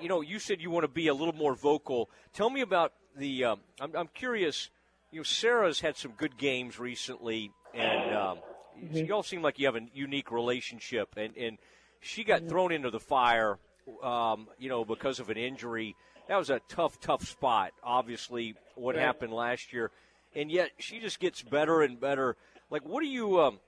you 0.00 0.08
know 0.08 0.20
you 0.20 0.38
said 0.38 0.60
you 0.60 0.70
want 0.70 0.84
to 0.84 0.88
be 0.88 1.08
a 1.08 1.14
little 1.14 1.34
more 1.34 1.54
vocal. 1.54 2.10
Tell 2.32 2.50
me 2.50 2.60
about 2.60 2.92
the. 3.16 3.44
Um, 3.44 3.60
I'm, 3.80 3.94
I'm 3.96 4.08
curious. 4.08 4.70
You 5.10 5.20
know, 5.20 5.24
Sarah's 5.24 5.80
had 5.80 5.96
some 5.96 6.12
good 6.12 6.38
games 6.38 6.78
recently, 6.78 7.50
and 7.74 8.14
um, 8.14 8.38
Mm-hmm. 8.82 8.96
you 8.96 9.14
all 9.14 9.22
seem 9.22 9.42
like 9.42 9.58
you 9.58 9.66
have 9.66 9.76
a 9.76 9.82
unique 9.92 10.30
relationship, 10.30 11.14
and 11.16 11.36
and 11.36 11.58
she 12.00 12.24
got 12.24 12.48
thrown 12.48 12.72
into 12.72 12.90
the 12.90 12.98
fire, 12.98 13.58
um, 14.02 14.48
you 14.58 14.68
know, 14.68 14.84
because 14.84 15.20
of 15.20 15.30
an 15.30 15.36
injury. 15.36 15.96
That 16.28 16.36
was 16.36 16.50
a 16.50 16.60
tough, 16.68 17.00
tough 17.00 17.26
spot. 17.26 17.72
Obviously, 17.82 18.54
what 18.74 18.94
Right. 18.94 19.02
happened 19.02 19.32
last 19.32 19.72
year, 19.72 19.90
and 20.34 20.50
yet 20.50 20.70
she 20.78 21.00
just 21.00 21.20
gets 21.20 21.42
better 21.42 21.82
and 21.82 21.98
better. 22.00 22.36
Like, 22.70 22.84
what 22.84 23.02
do 23.02 23.08
you? 23.08 23.40
Um, 23.40 23.60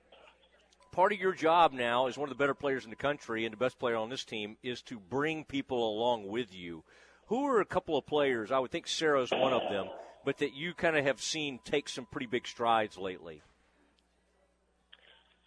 part 0.91 1.11
of 1.11 1.19
your 1.19 1.33
job 1.33 1.73
now 1.73 2.07
as 2.07 2.17
one 2.17 2.29
of 2.29 2.35
the 2.37 2.41
better 2.41 2.53
players 2.53 2.85
in 2.85 2.89
the 2.89 2.95
country 2.95 3.43
and 3.45 3.51
the 3.51 3.57
best 3.57 3.77
player 3.77 3.97
on 3.97 4.09
this 4.09 4.23
team 4.23 4.55
is 4.63 4.81
to 4.83 4.97
bring 4.97 5.43
people 5.43 5.89
along 5.89 6.27
with 6.27 6.55
you. 6.55 6.83
Who 7.27 7.45
are 7.47 7.59
a 7.59 7.65
couple 7.65 7.97
of 7.97 8.05
players? 8.05 8.51
I 8.51 8.59
would 8.59 8.71
think 8.71 8.87
Sarah's 8.87 9.31
one 9.31 9.51
of 9.51 9.69
them, 9.69 9.87
but 10.23 10.37
that 10.37 10.53
you 10.53 10.73
kind 10.73 10.95
of 10.95 11.03
have 11.03 11.21
seen 11.21 11.59
take 11.65 11.89
some 11.89 12.05
pretty 12.05 12.27
big 12.27 12.47
strides 12.47 12.97
lately. 12.97 13.41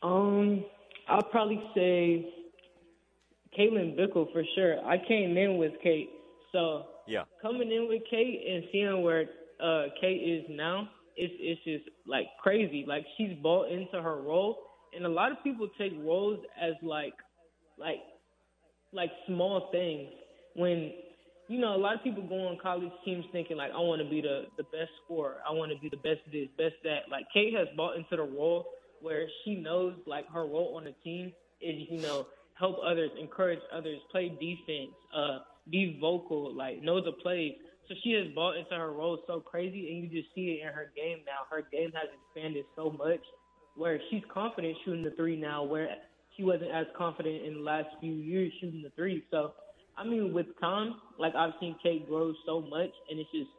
Um, 0.03 0.65
I'll 1.09 1.23
probably 1.23 1.62
say 1.74 2.35
Caitlin 3.59 3.98
Bickle 3.98 4.32
for 4.32 4.43
sure. 4.55 4.78
I 4.86 4.98
came 5.09 5.36
in 5.36 5.59
with 5.59 5.72
Kate, 5.82 6.10
so 6.52 6.86
Yeah. 7.06 7.24
coming 7.43 7.72
in 7.72 7.89
with 7.89 8.02
Kate 8.09 8.47
and 8.47 8.64
seeing 8.70 9.02
where 9.02 9.28
uh, 9.60 9.86
Kate 10.01 10.22
is 10.22 10.44
now, 10.48 10.89
it's 11.16 11.35
it's 11.40 11.62
just 11.64 11.85
like 12.06 12.28
crazy. 12.40 12.85
Like 12.86 13.05
she's 13.16 13.36
bought 13.43 13.70
into 13.70 14.01
her 14.01 14.22
role, 14.22 14.56
and 14.94 15.05
a 15.05 15.09
lot 15.09 15.32
of 15.32 15.43
people 15.43 15.68
take 15.76 15.93
roles 15.98 16.39
as 16.60 16.74
like 16.82 17.14
like 17.76 18.01
like 18.93 19.10
small 19.26 19.70
things. 19.72 20.09
When 20.55 20.93
you 21.48 21.59
know 21.59 21.74
a 21.74 21.80
lot 21.80 21.94
of 21.97 22.05
people 22.05 22.22
go 22.22 22.47
on 22.47 22.59
college 22.62 22.93
teams 23.05 23.24
thinking 23.32 23.56
like 23.56 23.72
I 23.72 23.78
want 23.78 24.01
to 24.01 24.09
be 24.09 24.20
the 24.20 24.44
the 24.56 24.64
best 24.64 24.90
scorer, 25.05 25.39
I 25.48 25.52
want 25.52 25.72
to 25.72 25.78
be 25.78 25.89
the 25.89 25.97
best 25.97 26.20
this, 26.32 26.48
best 26.56 26.76
that. 26.85 27.10
Like 27.10 27.26
Kate 27.35 27.55
has 27.55 27.66
bought 27.76 27.97
into 27.97 28.14
the 28.16 28.22
role 28.22 28.66
where 29.01 29.26
she 29.44 29.56
knows 29.56 29.94
like 30.06 30.28
her 30.28 30.43
role 30.43 30.74
on 30.76 30.85
the 30.85 30.94
team 31.02 31.32
is 31.60 31.74
you 31.90 32.01
know 32.01 32.26
help 32.59 32.76
others, 32.85 33.10
encourage 33.20 33.60
others, 33.72 33.98
play 34.10 34.28
defense, 34.28 34.94
uh, 35.14 35.39
be 35.70 35.98
vocal, 36.01 36.55
like 36.55 36.82
know 36.82 37.02
the 37.02 37.12
plays. 37.12 37.55
So 37.89 37.94
she 38.02 38.12
has 38.12 38.26
bought 38.35 38.56
into 38.56 38.74
her 38.74 38.93
role 38.93 39.18
so 39.26 39.40
crazy, 39.40 39.90
and 39.90 40.02
you 40.02 40.22
just 40.22 40.35
see 40.35 40.59
it 40.60 40.66
in 40.66 40.72
her 40.72 40.93
game 40.94 41.18
now. 41.24 41.48
Her 41.51 41.62
game 41.72 41.90
has 41.94 42.09
expanded 42.12 42.64
so 42.76 42.90
much, 42.90 43.20
where 43.76 43.98
she's 44.10 44.22
confident 44.32 44.76
shooting 44.85 45.02
the 45.05 45.12
three 45.12 45.40
now, 45.40 45.64
where 45.64 45.89
she 46.36 46.44
wasn't 46.44 46.70
as 46.70 46.86
confident 46.97 47.44
in 47.44 47.55
the 47.55 47.60
last 47.60 47.89
few 48.01 48.12
years 48.12 48.52
shooting 48.60 48.82
the 48.82 48.90
three. 48.90 49.24
So, 49.30 49.52
I 49.97 50.05
mean, 50.05 50.35
with 50.35 50.47
time, 50.60 50.97
like 51.18 51.35
I've 51.35 51.55
seen 51.60 51.76
Kate 51.82 52.06
grow 52.06 52.32
so 52.44 52.60
much, 52.60 52.90
and 53.10 53.18
it's 53.18 53.30
just 53.32 53.51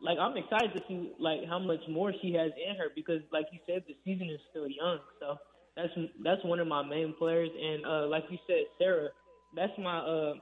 like 0.00 0.18
I'm 0.18 0.36
excited 0.36 0.72
to 0.74 0.80
see 0.88 1.12
like 1.18 1.40
how 1.48 1.58
much 1.58 1.80
more 1.88 2.12
she 2.22 2.32
has 2.34 2.52
in 2.56 2.76
her 2.76 2.86
because, 2.94 3.20
like 3.32 3.46
you 3.52 3.58
said, 3.66 3.84
the 3.86 3.96
season 4.04 4.30
is 4.30 4.40
still 4.50 4.68
young. 4.68 4.98
So 5.20 5.36
that's 5.76 5.92
that's 6.22 6.44
one 6.44 6.60
of 6.60 6.66
my 6.66 6.82
main 6.82 7.14
players, 7.18 7.50
and 7.60 7.84
uh, 7.84 8.06
like 8.06 8.24
you 8.30 8.38
said, 8.46 8.64
Sarah, 8.78 9.08
that's 9.54 9.72
my 9.78 9.98
uh, 9.98 10.34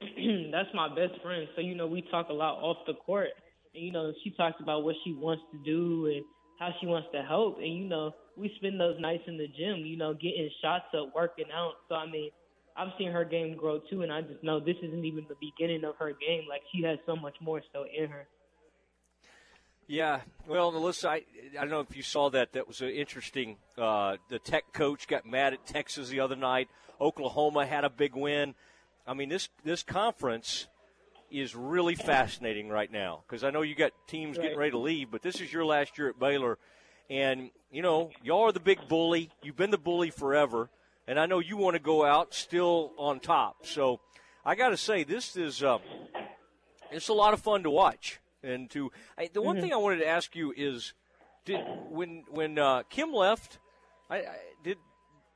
that's 0.52 0.68
my 0.74 0.88
best 0.88 1.20
friend. 1.22 1.46
So 1.54 1.60
you 1.60 1.74
know, 1.74 1.86
we 1.86 2.02
talk 2.10 2.28
a 2.30 2.32
lot 2.32 2.54
off 2.60 2.78
the 2.86 2.94
court, 2.94 3.30
and 3.74 3.84
you 3.84 3.92
know, 3.92 4.12
she 4.22 4.30
talks 4.30 4.56
about 4.60 4.82
what 4.82 4.96
she 5.04 5.12
wants 5.12 5.42
to 5.52 5.58
do 5.58 6.06
and 6.06 6.24
how 6.58 6.70
she 6.80 6.86
wants 6.86 7.08
to 7.12 7.22
help, 7.22 7.58
and 7.58 7.72
you 7.72 7.88
know, 7.88 8.12
we 8.36 8.52
spend 8.56 8.80
those 8.80 9.00
nights 9.00 9.24
in 9.26 9.38
the 9.38 9.46
gym, 9.46 9.84
you 9.84 9.96
know, 9.96 10.14
getting 10.14 10.50
shots 10.62 10.86
up, 10.98 11.12
working 11.14 11.46
out. 11.54 11.74
So 11.88 11.94
I 11.94 12.10
mean, 12.10 12.30
I've 12.76 12.92
seen 12.98 13.12
her 13.12 13.24
game 13.24 13.56
grow 13.56 13.80
too, 13.88 14.02
and 14.02 14.12
I 14.12 14.22
just 14.22 14.42
know 14.42 14.58
this 14.58 14.76
isn't 14.82 15.04
even 15.04 15.26
the 15.28 15.36
beginning 15.40 15.84
of 15.84 15.94
her 15.98 16.10
game. 16.10 16.42
Like 16.48 16.62
she 16.74 16.82
has 16.82 16.98
so 17.06 17.14
much 17.14 17.36
more 17.40 17.62
still 17.68 17.84
in 17.84 18.10
her. 18.10 18.26
Yeah, 19.86 20.20
well, 20.48 20.72
NaLyssa, 20.72 21.08
I, 21.08 21.22
I 21.58 21.60
don't 21.60 21.70
know 21.70 21.80
if 21.80 21.94
you 21.94 22.02
saw 22.02 22.30
that. 22.30 22.54
That 22.54 22.66
was 22.66 22.80
interesting. 22.80 23.56
Uh, 23.76 24.16
the 24.30 24.38
Tech 24.38 24.72
coach 24.72 25.06
got 25.06 25.26
mad 25.26 25.52
at 25.52 25.66
Texas 25.66 26.08
the 26.08 26.20
other 26.20 26.36
night. 26.36 26.68
Oklahoma 27.00 27.66
had 27.66 27.84
a 27.84 27.90
big 27.90 28.14
win. 28.14 28.54
I 29.06 29.12
mean, 29.12 29.28
this 29.28 29.50
this 29.62 29.82
conference 29.82 30.68
is 31.30 31.54
really 31.54 31.94
fascinating 31.94 32.68
right 32.68 32.90
now 32.90 33.22
because 33.26 33.44
I 33.44 33.50
know 33.50 33.60
you 33.60 33.74
got 33.74 33.92
teams 34.06 34.38
getting 34.38 34.56
ready 34.56 34.70
to 34.70 34.78
leave, 34.78 35.10
but 35.10 35.20
this 35.20 35.40
is 35.40 35.52
your 35.52 35.66
last 35.66 35.98
year 35.98 36.08
at 36.08 36.18
Baylor, 36.18 36.58
and 37.10 37.50
you 37.70 37.82
know 37.82 38.10
y'all 38.22 38.44
are 38.44 38.52
the 38.52 38.60
big 38.60 38.88
bully. 38.88 39.30
You've 39.42 39.56
been 39.56 39.70
the 39.70 39.76
bully 39.76 40.08
forever, 40.08 40.70
and 41.06 41.20
I 41.20 41.26
know 41.26 41.40
you 41.40 41.58
want 41.58 41.74
to 41.74 41.80
go 41.80 42.06
out 42.06 42.32
still 42.32 42.92
on 42.96 43.20
top. 43.20 43.66
So 43.66 44.00
I 44.46 44.54
got 44.54 44.70
to 44.70 44.78
say, 44.78 45.04
this 45.04 45.36
is 45.36 45.62
uh, 45.62 45.78
it's 46.90 47.08
a 47.08 47.14
lot 47.14 47.34
of 47.34 47.40
fun 47.42 47.62
to 47.64 47.70
watch. 47.70 48.20
And 48.44 48.70
to 48.70 48.92
I, 49.18 49.28
the 49.32 49.42
one 49.42 49.56
Mhm. 49.56 49.60
thing 49.60 49.72
I 49.72 49.76
wanted 49.76 49.98
to 49.98 50.06
ask 50.08 50.36
you 50.36 50.52
is, 50.56 50.92
did 51.44 51.60
when 51.88 52.24
when 52.30 52.58
uh, 52.58 52.82
Kim 52.90 53.12
left, 53.12 53.58
I, 54.10 54.16
I 54.18 54.36
did 54.62 54.78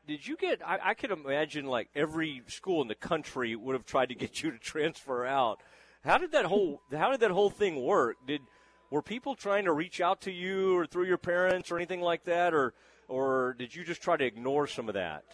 did 0.07 0.27
you 0.27 0.37
get? 0.37 0.67
I, 0.67 0.79
I 0.83 0.95
could 0.95 1.11
imagine 1.11 1.67
like 1.67 1.89
every 1.95 2.43
school 2.47 2.83
in 2.83 2.89
the 2.89 2.95
country 2.95 3.57
would 3.57 3.75
have 3.75 3.87
tried 3.87 4.09
to 4.11 4.15
get 4.15 4.43
you 4.43 4.51
to 4.51 4.59
transfer 4.59 5.25
out. 5.25 5.61
How 6.05 6.19
did 6.19 6.33
that 6.33 6.47
whole 6.47 6.83
How 6.93 7.11
did 7.11 7.21
that 7.21 7.31
whole 7.31 7.51
thing 7.51 7.83
work? 7.83 8.17
Did 8.27 8.43
were 8.91 9.03
people 9.03 9.35
trying 9.35 9.65
to 9.67 9.73
reach 9.73 10.01
out 10.01 10.23
to 10.23 10.33
you 10.33 10.77
or 10.77 10.87
through 10.87 11.05
your 11.05 11.19
parents 11.19 11.71
or 11.71 11.77
anything 11.77 12.01
like 12.01 12.25
that, 12.25 12.55
or 12.55 12.75
or 13.09 13.55
did 13.59 13.75
you 13.75 13.85
just 13.85 14.03
try 14.03 14.17
to 14.17 14.25
ignore 14.25 14.67
some 14.67 14.89
of 14.89 14.95
that? 14.95 15.25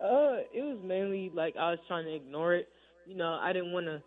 Uh, 0.00 0.42
it 0.52 0.62
was 0.62 0.78
mainly 0.82 1.30
like 1.32 1.56
I 1.56 1.70
was 1.70 1.78
trying 1.86 2.04
to 2.06 2.14
ignore 2.14 2.54
it. 2.54 2.68
You 3.06 3.16
know, 3.16 3.38
I 3.40 3.52
didn't 3.52 3.72
want 3.72 3.86
to, 3.86 4.02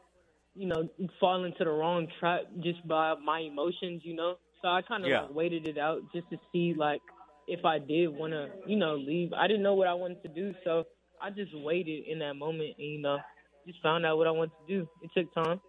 you 0.55 0.67
know, 0.67 0.89
fall 1.19 1.43
into 1.43 1.63
the 1.63 1.69
wrong 1.69 2.07
trap 2.19 2.41
just 2.61 2.85
by 2.87 3.13
my 3.23 3.39
emotions. 3.39 4.01
You 4.03 4.15
know, 4.15 4.35
so 4.61 4.69
I 4.69 4.81
kind 4.81 5.03
of 5.03 5.09
Yeah. 5.09 5.21
like 5.21 5.35
waited 5.35 5.67
it 5.67 5.77
out 5.77 6.01
just 6.13 6.29
to 6.29 6.37
see 6.51 6.73
like 6.77 7.01
if 7.47 7.63
I 7.65 7.79
did 7.79 8.07
want 8.07 8.33
to, 8.33 8.49
you 8.67 8.75
know, 8.77 8.95
leave. 8.95 9.33
I 9.33 9.47
didn't 9.47 9.63
know 9.63 9.75
what 9.75 9.87
I 9.87 9.93
wanted 9.93 10.21
to 10.23 10.29
do, 10.29 10.53
so 10.63 10.83
I 11.21 11.29
just 11.29 11.51
waited 11.55 12.05
in 12.07 12.19
that 12.19 12.35
moment 12.35 12.75
and 12.77 12.87
you 12.87 13.01
know, 13.01 13.19
just 13.67 13.81
found 13.81 14.05
out 14.05 14.17
what 14.17 14.27
I 14.27 14.31
wanted 14.31 14.53
to 14.67 14.79
do. 14.79 14.87
It 15.01 15.11
took 15.15 15.33
time. 15.33 15.61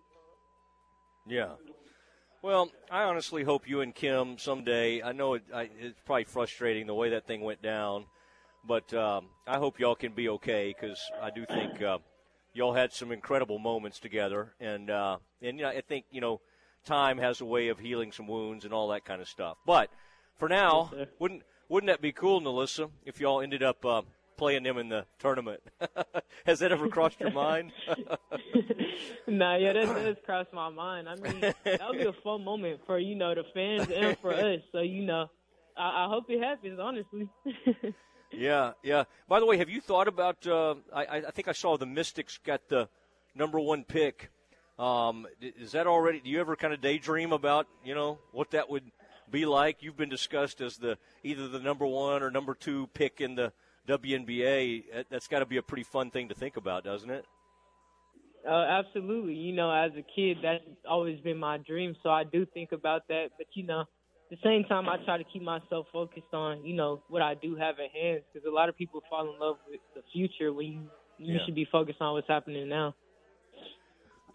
Yeah. 1.26 1.52
Well, 2.42 2.70
I 2.90 3.02
honestly 3.02 3.42
hope 3.42 3.68
you 3.68 3.80
and 3.80 3.94
Kim 3.94 4.38
someday. 4.38 5.02
I 5.02 5.12
know 5.12 5.34
it, 5.34 5.42
I, 5.52 5.68
it's 5.80 5.98
probably 6.04 6.24
frustrating 6.24 6.86
the 6.86 6.94
way 6.94 7.10
that 7.10 7.26
thing 7.26 7.40
went 7.40 7.60
down, 7.60 8.06
but 8.64 8.92
um, 8.94 9.26
I 9.46 9.58
hope 9.58 9.80
y'all 9.80 9.96
can 9.96 10.12
be 10.12 10.28
okay 10.28 10.72
because 10.78 11.00
I 11.20 11.30
do 11.30 11.44
think 11.46 11.82
uh, 11.82 11.98
y'all 12.56 12.72
had 12.72 12.92
some 12.92 13.12
incredible 13.12 13.58
moments 13.58 13.98
together, 14.00 14.54
and 14.58 14.90
uh, 14.90 15.18
and 15.42 15.58
you 15.58 15.64
know, 15.64 15.70
I 15.70 15.82
think 15.82 16.06
you 16.10 16.20
know 16.20 16.40
time 16.84 17.18
has 17.18 17.40
a 17.40 17.44
way 17.44 17.68
of 17.68 17.78
healing 17.78 18.12
some 18.12 18.26
wounds 18.26 18.64
and 18.64 18.72
all 18.72 18.88
that 18.88 19.04
kind 19.04 19.20
of 19.20 19.28
stuff. 19.28 19.58
But 19.66 19.90
for 20.36 20.48
now, 20.48 20.90
Yes, 20.96 21.08
wouldn't 21.18 21.42
wouldn't 21.68 21.88
that 21.88 22.00
be 22.00 22.12
cool, 22.12 22.40
NaLyssa, 22.40 22.90
if 23.04 23.20
y'all 23.20 23.40
ended 23.40 23.62
up 23.62 23.84
uh, 23.84 24.02
playing 24.36 24.62
them 24.62 24.78
in 24.78 24.88
the 24.88 25.04
tournament? 25.18 25.60
Has 26.46 26.60
that 26.60 26.72
ever 26.72 26.88
crossed 26.88 27.20
your 27.20 27.32
mind? 27.32 27.72
nah, 29.26 29.56
yeah, 29.56 29.72
that 29.72 29.86
does 29.86 30.16
cross 30.24 30.46
my 30.52 30.70
mind. 30.70 31.08
I 31.08 31.16
mean, 31.16 31.40
that 31.40 31.80
would 31.88 31.98
be 31.98 32.04
a 32.04 32.12
fun 32.24 32.44
moment 32.44 32.80
for 32.86 32.98
you 32.98 33.14
know 33.14 33.34
the 33.34 33.44
fans 33.52 33.90
and 33.90 34.16
for 34.18 34.32
us. 34.34 34.60
So 34.72 34.80
you 34.80 35.04
know, 35.04 35.26
I, 35.76 36.04
I 36.04 36.08
hope 36.08 36.24
it 36.28 36.42
happens. 36.42 36.78
Honestly. 36.80 37.28
Yeah, 38.32 38.72
yeah. 38.82 39.04
By 39.28 39.40
the 39.40 39.46
way, 39.46 39.56
have 39.58 39.70
you 39.70 39.80
thought 39.80 40.08
about? 40.08 40.46
Uh, 40.46 40.76
I, 40.92 41.22
I 41.26 41.30
think 41.30 41.48
I 41.48 41.52
saw 41.52 41.76
the 41.76 41.86
Mystics 41.86 42.38
got 42.44 42.68
the 42.68 42.88
number 43.34 43.58
one 43.60 43.84
pick. 43.84 44.30
Um, 44.78 45.26
is 45.40 45.72
that 45.72 45.86
already? 45.86 46.20
Do 46.20 46.28
you 46.30 46.40
ever 46.40 46.56
kind 46.56 46.74
of 46.74 46.80
daydream 46.80 47.32
about 47.32 47.66
you 47.84 47.94
know 47.94 48.18
what 48.32 48.50
that 48.50 48.68
would 48.68 48.84
be 49.30 49.46
like? 49.46 49.82
You've 49.82 49.96
been 49.96 50.08
discussed 50.10 50.60
as 50.60 50.76
the 50.76 50.98
either 51.24 51.48
the 51.48 51.60
number 51.60 51.86
one 51.86 52.22
or 52.22 52.30
number 52.30 52.54
two 52.54 52.88
pick 52.94 53.20
in 53.20 53.36
the 53.36 53.52
WNBA. 53.88 54.84
That- 54.92 55.06
That's 55.10 55.28
got 55.28 55.38
to 55.38 55.46
be 55.46 55.56
a 55.56 55.62
pretty 55.62 55.84
fun 55.84 56.10
thing 56.10 56.28
to 56.28 56.34
think 56.34 56.56
about, 56.56 56.84
doesn't 56.84 57.10
it? 57.10 57.24
Uh, 58.46 58.52
absolutely. 58.54 59.34
You 59.34 59.52
know, 59.54 59.70
as 59.72 59.92
a 59.96 60.02
kid, 60.02 60.38
that's 60.42 60.62
always 60.88 61.20
been 61.20 61.38
my 61.38 61.58
dream. 61.58 61.96
So 62.02 62.10
I 62.10 62.22
do 62.24 62.46
think 62.46 62.72
about 62.72 63.08
that. 63.08 63.30
But 63.38 63.46
you 63.54 63.64
know, 63.64 63.84
the 64.30 64.36
same 64.42 64.64
time, 64.64 64.88
I 64.88 64.96
try 65.04 65.18
to 65.18 65.24
keep 65.24 65.42
myself 65.42 65.86
focused 65.92 66.32
on 66.32 66.64
you 66.64 66.74
know 66.74 67.02
what 67.08 67.22
I 67.22 67.34
do 67.34 67.56
have 67.56 67.76
at 67.78 67.90
hand 67.90 68.22
because 68.32 68.46
a 68.46 68.52
lot 68.54 68.68
of 68.68 68.76
people 68.76 69.02
fall 69.08 69.32
in 69.32 69.38
love 69.38 69.56
with 69.68 69.80
the 69.94 70.02
future 70.12 70.52
when 70.52 70.66
you 70.66 70.90
you 71.18 71.34
Yeah. 71.34 71.44
should 71.46 71.54
be 71.54 71.64
focused 71.70 72.00
on 72.00 72.12
what's 72.14 72.28
happening 72.28 72.68
now. 72.68 72.94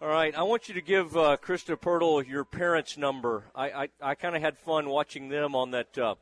All 0.00 0.08
right, 0.08 0.36
I 0.36 0.42
want 0.42 0.68
you 0.68 0.74
to 0.74 0.80
give 0.80 1.16
uh, 1.16 1.36
Krista 1.36 1.76
Pirtle 1.76 2.26
your 2.26 2.44
parents' 2.44 2.98
number. 2.98 3.44
I 3.54 3.70
I, 3.70 3.88
I 4.00 4.14
kind 4.16 4.34
of 4.34 4.42
had 4.42 4.58
fun 4.58 4.88
watching 4.88 5.28
them 5.28 5.54
on 5.54 5.70
that 5.70 5.96
uh, 5.96 6.16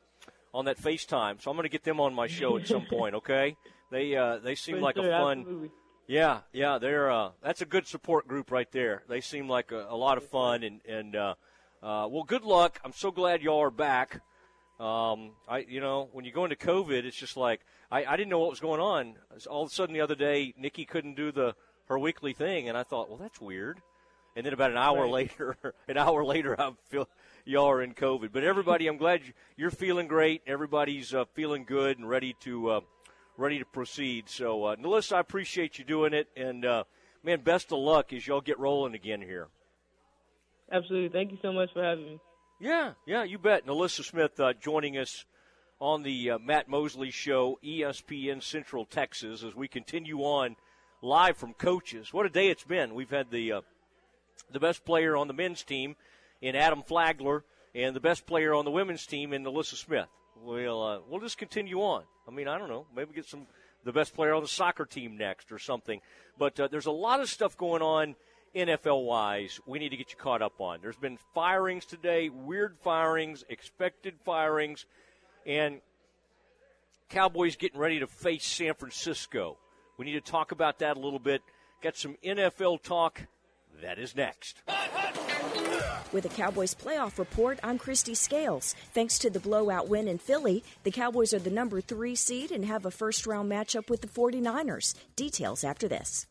on 0.52 0.66
that 0.66 0.76
FaceTime. 0.78 1.40
So 1.40 1.51
I'm 1.51 1.56
going 1.56 1.64
to 1.64 1.70
get 1.70 1.84
them 1.84 1.98
on 2.01 2.12
my 2.12 2.26
show 2.26 2.56
at 2.56 2.66
some 2.66 2.84
point. 2.84 3.14
Okay? 3.14 3.56
They 3.90 4.14
uh, 4.16 4.38
they 4.38 4.55
seem 4.55 4.76
For 4.76 4.82
like 4.82 4.97
sure, 4.97 5.10
a 5.10 5.16
fun. 5.16 5.38
absolutely. 5.40 5.70
Yeah, 6.06 6.40
yeah, 6.52 6.78
they're 6.78 7.10
uh, 7.10 7.30
that's 7.42 7.60
a 7.62 7.66
good 7.66 7.86
support 7.86 8.26
group 8.26 8.51
right 8.51 8.70
there. 8.72 9.05
They 9.09 9.20
seem 9.20 9.48
like 9.48 9.70
a, 9.72 9.86
a 9.88 9.97
lot 9.97 10.18
of 10.18 10.28
fun, 10.28 10.62
and 10.62 10.80
and 10.86 11.16
uh, 11.16 11.34
uh, 11.82 12.07
well, 12.11 12.24
good 12.24 12.44
luck. 12.44 12.78
I'm 12.85 12.93
so 12.93 13.11
glad 13.11 13.43
y'all 13.43 13.61
are 13.62 13.70
back. 13.70 14.20
Um, 14.78 15.32
I, 15.48 15.59
you 15.69 15.81
know, 15.81 16.09
when 16.12 16.24
you 16.24 16.32
go 16.32 16.44
into 16.44 16.57
COVID, 16.57 17.05
it's 17.05 17.16
just 17.16 17.36
like 17.36 17.61
I, 17.90 18.05
I 18.05 18.16
didn't 18.16 18.31
know 18.31 18.39
what 18.39 18.51
was 18.51 18.61
going 18.61 18.81
on. 18.81 19.15
All 19.48 19.62
of 19.62 19.70
a 19.70 19.74
sudden, 19.74 19.94
the 19.94 20.01
other 20.01 20.15
day, 20.15 20.55
Nicki 20.59 20.85
couldn't 20.85 21.15
do 21.16 21.32
the 21.32 21.55
her 21.86 21.98
weekly 21.98 22.32
thing, 22.32 22.69
and 22.69 22.78
I 22.78 22.82
thought, 22.82 23.09
well, 23.09 23.19
that's 23.19 23.40
weird. 23.40 23.81
And 24.36 24.47
then 24.47 24.52
about 24.52 24.70
an 24.70 24.77
hour 24.77 25.02
Right. 25.02 25.11
later, 25.12 25.57
an 25.89 25.97
hour 25.98 26.24
later, 26.24 26.59
I 26.59 26.70
feel 26.89 27.09
y'all 27.44 27.69
are 27.70 27.82
in 27.82 27.94
COVID. 27.94 28.31
But 28.32 28.44
everybody, 28.44 28.86
I'm 28.86 28.97
glad 28.97 29.27
you- 29.27 29.32
you're 29.57 29.70
feeling 29.73 30.07
great. 30.07 30.43
Everybody's 30.47 31.12
uh, 31.12 31.24
feeling 31.35 31.65
good 31.65 31.98
and 31.98 32.09
ready 32.09 32.35
to 32.40 32.70
uh, 32.70 32.81
ready 33.36 33.59
to 33.59 33.65
proceed. 33.65 34.28
So, 34.28 34.65
uh, 34.65 34.77
NaLyssa, 34.77 35.16
I 35.16 35.20
appreciate 35.20 35.78
you 35.78 35.85
doing 35.85 36.12
it, 36.15 36.28
and 36.36 36.65
uh, 36.65 36.85
man, 37.23 37.40
best 37.40 37.73
of 37.73 37.78
luck 37.81 38.12
as 38.12 38.27
y'all 38.27 38.40
get 38.40 38.59
rolling 38.59 38.94
again 38.94 39.20
here. 39.20 39.48
Absolutely. 40.72 41.09
Thank 41.09 41.32
you 41.32 41.38
so 41.42 41.52
much 41.52 41.72
for 41.72 41.82
having 41.82 42.05
me. 42.05 42.20
Yeah, 42.60 42.92
yeah, 43.06 43.24
you 43.24 43.38
bet. 43.38 43.62
And 43.62 43.70
NaLyssa 43.70 44.05
Smith 44.05 44.38
uh, 44.38 44.52
joining 44.52 44.98
us 44.98 45.24
on 45.80 46.02
the 46.02 46.32
uh, 46.32 46.38
Matt 46.38 46.68
Mosley 46.68 47.10
Show, 47.10 47.59
ESPN 47.64 48.42
Central 48.42 48.84
Texas, 48.84 49.42
as 49.42 49.55
we 49.55 49.66
continue 49.66 50.18
on 50.18 50.56
live 51.02 51.36
from 51.36 51.55
coaches. 51.55 52.12
What 52.12 52.26
a 52.26 52.30
day 52.30 52.48
it's 52.48 52.64
been. 52.64 52.94
We've 52.94 53.10
had 53.10 53.30
the 53.30 53.52
uh, 53.52 53.60
the 54.52 54.60
best 54.60 54.84
player 54.84 55.16
on 55.16 55.26
the 55.26 55.34
men's 55.34 55.62
team 55.62 55.97
in 56.42 56.55
Adam 56.55 56.82
Flagler, 56.82 57.44
and 57.74 57.97
the 57.97 58.01
best 58.01 58.26
player 58.26 58.55
on 58.55 58.64
the 58.64 58.70
women's 58.70 59.06
team 59.06 59.32
in 59.32 59.42
NaLyssa 59.42 59.76
Smith. 59.76 60.09
We'll 60.36 60.82
uh, 60.82 60.98
we'll 61.09 61.20
just 61.20 61.38
continue 61.38 61.80
on. 61.80 62.05
I 62.28 62.30
mean, 62.30 62.47
I 62.47 62.59
don't 62.59 62.68
know, 62.68 62.86
maybe 62.94 63.14
get 63.14 63.26
some 63.26 63.47
the 63.84 63.92
best 63.92 64.14
player 64.14 64.34
on 64.34 64.42
the 64.42 64.48
soccer 64.48 64.84
team 64.84 65.16
next 65.16 65.51
or 65.51 65.59
something. 65.59 66.01
But 66.38 66.60
uh, 66.60 66.68
there's 66.68 66.86
a 66.86 66.92
lot 66.92 67.20
of 67.20 67.28
stuff 67.28 67.56
going 67.56 67.82
on 67.82 68.14
NFL 68.55 69.05
wise. 69.05 69.60
We 69.66 69.78
need 69.78 69.90
to 69.90 69.97
get 69.97 70.10
you 70.10 70.16
caught 70.16 70.43
up 70.43 70.60
on. 70.60 70.81
There's 70.82 70.97
been 70.97 71.18
firings 71.35 71.85
today, 71.85 72.28
weird 72.28 72.77
firings, 72.78 73.44
expected 73.48 74.14
firings, 74.24 74.86
and 75.47 75.81
Cowboys 77.09 77.56
getting 77.56 77.78
ready 77.78 78.01
to 78.01 78.06
face 78.06 78.44
San 78.44 78.74
Francisco. 78.74 79.56
We 79.98 80.05
need 80.06 80.24
to 80.24 80.31
talk 80.32 80.52
about 80.52 80.78
that 80.81 80.97
a 80.97 81.01
little 81.01 81.18
bit. 81.18 81.43
Got 81.82 81.97
some 81.97 82.16
NFL 82.24 82.82
talk. 82.82 83.22
That 83.82 83.98
is 83.98 84.16
next. 84.16 84.62
With 86.12 86.24
a 86.24 86.28
Cowboys 86.28 86.74
playoff 86.74 87.18
report, 87.18 87.60
I'm 87.62 87.78
Kristi 87.78 88.16
Scales. 88.16 88.74
Thanks 88.93 89.18
to 89.20 89.31
the 89.31 89.39
blowout 89.39 89.89
win 89.89 90.09
in 90.09 90.18
Philly, 90.18 90.64
the 90.82 90.90
Cowboys 90.90 91.32
are 91.32 91.39
the 91.39 91.51
number 91.51 91.81
three 91.81 92.16
seed 92.16 92.51
and 92.51 92.64
have 92.64 92.85
a 92.85 92.90
first 92.90 93.27
round 93.27 93.51
matchup 93.51 93.89
with 93.89 94.01
the 94.01 94.09
49ers. 94.09 94.94
Details 95.14 95.62
after 95.62 95.86
this. 95.86 96.27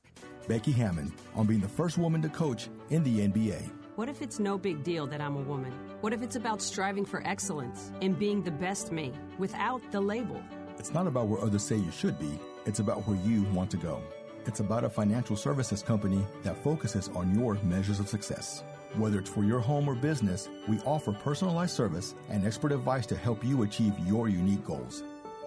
Becky 0.48 0.72
Hammon 0.72 1.14
on 1.36 1.45
being 1.45 1.60
the 1.60 1.68
first 1.68 1.98
woman 1.98 2.22
to 2.22 2.30
coach 2.30 2.70
in 2.90 3.03
the 3.03 3.28
NBA. 3.28 3.70
What 3.95 4.10
if 4.10 4.22
it's 4.22 4.40
no 4.40 4.57
big 4.57 4.84
deal 4.84 5.06
that 5.07 5.20
I'm 5.20 5.36
a 5.36 5.41
woman? 5.41 5.74
What 6.02 6.14
if 6.14 6.22
it's 6.22 6.36
about 6.36 6.61
striving 6.61 7.06
for 7.06 7.22
excellence 7.28 7.91
and 8.02 8.18
being 8.18 8.41
the 8.41 8.52
best 8.52 8.91
me 8.91 9.11
without 9.38 9.82
the 9.91 9.99
label? 9.99 10.41
It's 10.78 10.94
not 10.94 11.06
about 11.06 11.28
where 11.28 11.41
others 11.41 11.64
say 11.64 11.76
you 11.76 11.91
should 11.91 12.18
be, 12.18 12.40
it's 12.66 12.80
about 12.80 13.06
where 13.07 13.18
you 13.18 13.44
want 13.53 13.70
to 13.72 13.78
go. 13.78 14.02
It's 14.45 14.61
about 14.61 14.86
a 14.86 14.90
financial 14.90 15.36
services 15.36 15.84
company 15.84 16.26
that 16.44 16.64
focuses 16.64 17.10
on 17.10 17.38
your 17.38 17.56
measures 17.64 17.99
of 17.99 18.07
success. 18.07 18.64
Whether 18.95 19.20
it's 19.20 19.30
for 19.30 19.44
your 19.44 19.60
home 19.60 19.88
or 19.88 19.95
business, 19.95 20.49
we 20.68 20.80
offer 20.80 21.11
personalized 21.11 21.76
service 21.76 22.16
and 22.30 22.45
expert 22.45 22.72
advice 22.72 23.06
to 23.07 23.18
help 23.18 23.44
you 23.44 23.64
achieve 23.64 23.94
your 24.07 24.30
unique 24.30 24.66
goals. 24.66 25.03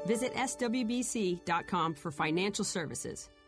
Visit 0.06 0.35
swbc.com 0.35 1.94
for 1.94 2.10
financial 2.10 2.64
services 2.64 3.31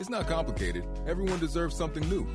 It's 0.00 0.08
not 0.08 0.26
complicated. 0.26 0.84
Everyone 1.06 1.38
deserves 1.38 1.76
something 1.76 2.08
new. 2.08 2.26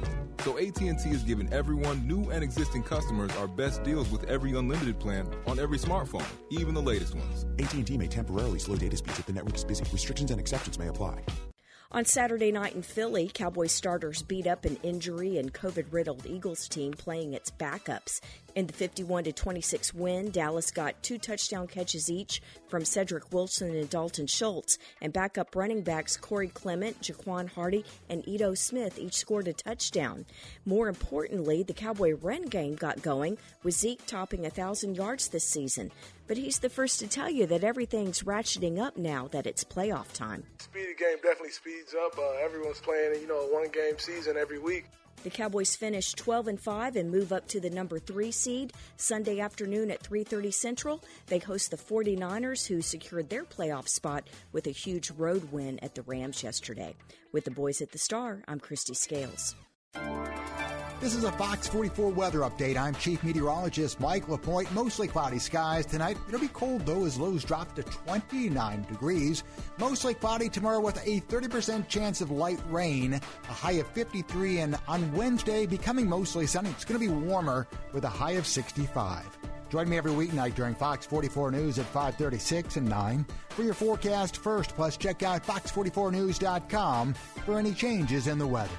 So 0.43 0.59
AT&T 0.59 1.09
is 1.09 1.23
giving 1.23 1.51
everyone, 1.51 2.07
new 2.07 2.29
and 2.29 2.43
existing 2.43 2.83
customers, 2.83 3.35
our 3.37 3.47
best 3.47 3.83
deals 3.83 4.07
with 4.11 4.23
every 4.25 4.55
unlimited 4.55 4.99
plan 4.99 5.27
on 5.47 5.57
every 5.57 5.79
smartphone, 5.79 6.27
even 6.51 6.75
the 6.75 6.81
latest 6.81 7.15
ones. 7.15 7.47
AT&T 7.57 7.97
may 7.97 8.05
temporarily 8.05 8.59
slow 8.59 8.75
data 8.75 8.95
speeds 8.95 9.17
if 9.17 9.25
the 9.25 9.33
network 9.33 9.55
is 9.55 9.63
busy. 9.63 9.83
Restrictions 9.91 10.29
and 10.29 10.39
exceptions 10.39 10.77
may 10.77 10.89
apply. 10.89 11.23
On 11.91 12.03
Saturday 12.03 12.51
night 12.51 12.75
in 12.75 12.81
Philly, 12.81 13.31
Cowboys 13.33 13.71
starters 13.71 14.21
beat 14.21 14.47
up 14.47 14.65
an 14.65 14.77
injury 14.83 15.37
and 15.37 15.53
COVID 15.53 15.85
riddled 15.91 16.25
Eagles 16.25 16.67
team 16.67 16.91
playing 16.91 17.33
its 17.33 17.49
backups. 17.49 18.19
In 18.53 18.67
the 18.67 18.73
51 18.73 19.23
26 19.23 19.93
win, 19.93 20.29
Dallas 20.29 20.71
got 20.71 21.01
two 21.01 21.17
touchdown 21.17 21.67
catches 21.67 22.11
each 22.11 22.41
from 22.75 22.83
Cedric 22.83 23.31
Wilson 23.31 23.73
and 23.73 23.89
Dalton 23.89 24.27
Schultz, 24.27 24.77
and 25.01 25.13
backup 25.13 25.55
running 25.55 25.81
backs 25.81 26.17
Corey 26.17 26.49
Clement, 26.49 27.01
Jaquan 27.01 27.49
Hardy, 27.49 27.85
and 28.09 28.27
Ito 28.27 28.53
Smith 28.53 28.99
each 28.99 29.13
scored 29.13 29.47
a 29.47 29.53
touchdown. 29.53 30.25
More 30.65 30.89
importantly, 30.89 31.63
the 31.63 31.71
Cowboy 31.71 32.15
run 32.15 32.41
game 32.41 32.75
got 32.75 33.01
going, 33.01 33.37
with 33.63 33.75
Zeke 33.75 34.05
topping 34.07 34.41
1,000 34.41 34.97
yards 34.97 35.29
this 35.29 35.45
season. 35.45 35.89
But 36.27 36.35
he's 36.35 36.59
the 36.59 36.69
first 36.69 36.99
to 36.99 37.07
tell 37.07 37.29
you 37.29 37.45
that 37.45 37.63
everything's 37.63 38.23
ratcheting 38.23 38.77
up 38.77 38.97
now 38.97 39.29
that 39.29 39.47
it's 39.47 39.63
playoff 39.63 40.11
time. 40.11 40.43
Speed 40.57 40.97
game 40.99 41.15
definitely 41.23 41.51
speeds 41.51 41.95
up. 41.97 42.17
Uh, 42.17 42.43
everyone's 42.43 42.81
playing, 42.81 43.21
you 43.21 43.27
know, 43.29 43.39
a 43.39 43.53
one 43.53 43.69
game 43.69 43.97
season 43.99 44.35
every 44.35 44.59
week. 44.59 44.83
The 45.25 45.31
Cowboys 45.31 45.75
finish 45.75 46.13
12 46.13 46.49
and 46.49 46.61
5 46.61 46.95
and 46.97 47.09
move 47.09 47.33
up 47.33 47.47
to 47.47 47.59
the 47.59 47.71
number 47.71 47.97
3 47.97 48.31
seed. 48.31 48.73
Sunday 48.97 49.39
afternoon 49.39 49.89
at 49.89 50.03
3:30 50.03 50.53
Central, 50.53 51.03
they 51.25 51.39
host 51.39 51.71
the 51.71 51.77
49ers 51.77 52.67
who 52.67 52.79
secured 52.79 53.31
their 53.31 53.43
playoff 53.43 53.87
spot 53.87 54.29
with 54.51 54.67
a 54.67 54.69
huge 54.69 55.09
road 55.09 55.51
win 55.51 55.79
at 55.79 55.95
the 55.95 56.03
Rams 56.03 56.43
yesterday. 56.43 56.95
With 57.31 57.45
the 57.45 57.49
boys 57.49 57.81
at 57.81 57.91
the 57.91 57.97
Star, 57.97 58.43
I'm 58.47 58.59
Kristi 58.59 58.95
Scales. 58.95 59.55
This 61.01 61.13
is 61.13 61.25
a 61.25 61.31
Fox 61.33 61.67
44 61.67 62.09
weather 62.11 62.39
update. 62.39 62.77
I'm 62.77 62.95
Chief 62.95 63.21
Meteorologist 63.21 63.99
Mike 63.99 64.29
LaPointe. 64.29 64.71
Mostly 64.73 65.07
cloudy 65.07 65.39
skies 65.39 65.85
tonight. 65.85 66.17
It'll 66.27 66.39
be 66.39 66.47
cold 66.47 66.85
though 66.85 67.05
as 67.05 67.19
lows 67.19 67.43
drop 67.43 67.75
to 67.75 67.83
29 67.83 68.83
degrees. 68.83 69.43
Mostly 69.77 70.13
cloudy 70.13 70.47
tomorrow 70.47 70.79
with 70.79 70.97
a 71.05 71.19
30% 71.21 71.89
chance 71.89 72.21
of 72.21 72.31
light 72.31 72.59
rain. 72.69 73.13
A 73.13 73.53
high 73.53 73.73
of 73.73 73.87
53 73.87 74.59
and 74.59 74.77
on 74.87 75.11
Wednesday 75.13 75.65
becoming 75.65 76.07
mostly 76.07 76.47
sunny. 76.47 76.69
It's 76.71 76.85
going 76.85 76.99
to 76.99 77.07
be 77.07 77.13
warmer 77.13 77.67
with 77.91 78.05
a 78.05 78.09
high 78.09 78.33
of 78.33 78.47
65. 78.47 79.25
Join 79.69 79.89
me 79.89 79.97
every 79.97 80.13
weeknight 80.13 80.55
during 80.55 80.75
Fox 80.75 81.05
44 81.05 81.51
News 81.51 81.77
at 81.77 81.85
536 81.87 82.77
and 82.77 82.87
9 82.87 83.25
for 83.49 83.63
your 83.63 83.73
forecast 83.73 84.37
first. 84.37 84.73
Plus 84.75 84.95
check 84.95 85.23
out 85.23 85.45
fox44news.com 85.45 87.13
for 87.13 87.59
any 87.59 87.73
changes 87.73 88.27
in 88.27 88.37
the 88.37 88.47
weather. 88.47 88.71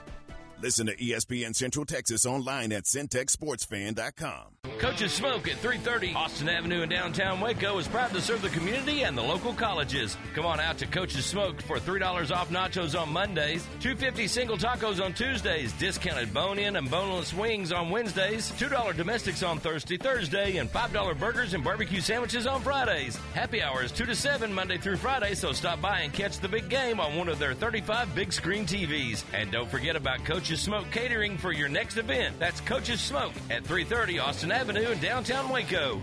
Listen 0.62 0.86
to 0.86 0.96
ESPN 0.96 1.54
Central 1.54 1.84
Texas 1.84 2.24
online 2.24 2.72
at 2.72 2.84
centexsportsfan.com. 2.84 4.56
Coach's 4.78 5.12
Smoke 5.12 5.48
at 5.48 5.56
330 5.58 6.14
Austin 6.14 6.48
Avenue 6.48 6.82
in 6.82 6.88
downtown 6.88 7.40
Waco 7.40 7.78
is 7.78 7.88
proud 7.88 8.10
to 8.12 8.20
serve 8.20 8.42
the 8.42 8.48
community 8.50 9.02
and 9.02 9.16
the 9.16 9.22
local 9.22 9.54
colleges. 9.54 10.16
Come 10.34 10.44
on 10.44 10.60
out 10.60 10.76
to 10.78 10.86
Coach's 10.86 11.24
Smoke 11.24 11.62
for 11.62 11.78
$3 11.78 12.34
off 12.34 12.50
nachos 12.50 13.00
on 13.00 13.12
Mondays, 13.12 13.64
250 13.80 14.26
single 14.26 14.56
tacos 14.56 15.02
on 15.02 15.12
Tuesdays, 15.14 15.72
discounted 15.74 16.32
bone-in 16.34 16.76
and 16.76 16.90
boneless 16.90 17.32
wings 17.32 17.72
on 17.72 17.90
Wednesdays, 17.90 18.50
$2 18.52 18.96
domestics 18.96 19.42
on 19.42 19.58
Thursday, 19.58 19.96
Thursday, 19.96 20.56
and 20.56 20.70
$5 20.70 21.18
burgers 21.18 21.54
and 21.54 21.64
barbecue 21.64 22.00
sandwiches 22.00 22.46
on 22.46 22.60
Fridays. 22.60 23.16
Happy 23.34 23.62
hours 23.62 23.92
2 23.92 24.04
to 24.04 24.14
7 24.14 24.52
Monday 24.52 24.78
through 24.78 24.96
Friday, 24.96 25.34
so 25.34 25.52
stop 25.52 25.80
by 25.80 26.00
and 26.00 26.12
catch 26.12 26.38
the 26.38 26.48
big 26.48 26.68
game 26.68 27.00
on 27.00 27.16
one 27.16 27.28
of 27.28 27.38
their 27.38 27.54
35 27.54 28.14
big 28.14 28.32
screen 28.32 28.66
TVs. 28.66 29.24
And 29.32 29.50
don't 29.50 29.70
forget 29.70 29.96
about 29.96 30.24
Coach's 30.46 30.60
Smoke 30.60 30.88
catering 30.92 31.36
for 31.36 31.50
your 31.50 31.68
next 31.68 31.96
event. 31.96 32.38
That's 32.38 32.60
Coach's 32.60 33.00
Smoke 33.00 33.32
at 33.50 33.64
330 33.64 34.20
Austin 34.20 34.52
Avenue 34.52 34.92
in 34.92 35.00
downtown 35.00 35.50
Waco. 35.50 36.00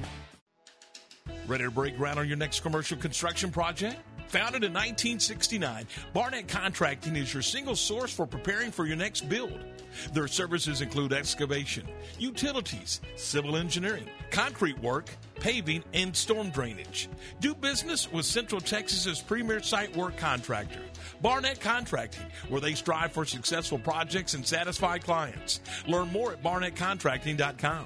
Ready 1.48 1.64
to 1.64 1.72
break 1.72 1.96
ground 1.96 2.20
on 2.20 2.28
your 2.28 2.36
next 2.36 2.60
commercial 2.60 2.98
construction 2.98 3.52
project? 3.52 4.02
Founded 4.28 4.66
in 4.66 4.74
1969, 4.74 5.88
Barnett 6.12 6.50
Contracting 6.50 7.16
is 7.16 7.34
your 7.34 7.42
single 7.42 7.78
source 7.78 8.12
for 8.12 8.26
preparing 8.26 8.70
for 8.70 8.86
your 8.86 8.98
next 8.98 9.30
build. 9.30 9.64
Their 10.12 10.28
services 10.28 10.82
include 10.82 11.14
excavation, 11.14 11.88
utilities, 12.20 13.00
civil 13.16 13.56
engineering, 13.56 14.10
concrete 14.30 14.78
work, 14.80 15.10
paving, 15.44 15.84
and 15.94 16.16
storm 16.16 16.50
drainage. 16.50 17.10
Do 17.42 17.54
business 17.54 18.12
with 18.12 18.26
Central 18.26 18.62
Texas's 18.62 19.22
premier 19.22 19.62
site 19.62 19.96
work 19.96 20.18
contractor, 20.18 20.82
Barnett 21.22 21.60
Contracting, 21.60 22.26
where 22.48 22.62
they 22.62 22.74
strive 22.74 23.12
for 23.12 23.26
successful 23.26 23.78
projects 23.78 24.34
and 24.34 24.48
satisfied 24.48 25.04
clients. 25.04 25.60
Learn 25.86 26.10
more 26.12 26.32
at 26.32 26.42
barnettcontracting.com. 26.42 27.86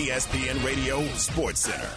ESPN 0.00 0.64
Radio 0.64 1.06
Sports 1.08 1.60
Center. 1.60 1.90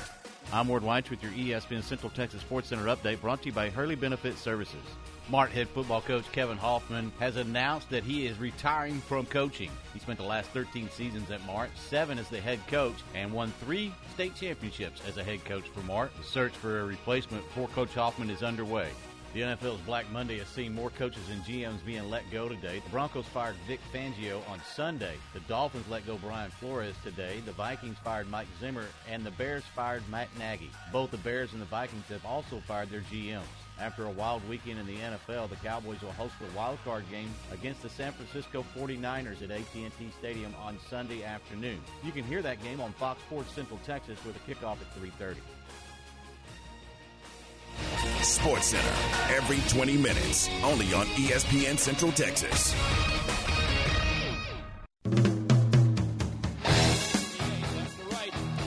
I'm 0.52 0.68
Ward 0.68 0.84
White 0.84 1.10
with 1.10 1.24
your 1.24 1.32
ESPN 1.32 1.82
Central 1.82 2.10
Texas 2.10 2.42
Sports 2.42 2.68
Center 2.68 2.84
update 2.84 3.22
brought 3.22 3.42
to 3.44 3.46
you 3.46 3.54
by 3.54 3.70
Hurley 3.70 3.96
Benefit 3.96 4.38
Services. 4.38 4.84
Mart 5.30 5.52
head 5.52 5.70
football 5.70 6.02
coach 6.02 6.30
Kevin 6.34 6.58
Hoffman 6.58 7.14
has 7.20 7.38
announced 7.38 7.90
that 7.92 8.04
he 8.04 8.28
is 8.28 8.38
retiring 8.40 9.00
from 9.00 9.26
coaching. 9.28 9.72
He 9.94 10.00
spent 10.00 10.20
the 10.20 10.26
last 10.26 10.50
13 10.50 10.90
seasons 10.90 11.32
at 11.32 11.46
Mart, 11.46 11.70
seven 11.78 12.20
as 12.20 12.28
the 12.28 12.42
head 12.42 12.60
coach, 12.68 12.98
and 13.16 13.32
won 13.32 13.54
three 13.62 13.94
state 14.14 14.36
championships 14.36 15.02
as 15.08 15.16
a 15.16 15.24
head 15.24 15.46
coach 15.46 15.70
for 15.70 15.80
Mart. 15.84 16.12
The 16.18 16.26
search 16.26 16.52
for 16.52 16.82
a 16.82 16.86
replacement 16.86 17.46
for 17.52 17.70
Coach 17.70 17.94
Hoffman 17.94 18.30
is 18.30 18.44
underway. 18.44 18.90
The 19.34 19.42
NFL's 19.42 19.82
Black 19.82 20.12
Monday 20.12 20.38
has 20.38 20.48
seen 20.48 20.76
more 20.76 20.92
coaches 20.92 21.24
and 21.32 21.42
GMs 21.44 21.84
being 21.84 22.08
let 22.08 22.30
go 22.30 22.48
today. 22.48 22.84
The 22.86 22.90
Broncos 22.92 23.26
fired 23.26 23.56
Vic 23.68 23.80
Fangio 23.92 24.48
on 24.48 24.62
Sunday. 24.76 25.16
The 25.34 25.40
Dolphins 25.42 25.88
let 25.90 26.06
go 26.06 26.20
Brian 26.20 26.52
Flores 26.52 26.94
today. 27.04 27.42
The 27.44 27.52
Vikings 27.54 27.98
fired 28.04 28.30
Mike 28.30 28.46
Zimmer, 28.60 28.86
and 29.10 29.26
the 29.26 29.32
Bears 29.32 29.64
fired 29.76 30.08
Matt 30.08 30.28
Nagy. 30.38 30.70
Both 30.92 31.10
the 31.10 31.18
Bears 31.18 31.52
and 31.54 31.60
the 31.60 31.66
Vikings 31.66 32.06
have 32.10 32.24
also 32.28 32.62
fired 32.68 32.92
their 32.92 33.02
GMs. 33.12 33.42
After 33.80 34.06
a 34.06 34.12
wild 34.12 34.48
weekend 34.48 34.78
in 34.78 34.86
the 34.86 34.98
NFL, 34.98 35.50
the 35.50 35.56
Cowboys 35.56 36.04
will 36.04 36.12
host 36.12 36.36
a 36.40 36.56
wild 36.56 36.78
card 36.84 37.04
game 37.10 37.34
against 37.52 37.82
the 37.82 37.90
San 37.90 38.12
Francisco 38.12 38.64
49ers 38.78 39.42
at 39.42 39.50
AT&T 39.50 40.12
Stadium 40.20 40.54
on 40.62 40.78
Sunday 40.92 41.24
afternoon. 41.24 41.82
You 42.04 42.12
can 42.12 42.24
hear 42.24 42.44
that 42.44 42.62
game 42.62 42.80
on 42.80 42.94
Fox 42.94 43.20
Sports 43.24 43.52
Central 43.54 43.80
Texas 43.84 44.20
with 44.28 44.36
a 44.36 44.40
kickoff 44.42 44.78
at 44.80 44.96
3:30. 44.96 45.38
Sports 48.22 48.68
Center 48.68 49.36
every 49.36 49.60
20 49.70 49.98
minutes, 49.98 50.50
only 50.64 50.94
on 50.94 51.06
ESPN 51.08 51.78
Central 51.78 52.12
Texas. 52.12 52.74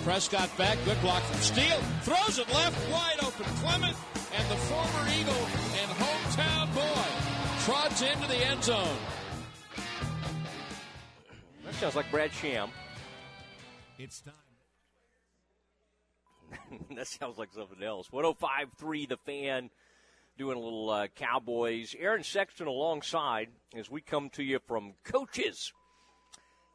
Prescott 0.04 0.56
back, 0.56 0.78
good 0.84 1.00
block 1.00 1.22
from 1.24 1.40
Steele, 1.40 1.80
throws 2.02 2.38
it 2.38 2.48
left, 2.54 2.92
wide 2.92 3.18
open. 3.22 3.44
Clement 3.56 3.96
and 4.34 4.50
the 4.50 4.56
former 4.56 5.08
Eagle 5.18 5.34
and 5.80 5.90
hometown 5.90 6.74
boy 6.74 7.26
trots 7.64 8.02
into 8.02 8.28
the 8.28 8.46
end 8.46 8.62
zone. 8.62 8.96
That 11.64 11.74
sounds 11.74 11.96
like 11.96 12.10
Brad 12.10 12.32
Sham. 12.32 12.70
It's 13.98 14.20
time. 14.20 14.45
that 16.96 17.06
sounds 17.06 17.38
like 17.38 17.52
something 17.52 17.82
else. 17.82 18.08
105.3 18.08 19.08
The 19.08 19.16
Fan 19.16 19.70
doing 20.38 20.56
a 20.56 20.60
little 20.60 20.90
uh, 20.90 21.06
Cowboys. 21.14 21.94
Aaron 21.98 22.22
Sexton 22.22 22.66
alongside 22.66 23.48
as 23.74 23.90
we 23.90 24.00
come 24.00 24.30
to 24.30 24.42
you 24.42 24.58
from 24.66 24.94
Coaches. 25.04 25.72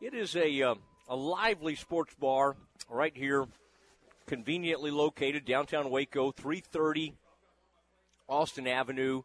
It 0.02 0.14
is 0.14 0.36
a, 0.36 0.62
uh, 0.64 0.76
a 1.08 1.16
lively 1.16 1.76
sports 1.76 2.16
bar 2.20 2.56
right 2.90 3.16
here, 3.16 3.46
conveniently 4.26 4.90
located 4.90 5.46
downtown 5.46 5.92
Waco, 5.92 6.32
330 6.32 7.14
Austin 8.28 8.68
Avenue, 8.68 9.22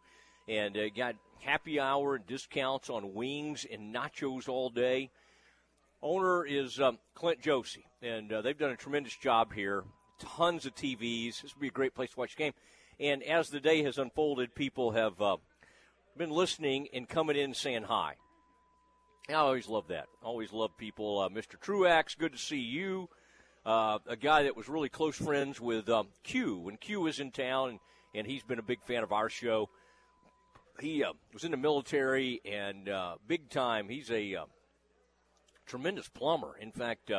and 0.48 0.76
uh, 0.76 0.90
got 0.90 1.16
happy 1.40 1.80
hour 1.80 2.16
and 2.16 2.26
discounts 2.26 2.90
on 2.90 3.14
wings 3.14 3.64
and 3.70 3.94
nachos 3.94 4.48
all 4.48 4.68
day. 4.68 5.10
Owner 6.02 6.44
is 6.44 6.78
um, 6.78 6.98
Clint 7.14 7.40
Josie, 7.40 7.86
and 8.02 8.30
uh, 8.32 8.42
they've 8.42 8.58
done 8.58 8.70
a 8.70 8.76
tremendous 8.76 9.16
job 9.16 9.54
here 9.54 9.84
tons 10.18 10.66
of 10.66 10.74
TVs. 10.74 11.42
This 11.42 11.54
would 11.54 11.60
be 11.60 11.68
a 11.68 11.72
great 11.72 11.94
place 11.94 12.10
to 12.10 12.18
watch 12.18 12.36
the 12.36 12.44
game. 12.44 12.52
And 12.98 13.22
as 13.22 13.50
the 13.50 13.60
day 13.60 13.82
has 13.82 13.98
unfolded, 13.98 14.54
people 14.54 14.92
have 14.92 15.20
uh, 15.20 15.36
been 16.16 16.30
listening 16.30 16.88
and 16.92 17.08
coming 17.08 17.36
in 17.36 17.54
saying 17.54 17.84
hi. 17.84 18.14
I 19.28 19.34
always 19.34 19.68
love 19.68 19.88
that. 19.88 20.06
Always 20.22 20.52
love 20.52 20.76
people. 20.78 21.18
Uh, 21.18 21.28
Mr. 21.28 21.60
Truax, 21.60 22.14
good 22.14 22.32
to 22.32 22.38
see 22.38 22.60
you. 22.60 23.08
Uh, 23.64 23.98
a 24.06 24.16
guy 24.16 24.44
that 24.44 24.56
was 24.56 24.68
really 24.68 24.88
close 24.88 25.16
friends 25.16 25.60
with 25.60 25.88
um, 25.88 26.08
Q 26.22 26.58
when 26.58 26.76
Q 26.76 27.00
was 27.00 27.18
in 27.18 27.32
town, 27.32 27.70
and, 27.70 27.78
and 28.14 28.26
he's 28.26 28.44
been 28.44 28.60
a 28.60 28.62
big 28.62 28.80
fan 28.82 29.02
of 29.02 29.12
our 29.12 29.28
show. 29.28 29.68
He 30.80 31.02
uh, 31.02 31.14
was 31.34 31.42
in 31.42 31.50
the 31.50 31.56
military 31.56 32.40
and 32.44 32.88
uh, 32.88 33.16
big 33.26 33.50
time. 33.50 33.88
He's 33.88 34.10
a 34.10 34.36
uh, 34.36 34.44
tremendous 35.66 36.08
plumber. 36.08 36.56
In 36.60 36.70
fact, 36.70 37.10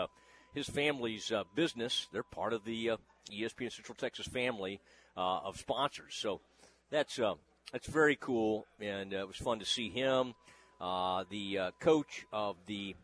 his 0.57 0.67
family's 0.67 1.31
uh, 1.31 1.43
business. 1.55 2.07
They're 2.11 2.23
part 2.23 2.51
of 2.51 2.65
the 2.65 2.89
uh, 2.89 2.97
ESPN 3.31 3.71
Central 3.71 3.95
Texas 3.95 4.27
family 4.27 4.81
uh, 5.15 5.39
of 5.45 5.57
sponsors. 5.57 6.15
So 6.15 6.41
that's 6.89 7.19
uh, 7.19 7.35
that's 7.71 7.87
very 7.87 8.15
cool, 8.15 8.65
and 8.81 9.13
uh, 9.13 9.17
it 9.17 9.27
was 9.27 9.37
fun 9.37 9.59
to 9.59 9.65
see 9.65 9.89
him. 9.89 10.33
Uh, 10.81 11.23
the 11.29 11.71
coach 11.79 12.25
of 12.33 12.55
the 12.65 12.95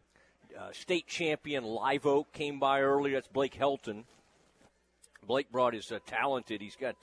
state 0.72 1.08
champion 1.08 1.64
Live 1.64 2.06
Oak 2.06 2.32
came 2.34 2.60
by 2.60 2.82
earlier. 2.82 3.16
That's 3.16 3.28
Blake 3.28 3.56
Helton. 3.56 4.04
Blake 5.26 5.52
brought 5.52 5.74
his 5.74 5.92
talented. 6.06 6.62
He's 6.62 6.76
got 6.76 6.96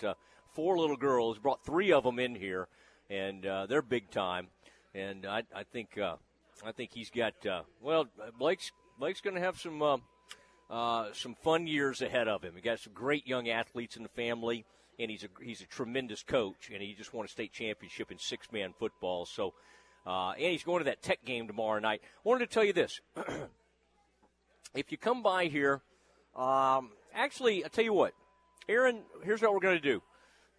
four 0.53 0.79
little 0.79 0.97
girls. 0.97 1.39
Brought 1.39 1.65
three 1.65 1.93
of 1.93 2.05
them 2.05 2.19
in 2.19 2.35
here, 2.35 2.69
and 3.09 3.43
they're 3.69 3.83
big 3.83 4.11
time. 4.11 4.49
And 4.95 5.27
I, 5.27 5.45
I 5.55 5.63
think 5.65 5.99
I 5.99 6.73
think 6.73 6.91
he's 6.93 7.11
got 7.11 7.35
well. 7.81 8.07
Blake's 8.39 8.71
Blake's 8.99 9.21
going 9.21 9.35
to 9.35 9.43
have 9.43 9.59
some 9.59 9.83
uh, 9.83 9.97
some 10.71 11.35
fun 11.43 11.67
years 11.67 12.03
ahead 12.03 12.29
of 12.29 12.43
him. 12.43 12.55
He 12.55 12.61
got 12.61 12.79
some 12.79 12.93
great 12.93 13.27
young 13.27 13.49
athletes 13.49 13.97
in 13.97 14.03
the 14.03 14.09
family, 14.09 14.65
and 14.99 15.11
he's 15.11 15.25
a 15.25 15.29
he's 15.43 15.61
a 15.61 15.67
tremendous 15.67 16.23
coach, 16.23 16.71
and 16.73 16.83
he 16.83 16.95
just 16.95 17.13
won 17.13 17.25
a 17.25 17.29
state 17.29 17.53
championship 17.53 18.13
in 18.13 18.19
six 18.19 18.51
man 18.53 18.73
football. 18.79 19.27
So, 19.27 19.55
uh, 20.07 20.33
and 20.33 20.53
he's 20.53 20.63
going 20.63 20.81
to 20.81 20.85
that 20.85 21.03
Tech 21.03 21.25
game 21.25 21.47
tomorrow 21.47 21.81
night. 21.81 22.03
Wanted 22.25 22.49
to 22.49 22.55
tell 22.55 22.65
you 22.65 22.73
this: 22.73 23.01
if 24.75 24.93
you 24.93 24.99
come 24.99 25.23
by 25.23 25.47
here, 25.47 25.81
um, 26.37 26.91
actually, 27.15 27.65
I 27.65 27.69
tell 27.69 27.85
you 27.85 27.95
what, 27.95 28.13
Aaron. 28.69 29.03
Here's 29.25 29.43
what 29.43 29.53
we're 29.53 29.61
going 29.61 29.81
to 29.81 29.83
do: 29.83 30.03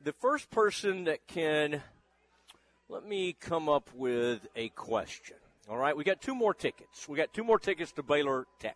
the 0.03 0.13
first 0.13 0.49
person 0.51 1.05
that 1.05 1.25
can 1.27 1.81
let 2.89 3.07
me 3.07 3.33
come 3.39 3.69
up 3.69 3.89
with 3.95 4.45
a 4.55 4.69
question. 4.69 5.38
All 5.69 5.77
right, 5.77 5.95
we 5.95 6.03
got 6.03 6.21
two 6.21 6.35
more 6.35 6.53
tickets. 6.53 7.07
We 7.07 7.15
got 7.15 7.33
two 7.33 7.45
more 7.45 7.59
tickets 7.59 7.93
to 7.93 8.03
Baylor 8.03 8.45
Tech 8.59 8.75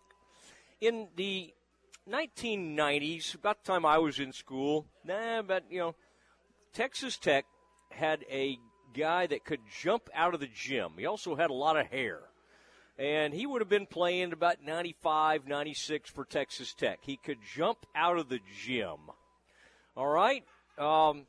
in 0.80 1.08
the 1.16 1.52
1990s, 2.08 3.34
about 3.34 3.64
the 3.64 3.72
time 3.72 3.84
I 3.84 3.98
was 3.98 4.20
in 4.20 4.32
school, 4.32 4.86
nah, 5.04 5.42
but 5.42 5.64
you 5.70 5.78
know, 5.78 5.94
Texas 6.72 7.16
Tech 7.16 7.44
had 7.90 8.24
a 8.30 8.58
guy 8.94 9.26
that 9.26 9.44
could 9.44 9.60
jump 9.82 10.08
out 10.14 10.34
of 10.34 10.40
the 10.40 10.48
gym. 10.48 10.92
He 10.98 11.06
also 11.06 11.34
had 11.34 11.50
a 11.50 11.54
lot 11.54 11.76
of 11.76 11.86
hair. 11.86 12.20
And 12.98 13.34
he 13.34 13.44
would 13.44 13.60
have 13.60 13.68
been 13.68 13.86
playing 13.86 14.32
about 14.32 14.62
95, 14.64 15.46
96 15.46 16.08
for 16.10 16.24
Texas 16.24 16.72
Tech. 16.72 17.00
He 17.02 17.18
could 17.18 17.38
jump 17.54 17.78
out 17.94 18.18
of 18.18 18.28
the 18.28 18.40
gym. 18.64 18.98
All 19.96 20.06
right? 20.06 20.44
Um, 20.78 21.26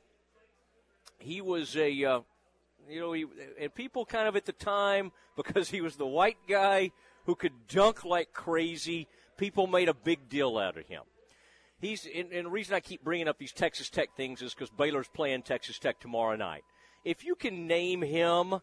he 1.20 1.42
was 1.42 1.76
a, 1.76 1.90
uh, 2.06 2.20
you 2.90 3.02
know, 3.02 3.12
he, 3.12 3.26
and 3.60 3.74
people 3.74 4.06
kind 4.06 4.28
of 4.28 4.36
at 4.38 4.46
the 4.46 4.54
time, 4.54 5.12
because 5.36 5.70
he 5.70 5.82
was 5.82 5.96
the 5.96 6.08
white 6.08 6.38
guy 6.48 6.92
who 7.26 7.36
could 7.36 7.68
dunk 7.68 8.06
like 8.06 8.32
crazy, 8.32 9.08
people 9.38 9.68
made 9.68 9.90
a 9.90 9.94
big 9.94 10.30
deal 10.30 10.58
out 10.58 10.78
of 10.78 10.88
him. 10.88 11.04
He's 11.80 12.08
and, 12.14 12.32
and 12.32 12.48
the 12.48 12.50
reason 12.50 12.76
I 12.76 12.80
keep 12.80 13.04
bringing 13.04 13.28
up 13.28 13.38
these 13.38 13.54
Texas 13.54 13.90
Tech 13.90 14.16
things 14.18 14.42
is 14.42 14.54
because 14.54 14.70
Baylor's 14.72 15.08
playing 15.08 15.44
Texas 15.44 15.78
Tech 15.78 16.00
tomorrow 16.00 16.36
night. 16.36 16.64
If 17.06 17.24
you 17.24 17.36
can 17.36 17.68
name 17.68 18.02
him, 18.02 18.56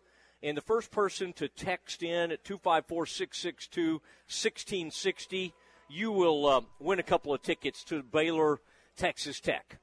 and 0.42 0.56
the 0.56 0.62
first 0.62 0.90
person 0.90 1.32
to 1.34 1.48
text 1.48 2.02
in 2.02 2.30
at 2.30 2.44
254 2.44 3.06
662 3.06 3.92
1660, 3.92 5.54
you 5.88 6.12
will 6.12 6.46
uh, 6.46 6.60
win 6.78 6.98
a 6.98 7.04
couple 7.04 7.32
of 7.32 7.40
tickets 7.40 7.82
to 7.84 8.02
Baylor 8.02 8.60
Texas 8.96 9.40
Tech. 9.40 9.78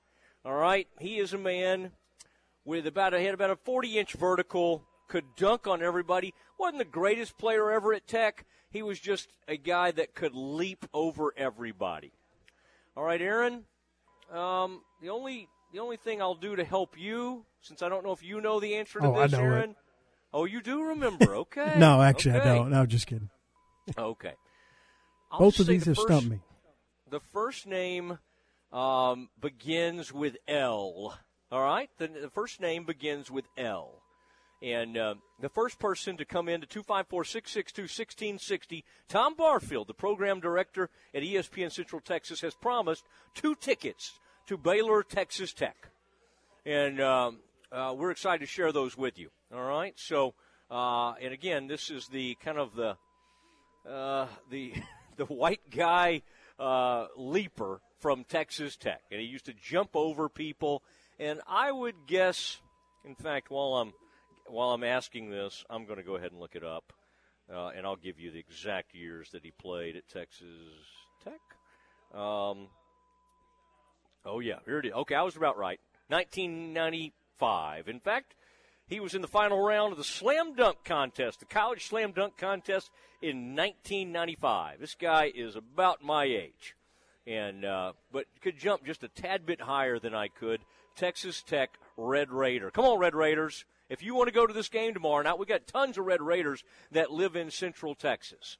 All 0.45 0.53
right, 0.53 0.87
he 0.99 1.17
is 1.17 1.33
a 1.33 1.37
man 1.37 1.91
with 2.63 2.85
about 2.85 3.13
a 3.13 3.21
had 3.21 3.33
about 3.33 3.49
a 3.49 3.55
40 3.55 3.97
inch 3.97 4.13
vertical, 4.13 4.83
could 5.07 5.35
dunk 5.35 5.67
on 5.67 5.81
everybody. 5.81 6.33
wasn't 6.59 6.79
the 6.79 6.85
greatest 6.85 7.37
player 7.37 7.71
ever 7.71 7.93
at 7.93 8.07
Tech, 8.07 8.45
he 8.71 8.81
was 8.81 8.99
just 8.99 9.29
a 9.47 9.57
guy 9.57 9.91
that 9.91 10.15
could 10.15 10.33
leap 10.33 10.85
over 10.93 11.33
everybody. 11.37 12.11
All 12.95 13.03
right, 13.03 13.21
Aaron. 13.21 13.65
Um, 14.33 14.81
the 15.01 15.09
only 15.09 15.47
the 15.73 15.79
only 15.79 15.97
thing 15.97 16.21
I'll 16.21 16.35
do 16.35 16.55
to 16.55 16.63
help 16.63 16.97
you, 16.97 17.45
since 17.61 17.81
I 17.81 17.89
don't 17.89 18.05
know 18.05 18.11
if 18.11 18.23
you 18.23 18.41
know 18.41 18.59
the 18.59 18.75
answer 18.75 18.99
to 18.99 19.07
oh, 19.07 19.21
this, 19.21 19.33
Aaron. 19.33 19.71
It. 19.71 19.75
Oh, 20.33 20.45
you 20.45 20.61
do 20.61 20.81
remember? 20.83 21.35
Okay. 21.41 21.75
no, 21.77 22.01
actually, 22.01 22.35
okay. 22.37 22.49
I 22.49 22.55
don't. 22.55 22.69
No, 22.71 22.85
just 22.85 23.07
kidding. 23.07 23.29
Okay. 23.97 24.33
I'll 25.31 25.39
Both 25.39 25.59
of 25.59 25.67
these 25.67 25.83
the 25.83 25.91
have 25.91 25.97
first- 25.97 26.07
stumped 26.07 26.29
me. 26.29 26.39
The 27.09 27.19
first 27.19 27.67
name 27.67 28.19
um, 28.71 29.29
begins 29.39 30.13
with 30.13 30.37
L. 30.47 31.17
All 31.51 31.61
right? 31.61 31.89
The, 31.97 32.07
the 32.07 32.29
first 32.29 32.61
name 32.61 32.85
begins 32.85 33.29
with 33.29 33.45
L. 33.57 34.00
And 34.61 34.95
uh, 34.95 35.15
the 35.39 35.49
first 35.49 35.79
person 35.79 36.17
to 36.17 36.25
come 36.25 36.47
in 36.47 36.61
to 36.61 36.67
254 36.67 37.23
662 37.23 37.81
1660, 37.81 38.85
Tom 39.07 39.35
Barfield, 39.35 39.87
the 39.87 39.93
program 39.93 40.39
director 40.39 40.89
at 41.15 41.23
ESPN 41.23 41.71
Central 41.71 41.99
Texas, 41.99 42.41
has 42.41 42.53
promised 42.53 43.05
two 43.33 43.55
tickets 43.55 44.19
to 44.45 44.57
Baylor 44.57 45.01
Texas 45.01 45.51
Tech. 45.53 45.89
And 46.63 47.01
um, 47.01 47.39
uh, 47.71 47.95
we're 47.97 48.11
excited 48.11 48.41
to 48.41 48.45
share 48.45 48.71
those 48.71 48.95
with 48.95 49.17
you. 49.17 49.29
All 49.51 49.63
right? 49.63 49.93
So, 49.97 50.35
uh, 50.69 51.13
and 51.13 51.33
again, 51.33 51.67
this 51.67 51.89
is 51.89 52.07
the 52.07 52.35
kind 52.35 52.59
of 52.59 52.75
the 52.75 52.97
uh, 53.89 54.27
the 54.51 54.73
the 55.17 55.25
white 55.25 55.71
guy 55.71 56.21
uh, 56.59 57.07
leaper 57.17 57.81
from 57.97 58.23
Texas 58.25 58.75
Tech, 58.75 59.01
and 59.11 59.19
he 59.19 59.25
used 59.25 59.45
to 59.45 59.53
jump 59.53 59.91
over 59.95 60.29
people. 60.29 60.83
And 61.19 61.39
I 61.47 61.71
would 61.71 62.07
guess, 62.07 62.61
in 63.03 63.15
fact, 63.15 63.49
while 63.49 63.75
I'm 63.75 63.93
while 64.51 64.71
I'm 64.71 64.83
asking 64.83 65.29
this, 65.29 65.63
I'm 65.69 65.85
going 65.85 65.97
to 65.97 66.03
go 66.03 66.15
ahead 66.15 66.31
and 66.31 66.39
look 66.39 66.55
it 66.55 66.63
up, 66.63 66.93
uh, 67.51 67.69
and 67.69 67.85
I'll 67.85 67.95
give 67.95 68.19
you 68.19 68.31
the 68.31 68.39
exact 68.39 68.93
years 68.93 69.29
that 69.31 69.43
he 69.43 69.51
played 69.51 69.95
at 69.95 70.07
Texas 70.09 70.47
Tech. 71.23 71.39
Um, 72.13 72.67
oh 74.25 74.39
yeah, 74.41 74.59
here 74.65 74.79
it 74.79 74.85
is. 74.87 74.91
Okay, 74.93 75.15
I 75.15 75.21
was 75.21 75.37
about 75.37 75.57
right. 75.57 75.79
1995. 76.09 77.87
In 77.87 77.99
fact, 77.99 78.35
he 78.87 78.99
was 78.99 79.15
in 79.15 79.21
the 79.21 79.27
final 79.27 79.61
round 79.61 79.93
of 79.93 79.97
the 79.97 80.03
slam 80.03 80.53
dunk 80.53 80.83
contest, 80.83 81.39
the 81.39 81.45
college 81.45 81.87
slam 81.87 82.11
dunk 82.11 82.37
contest 82.37 82.91
in 83.21 83.55
1995. 83.55 84.79
This 84.79 84.95
guy 84.95 85.31
is 85.33 85.55
about 85.55 86.03
my 86.03 86.25
age, 86.25 86.75
and 87.25 87.63
uh, 87.63 87.93
but 88.11 88.25
could 88.41 88.57
jump 88.57 88.85
just 88.85 89.03
a 89.03 89.07
tad 89.07 89.45
bit 89.45 89.61
higher 89.61 89.97
than 89.97 90.13
I 90.13 90.27
could. 90.27 90.59
Texas 90.93 91.41
Tech 91.41 91.79
Red 91.95 92.31
Raider. 92.31 92.69
Come 92.69 92.83
on, 92.83 92.99
Red 92.99 93.15
Raiders! 93.15 93.63
If 93.91 94.01
you 94.01 94.15
want 94.15 94.29
to 94.29 94.33
go 94.33 94.47
to 94.47 94.53
this 94.53 94.69
game 94.69 94.93
tomorrow 94.93 95.21
night, 95.21 95.37
we 95.37 95.45
got 95.45 95.67
tons 95.67 95.97
of 95.97 96.05
Red 96.05 96.21
Raiders 96.21 96.63
that 96.93 97.11
live 97.11 97.35
in 97.35 97.51
Central 97.51 97.93
Texas. 97.93 98.55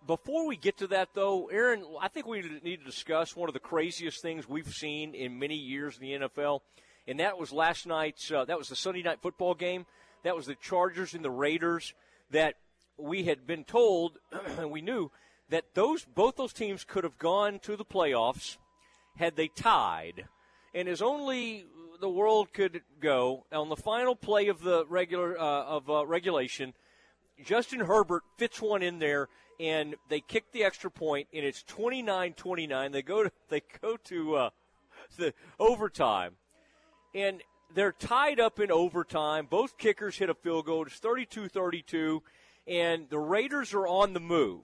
Before 0.05 0.47
we 0.47 0.55
get 0.55 0.77
to 0.77 0.87
that, 0.87 1.09
though, 1.15 1.47
Aaron, 1.47 1.83
I 1.99 2.07
think 2.07 2.27
we 2.27 2.43
need 2.63 2.77
to 2.77 2.85
discuss 2.85 3.35
one 3.35 3.49
of 3.49 3.53
the 3.53 3.59
craziest 3.59 4.21
things 4.21 4.47
we've 4.47 4.71
seen 4.71 5.15
in 5.15 5.39
many 5.39 5.55
years 5.55 5.97
in 5.97 6.03
the 6.03 6.27
NFL, 6.27 6.59
and 7.07 7.19
that 7.19 7.39
was 7.39 7.51
last 7.51 7.87
night's. 7.87 8.31
Uh, 8.31 8.45
that 8.45 8.59
was 8.59 8.69
the 8.69 8.75
Sunday 8.75 9.01
night 9.01 9.23
football 9.23 9.55
game. 9.55 9.87
That 10.23 10.35
was 10.35 10.45
the 10.45 10.55
Chargers 10.55 11.15
and 11.15 11.25
the 11.25 11.31
Raiders. 11.31 11.95
That 12.29 12.57
we 12.95 13.23
had 13.23 13.47
been 13.47 13.63
told, 13.63 14.19
we 14.69 14.81
knew 14.81 15.09
that 15.49 15.65
those 15.73 16.05
both 16.05 16.35
those 16.35 16.53
teams 16.53 16.83
could 16.83 17.03
have 17.03 17.17
gone 17.17 17.59
to 17.59 17.75
the 17.75 17.85
playoffs 17.85 18.57
had 19.17 19.35
they 19.35 19.47
tied 19.47 20.25
and 20.73 20.89
as 20.89 21.01
only 21.01 21.65
the 21.99 22.09
world 22.09 22.53
could 22.53 22.81
go 22.99 23.45
on 23.51 23.69
the 23.69 23.75
final 23.75 24.15
play 24.15 24.47
of 24.47 24.61
the 24.61 24.85
regular 24.87 25.39
uh, 25.39 25.63
of 25.63 25.89
uh, 25.89 26.05
regulation, 26.05 26.73
Justin 27.43 27.79
Herbert 27.79 28.23
fits 28.37 28.61
one 28.61 28.81
in 28.81 28.99
there, 28.99 29.29
and 29.59 29.95
they 30.09 30.19
kick 30.19 30.51
the 30.51 30.63
extra 30.63 30.91
point, 30.91 31.27
and 31.33 31.45
it's 31.45 31.63
29-29. 31.63 32.91
They 32.91 33.01
go 33.01 33.23
to 33.23 33.31
they 33.49 33.61
go 33.81 33.97
to 34.05 34.35
uh, 34.35 34.49
the 35.17 35.33
overtime, 35.59 36.33
and 37.13 37.41
they're 37.73 37.93
tied 37.93 38.39
up 38.39 38.59
in 38.59 38.71
overtime. 38.71 39.47
Both 39.49 39.77
kickers 39.77 40.17
hit 40.17 40.29
a 40.29 40.35
field 40.35 40.65
goal. 40.65 40.85
It's 40.85 40.99
32-32, 40.99 42.21
and 42.67 43.09
the 43.09 43.19
Raiders 43.19 43.73
are 43.73 43.87
on 43.87 44.13
the 44.13 44.19
move. 44.19 44.63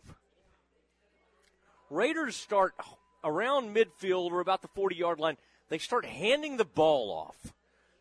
Raiders 1.92 2.36
start 2.36 2.74
around 3.24 3.76
midfield 3.76 4.32
or 4.32 4.40
about 4.40 4.62
the 4.62 4.70
40 4.70 4.96
yard 4.96 5.20
line 5.20 5.38
they 5.70 5.78
start 5.78 6.06
handing 6.06 6.58
the 6.58 6.66
ball 6.66 7.12
off. 7.12 7.54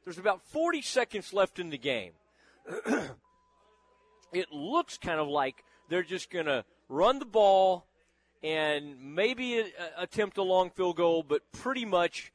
There's 0.05 0.19
about 0.19 0.43
40 0.43 0.83
seconds 0.83 1.33
left 1.33 1.61
in 1.61 1.71
the 1.71 1.79
game. 1.79 2.13
it 4.33 4.51
looks 4.51 4.99
kind 4.99 5.21
of 5.21 5.29
like 5.29 5.65
they're 5.89 6.03
just 6.03 6.31
going 6.31 6.47
to 6.47 6.65
run 6.89 7.21
the 7.21 7.25
ball 7.25 7.87
and 8.43 9.15
maybe 9.15 9.59
a, 9.59 9.63
a, 9.63 10.03
attempt 10.03 10.37
a 10.39 10.43
long 10.43 10.71
field 10.71 10.97
goal, 10.97 11.23
but 11.23 11.43
pretty 11.53 11.85
much 11.85 12.33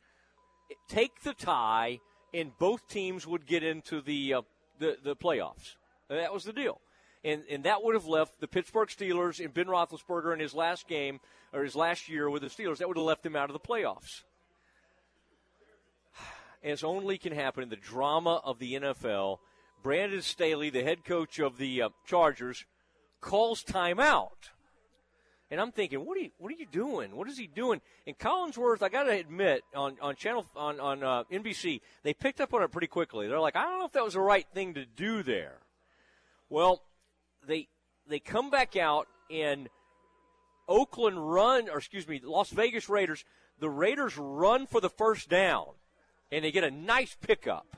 take 0.88 1.22
the 1.24 1.34
tie, 1.34 2.00
and 2.34 2.58
both 2.58 2.88
teams 2.88 3.28
would 3.28 3.46
get 3.46 3.62
into 3.62 4.02
the 4.02 4.36
uh, 4.36 4.42
the, 4.80 4.98
the 5.04 5.16
playoffs. 5.16 5.76
That 6.10 6.34
was 6.34 6.44
the 6.44 6.54
deal. 6.54 6.80
And, 7.26 7.44
and 7.50 7.64
that 7.64 7.82
would 7.82 7.96
have 7.96 8.06
left 8.06 8.40
the 8.40 8.48
Pittsburgh 8.48 8.88
Steelers 8.88 9.44
and 9.44 9.54
Ben 9.54 9.66
Roethlisberger 9.66 10.32
in 10.32 10.40
his 10.40 10.54
last 10.54 10.88
game 10.88 11.20
or 11.56 11.64
his 11.64 11.76
last 11.76 12.10
year 12.10 12.30
with 12.30 12.44
the 12.44 12.50
Steelers. 12.50 12.78
That 12.78 12.88
would 12.88 12.98
have 12.98 13.06
left 13.06 13.26
him 13.26 13.36
out 13.36 13.50
of 13.50 13.54
the 13.54 13.60
playoffs 13.60 14.24
as 16.66 16.84
only 16.84 17.18
can 17.18 17.32
happen 17.32 17.62
in 17.62 17.70
the 17.70 17.76
drama 17.76 18.42
of 18.44 18.58
the 18.58 18.74
NFL, 18.74 19.38
Brandon 19.84 20.24
Staley, 20.24 20.72
the 20.72 20.84
head 20.84 21.06
coach 21.06 21.40
of 21.40 21.58
the 21.58 21.84
uh, 21.84 21.90
Chargers, 22.08 22.66
calls 23.22 23.64
timeout. 23.64 24.50
And 25.52 25.62
I'm 25.62 25.72
thinking, 25.72 26.04
what 26.04 26.18
are 26.18 26.22
you, 26.22 26.32
what 26.40 26.52
are 26.52 26.56
you 26.56 26.66
doing? 26.66 27.16
What 27.16 27.30
is 27.30 27.38
he 27.38 27.46
doing? 27.46 27.80
And 28.08 28.18
Collinsworth, 28.18 28.82
I 28.82 28.90
got 28.90 29.04
to 29.04 29.12
admit, 29.12 29.62
on 29.76 29.96
on 30.02 30.16
channel 30.16 30.44
on 30.56 30.80
on 30.80 31.04
uh, 31.04 31.24
NBC, 31.32 31.82
they 32.02 32.16
picked 32.16 32.42
up 32.42 32.52
on 32.56 32.64
it 32.64 32.72
pretty 32.72 32.88
quickly. 32.88 33.28
They're 33.28 33.40
like, 33.40 33.56
I 33.56 33.62
don't 33.62 33.78
know 33.78 33.86
if 33.86 33.92
that 33.92 34.04
was 34.04 34.16
the 34.16 34.22
right 34.22 34.48
thing 34.56 34.74
to 34.74 34.86
do 34.86 35.22
there. 35.22 35.60
Well, 36.50 36.82
they 37.48 37.68
they 38.08 38.18
come 38.18 38.50
back 38.50 38.76
out 38.76 39.08
and 39.30 39.70
Oakland 40.68 41.32
run, 41.32 41.70
or 41.70 41.78
excuse 41.78 42.08
me, 42.08 42.22
Las 42.24 42.50
Vegas 42.50 42.90
Raiders. 42.90 43.24
The 43.60 43.70
Raiders 43.70 44.18
run 44.18 44.68
for 44.68 44.82
the 44.82 44.90
first 44.90 45.30
down 45.30 45.68
and 46.32 46.44
they 46.44 46.52
get 46.52 46.64
a 46.64 46.72
nice 46.72 47.16
pickup. 47.22 47.78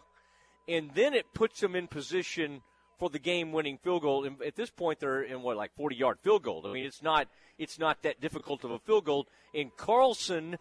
And 0.67 0.91
then 0.95 1.13
it 1.13 1.33
puts 1.33 1.59
them 1.59 1.75
in 1.75 1.87
position 1.87 2.61
for 2.97 3.09
the 3.09 3.19
game-winning 3.19 3.77
field 3.77 4.01
goal. 4.01 4.25
And 4.25 4.41
at 4.41 4.55
this 4.55 4.69
point, 4.69 4.99
they're 4.99 5.21
in 5.21 5.41
what 5.41 5.57
like 5.57 5.71
40-yard 5.77 6.19
field 6.23 6.43
goal. 6.43 6.65
I 6.65 6.73
mean, 6.73 6.85
it's 6.85 7.03
not 7.03 7.27
it's 7.57 7.79
not 7.79 8.03
that 8.03 8.19
difficult 8.19 8.63
of 8.63 8.71
a 8.71 8.79
field 8.79 9.05
goal. 9.05 9.27
And 9.53 9.75
Carlson 9.77 10.57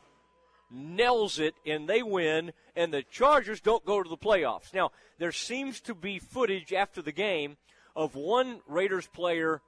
nails 0.70 1.39
it, 1.39 1.55
and 1.65 1.89
they 1.89 2.03
win. 2.03 2.53
And 2.77 2.93
the 2.93 3.03
Chargers 3.03 3.61
don't 3.61 3.85
go 3.85 4.03
to 4.03 4.09
the 4.09 4.16
playoffs. 4.16 4.73
Now, 4.73 4.90
there 5.19 5.32
seems 5.32 5.81
to 5.82 5.94
be 5.94 6.19
footage 6.19 6.73
after 6.73 7.03
the 7.03 7.12
game 7.12 7.57
of 7.97 8.15
one 8.15 8.61
Raiders 8.69 9.07
player 9.07 9.62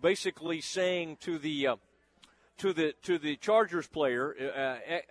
basically 0.00 0.60
saying 0.60 1.16
to 1.22 1.38
the 1.38 1.66
uh, 1.66 1.76
to 2.60 2.72
the 2.74 2.94
to 3.02 3.18
the 3.18 3.36
Chargers 3.36 3.86
player, 3.86 4.34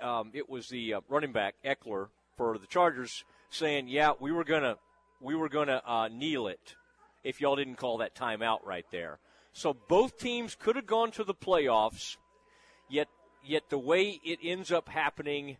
uh, 0.01 0.05
um, 0.05 0.31
it 0.33 0.47
was 0.49 0.69
the 0.69 0.95
uh, 0.95 1.01
running 1.09 1.31
back 1.31 1.55
Ekeler 1.65 2.07
for 2.37 2.57
the 2.57 2.67
Chargers 2.67 3.23
saying, 3.49 3.87
"Yeah, 3.87 4.13
we 4.19 4.31
were 4.31 4.43
gonna 4.43 4.75
we 5.19 5.35
were 5.35 5.49
gonna 5.49 5.81
uh, 5.85 6.09
kneel 6.09 6.47
it 6.47 6.75
if 7.23 7.41
y'all 7.41 7.55
didn't 7.55 7.75
call 7.75 7.97
that 7.97 8.15
timeout 8.15 8.65
right 8.65 8.85
there." 8.91 9.19
So 9.51 9.75
both 9.87 10.19
teams 10.19 10.55
could 10.55 10.75
have 10.75 10.85
gone 10.85 11.11
to 11.11 11.23
the 11.23 11.33
playoffs, 11.33 12.17
yet 12.87 13.07
yet 13.43 13.69
the 13.69 13.79
way 13.79 14.19
it 14.23 14.39
ends 14.43 14.71
up 14.71 14.87
happening 14.87 15.57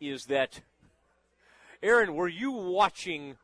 is 0.00 0.26
that 0.26 0.60
Aaron, 1.82 2.14
were 2.14 2.28
you 2.28 2.52
watching 2.52 3.36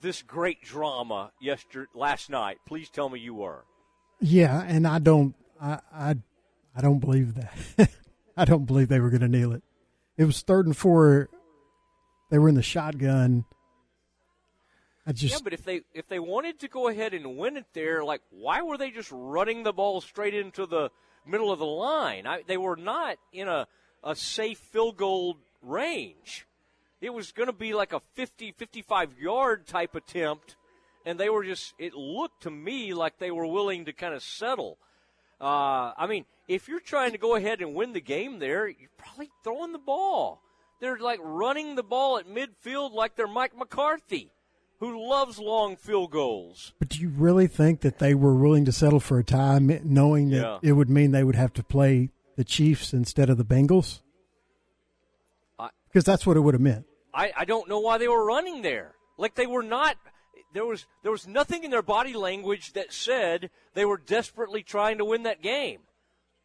this 0.00 0.22
great 0.22 0.62
drama 0.62 1.32
yesterday 1.40 1.90
last 1.94 2.30
night? 2.30 2.58
Please 2.64 2.88
tell 2.88 3.08
me 3.08 3.18
you 3.18 3.34
were. 3.34 3.64
Yeah, 4.20 4.62
and 4.62 4.86
I 4.86 5.00
don't, 5.00 5.34
I, 5.60 5.80
I, 5.92 6.16
I 6.74 6.80
don't 6.80 6.98
believe 6.98 7.34
that. 7.34 7.90
I 8.36 8.44
don't 8.44 8.64
believe 8.64 8.88
they 8.88 9.00
were 9.00 9.10
going 9.10 9.20
to 9.20 9.28
kneel 9.28 9.52
it. 9.52 9.62
It 10.16 10.24
was 10.24 10.42
third 10.42 10.66
and 10.66 10.76
four. 10.76 11.28
They 12.30 12.38
were 12.38 12.48
in 12.48 12.54
the 12.54 12.62
shotgun. 12.62 13.44
I 15.06 15.12
just 15.12 15.34
yeah, 15.34 15.40
but 15.44 15.52
if 15.52 15.64
they 15.64 15.82
if 15.92 16.08
they 16.08 16.18
wanted 16.18 16.60
to 16.60 16.68
go 16.68 16.88
ahead 16.88 17.12
and 17.12 17.36
win 17.36 17.56
it 17.56 17.66
there, 17.74 18.02
like 18.02 18.22
why 18.30 18.62
were 18.62 18.78
they 18.78 18.90
just 18.90 19.10
running 19.12 19.62
the 19.62 19.72
ball 19.72 20.00
straight 20.00 20.34
into 20.34 20.64
the 20.64 20.90
middle 21.26 21.52
of 21.52 21.58
the 21.58 21.66
line? 21.66 22.26
I, 22.26 22.42
they 22.46 22.56
were 22.56 22.76
not 22.76 23.18
in 23.32 23.46
a 23.46 23.66
a 24.02 24.16
safe 24.16 24.58
field 24.58 24.96
goal 24.96 25.38
range. 25.62 26.46
It 27.00 27.12
was 27.12 27.32
going 27.32 27.48
to 27.48 27.52
be 27.52 27.74
like 27.74 27.92
a 27.92 28.00
50, 28.14 28.52
55 28.52 29.18
yard 29.18 29.66
type 29.66 29.94
attempt, 29.94 30.56
and 31.04 31.20
they 31.20 31.28
were 31.28 31.44
just. 31.44 31.74
It 31.78 31.94
looked 31.94 32.44
to 32.44 32.50
me 32.50 32.94
like 32.94 33.18
they 33.18 33.30
were 33.30 33.46
willing 33.46 33.84
to 33.86 33.92
kind 33.92 34.14
of 34.14 34.22
settle. 34.22 34.78
Uh, 35.40 35.92
I 35.96 36.06
mean, 36.08 36.24
if 36.48 36.68
you're 36.68 36.80
trying 36.80 37.12
to 37.12 37.18
go 37.18 37.34
ahead 37.34 37.60
and 37.60 37.74
win 37.74 37.92
the 37.92 38.00
game 38.00 38.38
there, 38.38 38.68
you're 38.68 38.90
probably 38.96 39.30
throwing 39.42 39.72
the 39.72 39.78
ball. 39.78 40.40
They're 40.80 40.98
like 40.98 41.20
running 41.22 41.74
the 41.76 41.82
ball 41.82 42.18
at 42.18 42.26
midfield 42.26 42.92
like 42.92 43.16
they're 43.16 43.26
Mike 43.26 43.56
McCarthy 43.56 44.30
who 44.80 45.08
loves 45.08 45.38
long 45.38 45.76
field 45.76 46.10
goals. 46.10 46.74
But 46.78 46.88
do 46.88 47.00
you 47.00 47.08
really 47.08 47.46
think 47.46 47.80
that 47.82 48.00
they 48.00 48.12
were 48.14 48.34
willing 48.34 48.64
to 48.66 48.72
settle 48.72 49.00
for 49.00 49.18
a 49.18 49.24
tie, 49.24 49.58
knowing 49.60 50.30
that 50.30 50.36
Yeah. 50.36 50.58
it 50.62 50.72
would 50.72 50.90
mean 50.90 51.12
they 51.12 51.24
would 51.24 51.36
have 51.36 51.52
to 51.54 51.62
play 51.62 52.10
the 52.36 52.44
Chiefs 52.44 52.92
instead 52.92 53.30
of 53.30 53.38
the 53.38 53.44
Bengals? 53.44 54.00
Because 55.88 56.04
that's 56.04 56.26
what 56.26 56.36
it 56.36 56.40
would 56.40 56.54
have 56.54 56.60
meant. 56.60 56.86
I, 57.14 57.32
I 57.36 57.44
don't 57.44 57.68
know 57.68 57.78
why 57.78 57.98
they 57.98 58.08
were 58.08 58.24
running 58.24 58.62
there. 58.62 58.94
Like 59.16 59.36
they 59.36 59.46
were 59.46 59.62
not. 59.62 59.96
There 60.54 60.64
was 60.64 60.86
there 61.02 61.10
was 61.10 61.26
nothing 61.26 61.64
in 61.64 61.72
their 61.72 61.82
body 61.82 62.14
language 62.14 62.72
that 62.74 62.92
said 62.92 63.50
they 63.74 63.84
were 63.84 63.98
desperately 63.98 64.62
trying 64.62 64.98
to 64.98 65.04
win 65.04 65.24
that 65.24 65.42
game. 65.42 65.80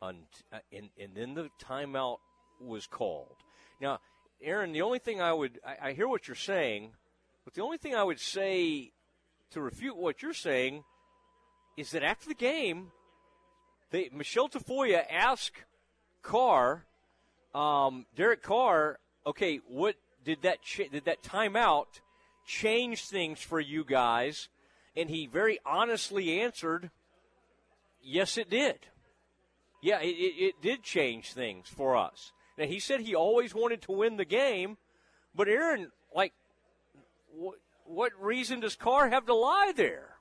And 0.02 0.26
and, 0.72 0.90
and 0.99 1.15
then 1.15 1.36
the 1.36 1.49
timeout 1.64 2.18
was 2.60 2.88
called. 2.88 3.36
Now, 3.80 3.99
Aaron, 4.41 4.73
the 4.73 4.81
only 4.81 4.98
thing 4.99 5.22
I 5.22 5.31
would 5.31 5.60
I, 5.65 5.90
I 5.90 5.94
hear 5.94 6.07
what 6.07 6.27
you're 6.27 6.36
saying, 6.36 6.94
but 7.45 7.53
the 7.53 7.61
only 7.61 7.77
thing 7.77 7.94
I 7.94 8.03
would 8.03 8.19
say 8.19 8.91
to 9.52 9.61
refute 9.61 9.95
what 9.95 10.23
you're 10.23 10.34
saying 10.34 10.84
is 11.77 11.91
that 11.91 12.03
after 12.03 12.27
the 12.27 12.36
game, 12.36 12.91
they, 13.91 14.10
Michelle 14.11 14.49
Tafoya 14.49 15.03
asked 15.10 15.64
Carr, 16.23 16.86
um, 17.53 18.06
Derek 18.15 18.41
Carr, 18.41 18.99
okay, 19.26 19.57
what 19.68 19.95
did 20.26 20.41
that 20.41 20.64
ch- 20.64 20.90
did 20.91 21.06
that 21.06 21.22
timeout 21.22 22.02
change 22.49 23.05
things 23.05 23.39
for 23.39 23.59
you 23.59 23.85
guys? 23.85 24.49
And 24.97 25.09
he 25.09 25.27
very 25.27 25.59
honestly 25.65 26.41
answered, 26.41 26.89
yes, 28.01 28.38
it 28.38 28.49
did. 28.49 28.80
Yeah, 29.81 30.01
it, 30.01 30.07
it, 30.07 30.43
it 30.43 30.61
did 30.61 30.84
change 30.84 31.31
things 31.31 31.67
for 31.69 31.95
us. 31.95 32.31
Now 32.57 32.65
he 32.65 32.80
said 32.80 33.01
he 33.01 33.15
always 33.15 33.53
wanted 33.53 33.81
to 33.84 33.93
win 33.93 34.17
the 34.17 34.26
game, 34.26 34.77
but 35.34 35.47
Aaron, 35.47 35.91
like, 36.13 36.34
what, 37.31 37.55
what 37.85 38.11
reason 38.19 38.59
does 38.59 38.76
Carr 38.76 39.09
have 39.09 39.27
to 39.27 39.35
lie 39.35 39.71
there? 39.76 40.15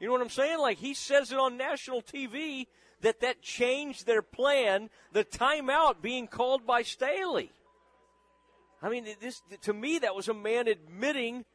You 0.00 0.08
know 0.08 0.14
what 0.14 0.22
I'm 0.22 0.30
saying? 0.30 0.58
Like 0.58 0.78
he 0.78 0.94
says 0.94 1.30
it 1.30 1.38
on 1.38 1.56
national 1.56 2.02
TV 2.02 2.66
that 3.02 3.20
that 3.20 3.42
changed 3.42 4.06
their 4.06 4.22
plan. 4.22 4.90
The 5.12 5.24
timeout 5.24 6.02
being 6.02 6.26
called 6.26 6.66
by 6.66 6.82
Staley. 6.82 7.52
I 8.84 8.90
mean, 8.90 9.06
this 9.18 9.40
to 9.62 9.72
me 9.72 9.98
that 10.00 10.14
was 10.14 10.28
a 10.28 10.34
man 10.34 10.68
admitting 10.68 11.46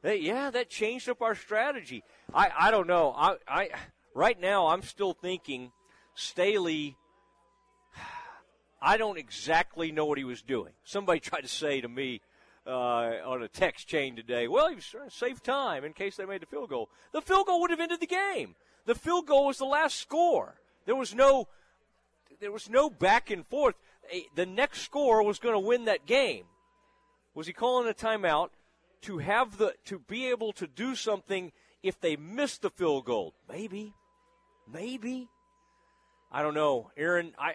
that 0.00 0.22
yeah, 0.22 0.50
that 0.50 0.70
changed 0.70 1.06
up 1.10 1.20
our 1.20 1.34
strategy. 1.34 2.02
I 2.32 2.50
I 2.58 2.70
don't 2.70 2.86
know. 2.86 3.12
I 3.14 3.36
I 3.46 3.68
right 4.14 4.40
now 4.40 4.68
I'm 4.68 4.80
still 4.80 5.12
thinking 5.12 5.70
Staley. 6.14 6.96
I 8.80 8.96
don't 8.96 9.18
exactly 9.18 9.92
know 9.92 10.06
what 10.06 10.16
he 10.16 10.24
was 10.24 10.40
doing. 10.40 10.72
Somebody 10.82 11.20
tried 11.30 11.42
to 11.42 11.48
say 11.48 11.82
to 11.82 11.88
me 11.88 12.22
uh, 12.66 13.20
on 13.26 13.42
a 13.42 13.48
text 13.48 13.86
chain 13.86 14.16
today, 14.16 14.48
well, 14.48 14.70
he 14.70 14.76
was 14.76 14.86
trying 14.86 15.10
to 15.10 15.14
save 15.14 15.42
time 15.42 15.84
in 15.84 15.92
case 15.92 16.16
they 16.16 16.24
made 16.24 16.40
the 16.40 16.46
field 16.46 16.70
goal. 16.70 16.88
The 17.12 17.20
field 17.20 17.48
goal 17.48 17.60
would 17.60 17.70
have 17.70 17.80
ended 17.80 18.00
the 18.00 18.06
game. 18.06 18.54
The 18.86 18.94
field 18.94 19.26
goal 19.26 19.46
was 19.46 19.58
the 19.58 19.66
last 19.66 19.96
score. 19.96 20.54
There 20.86 20.96
was 20.96 21.14
no, 21.14 21.48
there 22.40 22.52
was 22.52 22.70
no 22.70 22.88
back 22.88 23.30
and 23.30 23.46
forth. 23.46 23.74
The 24.34 24.46
next 24.46 24.80
score 24.80 25.22
was 25.22 25.38
going 25.38 25.54
to 25.54 25.58
win 25.58 25.84
that 25.84 26.06
game. 26.06 26.44
Was 27.38 27.46
he 27.46 27.52
calling 27.52 27.88
a 27.88 27.94
timeout 27.94 28.48
to 29.02 29.18
have 29.18 29.58
the 29.58 29.72
to 29.84 30.00
be 30.00 30.26
able 30.26 30.52
to 30.54 30.66
do 30.66 30.96
something 30.96 31.52
if 31.84 32.00
they 32.00 32.16
missed 32.16 32.62
the 32.62 32.70
field 32.70 33.04
goal? 33.04 33.32
Maybe, 33.48 33.94
maybe. 34.68 35.28
I 36.32 36.42
don't 36.42 36.54
know, 36.54 36.90
Aaron. 36.96 37.34
I, 37.38 37.54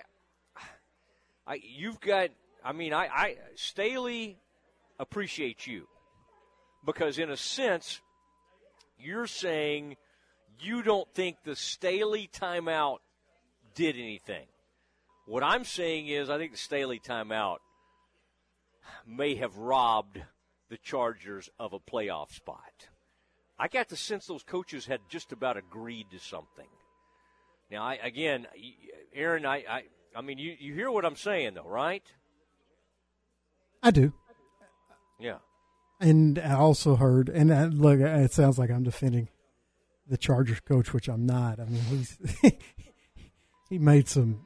I 1.45 1.60
you've 1.61 1.99
got. 1.99 2.30
I 2.64 2.72
mean, 2.72 2.93
I, 2.93 3.07
I 3.07 3.38
Staley 3.55 4.38
appreciates 4.99 5.68
you 5.68 5.89
because, 6.85 7.18
in 7.18 7.30
a 7.30 7.35
sense, 7.35 7.99
you're 8.97 9.27
saying 9.27 9.97
you 10.61 10.81
don't 10.81 11.14
think 11.14 11.43
the 11.43 11.57
Staley 11.57 12.30
timeout 12.34 12.99
did 13.76 13.97
anything. 13.97 14.45
What 15.26 15.43
I'm 15.43 15.65
saying 15.65 16.07
is, 16.07 16.30
I 16.30 16.38
think 16.38 16.53
the 16.53 16.57
Staley 16.57 17.01
timeout 17.01 17.57
may 19.05 19.35
have 19.35 19.57
robbed 19.57 20.22
the 20.69 20.77
Chargers 20.77 21.49
of 21.60 21.73
a 21.73 21.80
playoff 21.80 22.34
spot. 22.34 22.88
I 23.60 23.68
got 23.68 23.89
the 23.89 23.95
sense 23.95 24.26
those 24.26 24.43
coaches 24.43 24.85
had 24.85 25.01
just 25.10 25.31
about 25.31 25.57
agreed 25.57 26.07
to 26.11 26.19
something. 26.19 26.68
Now, 27.69 27.84
I, 27.84 27.99
again, 28.03 28.47
Aaron, 29.14 29.45
I, 29.45 29.64
I, 29.69 29.84
I 30.15 30.22
mean, 30.22 30.38
you, 30.38 30.55
you 30.60 30.73
hear 30.73 30.91
what 30.91 31.05
I'm 31.05 31.15
saying, 31.15 31.53
though, 31.55 31.68
right? 31.68 32.03
I 33.81 33.91
do. 33.91 34.14
Yeah. 35.19 35.38
And 35.99 36.39
I 36.39 36.55
also 36.55 36.95
heard, 36.95 37.30
and 37.30 37.51
uh, 37.51 37.69
look, 37.72 37.99
it 37.99 38.34
sounds 38.34 38.57
like 38.57 38.69
I'm 38.69 38.84
defending 38.84 39.30
the 40.07 40.18
Chargers 40.18 40.60
coach, 40.60 40.93
which 40.93 41.07
I'm 41.07 41.26
not. 41.26 41.60
I 41.60 41.65
mean, 41.65 41.81
he's 41.84 42.18
he 43.69 43.77
made 43.77 44.07
some 44.07 44.45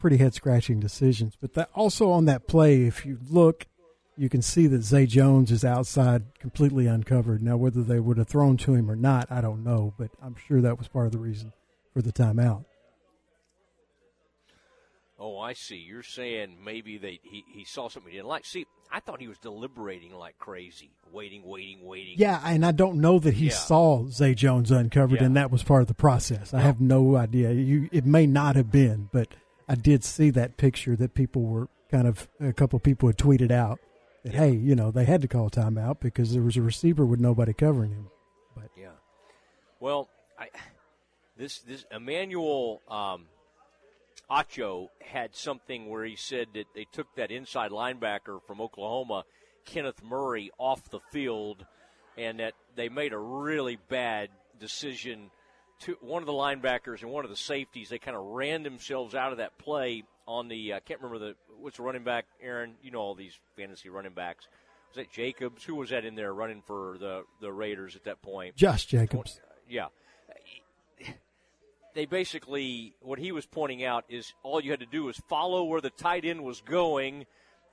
pretty 0.00 0.16
head 0.16 0.34
scratching 0.34 0.80
decisions. 0.80 1.36
But 1.40 1.54
that 1.54 1.70
also 1.74 2.10
on 2.10 2.24
that 2.24 2.48
play, 2.48 2.82
if 2.82 3.06
you 3.06 3.18
look, 3.28 3.66
you 4.16 4.28
can 4.28 4.42
see 4.42 4.66
that 4.66 4.82
Zay 4.82 5.06
Jones 5.06 5.50
is 5.52 5.64
outside, 5.64 6.24
completely 6.40 6.86
uncovered. 6.86 7.42
Now, 7.42 7.56
whether 7.56 7.82
they 7.82 8.00
would 8.00 8.18
have 8.18 8.28
thrown 8.28 8.56
to 8.58 8.74
him 8.74 8.90
or 8.90 8.96
not, 8.96 9.30
I 9.30 9.40
don't 9.40 9.62
know. 9.62 9.94
But 9.96 10.10
I'm 10.22 10.34
sure 10.46 10.60
that 10.60 10.78
was 10.78 10.88
part 10.88 11.06
of 11.06 11.12
the 11.12 11.18
reason 11.18 11.52
for 11.94 12.02
the 12.02 12.12
timeout. 12.12 12.64
Oh, 15.22 15.38
I 15.38 15.52
see. 15.52 15.76
You're 15.76 16.02
saying 16.02 16.56
maybe 16.64 16.96
they 16.96 17.20
he, 17.22 17.44
he 17.52 17.64
saw 17.64 17.88
something 17.90 18.10
he 18.10 18.16
didn't 18.16 18.28
like. 18.28 18.46
See, 18.46 18.64
I 18.90 19.00
thought 19.00 19.20
he 19.20 19.28
was 19.28 19.36
deliberating 19.38 20.14
like 20.14 20.38
crazy, 20.38 20.92
waiting, 21.12 21.42
waiting, 21.44 21.84
waiting. 21.84 22.14
Yeah, 22.16 22.40
and 22.42 22.64
I 22.64 22.72
don't 22.72 23.00
know 23.02 23.18
that 23.18 23.34
he 23.34 23.46
Yeah. 23.46 23.52
saw 23.52 24.06
Zay 24.06 24.34
Jones 24.34 24.70
uncovered, 24.70 25.20
Yeah. 25.20 25.26
and 25.26 25.36
that 25.36 25.50
was 25.50 25.62
part 25.62 25.82
of 25.82 25.88
the 25.88 25.94
process. 25.94 26.54
I 26.54 26.60
have 26.60 26.80
no 26.80 27.16
idea. 27.16 27.52
You, 27.52 27.90
it 27.92 28.06
may 28.06 28.26
not 28.26 28.56
have 28.56 28.72
been, 28.72 29.10
but 29.12 29.28
I 29.70 29.76
did 29.76 30.02
see 30.02 30.30
that 30.30 30.56
picture 30.56 30.96
that 30.96 31.14
people 31.14 31.42
were 31.42 31.68
kind 31.92 32.08
of 32.08 32.28
a 32.40 32.52
couple 32.52 32.76
of 32.76 32.82
people 32.82 33.08
had 33.08 33.16
tweeted 33.16 33.52
out 33.52 33.78
that 34.24 34.34
hey, 34.34 34.50
you 34.50 34.74
know, 34.74 34.90
they 34.90 35.04
had 35.04 35.22
to 35.22 35.28
call 35.28 35.48
timeout 35.48 36.00
because 36.00 36.32
there 36.32 36.42
was 36.42 36.56
a 36.56 36.62
receiver 36.62 37.06
with 37.06 37.20
nobody 37.20 37.52
covering 37.52 37.92
him. 37.92 38.08
But 38.56 38.70
Yeah. 38.76 38.88
Well, 39.78 40.08
I 40.36 40.48
this 41.36 41.60
this 41.60 41.84
Emmanuel 41.92 42.82
um, 42.88 43.26
Acho 44.28 44.88
had 45.00 45.36
something 45.36 45.88
where 45.88 46.04
he 46.04 46.16
said 46.16 46.48
that 46.54 46.66
they 46.74 46.86
took 46.90 47.06
that 47.14 47.30
inside 47.30 47.70
linebacker 47.70 48.42
from 48.44 48.60
Oklahoma, 48.60 49.22
Kenneth 49.64 50.02
Murray, 50.02 50.50
off 50.58 50.90
the 50.90 51.00
field, 51.12 51.64
and 52.18 52.40
that 52.40 52.54
they 52.74 52.88
made 52.88 53.12
a 53.12 53.18
really 53.18 53.78
bad 53.88 54.30
decision. 54.58 55.30
To 55.80 55.96
one 56.00 56.22
of 56.22 56.26
the 56.26 56.32
linebackers 56.32 57.02
and 57.02 57.10
one 57.10 57.24
of 57.24 57.30
the 57.30 57.36
safeties, 57.36 57.88
they 57.88 57.98
kind 57.98 58.16
of 58.16 58.22
ran 58.24 58.62
themselves 58.62 59.14
out 59.14 59.32
of 59.32 59.38
that 59.38 59.56
play 59.56 60.04
on 60.26 60.48
the. 60.48 60.74
I 60.74 60.80
can't 60.80 61.00
remember 61.00 61.26
the 61.26 61.36
what's 61.58 61.78
the 61.78 61.82
running 61.82 62.04
back, 62.04 62.26
Aaron. 62.42 62.74
You 62.82 62.90
know 62.90 63.00
all 63.00 63.14
these 63.14 63.38
fantasy 63.56 63.88
running 63.88 64.12
backs. 64.12 64.46
Was 64.90 64.96
that 64.96 65.10
Jacobs? 65.10 65.64
Who 65.64 65.76
was 65.76 65.90
that 65.90 66.04
in 66.04 66.16
there 66.16 66.34
running 66.34 66.62
for 66.66 66.96
the 66.98 67.24
the 67.40 67.50
Raiders 67.52 67.96
at 67.96 68.04
that 68.04 68.20
point? 68.20 68.56
Josh 68.56 68.86
Jacobs. 68.86 69.40
Uh, 69.42 69.54
yeah. 69.68 69.86
They 71.92 72.06
basically, 72.06 72.94
what 73.00 73.18
he 73.18 73.32
was 73.32 73.46
pointing 73.46 73.84
out 73.84 74.04
is 74.08 74.32
all 74.44 74.60
you 74.62 74.70
had 74.70 74.80
to 74.80 74.86
do 74.86 75.04
was 75.04 75.20
follow 75.28 75.64
where 75.64 75.80
the 75.80 75.90
tight 75.90 76.24
end 76.24 76.44
was 76.44 76.60
going, 76.60 77.26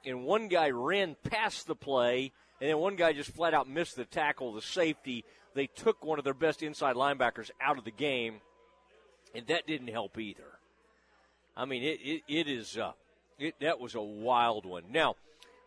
and 0.03 0.23
one 0.23 0.47
guy 0.47 0.71
ran 0.71 1.15
past 1.29 1.67
the 1.67 1.75
play, 1.75 2.31
and 2.59 2.69
then 2.69 2.79
one 2.79 2.95
guy 2.95 3.13
just 3.13 3.29
flat 3.29 3.53
out 3.53 3.69
missed 3.69 3.95
the 3.95 4.05
tackle, 4.05 4.53
the 4.53 4.61
safety. 4.61 5.23
They 5.53 5.67
took 5.67 6.03
one 6.03 6.19
of 6.19 6.25
their 6.25 6.33
best 6.33 6.61
inside 6.61 6.95
linebackers 6.95 7.49
out 7.61 7.77
of 7.77 7.85
the 7.85 7.91
game, 7.91 8.41
and 9.33 9.47
that 9.47 9.67
didn't 9.67 9.89
help 9.89 10.17
either. 10.17 10.59
I 11.55 11.65
mean, 11.65 11.83
it, 11.83 11.99
it, 12.03 12.21
it 12.27 12.47
is, 12.47 12.77
uh, 12.77 12.91
it, 13.39 13.55
that 13.61 13.79
was 13.79 13.95
a 13.95 14.01
wild 14.01 14.65
one. 14.65 14.83
Now, 14.91 15.15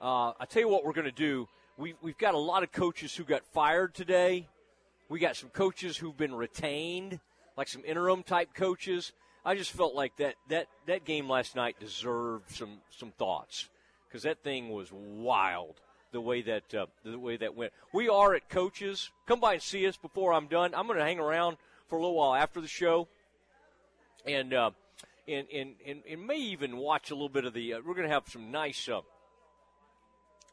uh, 0.00 0.32
I 0.38 0.44
tell 0.48 0.62
you 0.62 0.68
what 0.68 0.84
we're 0.84 0.92
going 0.92 1.06
to 1.06 1.12
do. 1.12 1.48
we, 1.76 1.94
we've 2.02 2.18
got 2.18 2.34
a 2.34 2.38
lot 2.38 2.62
of 2.62 2.70
coaches 2.70 3.14
who 3.14 3.24
got 3.24 3.44
fired 3.52 3.94
today. 3.94 4.48
We 5.08 5.18
got 5.18 5.36
some 5.36 5.48
coaches 5.48 5.96
who've 5.96 6.16
been 6.16 6.34
retained, 6.34 7.18
like 7.56 7.66
some 7.66 7.82
interim 7.84 8.22
type 8.22 8.54
coaches. 8.54 9.12
I 9.44 9.56
just 9.56 9.72
felt 9.72 9.94
like 9.94 10.16
that 10.18 10.34
that 10.48 10.66
that 10.86 11.04
game 11.04 11.28
last 11.28 11.56
night 11.56 11.80
deserved 11.80 12.50
some 12.50 12.78
some 12.90 13.10
thoughts 13.18 13.68
because 14.06 14.22
that 14.22 14.44
thing 14.44 14.68
was 14.68 14.92
wild 14.92 15.80
the 16.12 16.20
way 16.20 16.42
that 16.42 16.74
uh, 16.74 16.86
the 17.04 17.18
way 17.18 17.36
that 17.36 17.54
went. 17.54 17.72
We 17.92 18.08
are 18.08 18.34
at 18.34 18.48
coaches. 18.48 19.10
Come 19.26 19.40
by 19.40 19.54
and 19.54 19.62
see 19.62 19.86
us 19.86 19.96
before 19.96 20.32
I'm 20.32 20.46
done. 20.46 20.74
I'm 20.74 20.86
going 20.86 20.98
to 20.98 21.04
hang 21.04 21.18
around 21.18 21.56
for 21.88 21.96
a 21.96 22.00
little 22.00 22.16
while 22.16 22.34
after 22.34 22.60
the 22.60 22.68
show, 22.68 23.08
and 24.26 24.52
uh, 24.52 24.70
and, 25.28 25.46
and 25.52 25.74
and 25.86 26.02
and 26.08 26.26
may 26.26 26.38
even 26.38 26.76
watch 26.76 27.10
a 27.10 27.14
little 27.14 27.28
bit 27.28 27.44
of 27.44 27.54
the. 27.54 27.74
Uh, 27.74 27.80
we're 27.84 27.94
going 27.94 28.08
to 28.08 28.12
have 28.14 28.28
some 28.28 28.50
nice 28.50 28.88
uh, 28.88 29.00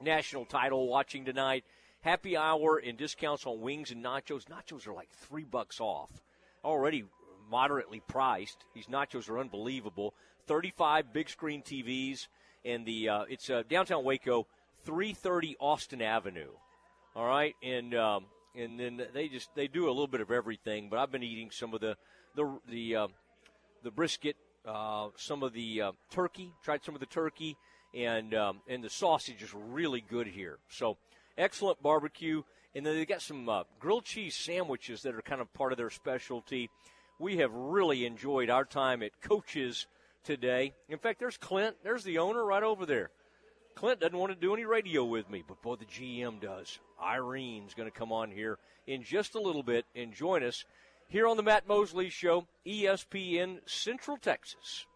national 0.01 0.45
title 0.45 0.87
watching 0.87 1.25
tonight. 1.25 1.63
Happy 2.01 2.37
hour 2.37 2.77
and 2.77 2.97
discounts 2.97 3.45
on 3.45 3.59
wings 3.59 3.91
and 3.91 4.03
nachos. 4.03 4.45
Nachos 4.45 4.87
are 4.87 4.93
like 4.93 5.09
three 5.09 5.43
bucks 5.43 5.79
off. 5.79 6.09
Already 6.63 7.05
moderately 7.49 8.01
priced. 8.07 8.63
These 8.73 8.87
nachos 8.87 9.29
are 9.29 9.39
unbelievable. 9.39 10.13
35 10.47 11.11
big 11.11 11.29
screen 11.29 11.61
TVs, 11.61 12.27
and 12.63 12.85
the 12.85 13.09
uh, 13.09 13.23
it's 13.29 13.49
uh, 13.49 13.63
downtown 13.69 14.03
Waco, 14.03 14.47
330 14.87 15.57
Austin 15.59 16.01
Avenue. 16.01 16.47
All 17.13 17.25
right, 17.25 17.55
and 17.61 17.93
um, 17.93 18.25
and 18.55 18.79
then 18.79 19.01
they 19.13 19.27
just 19.27 19.53
they 19.53 19.67
do 19.67 19.87
a 19.87 19.89
little 19.89 20.07
bit 20.07 20.21
of 20.21 20.31
everything. 20.31 20.87
But 20.89 20.99
I've 20.99 21.11
been 21.11 21.23
eating 21.23 21.51
some 21.51 21.73
of 21.73 21.81
the 21.81 21.97
the 22.35 22.57
the 22.69 22.95
uh, 22.95 23.07
the 23.83 23.91
brisket, 23.91 24.37
uh, 24.65 25.09
some 25.17 25.43
of 25.43 25.51
the 25.51 25.81
uh, 25.81 25.91
turkey. 26.09 26.53
Tried 26.63 26.85
some 26.85 26.95
of 26.95 27.01
the 27.01 27.05
turkey, 27.05 27.57
and 27.93 28.33
um, 28.33 28.61
and 28.69 28.81
the 28.81 28.89
sausage 28.89 29.43
is 29.43 29.53
really 29.53 29.99
good 29.99 30.27
here. 30.27 30.57
So 30.69 30.97
excellent 31.37 31.83
barbecue. 31.83 32.43
And 32.73 32.85
then 32.85 32.95
they 32.95 33.05
got 33.05 33.23
some 33.23 33.49
uh, 33.49 33.63
grilled 33.79 34.05
cheese 34.05 34.35
sandwiches 34.35 35.01
that 35.01 35.15
are 35.15 35.21
kind 35.21 35.41
of 35.41 35.51
part 35.53 35.71
of 35.71 35.77
their 35.77 35.89
specialty. 35.89 36.69
We 37.19 37.37
have 37.37 37.51
really 37.51 38.05
enjoyed 38.05 38.49
our 38.51 38.65
time 38.65 39.01
at 39.01 39.19
Coaches 39.19 39.87
today. 40.23 40.75
In 40.87 40.99
fact, 40.99 41.19
there's 41.19 41.37
Clint. 41.37 41.75
There's 41.83 42.03
the 42.03 42.19
owner 42.19 42.45
right 42.45 42.61
over 42.61 42.85
there. 42.85 43.09
Clint 43.77 43.99
doesn't 43.99 44.17
want 44.17 44.31
to 44.31 44.35
do 44.35 44.55
any 44.55 44.65
radio 44.65 45.05
with 45.05 45.29
me, 45.29 45.43
but 45.47 45.61
boy, 45.61 45.75
the 45.75 45.85
GM 45.85 46.41
does. 46.41 46.79
Irene's 46.99 47.75
going 47.75 47.87
to 47.87 47.95
come 47.95 48.11
on 48.11 48.31
here 48.31 48.57
in 48.87 49.03
just 49.03 49.35
a 49.35 49.39
little 49.39 49.61
bit 49.61 49.85
and 49.95 50.11
join 50.11 50.41
us 50.41 50.65
here 51.07 51.27
on 51.27 51.37
the 51.37 51.43
Matt 51.43 51.67
Mosley 51.67 52.09
Show, 52.09 52.47
ESPN 52.65 53.59
Central 53.67 54.17
Texas. 54.17 54.87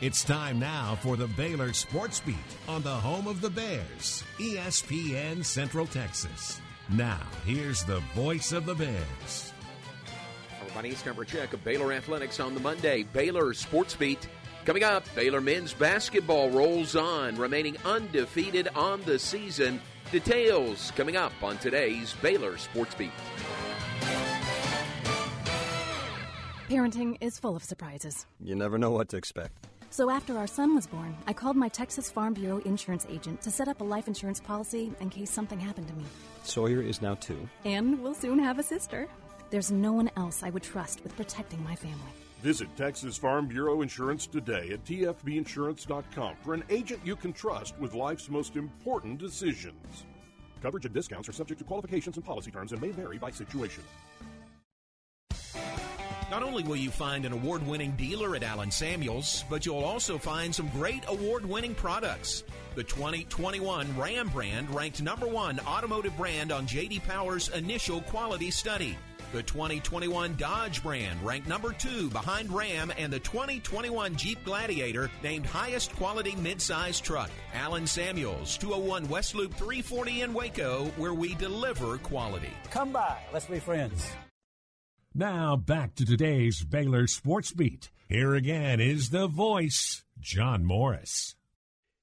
It's 0.00 0.24
time 0.24 0.58
now 0.58 0.98
for 1.00 1.16
the 1.16 1.28
Baylor 1.28 1.72
Sports 1.72 2.18
Beat 2.18 2.34
on 2.66 2.82
the 2.82 2.90
home 2.90 3.28
of 3.28 3.40
the 3.40 3.50
Bears, 3.50 4.24
ESPN 4.38 5.44
Central 5.44 5.86
Texas. 5.86 6.60
Now, 6.90 7.22
here's 7.46 7.84
the 7.84 8.00
voice 8.16 8.50
of 8.50 8.66
the 8.66 8.74
Bears. 8.74 9.52
Everybody, 10.60 10.88
it's 10.88 11.06
number 11.06 11.24
check 11.24 11.52
of 11.52 11.62
Baylor 11.62 11.92
Athletics 11.92 12.40
on 12.40 12.54
the 12.54 12.60
Monday. 12.60 13.04
Baylor 13.04 13.54
Sports 13.54 13.94
Beat. 13.94 14.26
Coming 14.68 14.84
up, 14.84 15.02
Baylor 15.14 15.40
men's 15.40 15.72
basketball 15.72 16.50
rolls 16.50 16.94
on, 16.94 17.36
remaining 17.36 17.78
undefeated 17.86 18.68
on 18.74 19.00
the 19.06 19.18
season. 19.18 19.80
Details 20.12 20.92
coming 20.94 21.16
up 21.16 21.32
on 21.42 21.56
today's 21.56 22.12
Baylor 22.20 22.58
Sports 22.58 22.94
Beat. 22.94 23.10
Parenting 26.68 27.16
is 27.22 27.38
full 27.38 27.56
of 27.56 27.64
surprises. 27.64 28.26
You 28.44 28.56
never 28.56 28.76
know 28.76 28.90
what 28.90 29.08
to 29.08 29.16
expect. 29.16 29.52
So 29.88 30.10
after 30.10 30.36
our 30.36 30.46
son 30.46 30.74
was 30.74 30.86
born, 30.86 31.16
I 31.26 31.32
called 31.32 31.56
my 31.56 31.70
Texas 31.70 32.10
Farm 32.10 32.34
Bureau 32.34 32.58
insurance 32.66 33.06
agent 33.08 33.40
to 33.40 33.50
set 33.50 33.68
up 33.68 33.80
a 33.80 33.84
life 33.84 34.06
insurance 34.06 34.38
policy 34.38 34.92
in 35.00 35.08
case 35.08 35.30
something 35.30 35.58
happened 35.58 35.88
to 35.88 35.94
me. 35.94 36.04
Sawyer 36.42 36.82
is 36.82 37.00
now 37.00 37.14
two. 37.14 37.48
And 37.64 38.02
we'll 38.02 38.12
soon 38.12 38.38
have 38.38 38.58
a 38.58 38.62
sister. 38.62 39.08
There's 39.48 39.72
no 39.72 39.94
one 39.94 40.10
else 40.18 40.42
I 40.42 40.50
would 40.50 40.62
trust 40.62 41.02
with 41.04 41.16
protecting 41.16 41.64
my 41.64 41.74
family. 41.74 42.12
Visit 42.42 42.68
Texas 42.76 43.16
Farm 43.16 43.48
Bureau 43.48 43.82
Insurance 43.82 44.26
today 44.26 44.70
at 44.70 44.84
tfbinsurance.com 44.84 46.36
for 46.44 46.54
an 46.54 46.62
agent 46.70 47.00
you 47.04 47.16
can 47.16 47.32
trust 47.32 47.76
with 47.80 47.94
life's 47.94 48.30
most 48.30 48.54
important 48.54 49.18
decisions. 49.18 50.04
Coverage 50.62 50.84
and 50.84 50.94
discounts 50.94 51.28
are 51.28 51.32
subject 51.32 51.58
to 51.58 51.64
qualifications 51.64 52.16
and 52.16 52.24
policy 52.24 52.52
terms 52.52 52.72
and 52.72 52.80
may 52.80 52.90
vary 52.90 53.18
by 53.18 53.30
situation. 53.30 53.82
Not 56.30 56.42
only 56.42 56.62
will 56.62 56.76
you 56.76 56.90
find 56.90 57.24
an 57.24 57.32
award 57.32 57.66
winning 57.66 57.92
dealer 57.92 58.36
at 58.36 58.42
Allen 58.42 58.70
Samuels, 58.70 59.44
but 59.48 59.64
you'll 59.64 59.82
also 59.82 60.18
find 60.18 60.54
some 60.54 60.68
great 60.68 61.02
award 61.08 61.44
winning 61.44 61.74
products. 61.74 62.44
The 62.74 62.84
2021 62.84 63.98
Ram 63.98 64.28
brand 64.28 64.72
ranked 64.72 65.02
number 65.02 65.26
one 65.26 65.58
automotive 65.60 66.16
brand 66.16 66.52
on 66.52 66.66
JD 66.66 67.02
Power's 67.04 67.48
initial 67.48 68.02
quality 68.02 68.50
study. 68.50 68.96
The 69.32 69.42
2021 69.42 70.36
Dodge 70.36 70.82
brand 70.82 71.22
ranked 71.22 71.46
number 71.46 71.74
two 71.74 72.08
behind 72.08 72.50
Ram 72.50 72.90
and 72.96 73.12
the 73.12 73.18
2021 73.18 74.16
Jeep 74.16 74.42
Gladiator 74.42 75.10
named 75.22 75.44
highest 75.44 75.94
quality 75.96 76.32
midsize 76.32 77.02
truck. 77.02 77.30
Allen 77.52 77.86
Samuels, 77.86 78.56
201 78.56 79.06
West 79.08 79.34
Loop 79.34 79.52
340 79.52 80.22
in 80.22 80.32
Waco, 80.32 80.86
where 80.96 81.12
we 81.12 81.34
deliver 81.34 81.98
quality. 81.98 82.52
Come 82.70 82.90
by. 82.90 83.18
Let's 83.30 83.44
be 83.44 83.58
friends. 83.58 84.10
Now 85.14 85.56
back 85.56 85.94
to 85.96 86.06
today's 86.06 86.64
Baylor 86.64 87.06
Sports 87.06 87.52
Beat. 87.52 87.90
Here 88.08 88.34
again 88.34 88.80
is 88.80 89.10
the 89.10 89.26
voice, 89.26 90.04
John 90.18 90.64
Morris. 90.64 91.34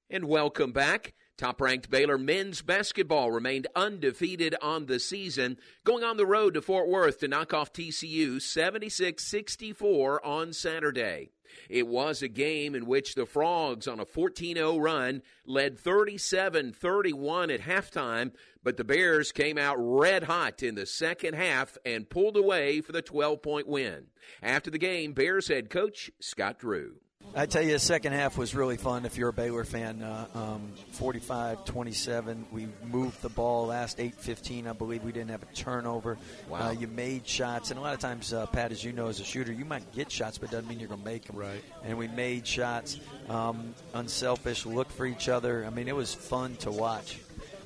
And 0.08 0.26
welcome 0.26 0.70
back. 0.70 1.14
Top 1.36 1.60
ranked 1.60 1.90
Baylor 1.90 2.16
men's 2.16 2.62
basketball 2.62 3.30
remained 3.30 3.66
undefeated 3.76 4.54
on 4.62 4.86
the 4.86 4.98
season, 4.98 5.58
going 5.84 6.02
on 6.02 6.16
the 6.16 6.24
road 6.24 6.54
to 6.54 6.62
Fort 6.62 6.88
Worth 6.88 7.20
to 7.20 7.28
knock 7.28 7.52
off 7.52 7.74
TCU 7.74 8.40
76 8.40 9.22
64 9.22 10.24
on 10.24 10.54
Saturday. 10.54 11.28
It 11.68 11.86
was 11.88 12.22
a 12.22 12.28
game 12.28 12.74
in 12.74 12.86
which 12.86 13.14
the 13.14 13.26
Frogs, 13.26 13.86
on 13.86 14.00
a 14.00 14.06
14 14.06 14.56
0 14.56 14.78
run, 14.78 15.20
led 15.44 15.78
37 15.78 16.72
31 16.72 17.50
at 17.50 17.60
halftime, 17.60 18.32
but 18.62 18.78
the 18.78 18.84
Bears 18.84 19.30
came 19.30 19.58
out 19.58 19.76
red 19.78 20.22
hot 20.24 20.62
in 20.62 20.74
the 20.74 20.86
second 20.86 21.34
half 21.34 21.76
and 21.84 22.08
pulled 22.08 22.38
away 22.38 22.80
for 22.80 22.92
the 22.92 23.02
12 23.02 23.42
point 23.42 23.68
win. 23.68 24.06
After 24.42 24.70
the 24.70 24.78
game, 24.78 25.12
Bears 25.12 25.48
head 25.48 25.68
coach 25.68 26.10
Scott 26.18 26.58
Drew. 26.58 26.96
I 27.34 27.46
tell 27.46 27.62
you, 27.62 27.72
the 27.72 27.78
second 27.78 28.12
half 28.12 28.38
was 28.38 28.54
really 28.54 28.76
fun 28.76 29.04
if 29.04 29.18
you're 29.18 29.28
a 29.28 29.32
Baylor 29.32 29.64
fan. 29.64 30.02
Uh, 30.02 30.26
um, 30.34 30.72
45 30.92 31.64
27. 31.64 32.46
We 32.50 32.68
moved 32.84 33.20
the 33.20 33.28
ball 33.28 33.66
last 33.66 34.00
8 34.00 34.14
15. 34.14 34.66
I 34.66 34.72
believe 34.72 35.04
we 35.04 35.12
didn't 35.12 35.30
have 35.30 35.42
a 35.42 35.54
turnover. 35.54 36.16
Wow. 36.48 36.68
Uh, 36.68 36.70
you 36.70 36.86
made 36.86 37.26
shots. 37.26 37.70
And 37.70 37.78
a 37.78 37.82
lot 37.82 37.94
of 37.94 38.00
times, 38.00 38.32
uh, 38.32 38.46
Pat, 38.46 38.72
as 38.72 38.82
you 38.82 38.92
know, 38.92 39.08
as 39.08 39.20
a 39.20 39.24
shooter, 39.24 39.52
you 39.52 39.64
might 39.64 39.92
get 39.92 40.10
shots, 40.10 40.38
but 40.38 40.48
it 40.48 40.52
doesn't 40.52 40.68
mean 40.68 40.80
you're 40.80 40.88
going 40.88 41.00
to 41.00 41.06
make 41.06 41.24
them. 41.26 41.36
Right. 41.36 41.62
And 41.84 41.98
we 41.98 42.08
made 42.08 42.46
shots. 42.46 42.98
Um, 43.28 43.74
unselfish, 43.92 44.64
look 44.64 44.90
for 44.90 45.04
each 45.04 45.28
other. 45.28 45.64
I 45.66 45.70
mean, 45.70 45.88
it 45.88 45.96
was 45.96 46.14
fun 46.14 46.56
to 46.56 46.70
watch. 46.70 47.18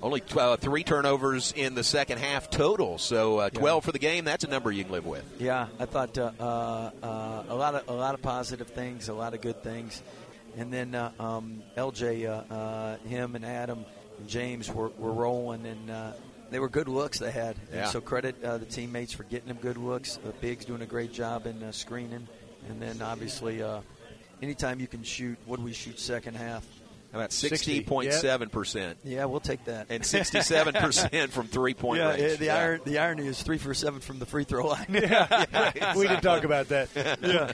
Only 0.02 0.22
uh, 0.34 0.56
three 0.56 0.82
turnovers 0.82 1.52
in 1.54 1.74
the 1.74 1.84
second 1.84 2.18
half 2.18 2.48
total, 2.48 2.96
so 2.96 3.38
uh, 3.38 3.50
12 3.50 3.82
Yeah. 3.82 3.84
for 3.84 3.92
the 3.92 3.98
game. 3.98 4.24
That's 4.24 4.44
a 4.44 4.48
number 4.48 4.72
you 4.72 4.82
can 4.84 4.92
live 4.92 5.04
with. 5.04 5.24
Yeah, 5.38 5.66
I 5.78 5.84
thought 5.84 6.16
uh, 6.16 6.30
uh, 6.40 6.90
uh, 7.02 7.42
a 7.48 7.54
lot 7.54 7.74
of 7.74 7.86
a 7.88 7.92
lot 7.92 8.14
of 8.14 8.22
positive 8.22 8.68
things, 8.68 9.08
a 9.08 9.12
lot 9.14 9.34
of 9.34 9.42
good 9.42 9.62
things, 9.62 10.02
and 10.56 10.72
then 10.72 10.94
uh, 10.94 11.12
um, 11.20 11.62
LJ, 11.76 12.26
uh, 12.26 12.54
uh, 12.54 12.96
him 13.08 13.36
and 13.36 13.44
Adam 13.44 13.84
and 14.18 14.26
James 14.28 14.70
were, 14.72 14.88
were 14.98 15.12
rolling, 15.12 15.66
and 15.66 15.90
uh, 15.90 16.12
they 16.50 16.58
were 16.60 16.70
good 16.70 16.88
looks 16.88 17.18
they 17.18 17.30
had. 17.30 17.56
Yeah. 17.70 17.84
so 17.84 18.00
credit 18.00 18.42
uh, 18.42 18.56
the 18.56 18.64
teammates 18.64 19.12
for 19.12 19.24
getting 19.24 19.48
them 19.48 19.58
good 19.60 19.76
looks. 19.76 20.18
Uh, 20.26 20.32
Biggs 20.40 20.64
doing 20.64 20.80
a 20.80 20.86
great 20.86 21.12
job 21.12 21.46
in 21.46 21.62
uh, 21.62 21.72
screening, 21.72 22.26
and 22.70 22.80
then 22.80 23.02
obviously, 23.02 23.62
uh, 23.62 23.80
anytime 24.40 24.80
you 24.80 24.86
can 24.86 25.02
shoot, 25.02 25.36
what 25.44 25.58
do 25.58 25.62
we 25.62 25.74
shoot 25.74 26.00
second 26.00 26.36
half? 26.38 26.66
How 27.12 27.18
about 27.18 27.30
60.7%? 27.30 28.94
Yeah, 29.04 29.24
we'll 29.24 29.40
take 29.40 29.64
that. 29.64 29.86
And 29.90 30.02
67% 30.02 31.30
from 31.30 31.46
three 31.48 31.74
point 31.74 31.98
yeah, 31.98 32.10
range. 32.14 32.38
the, 32.38 32.44
Yeah. 32.46 32.56
iron, 32.56 32.80
the 32.84 32.98
irony 32.98 33.26
is 33.26 33.42
three 33.42 33.58
for 33.58 33.74
seven 33.74 34.00
from 34.00 34.18
the 34.18 34.26
free 34.26 34.44
throw 34.44 34.66
line. 34.66 34.86
Yeah, 34.90 35.94
we 35.96 36.06
didn't 36.06 36.22
talk 36.22 36.44
about 36.44 36.68
that. 36.68 36.88
yeah. 37.22 37.52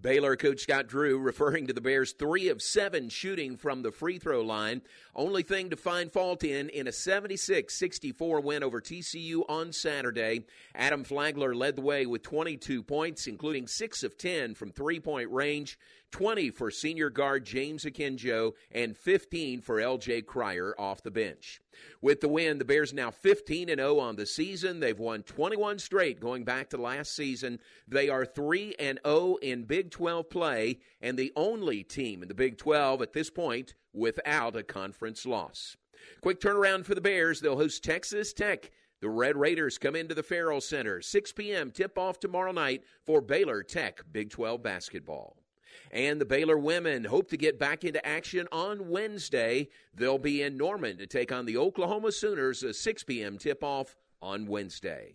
Baylor 0.00 0.36
coach 0.36 0.60
Scott 0.60 0.86
Drew 0.86 1.18
referring 1.18 1.66
to 1.66 1.72
the 1.72 1.80
Bears' 1.80 2.12
three 2.12 2.48
of 2.48 2.62
seven 2.62 3.08
shooting 3.08 3.56
from 3.56 3.82
the 3.82 3.90
free 3.90 4.18
throw 4.18 4.42
line. 4.42 4.82
Only 5.14 5.42
thing 5.42 5.70
to 5.70 5.76
find 5.76 6.12
fault 6.12 6.44
in 6.44 6.68
in 6.68 6.86
a 6.86 6.92
76 6.92 7.76
64 7.76 8.40
win 8.40 8.62
over 8.62 8.80
TCU 8.80 9.42
on 9.48 9.72
Saturday. 9.72 10.44
Adam 10.74 11.02
Flagler 11.02 11.52
led 11.54 11.74
the 11.74 11.82
way 11.82 12.06
with 12.06 12.22
22 12.22 12.84
points, 12.84 13.26
including 13.26 13.66
six 13.66 14.04
of 14.04 14.16
10 14.16 14.54
from 14.54 14.70
three 14.70 15.00
point 15.00 15.30
range. 15.32 15.78
20 16.10 16.50
for 16.50 16.70
senior 16.70 17.10
guard 17.10 17.44
James 17.44 17.84
Akinjo, 17.84 18.52
and 18.72 18.96
15 18.96 19.60
for 19.60 19.76
LJ 19.76 20.26
Cryer 20.26 20.74
off 20.78 21.02
the 21.02 21.10
bench. 21.10 21.60
With 22.00 22.20
the 22.20 22.28
win, 22.28 22.58
the 22.58 22.64
Bears 22.64 22.92
now 22.92 23.10
15 23.10 23.68
and 23.68 23.78
0 23.78 23.98
on 23.98 24.16
the 24.16 24.26
season. 24.26 24.80
They've 24.80 24.98
won 24.98 25.22
21 25.22 25.78
straight 25.78 26.20
going 26.20 26.44
back 26.44 26.70
to 26.70 26.76
last 26.76 27.14
season. 27.14 27.60
They 27.86 28.08
are 28.08 28.24
3 28.24 28.74
and 28.78 28.98
0 29.06 29.36
in 29.42 29.64
Big 29.64 29.90
12 29.90 30.28
play 30.30 30.80
and 31.00 31.18
the 31.18 31.32
only 31.36 31.84
team 31.84 32.22
in 32.22 32.28
the 32.28 32.34
Big 32.34 32.58
12 32.58 33.02
at 33.02 33.12
this 33.12 33.30
point 33.30 33.74
without 33.92 34.56
a 34.56 34.62
conference 34.62 35.26
loss. 35.26 35.76
Quick 36.20 36.40
turnaround 36.40 36.84
for 36.84 36.94
the 36.94 37.00
Bears. 37.00 37.40
They'll 37.40 37.56
host 37.56 37.84
Texas 37.84 38.32
Tech. 38.32 38.70
The 39.00 39.08
Red 39.08 39.36
Raiders 39.36 39.78
come 39.78 39.94
into 39.94 40.14
the 40.14 40.24
Ferrell 40.24 40.60
Center. 40.60 41.00
6 41.00 41.32
p.m. 41.32 41.70
tip 41.70 41.96
off 41.96 42.18
tomorrow 42.18 42.52
night 42.52 42.82
for 43.04 43.20
Baylor 43.20 43.62
Tech 43.62 44.00
Big 44.10 44.30
12 44.30 44.62
basketball. 44.62 45.36
And 45.90 46.20
the 46.20 46.26
Baylor 46.26 46.58
women 46.58 47.04
hope 47.04 47.28
to 47.30 47.36
get 47.36 47.58
back 47.58 47.84
into 47.84 48.04
action 48.06 48.46
on 48.52 48.88
Wednesday. 48.88 49.68
They'll 49.94 50.18
be 50.18 50.42
in 50.42 50.56
Norman 50.56 50.98
to 50.98 51.06
take 51.06 51.32
on 51.32 51.46
the 51.46 51.56
Oklahoma 51.56 52.12
Sooners, 52.12 52.62
a 52.62 52.74
6 52.74 53.04
p.m. 53.04 53.38
tip 53.38 53.64
off 53.64 53.96
on 54.20 54.46
Wednesday. 54.46 55.14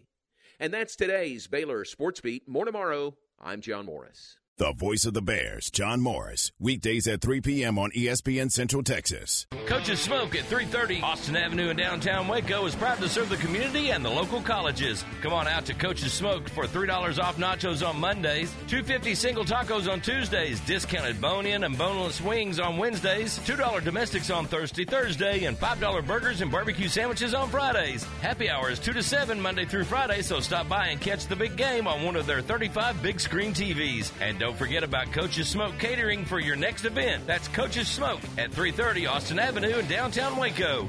And 0.60 0.74
that's 0.74 0.96
today's 0.96 1.48
Baylor 1.48 1.86
Sports 1.86 2.22
Beat. 2.22 2.48
More 2.48 2.66
tomorrow. 2.66 3.16
I'm 3.40 3.62
John 3.62 3.86
Morris. 3.86 4.38
The 4.58 4.72
voice 4.72 5.04
of 5.06 5.16
the 5.16 5.22
Bears, 5.24 5.72
John 5.72 6.00
Morris. 6.00 6.52
Weekdays 6.60 7.08
at 7.08 7.22
3 7.22 7.42
p.m. 7.42 7.80
on 7.80 7.90
ESPN 7.90 8.52
Central 8.52 8.84
Texas. 8.84 9.48
Coach's 9.66 10.00
Smoke 10.00 10.36
at 10.36 10.44
3:30 10.44 11.02
Austin 11.02 11.36
Avenue 11.36 11.70
in 11.70 11.78
downtown 11.78 12.28
Waco 12.28 12.64
is 12.68 12.76
proud 12.76 13.00
to 13.00 13.10
serve 13.10 13.30
the 13.30 13.38
community 13.38 13.90
and 13.90 14.06
the 14.06 14.12
local 14.12 14.42
colleges. 14.42 15.04
Come 15.24 15.34
on 15.34 15.48
out 15.48 15.66
to 15.66 15.74
Coach's 15.74 16.14
Smoke 16.14 16.48
for 16.50 16.66
$3 16.68 17.18
off 17.18 17.38
nachos 17.38 17.88
on 17.88 18.00
Mondays, 18.00 18.52
250 18.68 19.16
single 19.16 19.44
tacos 19.44 19.92
on 19.92 20.02
Tuesdays, 20.02 20.60
discounted 20.62 21.20
bone-in 21.20 21.64
and 21.64 21.76
boneless 21.76 22.22
wings 22.22 22.60
on 22.60 22.78
Wednesdays, 22.78 23.40
$2 23.40 23.84
domestics 23.84 24.30
on 24.30 24.46
Thursday, 24.46 24.86
Thursday, 24.86 25.46
and 25.46 25.58
$5 25.58 26.06
burgers 26.06 26.42
and 26.42 26.52
barbecue 26.52 26.88
sandwiches 26.88 27.34
on 27.34 27.50
Fridays. 27.50 28.04
Happy 28.22 28.52
hours 28.52 28.78
2 28.78 28.94
to 28.94 29.02
7 29.02 29.42
Monday 29.42 29.66
through 29.66 29.86
Friday, 29.86 30.22
so 30.22 30.40
stop 30.40 30.70
by 30.70 30.90
and 30.90 31.02
catch 31.02 31.26
the 31.26 31.36
big 31.36 31.56
game 31.56 31.88
on 31.88 32.04
one 32.04 32.16
of 32.16 32.28
their 32.28 32.42
35 32.42 33.02
big 33.02 33.20
screen 33.20 33.52
TVs. 33.52 34.12
And 34.22 34.43
don't 34.44 34.58
forget 34.58 34.84
about 34.84 35.10
Coach's 35.14 35.48
Smoke 35.48 35.72
catering 35.80 36.26
for 36.26 36.38
your 36.38 36.58
next 36.58 36.84
event. 36.84 37.26
That's 37.26 37.48
Coach's 37.48 37.88
Smoke 37.88 38.20
at 38.38 38.52
330 38.52 39.08
Austin 39.08 39.40
Avenue 39.40 39.78
in 39.78 39.88
downtown 39.88 40.36
Waco. 40.36 40.86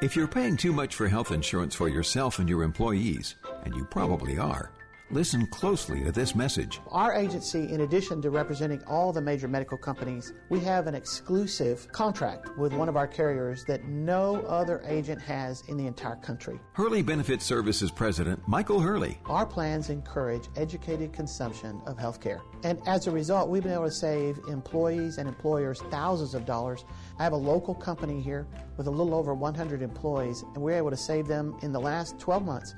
If 0.00 0.16
you're 0.16 0.26
paying 0.26 0.56
too 0.56 0.72
much 0.72 0.94
for 0.94 1.06
health 1.06 1.32
insurance 1.32 1.74
for 1.74 1.90
yourself 1.90 2.38
and 2.38 2.48
your 2.48 2.62
employees, 2.62 3.34
and 3.64 3.74
you 3.74 3.84
probably 3.84 4.38
are, 4.38 4.70
listen 5.10 5.46
closely 5.46 6.04
to 6.04 6.12
this 6.12 6.34
message. 6.34 6.80
Our 6.90 7.14
agency, 7.14 7.72
in 7.72 7.82
addition 7.82 8.20
to 8.22 8.30
representing 8.30 8.82
all 8.84 9.12
the 9.12 9.20
major 9.20 9.48
medical 9.48 9.78
companies, 9.78 10.32
we 10.48 10.60
have 10.60 10.86
an 10.86 10.94
exclusive 10.94 11.90
contract 11.92 12.56
with 12.56 12.72
one 12.72 12.88
of 12.88 12.96
our 12.96 13.06
carriers 13.06 13.64
that 13.64 13.84
no 13.84 14.42
other 14.42 14.82
agent 14.86 15.20
has 15.22 15.62
in 15.68 15.76
the 15.76 15.86
entire 15.86 16.16
country. 16.16 16.58
Hurley 16.72 17.02
Benefit 17.02 17.40
Services 17.40 17.90
President 17.90 18.40
Michael 18.46 18.80
Hurley. 18.80 19.20
Our 19.26 19.46
plans 19.46 19.90
encourage 19.90 20.48
educated 20.56 21.12
consumption 21.12 21.80
of 21.86 21.98
health 21.98 22.20
care. 22.20 22.42
And 22.64 22.80
as 22.86 23.06
a 23.06 23.10
result, 23.10 23.48
we've 23.48 23.62
been 23.62 23.72
able 23.72 23.84
to 23.84 23.90
save 23.90 24.38
employees 24.48 25.18
and 25.18 25.28
employers 25.28 25.80
thousands 25.90 26.34
of 26.34 26.44
dollars. 26.44 26.84
I 27.18 27.24
have 27.24 27.32
a 27.32 27.36
local 27.36 27.74
company 27.74 28.20
here 28.20 28.46
with 28.76 28.86
a 28.86 28.90
little 28.90 29.14
over 29.14 29.34
100 29.34 29.82
employees, 29.82 30.42
and 30.54 30.62
we're 30.62 30.76
able 30.76 30.90
to 30.90 30.96
save 30.96 31.26
them 31.26 31.56
in 31.62 31.72
the 31.72 31.80
last 31.80 32.18
12 32.18 32.44
months 32.44 32.74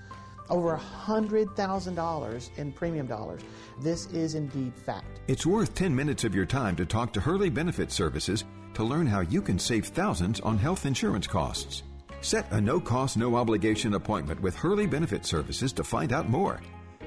over 0.50 0.76
$100,000 1.06 2.58
in 2.58 2.72
premium 2.72 3.06
dollars. 3.06 3.42
This 3.80 4.06
is 4.12 4.34
indeed 4.34 4.74
fact. 4.74 5.20
It's 5.28 5.46
worth 5.46 5.74
10 5.74 5.94
minutes 5.94 6.24
of 6.24 6.34
your 6.34 6.46
time 6.46 6.76
to 6.76 6.86
talk 6.86 7.12
to 7.12 7.20
Hurley 7.20 7.50
Benefit 7.50 7.92
Services 7.92 8.44
to 8.74 8.84
learn 8.84 9.06
how 9.06 9.20
you 9.20 9.42
can 9.42 9.58
save 9.58 9.86
thousands 9.86 10.40
on 10.40 10.58
health 10.58 10.86
insurance 10.86 11.26
costs. 11.26 11.82
Set 12.20 12.50
a 12.52 12.60
no 12.60 12.80
cost, 12.80 13.16
no 13.16 13.36
obligation 13.36 13.94
appointment 13.94 14.40
with 14.40 14.56
Hurley 14.56 14.86
Benefit 14.86 15.24
Services 15.24 15.72
to 15.74 15.84
find 15.84 16.12
out 16.12 16.28
more. 16.28 16.60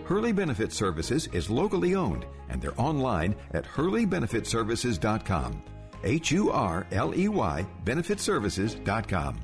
Hurley 0.06 0.32
Benefit 0.32 0.74
Services 0.74 1.28
is 1.28 1.50
locally 1.50 1.96
owned 1.96 2.26
and 2.50 2.62
they're 2.62 2.80
online 2.80 3.36
at 3.54 3.66
hurleybenefitservices.com. 3.66 5.64
H 6.04 6.32
U 6.32 6.50
R 6.50 6.88
L 6.92 7.14
E 7.16 7.28
Y 7.28 7.66
benefitservices.com. 7.86 9.40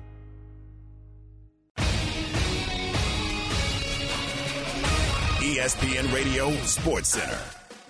ESPN 5.48 6.14
Radio 6.14 6.52
Sports 6.65 7.07
Center. 7.07 7.40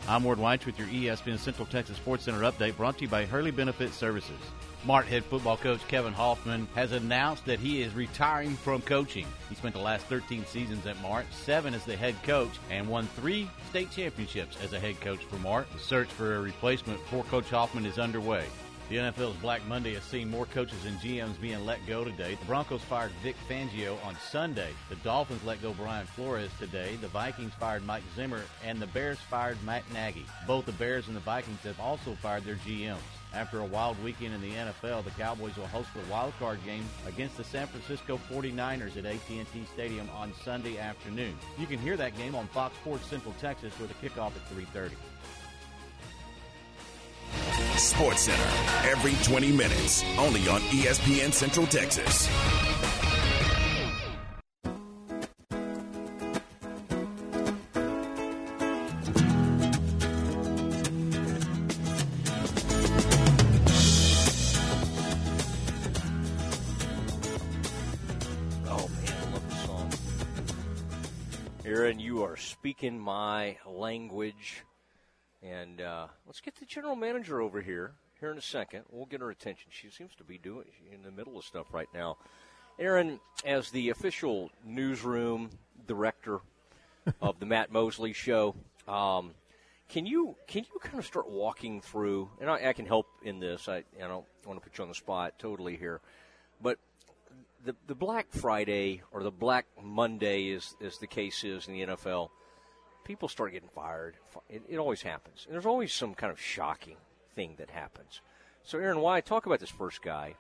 I'm 0.07 0.23
Ward 0.23 0.38
White 0.38 0.63
with 0.67 0.77
your 0.77 0.88
ESPN 0.89 1.39
Central 1.39 1.65
Texas 1.65 1.97
Sports 1.97 2.25
Center 2.25 2.41
update 2.41 2.77
brought 2.77 2.99
to 2.99 3.05
you 3.05 3.07
by 3.07 3.25
Hurley 3.25 3.49
Benefit 3.49 3.95
Services. 3.95 4.38
Mart 4.85 5.07
head 5.07 5.25
football 5.25 5.57
coach 5.57 5.79
Kevin 5.88 6.13
Hoffman 6.13 6.67
has 6.75 6.91
announced 6.91 7.45
that 7.45 7.59
he 7.59 7.81
is 7.81 7.95
retiring 7.95 8.55
from 8.57 8.84
coaching. 8.84 9.25
He 9.49 9.55
spent 9.55 9.73
the 9.73 9.81
last 9.81 10.05
13 10.05 10.45
seasons 10.45 10.85
at 10.85 11.01
Mart, 11.01 11.25
seven 11.31 11.73
as 11.73 11.84
the 11.84 11.97
head 11.97 12.13
coach, 12.21 12.53
and 12.69 12.88
won 12.88 13.07
three 13.15 13.49
state 13.71 13.89
championships 13.89 14.55
as 14.63 14.73
a 14.73 14.79
head 14.79 15.01
coach 15.01 15.23
for 15.23 15.38
Mart. 15.38 15.65
The 15.73 15.79
search 15.79 16.09
for 16.09 16.35
a 16.35 16.41
replacement 16.41 16.99
for 17.07 17.23
Coach 17.23 17.49
Hoffman 17.49 17.88
is 17.88 17.97
underway. 17.97 18.45
The 18.89 18.95
NFL's 18.95 19.35
Black 19.41 19.65
Monday 19.68 19.95
has 19.95 20.03
seen 20.03 20.30
more 20.30 20.45
coaches 20.45 20.85
and 20.85 20.97
GMs 20.99 21.41
being 21.41 21.65
let 21.65 21.85
go 21.88 22.05
today. 22.05 22.35
The 22.35 22.45
Broncos 22.45 22.81
fired 22.84 23.11
Vic 23.22 23.35
Fangio 23.49 23.97
on 24.05 24.15
Sunday. 24.31 24.69
The 24.88 24.95
Dolphins 24.97 25.43
let 25.43 25.61
go 25.61 25.73
Brian 25.73 26.05
Flores 26.05 26.51
today. 26.57 26.95
The 27.01 27.09
Vikings 27.09 27.51
fired 27.59 27.85
Mike 27.85 28.03
Zimmer, 28.15 28.43
and 28.64 28.81
the 28.81 28.88
Bears 28.88 29.19
fired 29.30 29.61
Matt 29.65 29.84
Nagy. 29.91 30.26
Both 30.47 30.68
the 30.68 30.72
Bears 30.72 31.07
and 31.07 31.18
the 31.18 31.22
Vikings 31.22 31.59
have 31.64 31.77
also 31.81 32.15
fired 32.22 32.45
their 32.45 32.55
GMs. 32.55 32.95
After 33.34 33.59
a 33.59 33.65
wild 33.65 34.01
weekend 34.01 34.34
in 34.34 34.39
the 34.39 34.53
NFL, 34.53 35.03
the 35.03 35.11
Cowboys 35.11 35.57
will 35.57 35.68
host 35.68 35.89
the 35.93 36.09
wild 36.09 36.31
card 36.39 36.64
game 36.64 36.85
against 37.05 37.35
the 37.35 37.43
San 37.43 37.68
Francisco 37.68 38.18
49ers 38.31 38.95
at 38.95 39.05
AT&T 39.05 39.65
Stadium 39.73 40.09
on 40.15 40.31
Sunday 40.45 40.77
afternoon. 40.77 41.38
You 41.59 41.68
can 41.68 41.77
hear 41.80 41.97
that 41.97 42.15
game 42.15 42.35
on 42.35 42.47
Fox 42.47 42.77
Sports 42.77 43.05
Central 43.07 43.35
Texas 43.41 43.77
with 43.81 43.91
a 43.91 43.95
kickoff 43.95 44.31
at 44.34 44.49
3:30. 44.49 44.91
Sports 47.77 48.21
Center 48.21 48.89
every 48.89 49.13
20 49.23 49.51
minutes, 49.51 50.03
only 50.17 50.47
on 50.47 50.61
ESPN 50.61 51.31
Central 51.33 51.67
Texas. 51.67 52.27
Oh 68.69 68.89
speaking 72.37 72.99
my 72.99 73.57
language. 73.65 74.63
And 75.43 75.81
uh, 75.81 76.07
let's 76.26 76.41
get 76.41 76.55
the 76.55 76.65
general 76.65 76.95
manager 76.95 77.41
over 77.41 77.61
here 77.61 77.93
here 78.19 78.31
in 78.31 78.38
a 78.38 78.41
second. 78.41 78.84
We'll 78.89 79.05
get 79.05 79.22
her 79.22 79.30
attention. 79.30 79.68
She 79.69 79.89
seems 79.89 80.15
to 80.15 80.23
be 80.23 80.38
doing 80.38 80.65
in 80.91 81.03
the 81.03 81.11
middle 81.11 81.38
of 81.38 81.45
stuff 81.45 81.68
right 81.72 81.89
now. 81.93 82.18
Aaron, 82.80 83.19
as 83.45 83.72
the 83.72 83.89
official 83.89 84.51
newsroom 84.65 85.49
director 85.88 86.39
of 87.22 87.39
the 87.39 87.45
Matt 87.45 87.72
Mosley 87.72 88.14
Show, 88.14 88.55
um, 88.88 89.31
can 89.89 90.05
you 90.05 90.35
can 90.47 90.64
you 90.64 90.80
kind 90.80 90.99
of 90.99 91.05
start 91.05 91.30
walking 91.30 91.81
through? 91.81 92.30
And 92.41 92.49
I, 92.49 92.69
I 92.69 92.73
can 92.73 92.85
help 92.85 93.07
in 93.23 93.39
this. 93.39 93.69
I, 93.69 93.77
I 93.77 94.07
don't 94.07 94.26
want 94.45 94.61
to 94.61 94.69
put 94.69 94.77
you 94.77 94.84
on 94.84 94.89
the 94.89 94.95
spot 94.95 95.34
totally 95.39 95.77
here, 95.77 96.01
but 96.61 96.77
the 97.64 97.76
the 97.88 97.95
Black 97.95 98.27
Friday 98.31 99.01
or 99.11 99.23
the 99.23 99.31
Black 99.31 99.65
Monday, 99.81 100.49
is 100.49 100.76
as 100.81 100.97
the 100.97 101.07
case 101.07 101.43
is 101.43 101.68
in 101.68 101.73
the 101.73 101.85
NFL 101.85 102.30
people 103.07 103.29
start 103.29 103.53
getting 103.53 103.69
fired. 103.69 104.15
It, 104.49 104.61
it, 104.67 104.77
always 104.77 105.01
happens. 105.01 105.45
And 105.45 105.53
there's 105.53 105.65
always 105.65 105.93
some 105.93 106.13
kind 106.13 106.31
of 106.31 106.39
shocking 106.39 106.97
thing 107.35 107.55
that 107.57 107.69
happens. 107.69 108.19
So, 108.63 108.77
Aaron, 108.77 108.99
why 108.99 109.21
talk 109.21 109.45
about 109.45 109.61
this 109.61 109.69
first 109.69 110.01
guy? 110.01 110.35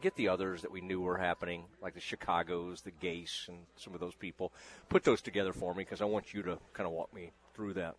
Get 0.00 0.16
the 0.16 0.28
others 0.28 0.62
that 0.62 0.72
we 0.72 0.80
knew 0.80 1.00
were 1.00 1.18
happening, 1.18 1.64
like 1.82 1.94
the 1.94 2.00
Chicago's, 2.00 2.80
the 2.80 2.90
Gase, 2.90 3.46
and 3.48 3.58
some 3.76 3.92
of 3.92 4.00
those 4.00 4.14
people. 4.14 4.52
Put 4.88 5.04
those 5.04 5.20
together 5.20 5.52
for 5.52 5.74
me 5.74 5.84
because 5.84 6.00
I 6.00 6.06
want 6.06 6.32
you 6.32 6.42
to 6.44 6.58
kind 6.72 6.86
of 6.86 6.92
walk 6.92 7.14
me 7.14 7.30
through 7.54 7.74
that. 7.74 7.94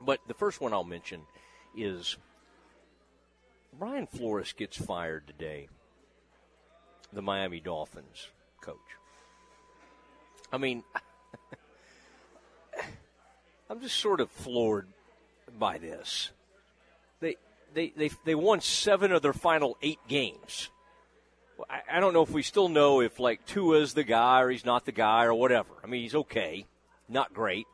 But 0.00 0.20
the 0.28 0.34
first 0.34 0.60
one 0.60 0.72
I'll 0.72 0.84
mention 0.84 1.22
is 1.76 2.16
Brian 3.76 4.06
Flores 4.06 4.52
gets 4.52 4.76
fired 4.76 5.26
today, 5.26 5.68
the 7.12 7.22
Miami 7.22 7.58
Dolphins 7.58 8.28
coach. 8.60 8.78
I 10.52 10.58
mean, 10.58 10.84
I'm 13.72 13.80
just 13.80 13.96
sort 13.96 14.20
of 14.20 14.30
floored 14.30 14.86
by 15.58 15.78
this. 15.78 16.30
They 17.20 17.36
they 17.72 17.90
they 17.96 18.10
they 18.26 18.34
won 18.34 18.60
seven 18.60 19.12
of 19.12 19.22
their 19.22 19.32
final 19.32 19.78
eight 19.80 19.98
games. 20.08 20.68
I, 21.70 21.80
I 21.96 22.00
don't 22.00 22.12
know 22.12 22.20
if 22.20 22.28
we 22.28 22.42
still 22.42 22.68
know 22.68 23.00
if 23.00 23.18
like 23.18 23.46
Tua's 23.46 23.94
the 23.94 24.04
guy 24.04 24.42
or 24.42 24.50
he's 24.50 24.66
not 24.66 24.84
the 24.84 24.92
guy 24.92 25.24
or 25.24 25.32
whatever. 25.32 25.70
I 25.82 25.86
mean, 25.86 26.02
he's 26.02 26.14
okay, 26.14 26.66
not 27.08 27.32
great. 27.32 27.66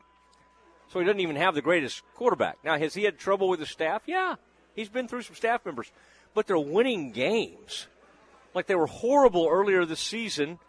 So 0.87 0.99
he 0.99 1.05
doesn't 1.05 1.19
even 1.19 1.35
have 1.35 1.53
the 1.53 1.61
greatest 1.61 2.01
quarterback. 2.15 2.59
Now, 2.63 2.77
has 2.77 2.93
he 2.93 3.03
had 3.03 3.19
trouble 3.19 3.49
with 3.49 3.59
his 3.59 3.69
staff? 3.69 4.03
Yeah. 4.05 4.35
He's 4.77 4.87
been 4.87 5.09
through 5.09 5.23
some 5.23 5.35
staff 5.35 5.65
members. 5.65 5.91
But 6.33 6.47
they're 6.47 6.57
winning 6.57 7.11
games. 7.11 7.87
Like 8.55 8.67
they 8.67 8.75
were 8.75 8.87
horrible 8.87 9.49
earlier 9.51 9.83
this 9.83 9.99
season, 9.99 10.59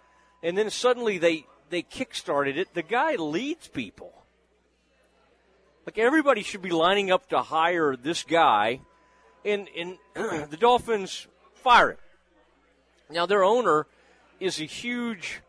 and 0.43 0.59
then 0.59 0.70
suddenly 0.70 1.19
they, 1.19 1.47
they 1.69 1.82
kick-started 1.82 2.59
it. 2.59 2.74
The 2.74 2.82
guy 2.82 3.15
leads 3.15 3.69
people. 3.69 4.12
Like 5.86 5.98
everybody 5.98 6.43
should 6.43 6.62
be 6.62 6.70
lining 6.70 7.11
up 7.11 7.28
to 7.31 7.40
hire 7.40 7.97
this 7.97 8.23
guy, 8.23 8.81
and, 9.44 9.69
and 9.77 9.98
the 10.51 10.57
Dolphins 10.59 11.27
fire 11.55 11.93
him. 11.93 11.97
Now, 13.11 13.27
their 13.27 13.43
owner 13.43 13.86
is 14.39 14.61
a 14.61 14.65
huge 14.65 15.40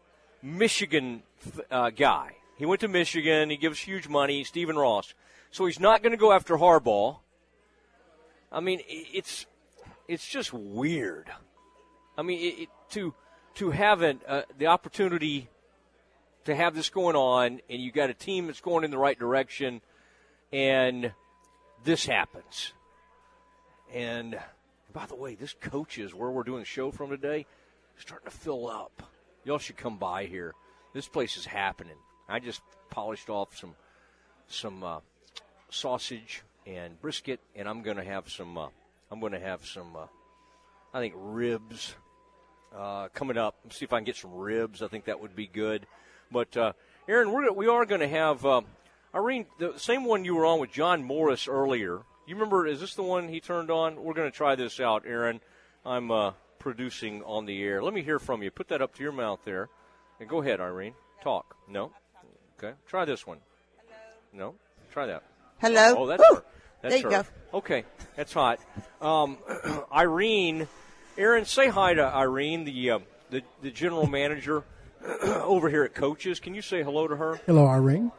Michigan 0.42 1.24
uh, 1.70 1.92
guy. 1.92 2.36
He 2.58 2.66
went 2.66 2.82
to 2.82 2.88
Michigan. 2.88 3.50
He 3.50 3.58
gives 3.58 3.80
huge 3.80 4.08
money, 4.08 4.44
Stephen 4.44 4.76
Ross. 4.76 5.14
So 5.52 5.66
he's 5.66 5.80
not 5.80 6.02
going 6.02 6.12
to 6.12 6.18
go 6.18 6.32
after 6.32 6.58
Harbaugh. 6.58 7.18
I 8.52 8.60
mean, 8.60 8.82
it's 8.88 9.46
it's 10.08 10.28
just 10.28 10.54
weird. 10.54 11.32
I 12.18 12.22
mean, 12.22 12.40
it, 12.40 12.64
it, 12.64 12.70
to 12.92 13.14
to 13.56 13.72
have 13.72 14.02
an, 14.02 14.20
uh, 14.28 14.42
the 14.58 14.68
opportunity 14.68 15.50
to 16.46 16.56
have 16.56 16.76
this 16.76 16.90
going 16.90 17.16
on, 17.16 17.62
and 17.70 17.82
you 17.82 17.92
got 17.92 18.10
a 18.10 18.14
team 18.14 18.48
that's 18.48 18.62
going 18.62 18.84
in 18.84 18.92
the 18.92 18.98
right 18.98 19.18
direction, 19.18 19.82
and 20.52 21.14
this 21.84 22.06
happens. 22.06 22.74
And 23.94 24.40
by 24.94 25.06
the 25.06 25.16
way, 25.16 25.36
this 25.36 25.54
coaches 25.60 26.14
where 26.14 26.30
we're 26.30 26.44
doing 26.44 26.60
the 26.60 26.66
show 26.66 26.92
from 26.92 27.10
today 27.10 27.46
starting 27.98 28.30
to 28.30 28.36
fill 28.36 28.68
up. 28.68 29.04
Y'all 29.44 29.58
should 29.58 29.78
come 29.78 29.98
by 29.98 30.26
here. 30.26 30.54
This 30.94 31.08
place 31.08 31.38
is 31.38 31.46
happening. 31.46 31.96
I 32.28 32.40
just 32.40 32.62
polished 32.90 33.30
off 33.30 33.58
some 33.58 33.76
some 34.48 34.84
uh, 34.84 35.00
sausage 35.70 36.44
and 36.66 37.00
brisket, 37.02 37.40
and 37.56 37.68
I'm 37.68 37.82
going 37.82 37.98
to 37.98 38.04
have 38.04 38.30
some. 38.30 38.58
Uh, 38.58 38.68
I'm 39.10 39.20
going 39.20 39.32
to 39.34 39.40
have 39.40 39.66
some. 39.66 39.96
Uh, 39.96 40.08
I 40.94 41.00
think 41.00 41.14
ribs 41.18 41.96
uh, 42.76 43.08
coming 43.14 43.38
up. 43.38 43.56
Let's 43.64 43.78
see 43.78 43.86
if 43.86 43.94
I 43.94 43.98
can 43.98 44.06
get 44.06 44.18
some 44.18 44.34
ribs. 44.34 44.82
I 44.82 44.88
think 44.88 45.06
that 45.06 45.22
would 45.22 45.36
be 45.36 45.48
good. 45.48 45.88
But 46.32 46.56
uh, 46.56 46.74
Aaron, 47.08 47.32
we're 47.32 47.52
we 47.52 47.68
are 47.68 47.86
going 47.86 48.02
to 48.02 48.08
have 48.08 48.46
uh, 48.46 48.62
Irene, 49.14 49.46
the 49.60 49.74
same 49.78 50.06
one 50.06 50.24
you 50.26 50.36
were 50.36 50.46
on 50.46 50.60
with 50.60 50.72
John 50.72 51.04
Morris 51.04 51.48
earlier. 51.48 52.02
You 52.26 52.36
remember? 52.36 52.66
Is 52.66 52.80
this 52.80 52.96
the 52.96 53.04
one 53.04 53.28
he 53.28 53.40
turned 53.42 53.70
on? 53.70 54.02
We're 54.02 54.14
going 54.14 54.32
to 54.32 54.36
try 54.36 54.56
this 54.56 54.80
out, 54.80 55.04
Aaron. 55.06 55.42
I'm 55.86 56.12
uh, 56.12 56.32
producing 56.60 57.22
on 57.24 57.46
the 57.46 57.62
air. 57.64 57.84
Let 57.84 57.94
me 57.94 58.04
hear 58.04 58.20
from 58.20 58.42
you. 58.42 58.52
Put 58.52 58.70
that 58.70 58.82
up 58.82 58.96
to 58.96 59.04
your 59.04 59.12
mouth 59.12 59.40
there, 59.44 59.68
and 60.20 60.30
go 60.30 60.42
ahead, 60.42 60.62
Irene. 60.62 60.94
Talk. 61.24 61.56
No. 61.68 61.92
Okay. 62.58 62.74
Try 62.88 63.04
this 63.06 63.28
one. 63.28 63.40
No. 64.32 64.56
Try 64.94 65.08
that. 65.08 65.24
Hello. 65.60 65.96
Oh, 65.98 66.08
that's 66.08 66.24
Woo! 66.30 66.38
her. 66.38 66.44
That's 66.82 66.94
There 66.96 67.12
you 67.12 67.18
her. 67.18 67.24
go. 67.52 67.58
Okay, 67.60 67.84
that's 68.16 68.34
hot. 68.34 68.60
Um, 69.02 69.38
Irene, 69.94 70.68
Aaron, 71.18 71.46
say 71.46 71.68
hi 71.68 71.94
to 71.94 72.04
Irene, 72.04 72.64
the 72.64 72.92
uh, 72.92 73.00
the, 73.30 73.44
the 73.62 73.72
general 73.72 74.08
manager 74.08 74.64
over 75.24 75.70
here 75.70 75.84
at 75.84 75.94
Coaches. 75.94 76.40
Can 76.40 76.56
you 76.56 76.62
say 76.62 76.82
hello 76.82 77.08
to 77.08 77.16
her? 77.18 77.40
Hello, 77.46 77.68
Irene. 77.68 78.12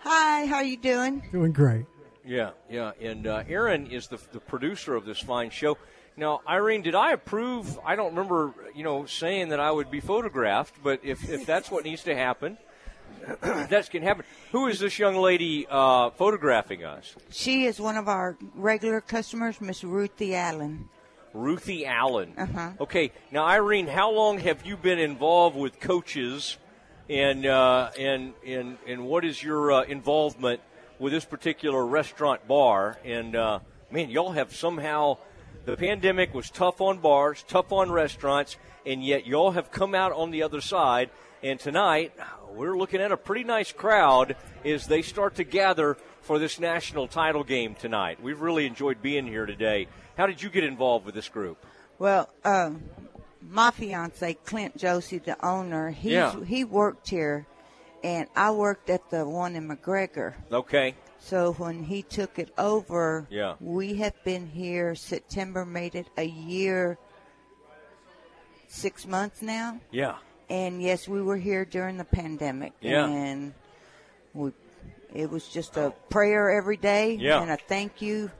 Hi, 0.00 0.46
how 0.46 0.56
are 0.56 0.64
you 0.64 0.76
doing? 0.76 1.22
Doing 1.32 1.52
great. 1.52 1.86
Yeah, 2.24 2.50
yeah. 2.70 2.92
And 3.00 3.26
uh, 3.26 3.44
Aaron 3.48 3.86
is 3.86 4.08
the, 4.08 4.18
the 4.32 4.40
producer 4.40 4.94
of 4.94 5.04
this 5.04 5.18
fine 5.18 5.50
show. 5.50 5.78
Now, 6.16 6.40
Irene, 6.48 6.82
did 6.82 6.94
I 6.94 7.12
approve? 7.12 7.78
I 7.84 7.96
don't 7.96 8.10
remember, 8.10 8.52
you 8.74 8.84
know, 8.84 9.06
saying 9.06 9.50
that 9.50 9.60
I 9.60 9.70
would 9.70 9.90
be 9.90 10.00
photographed, 10.00 10.76
but 10.82 11.00
if, 11.04 11.28
if 11.30 11.46
that's 11.46 11.70
what 11.70 11.84
needs 11.84 12.02
to 12.04 12.14
happen, 12.14 12.58
that 13.40 13.88
can 13.90 14.02
happen. 14.02 14.24
Who 14.52 14.66
is 14.66 14.80
this 14.80 14.98
young 14.98 15.16
lady 15.16 15.66
uh, 15.70 16.10
photographing 16.10 16.84
us? 16.84 17.14
She 17.30 17.64
is 17.66 17.80
one 17.80 17.96
of 17.96 18.08
our 18.08 18.36
regular 18.54 19.00
customers, 19.00 19.60
Miss 19.60 19.84
Ruthie 19.84 20.34
Allen. 20.34 20.88
Ruthie 21.34 21.86
Allen. 21.86 22.34
Uh-huh. 22.36 22.70
Okay, 22.80 23.12
now 23.30 23.44
Irene, 23.44 23.86
how 23.86 24.10
long 24.10 24.38
have 24.38 24.64
you 24.66 24.76
been 24.76 24.98
involved 24.98 25.56
with 25.56 25.78
coaches, 25.78 26.56
and 27.08 27.46
uh, 27.46 27.90
and 27.98 28.34
and 28.46 28.78
and 28.86 29.06
what 29.06 29.24
is 29.24 29.42
your 29.42 29.72
uh, 29.72 29.82
involvement 29.82 30.60
with 30.98 31.12
this 31.12 31.24
particular 31.24 31.84
restaurant 31.86 32.46
bar? 32.46 32.98
And 33.04 33.34
uh, 33.34 33.60
man, 33.90 34.10
y'all 34.10 34.32
have 34.32 34.54
somehow 34.54 35.18
the 35.64 35.76
pandemic 35.76 36.34
was 36.34 36.50
tough 36.50 36.80
on 36.80 36.98
bars, 36.98 37.44
tough 37.48 37.72
on 37.72 37.90
restaurants, 37.90 38.56
and 38.84 39.02
yet 39.02 39.26
y'all 39.26 39.52
have 39.52 39.70
come 39.70 39.94
out 39.94 40.12
on 40.12 40.30
the 40.30 40.42
other 40.42 40.60
side. 40.60 41.10
And 41.42 41.58
tonight 41.60 42.12
we're 42.52 42.76
looking 42.76 43.00
at 43.00 43.12
a 43.12 43.16
pretty 43.16 43.44
nice 43.44 43.72
crowd 43.72 44.36
as 44.64 44.86
they 44.86 45.02
start 45.02 45.36
to 45.36 45.44
gather 45.44 45.96
for 46.20 46.38
this 46.38 46.58
national 46.58 47.06
title 47.06 47.44
game 47.44 47.74
tonight. 47.74 48.22
We've 48.22 48.40
really 48.40 48.66
enjoyed 48.66 49.00
being 49.00 49.26
here 49.26 49.46
today. 49.46 49.88
How 50.16 50.26
did 50.26 50.42
you 50.42 50.50
get 50.50 50.64
involved 50.64 51.06
with 51.06 51.14
this 51.14 51.28
group? 51.28 51.64
Well, 51.98 52.28
um, 52.44 52.82
my 53.40 53.70
fiance 53.70 54.34
Clint 54.44 54.76
Josie, 54.76 55.18
the 55.18 55.36
owner, 55.44 55.90
he's, 55.90 56.12
Yeah. 56.12 56.44
he 56.44 56.64
worked 56.64 57.08
here, 57.08 57.46
and 58.02 58.28
I 58.34 58.50
worked 58.50 58.90
at 58.90 59.10
the 59.10 59.26
one 59.28 59.56
in 59.56 59.68
McGregor. 59.68 60.34
Okay. 60.50 60.94
So 61.20 61.52
when 61.54 61.82
he 61.82 62.02
took 62.02 62.38
it 62.38 62.52
over, 62.58 63.26
Yeah. 63.30 63.54
we 63.60 63.94
have 63.96 64.14
been 64.24 64.46
here. 64.46 64.94
September 64.94 65.64
made 65.64 65.94
it 65.94 66.06
a 66.16 66.24
year, 66.24 66.98
six 68.68 69.06
months 69.06 69.42
now. 69.42 69.80
Yeah. 69.90 70.16
And 70.48 70.80
yes, 70.82 71.08
we 71.08 71.20
were 71.22 71.36
here 71.36 71.64
during 71.64 71.98
the 71.98 72.04
pandemic. 72.04 72.72
Yeah. 72.80 73.06
And 73.06 73.52
we, 74.32 74.52
it 75.14 75.30
was 75.30 75.48
just 75.48 75.76
a 75.76 75.92
prayer 76.08 76.50
every 76.50 76.76
day 76.76 77.14
Yeah. 77.14 77.40
and 77.42 77.50
a 77.50 77.56
thank 77.56 78.00
you 78.00 78.30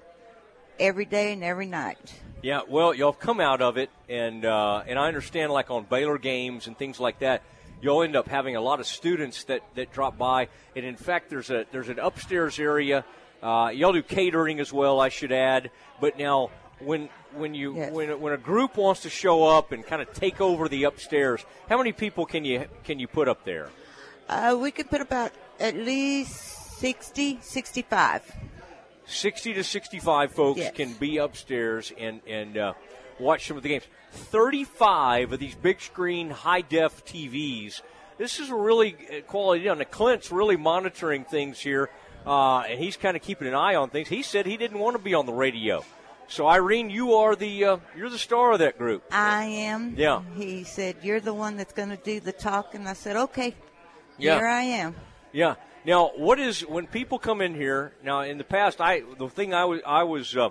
every 0.79 1.05
day 1.05 1.33
and 1.33 1.43
every 1.43 1.67
night. 1.67 2.15
Yeah, 2.43 2.61
well, 2.69 2.95
y'all 2.95 3.13
come 3.13 3.41
out 3.41 3.61
of 3.61 3.79
it, 3.79 3.91
and 4.09 4.45
uh, 4.45 4.83
and 4.87 4.99
I 4.99 5.09
understand, 5.09 5.53
like 5.53 5.71
on 5.71 5.85
Baylor 5.85 6.19
games 6.19 6.69
and 6.69 6.79
things 6.79 7.01
like 7.01 7.19
that, 7.19 7.43
you'll 7.83 8.03
end 8.03 8.15
up 8.15 8.29
having 8.29 8.55
a 8.55 8.61
lot 8.61 8.79
of 8.79 8.87
students 8.87 9.45
that, 9.45 9.63
that 9.75 9.93
drop 9.93 10.17
by, 10.17 10.49
and 10.77 10.85
in 10.85 10.97
fact, 10.97 11.31
there's 11.31 11.51
a 11.51 11.67
there's 11.73 11.89
an 11.89 11.99
upstairs 11.99 12.61
area. 12.61 13.05
Uh, 13.43 13.71
y'all 13.75 13.93
do 13.93 14.03
catering 14.03 14.61
as 14.61 14.73
well, 14.73 15.01
I 15.01 15.09
should 15.09 15.33
add. 15.33 15.71
But 16.01 16.19
now, 16.19 16.51
when 16.81 17.09
when 17.35 17.55
you 17.55 17.75
when 17.75 18.21
when 18.21 18.33
a 18.33 18.39
group 18.39 18.77
wants 18.77 19.03
to 19.03 19.11
show 19.11 19.45
up 19.45 19.73
and 19.73 19.85
kind 19.85 20.01
of 20.01 20.13
take 20.13 20.41
over 20.41 20.69
the 20.69 20.85
upstairs, 20.85 21.45
how 21.69 21.77
many 21.79 21.93
people 21.93 22.25
can 22.25 22.45
you 22.45 22.67
can 22.85 23.01
you 23.01 23.09
put 23.09 23.29
up 23.29 23.45
there? 23.45 23.69
Uh, 24.29 24.57
we 24.61 24.71
could 24.71 24.91
put 24.91 25.01
about 25.01 25.33
at 25.59 25.75
least 25.75 26.79
60, 26.79 27.39
65. 27.41 28.23
60 29.09 29.55
to 29.55 29.65
65 29.65 30.33
folks 30.33 30.59
Yes. 30.61 30.73
can 30.75 30.93
be 30.95 31.17
upstairs 31.17 31.93
and, 31.99 32.21
and 32.27 32.57
uh, 32.57 32.73
watch 33.19 33.49
some 33.49 33.57
of 33.57 33.63
the 33.63 33.69
games. 33.71 33.85
35 34.13 35.33
of 35.33 35.41
these 35.41 35.55
big 35.55 35.81
screen, 35.81 36.31
high 36.31 36.61
def 36.61 37.05
TVs. 37.05 37.81
This 38.19 38.39
is 38.41 38.51
a 38.51 38.55
really 38.55 38.97
uh, 39.11 39.21
quality 39.23 39.65
deal. 39.65 39.75
Now, 39.77 39.85
Clint's 39.85 40.31
really 40.33 40.57
monitoring 40.57 41.25
things 41.25 41.59
here, 41.61 41.91
uh, 42.27 42.61
and 42.61 42.79
he's 42.79 42.97
kind 42.97 43.17
of 43.17 43.23
keeping 43.23 43.49
an 43.49 43.55
eye 43.55 43.75
on 43.75 43.91
things. 43.91 44.09
He 44.09 44.23
said 44.23 44.47
he 44.47 44.57
didn't 44.57 44.79
want 44.79 44.97
to 44.97 45.03
be 45.03 45.15
on 45.15 45.27
the 45.27 45.33
radio. 45.33 45.85
So, 46.31 46.47
Irene, 46.47 46.91
you 46.91 47.15
are 47.15 47.35
the 47.35 47.65
uh, 47.65 47.77
you're 47.97 48.11
the 48.11 48.19
star 48.19 48.53
of 48.53 48.59
that 48.59 48.77
group. 48.77 49.03
I 49.11 49.45
am. 49.45 49.95
Yeah. 49.97 50.21
He 50.37 50.65
said, 50.65 50.97
You're 51.03 51.21
the 51.21 51.33
one 51.33 51.57
that's 51.57 51.73
going 51.73 51.89
to 51.89 51.97
do 51.97 52.21
the 52.21 52.33
talking. 52.33 52.87
I 52.87 52.93
said, 52.93 53.17
Okay. 53.17 53.55
Yeah. 54.19 54.37
Here 54.37 54.47
I 54.47 54.63
am. 54.63 54.95
Yeah. 55.33 55.55
Now, 55.89 56.11
what 56.17 56.39
is 56.39 56.61
when 56.61 56.87
people 56.87 57.19
come 57.19 57.41
in 57.41 57.55
here? 57.55 57.95
Now, 58.05 58.21
in 58.21 58.37
the 58.37 58.45
past, 58.45 58.79
I 58.79 59.05
the 59.17 59.31
thing 59.31 59.55
I 59.55 59.65
was 59.65 59.81
I 59.87 60.03
was 60.03 60.37
uh, 60.37 60.51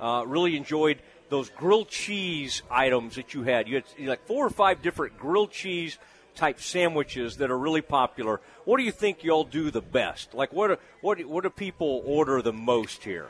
uh, 0.00 0.24
really 0.26 0.56
enjoyed 0.56 0.98
those 1.28 1.48
grilled 1.48 1.88
cheese 1.88 2.62
items 2.68 3.14
that 3.14 3.34
you 3.34 3.44
had. 3.44 3.68
You 3.68 3.76
had 3.76 3.84
like 4.00 4.26
four 4.26 4.44
or 4.44 4.50
five 4.50 4.82
different 4.82 5.16
grilled 5.16 5.52
cheese 5.52 5.96
type 6.34 6.60
sandwiches 6.60 7.36
that 7.36 7.52
are 7.52 7.56
really 7.56 7.82
popular. 7.82 8.40
What 8.64 8.78
do 8.78 8.82
you 8.82 8.90
think 8.90 9.22
y'all 9.22 9.44
do 9.44 9.70
the 9.70 9.80
best? 9.80 10.34
Like, 10.34 10.52
what 10.52 10.80
what 11.02 11.18
do- 11.18 11.28
what 11.28 11.44
do 11.44 11.50
people 11.50 12.02
order 12.04 12.42
the 12.42 12.52
most 12.52 13.04
here? 13.04 13.28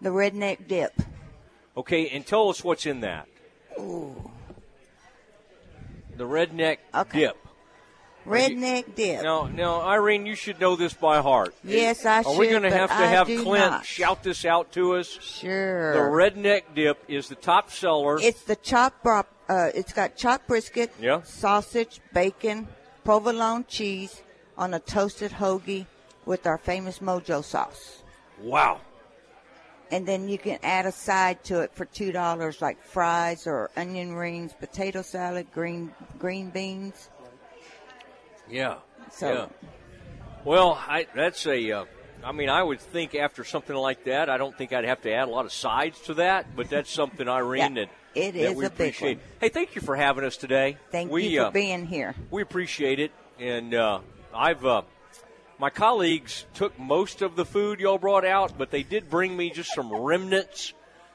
The 0.00 0.10
redneck 0.10 0.68
dip. 0.68 0.92
Okay, 1.76 2.08
and 2.10 2.24
tell 2.24 2.50
us 2.50 2.62
what's 2.62 2.86
in 2.86 3.00
that. 3.00 3.26
Ooh. 3.80 4.30
The 6.16 6.24
redneck 6.24 6.78
dip. 7.12 7.36
Redneck 8.26 8.94
dip. 8.94 9.22
Now, 9.22 9.46
now, 9.46 9.82
Irene, 9.82 10.24
you 10.26 10.34
should 10.34 10.58
know 10.60 10.76
this 10.76 10.94
by 10.94 11.20
heart. 11.20 11.54
Yes, 11.62 12.06
I 12.06 12.22
should. 12.22 12.30
Are 12.30 12.38
we 12.38 12.48
going 12.48 12.62
to 12.62 12.70
have 12.70 12.88
to 12.90 12.96
I 12.96 13.06
have 13.06 13.26
Clint 13.26 13.46
not. 13.70 13.84
shout 13.84 14.22
this 14.22 14.44
out 14.44 14.72
to 14.72 14.94
us? 14.96 15.06
Sure. 15.08 15.92
The 15.92 16.00
redneck 16.00 16.62
dip 16.74 17.02
is 17.08 17.28
the 17.28 17.34
top 17.34 17.70
seller. 17.70 18.18
It's 18.20 18.42
the 18.42 18.56
chopped 18.56 19.06
uh, 19.06 19.68
it's 19.74 19.92
got 19.92 20.16
chopped 20.16 20.46
brisket, 20.48 20.90
Yeah. 20.98 21.20
sausage, 21.22 22.00
bacon, 22.14 22.66
provolone 23.04 23.66
cheese 23.68 24.22
on 24.56 24.72
a 24.72 24.80
toasted 24.80 25.32
hoagie 25.32 25.86
with 26.24 26.46
our 26.46 26.56
famous 26.58 27.00
mojo 27.00 27.44
sauce. 27.44 28.02
wow. 28.40 28.80
And 29.90 30.08
then 30.08 30.28
you 30.28 30.38
can 30.38 30.58
add 30.62 30.86
a 30.86 30.92
side 30.92 31.44
to 31.44 31.60
it 31.60 31.72
for 31.74 31.84
two 31.84 32.10
dollars, 32.10 32.62
like 32.62 32.82
fries 32.82 33.46
or 33.46 33.70
onion 33.76 34.14
rings, 34.14 34.52
potato 34.58 35.02
salad, 35.02 35.46
green 35.52 35.92
green 36.18 36.48
beans. 36.50 37.10
Yeah. 38.50 38.76
So- 39.10 39.32
yeah. 39.32 39.68
Well, 40.44 40.74
I, 40.74 41.06
that's 41.14 41.46
a 41.46 41.72
uh, 41.72 41.84
I 42.24 42.32
mean, 42.32 42.48
I 42.48 42.62
would 42.62 42.80
think 42.80 43.14
after 43.14 43.44
something 43.44 43.76
like 43.76 44.04
that, 44.04 44.30
I 44.30 44.38
don't 44.38 44.56
think 44.56 44.72
I'd 44.72 44.84
have 44.84 45.02
to 45.02 45.12
add 45.12 45.28
a 45.28 45.30
lot 45.30 45.44
of 45.44 45.52
sides 45.52 46.00
to 46.02 46.14
that, 46.14 46.56
but 46.56 46.70
that's 46.70 46.90
something, 46.90 47.28
Irene, 47.28 47.76
Yeah, 47.76 47.84
that, 47.84 47.90
it 48.14 48.32
that 48.32 48.40
is 48.50 48.56
we 48.56 48.64
a 48.64 48.70
big 48.70 48.74
appreciate. 48.74 49.18
one. 49.18 49.26
Hey, 49.40 49.48
thank 49.50 49.74
you 49.74 49.82
for 49.82 49.94
having 49.94 50.24
us 50.24 50.36
today. 50.36 50.78
Thank 50.90 51.10
we, 51.10 51.26
you 51.26 51.40
for 51.40 51.46
uh, 51.46 51.50
being 51.50 51.86
here. 51.86 52.14
We 52.30 52.40
appreciate 52.40 52.98
it, 52.98 53.12
and 53.38 53.74
uh, 53.74 54.00
I've 54.34 54.64
uh, 54.64 54.82
my 55.58 55.70
colleagues 55.70 56.46
took 56.54 56.78
most 56.78 57.20
of 57.20 57.36
the 57.36 57.44
food 57.44 57.80
y'all 57.80 57.98
brought 57.98 58.24
out, 58.24 58.56
but 58.56 58.70
they 58.70 58.82
did 58.82 59.10
bring 59.10 59.36
me 59.36 59.50
just 59.50 59.74
some 59.74 59.92
remnants. 59.92 60.72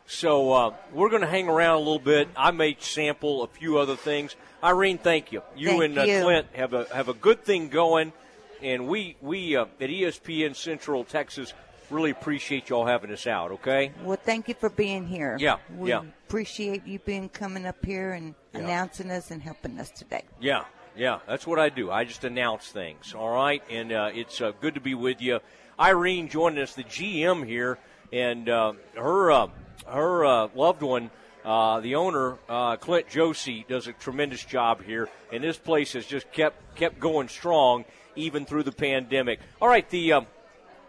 So 0.09 0.51
uh, 0.51 0.73
we're 0.91 1.09
going 1.09 1.21
to 1.21 1.27
hang 1.27 1.47
around 1.47 1.75
a 1.75 1.79
little 1.79 1.99
bit. 1.99 2.29
I 2.35 2.49
may 2.49 2.75
sample 2.79 3.43
a 3.43 3.47
few 3.47 3.77
other 3.77 3.95
things. 3.95 4.35
Irene, 4.63 4.97
thank 4.97 5.31
you. 5.31 5.43
You 5.55 5.67
Thank 5.67 5.83
and 5.83 5.99
uh, 5.99 6.01
you. 6.01 6.23
Clint 6.23 6.47
have 6.53 6.73
a 6.73 6.87
have 6.91 7.09
a 7.09 7.13
good 7.13 7.43
thing 7.43 7.69
going, 7.69 8.11
and 8.59 8.87
we 8.87 9.17
we 9.21 9.55
uh, 9.55 9.65
at 9.79 9.89
ESPN 9.91 10.55
Central 10.55 11.03
Texas 11.03 11.53
really 11.91 12.09
appreciate 12.09 12.69
y'all 12.69 12.87
having 12.87 13.11
us 13.11 13.27
out. 13.27 13.51
Okay. 13.51 13.91
Well, 14.03 14.17
thank 14.17 14.47
you 14.47 14.55
for 14.55 14.71
being 14.71 15.05
here. 15.05 15.37
Yeah, 15.39 15.57
we 15.77 15.89
yeah. 15.89 16.01
appreciate 16.27 16.87
you 16.87 16.97
being 16.97 17.29
coming 17.29 17.67
up 17.67 17.85
here 17.85 18.13
and 18.13 18.33
Yeah. 18.51 18.61
announcing 18.61 19.11
us 19.11 19.29
and 19.29 19.43
helping 19.43 19.79
us 19.79 19.91
today. 19.91 20.23
Yeah, 20.41 20.65
yeah, 20.97 21.19
that's 21.27 21.45
what 21.45 21.59
I 21.59 21.69
do. 21.69 21.91
I 21.91 22.03
just 22.03 22.23
announce 22.23 22.69
things, 22.69 23.13
all 23.13 23.29
right? 23.29 23.61
And 23.69 23.91
uh, 23.91 24.09
it's 24.11 24.41
uh, 24.41 24.53
good 24.59 24.73
to 24.73 24.81
be 24.81 24.95
with 24.95 25.21
you. 25.21 25.39
Irene 25.79 26.29
joining 26.29 26.63
us, 26.63 26.73
the 26.73 26.83
GM 26.83 27.45
here, 27.45 27.77
and 28.11 28.49
uh, 28.49 28.73
her 28.95 29.31
uh, 29.31 29.47
her 29.91 30.25
uh, 30.25 30.47
loved 30.55 30.81
one, 30.81 31.11
uh, 31.43 31.79
the 31.79 31.95
owner, 31.95 32.37
uh, 32.47 32.75
Clint 32.77 33.09
Josie, 33.09 33.65
does 33.67 33.87
a 33.87 33.93
tremendous 33.93 34.43
job 34.43 34.83
here, 34.83 35.09
and 35.31 35.43
this 35.43 35.57
place 35.57 35.93
has 35.93 36.05
just 36.05 36.31
kept 36.31 36.75
kept 36.75 36.99
going 36.99 37.27
strong 37.27 37.85
even 38.15 38.45
through 38.45 38.63
the 38.63 38.71
pandemic. 38.71 39.39
All 39.61 39.67
right, 39.67 39.89
the 39.89 40.13
um, 40.13 40.27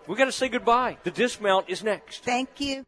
we 0.07 0.17
got 0.17 0.25
to 0.27 0.33
say 0.33 0.49
goodbye. 0.49 0.99
The 1.05 1.11
dismount 1.11 1.69
is 1.69 1.85
next. 1.85 2.25
Thank 2.25 2.61
you. 2.61 2.85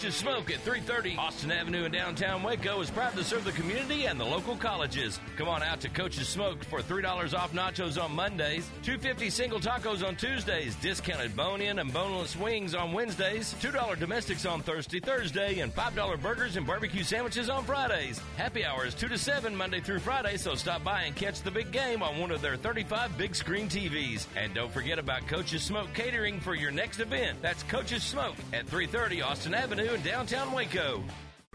Coach's 0.00 0.16
Smoke 0.16 0.50
at 0.50 0.60
330 0.60 1.16
Austin 1.18 1.52
Avenue 1.52 1.84
in 1.84 1.92
downtown 1.92 2.42
Waco 2.42 2.80
is 2.80 2.90
proud 2.90 3.12
to 3.12 3.22
serve 3.22 3.44
the 3.44 3.52
community 3.52 4.06
and 4.06 4.18
the 4.18 4.24
local 4.24 4.56
colleges. 4.56 5.20
Come 5.36 5.46
on 5.46 5.62
out 5.62 5.78
to 5.82 5.90
Coach's 5.90 6.26
Smoke 6.26 6.64
for 6.64 6.80
$3 6.80 7.38
off 7.38 7.52
nachos 7.52 8.02
on 8.02 8.12
Mondays, 8.12 8.66
250 8.82 9.28
single 9.28 9.60
tacos 9.60 10.02
on 10.02 10.16
Tuesdays, 10.16 10.74
discounted 10.76 11.36
bone-in 11.36 11.80
and 11.80 11.92
boneless 11.92 12.34
wings 12.34 12.74
on 12.74 12.94
Wednesdays, 12.94 13.54
$2 13.60 13.98
domestics 13.98 14.46
on 14.46 14.62
Thursday, 14.62 15.00
Thursday, 15.00 15.58
and 15.58 15.70
$5 15.74 16.22
burgers 16.22 16.56
and 16.56 16.66
barbecue 16.66 17.04
sandwiches 17.04 17.50
on 17.50 17.62
Fridays. 17.64 18.22
Happy 18.38 18.64
hours 18.64 18.94
2 18.94 19.06
to 19.06 19.18
7 19.18 19.54
Monday 19.54 19.80
through 19.80 19.98
Friday, 19.98 20.38
so 20.38 20.54
stop 20.54 20.82
by 20.82 21.02
and 21.02 21.14
catch 21.14 21.42
the 21.42 21.50
big 21.50 21.72
game 21.72 22.02
on 22.02 22.18
one 22.18 22.30
of 22.30 22.40
their 22.40 22.56
35 22.56 23.18
big 23.18 23.34
screen 23.34 23.68
TVs. 23.68 24.24
And 24.34 24.54
don't 24.54 24.72
forget 24.72 24.98
about 24.98 25.28
Coach's 25.28 25.62
Smoke 25.62 25.92
catering 25.92 26.40
for 26.40 26.54
your 26.54 26.70
next 26.70 27.00
event. 27.00 27.36
That's 27.42 27.62
Coach's 27.64 28.02
Smoke 28.02 28.36
at 28.54 28.66
330 28.66 29.20
Austin 29.20 29.52
Avenue 29.52 29.89
downtown 29.98 30.52
Waco. 30.52 31.02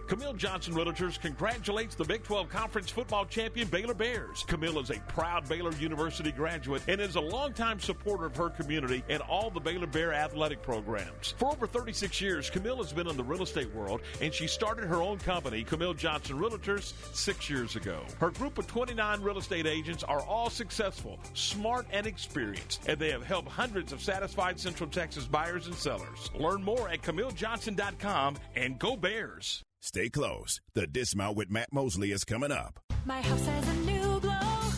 Camille 0.07 0.33
Johnson 0.33 0.75
Realtors 0.75 1.19
congratulates 1.19 1.95
the 1.95 2.03
Big 2.03 2.21
12 2.21 2.47
Conference 2.47 2.91
football 2.91 3.25
champion 3.25 3.67
Baylor 3.67 3.95
Bears. 3.95 4.45
Camille 4.47 4.77
is 4.77 4.91
a 4.91 4.99
proud 5.07 5.49
Baylor 5.49 5.71
University 5.73 6.31
graduate 6.31 6.83
and 6.87 7.01
is 7.01 7.15
a 7.15 7.21
longtime 7.21 7.79
supporter 7.79 8.27
of 8.27 8.35
her 8.35 8.51
community 8.51 9.03
and 9.09 9.23
all 9.23 9.49
the 9.49 9.59
Baylor 9.59 9.87
Bear 9.87 10.13
athletic 10.13 10.61
programs. 10.61 11.33
For 11.39 11.51
over 11.51 11.65
36 11.65 12.21
years, 12.21 12.51
Camille 12.51 12.77
has 12.77 12.93
been 12.93 13.07
in 13.07 13.17
the 13.17 13.23
real 13.23 13.41
estate 13.41 13.73
world 13.73 14.01
and 14.21 14.31
she 14.31 14.45
started 14.45 14.85
her 14.85 15.01
own 15.01 15.17
company, 15.17 15.63
Camille 15.63 15.95
Johnson 15.95 16.37
Realtors, 16.37 16.93
six 17.15 17.49
years 17.49 17.75
ago. 17.75 18.03
Her 18.19 18.29
group 18.29 18.59
of 18.59 18.67
29 18.67 19.21
real 19.21 19.39
estate 19.39 19.65
agents 19.65 20.03
are 20.03 20.21
all 20.21 20.51
successful, 20.51 21.19
smart, 21.33 21.87
and 21.91 22.05
experienced, 22.05 22.87
and 22.87 22.99
they 22.99 23.09
have 23.09 23.23
helped 23.23 23.49
hundreds 23.49 23.91
of 23.91 24.03
satisfied 24.03 24.59
Central 24.59 24.89
Texas 24.89 25.25
buyers 25.25 25.65
and 25.65 25.75
sellers. 25.75 26.29
Learn 26.37 26.63
more 26.63 26.89
at 26.89 27.01
CamilleJohnson.com 27.01 28.37
and 28.55 28.77
go 28.77 28.95
Bears. 28.95 29.63
Stay 29.85 30.09
close. 30.09 30.61
The 30.73 30.87
Dismount 30.87 31.37
with 31.37 31.51
Matt 31.51 31.71
Mosley 31.71 32.11
is 32.11 32.23
coming 32.23 32.51
up. 32.51 32.79
My 33.05 33.21
house 33.21 33.45
has 33.45 33.67
a 33.67 33.73
new 33.81 34.19
glow. 34.19 34.31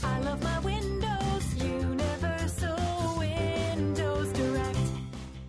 I 0.03 0.19
love 0.19 0.43
my 0.43 0.59
windows. 0.59 1.63
Universal 1.63 3.17
Windows 3.17 4.33
Direct. 4.33 4.77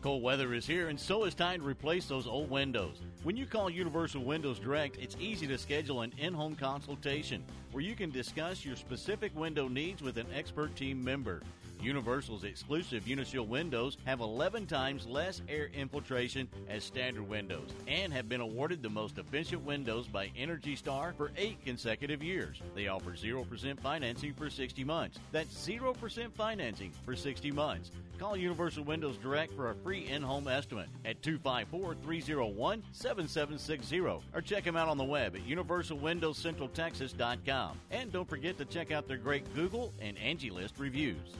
Cold 0.00 0.22
weather 0.22 0.54
is 0.54 0.64
here, 0.64 0.90
and 0.90 1.00
so 1.00 1.24
is 1.24 1.34
time 1.34 1.58
to 1.58 1.66
replace 1.66 2.06
those 2.06 2.28
old 2.28 2.48
windows. 2.48 3.00
When 3.24 3.36
you 3.36 3.46
call 3.46 3.68
Universal 3.68 4.22
Windows 4.22 4.60
Direct, 4.60 4.96
it's 4.96 5.16
easy 5.18 5.48
to 5.48 5.58
schedule 5.58 6.02
an 6.02 6.12
in 6.18 6.34
home 6.34 6.54
consultation 6.54 7.42
where 7.72 7.82
you 7.82 7.96
can 7.96 8.12
discuss 8.12 8.64
your 8.64 8.76
specific 8.76 9.34
window 9.34 9.66
needs 9.66 10.02
with 10.02 10.18
an 10.18 10.28
expert 10.32 10.76
team 10.76 11.02
member. 11.02 11.42
Universal's 11.80 12.44
exclusive 12.44 13.04
Unishield 13.04 13.48
windows 13.48 13.96
have 14.04 14.20
11 14.20 14.66
times 14.66 15.06
less 15.06 15.42
air 15.48 15.70
infiltration 15.74 16.48
as 16.68 16.84
standard 16.84 17.28
windows 17.28 17.70
and 17.86 18.12
have 18.12 18.28
been 18.28 18.40
awarded 18.40 18.82
the 18.82 18.88
most 18.88 19.18
efficient 19.18 19.64
windows 19.64 20.06
by 20.06 20.30
Energy 20.36 20.76
Star 20.76 21.14
for 21.16 21.30
eight 21.36 21.64
consecutive 21.64 22.22
years. 22.22 22.60
They 22.74 22.88
offer 22.88 23.12
0% 23.12 23.80
financing 23.80 24.34
for 24.34 24.50
60 24.50 24.84
months. 24.84 25.18
That's 25.32 25.54
0% 25.66 26.32
financing 26.32 26.92
for 27.04 27.16
60 27.16 27.50
months. 27.52 27.90
Call 28.18 28.36
Universal 28.36 28.84
Windows 28.84 29.16
Direct 29.16 29.54
for 29.54 29.70
a 29.70 29.74
free 29.76 30.06
in 30.08 30.22
home 30.22 30.48
estimate 30.48 30.88
at 31.04 31.22
254 31.22 31.94
301 32.02 32.82
7760 32.90 34.00
or 34.00 34.20
check 34.42 34.64
them 34.64 34.76
out 34.76 34.88
on 34.88 34.98
the 34.98 35.04
web 35.04 35.36
at 35.36 35.46
universalwindowscentraltexas.com. 35.46 37.78
And 37.90 38.12
don't 38.12 38.28
forget 38.28 38.58
to 38.58 38.64
check 38.64 38.90
out 38.90 39.06
their 39.06 39.18
great 39.18 39.54
Google 39.54 39.92
and 40.00 40.18
Angie 40.18 40.50
List 40.50 40.74
reviews. 40.78 41.36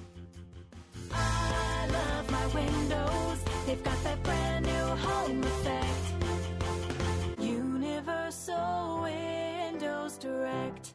I 1.13 1.89
love 1.93 2.31
my 2.31 2.47
windows. 2.49 3.39
They've 3.67 3.83
got 3.83 4.03
that 4.05 4.23
brand 4.23 4.67
new 4.67 4.73
home 4.73 5.43
effect. 5.43 7.41
Universal 7.41 9.03
Windows 9.03 10.19
Direct. 10.19 10.93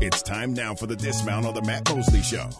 It's 0.00 0.22
time 0.22 0.54
now 0.54 0.74
for 0.74 0.86
the 0.86 0.96
dismount 0.96 1.46
on 1.46 1.54
the 1.54 1.62
Matt 1.62 1.88
Mosley 1.88 2.22
Show. 2.22 2.50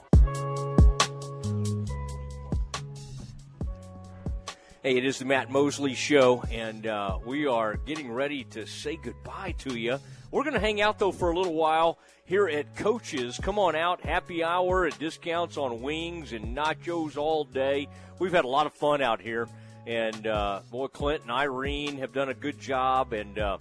Hey, 4.82 4.96
it 4.96 5.04
is 5.04 5.20
the 5.20 5.24
Matt 5.24 5.48
Mosley 5.48 5.94
Show, 5.94 6.42
and 6.50 6.88
uh, 6.88 7.18
we 7.24 7.46
are 7.46 7.76
getting 7.76 8.10
ready 8.10 8.42
to 8.44 8.66
say 8.66 8.96
goodbye 8.96 9.54
to 9.58 9.78
you. 9.78 10.00
We're 10.32 10.44
going 10.44 10.54
to 10.54 10.60
hang 10.60 10.80
out, 10.80 10.98
though, 10.98 11.12
for 11.12 11.30
a 11.30 11.36
little 11.36 11.52
while 11.52 11.98
here 12.24 12.48
at 12.48 12.74
Coach's. 12.74 13.38
Come 13.38 13.58
on 13.58 13.76
out, 13.76 14.00
happy 14.00 14.42
hour 14.42 14.86
at 14.86 14.98
discounts 14.98 15.58
on 15.58 15.82
wings 15.82 16.32
and 16.32 16.56
nachos 16.56 17.18
all 17.18 17.44
day. 17.44 17.86
We've 18.18 18.32
had 18.32 18.46
a 18.46 18.48
lot 18.48 18.64
of 18.64 18.72
fun 18.72 19.02
out 19.02 19.20
here, 19.20 19.46
and 19.86 20.26
uh, 20.26 20.60
boy, 20.70 20.86
Clint 20.86 21.20
and 21.22 21.30
Irene 21.30 21.98
have 21.98 22.14
done 22.14 22.30
a 22.30 22.34
good 22.34 22.58
job. 22.58 23.12
And 23.12 23.38
uh, 23.38 23.58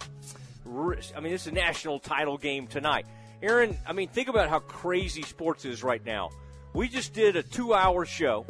I 0.66 1.20
mean, 1.20 1.32
this 1.32 1.42
is 1.42 1.48
a 1.48 1.52
national 1.52 1.98
title 2.00 2.38
game 2.38 2.66
tonight. 2.66 3.04
Aaron, 3.42 3.76
I 3.86 3.92
mean, 3.92 4.08
think 4.08 4.28
about 4.28 4.48
how 4.48 4.60
crazy 4.60 5.22
sports 5.22 5.66
is 5.66 5.82
right 5.82 6.02
now. 6.02 6.30
We 6.72 6.88
just 6.88 7.12
did 7.12 7.36
a 7.36 7.42
two-hour 7.42 8.06
show, 8.06 8.46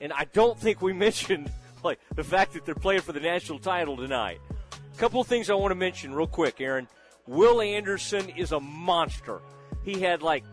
and 0.00 0.10
I 0.10 0.24
don't 0.32 0.58
think 0.58 0.80
we 0.80 0.92
mentioned 0.94 1.52
like 1.84 1.98
the 2.14 2.24
fact 2.24 2.54
that 2.54 2.64
they're 2.64 2.74
playing 2.74 3.02
for 3.02 3.12
the 3.12 3.20
national 3.20 3.58
title 3.58 3.98
tonight. 3.98 4.40
A 4.72 4.98
couple 4.98 5.20
of 5.20 5.26
things 5.26 5.50
I 5.50 5.54
want 5.54 5.72
to 5.72 5.76
mention 5.76 6.14
real 6.14 6.26
quick, 6.26 6.58
Aaron. 6.58 6.88
Will 7.26 7.60
Anderson 7.60 8.28
is 8.30 8.52
a 8.52 8.60
monster. 8.60 9.40
He 9.84 10.00
had 10.00 10.22
like 10.22 10.44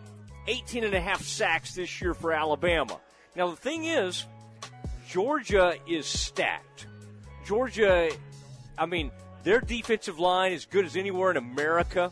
18 0.47 0.83
and 0.83 0.93
a 0.93 1.01
half 1.01 1.23
sacks 1.23 1.73
this 1.75 2.01
year 2.01 2.13
for 2.13 2.31
Alabama. 2.31 2.99
Now 3.35 3.49
the 3.49 3.55
thing 3.55 3.85
is, 3.85 4.25
Georgia 5.07 5.75
is 5.87 6.05
stacked. 6.05 6.87
Georgia, 7.45 8.11
I 8.77 8.85
mean, 8.85 9.11
their 9.43 9.61
defensive 9.61 10.19
line 10.19 10.51
is 10.51 10.65
good 10.65 10.85
as 10.85 10.95
anywhere 10.95 11.31
in 11.31 11.37
America. 11.37 12.11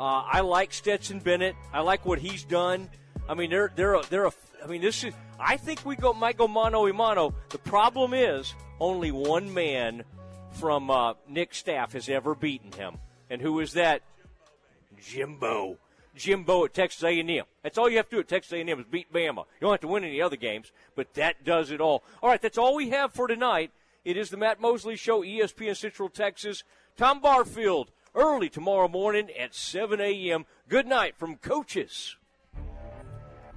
Uh, 0.00 0.22
I 0.24 0.40
like 0.40 0.72
Stetson 0.72 1.18
Bennett. 1.18 1.54
I 1.72 1.80
like 1.80 2.06
what 2.06 2.18
he's 2.18 2.44
done. 2.44 2.88
I 3.28 3.34
mean, 3.34 3.50
they're 3.50 3.72
they're 3.74 3.94
a, 3.94 4.02
they're 4.08 4.26
a. 4.26 4.32
I 4.64 4.66
mean, 4.66 4.80
this 4.80 5.04
is. 5.04 5.14
I 5.38 5.56
think 5.56 5.84
we 5.84 5.96
go 5.96 6.12
might 6.12 6.36
go 6.36 6.48
mano 6.48 6.86
a 6.86 6.92
mano. 6.92 7.34
The 7.50 7.58
problem 7.58 8.14
is 8.14 8.54
only 8.80 9.12
one 9.12 9.52
man 9.52 10.04
from 10.52 10.90
uh, 10.90 11.14
Nick's 11.28 11.58
staff 11.58 11.92
has 11.92 12.08
ever 12.08 12.34
beaten 12.34 12.72
him, 12.72 12.98
and 13.32 13.40
who 13.40 13.60
is 13.60 13.72
that? 13.72 14.02
Jimbo. 15.00 15.78
Jimbo 16.14 16.66
at 16.66 16.74
Texas 16.74 17.02
A&M. 17.02 17.44
That's 17.62 17.78
all 17.78 17.88
you 17.88 17.96
have 17.96 18.10
to 18.10 18.16
do 18.16 18.20
at 18.20 18.28
Texas 18.28 18.52
A&M 18.52 18.78
is 18.78 18.84
beat 18.90 19.10
Bama. 19.10 19.38
You 19.38 19.62
don't 19.62 19.70
have 19.70 19.80
to 19.80 19.88
win 19.88 20.04
any 20.04 20.20
other 20.20 20.36
games, 20.36 20.70
but 20.94 21.14
that 21.14 21.42
does 21.42 21.70
it 21.70 21.80
all. 21.80 22.04
All 22.22 22.28
right, 22.28 22.42
that's 22.42 22.58
all 22.58 22.76
we 22.76 22.90
have 22.90 23.14
for 23.14 23.26
tonight. 23.26 23.70
It 24.04 24.18
is 24.18 24.28
the 24.28 24.36
Matt 24.36 24.60
Mosley 24.60 24.96
Show, 24.96 25.22
ESPN 25.22 25.74
Central 25.74 26.10
Texas. 26.10 26.62
Tom 26.98 27.22
Barfield, 27.22 27.90
early 28.14 28.50
tomorrow 28.50 28.88
morning 28.88 29.30
at 29.30 29.54
7 29.54 29.98
a.m. 29.98 30.44
Good 30.68 30.86
night 30.86 31.16
from 31.16 31.36
Coaches. 31.36 32.16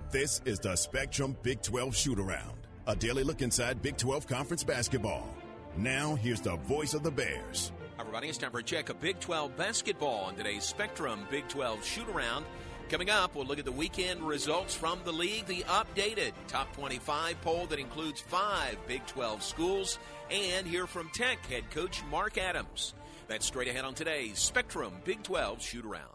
This 0.09 0.41
is 0.45 0.59
the 0.59 0.77
Spectrum 0.77 1.35
Big 1.43 1.61
12 1.61 1.93
Shoot 1.93 2.19
Around, 2.19 2.59
a 2.87 2.95
daily 2.95 3.25
look 3.25 3.41
inside 3.41 3.81
Big 3.81 3.97
12 3.97 4.25
Conference 4.25 4.63
basketball. 4.63 5.27
Now, 5.75 6.15
here's 6.15 6.39
the 6.39 6.55
voice 6.55 6.93
of 6.93 7.03
the 7.03 7.11
Bears. 7.11 7.73
Everybody, 8.15 8.29
it's 8.29 8.37
time 8.37 8.51
for 8.51 8.59
a 8.59 8.63
check 8.63 8.87
of 8.87 9.01
Big 9.01 9.19
12 9.19 9.57
basketball 9.57 10.23
on 10.23 10.35
today's 10.35 10.63
Spectrum 10.63 11.27
Big 11.29 11.49
12 11.49 11.83
shoot 11.83 12.07
around. 12.07 12.45
Coming 12.87 13.09
up, 13.09 13.35
we'll 13.35 13.43
look 13.43 13.59
at 13.59 13.65
the 13.65 13.73
weekend 13.73 14.25
results 14.25 14.73
from 14.73 15.01
the 15.03 15.11
league, 15.11 15.47
the 15.47 15.63
updated 15.63 16.31
top 16.47 16.73
25 16.77 17.35
poll 17.41 17.65
that 17.65 17.77
includes 17.77 18.21
five 18.21 18.77
Big 18.87 19.05
12 19.05 19.43
schools, 19.43 19.99
and 20.31 20.65
hear 20.65 20.87
from 20.87 21.09
Tech 21.09 21.45
head 21.47 21.69
coach 21.71 22.03
Mark 22.09 22.37
Adams. 22.37 22.93
That's 23.27 23.45
straight 23.45 23.67
ahead 23.67 23.83
on 23.83 23.95
today's 23.95 24.39
Spectrum 24.39 24.93
Big 25.03 25.21
12 25.21 25.61
shoot 25.61 25.83
around. 25.83 26.14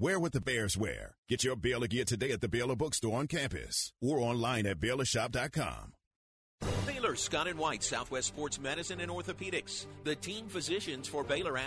Wear 0.00 0.20
what 0.20 0.30
the 0.30 0.40
Bears 0.40 0.78
wear. 0.78 1.16
Get 1.28 1.42
your 1.42 1.56
Baylor 1.56 1.88
gear 1.88 2.04
today 2.04 2.30
at 2.30 2.40
the 2.40 2.46
Baylor 2.46 2.76
Bookstore 2.76 3.18
on 3.18 3.26
campus 3.26 3.92
or 4.00 4.20
online 4.20 4.64
at 4.64 4.78
BaylorShop.com. 4.78 5.94
Baylor 6.86 7.16
Scott 7.16 7.48
and 7.48 7.58
White, 7.58 7.82
Southwest 7.82 8.28
Sports 8.28 8.60
Medicine 8.60 9.00
and 9.00 9.10
Orthopedics, 9.10 9.86
the 10.04 10.14
team 10.14 10.46
physicians 10.46 11.08
for 11.08 11.24
Baylor 11.24 11.58
athletes. 11.58 11.66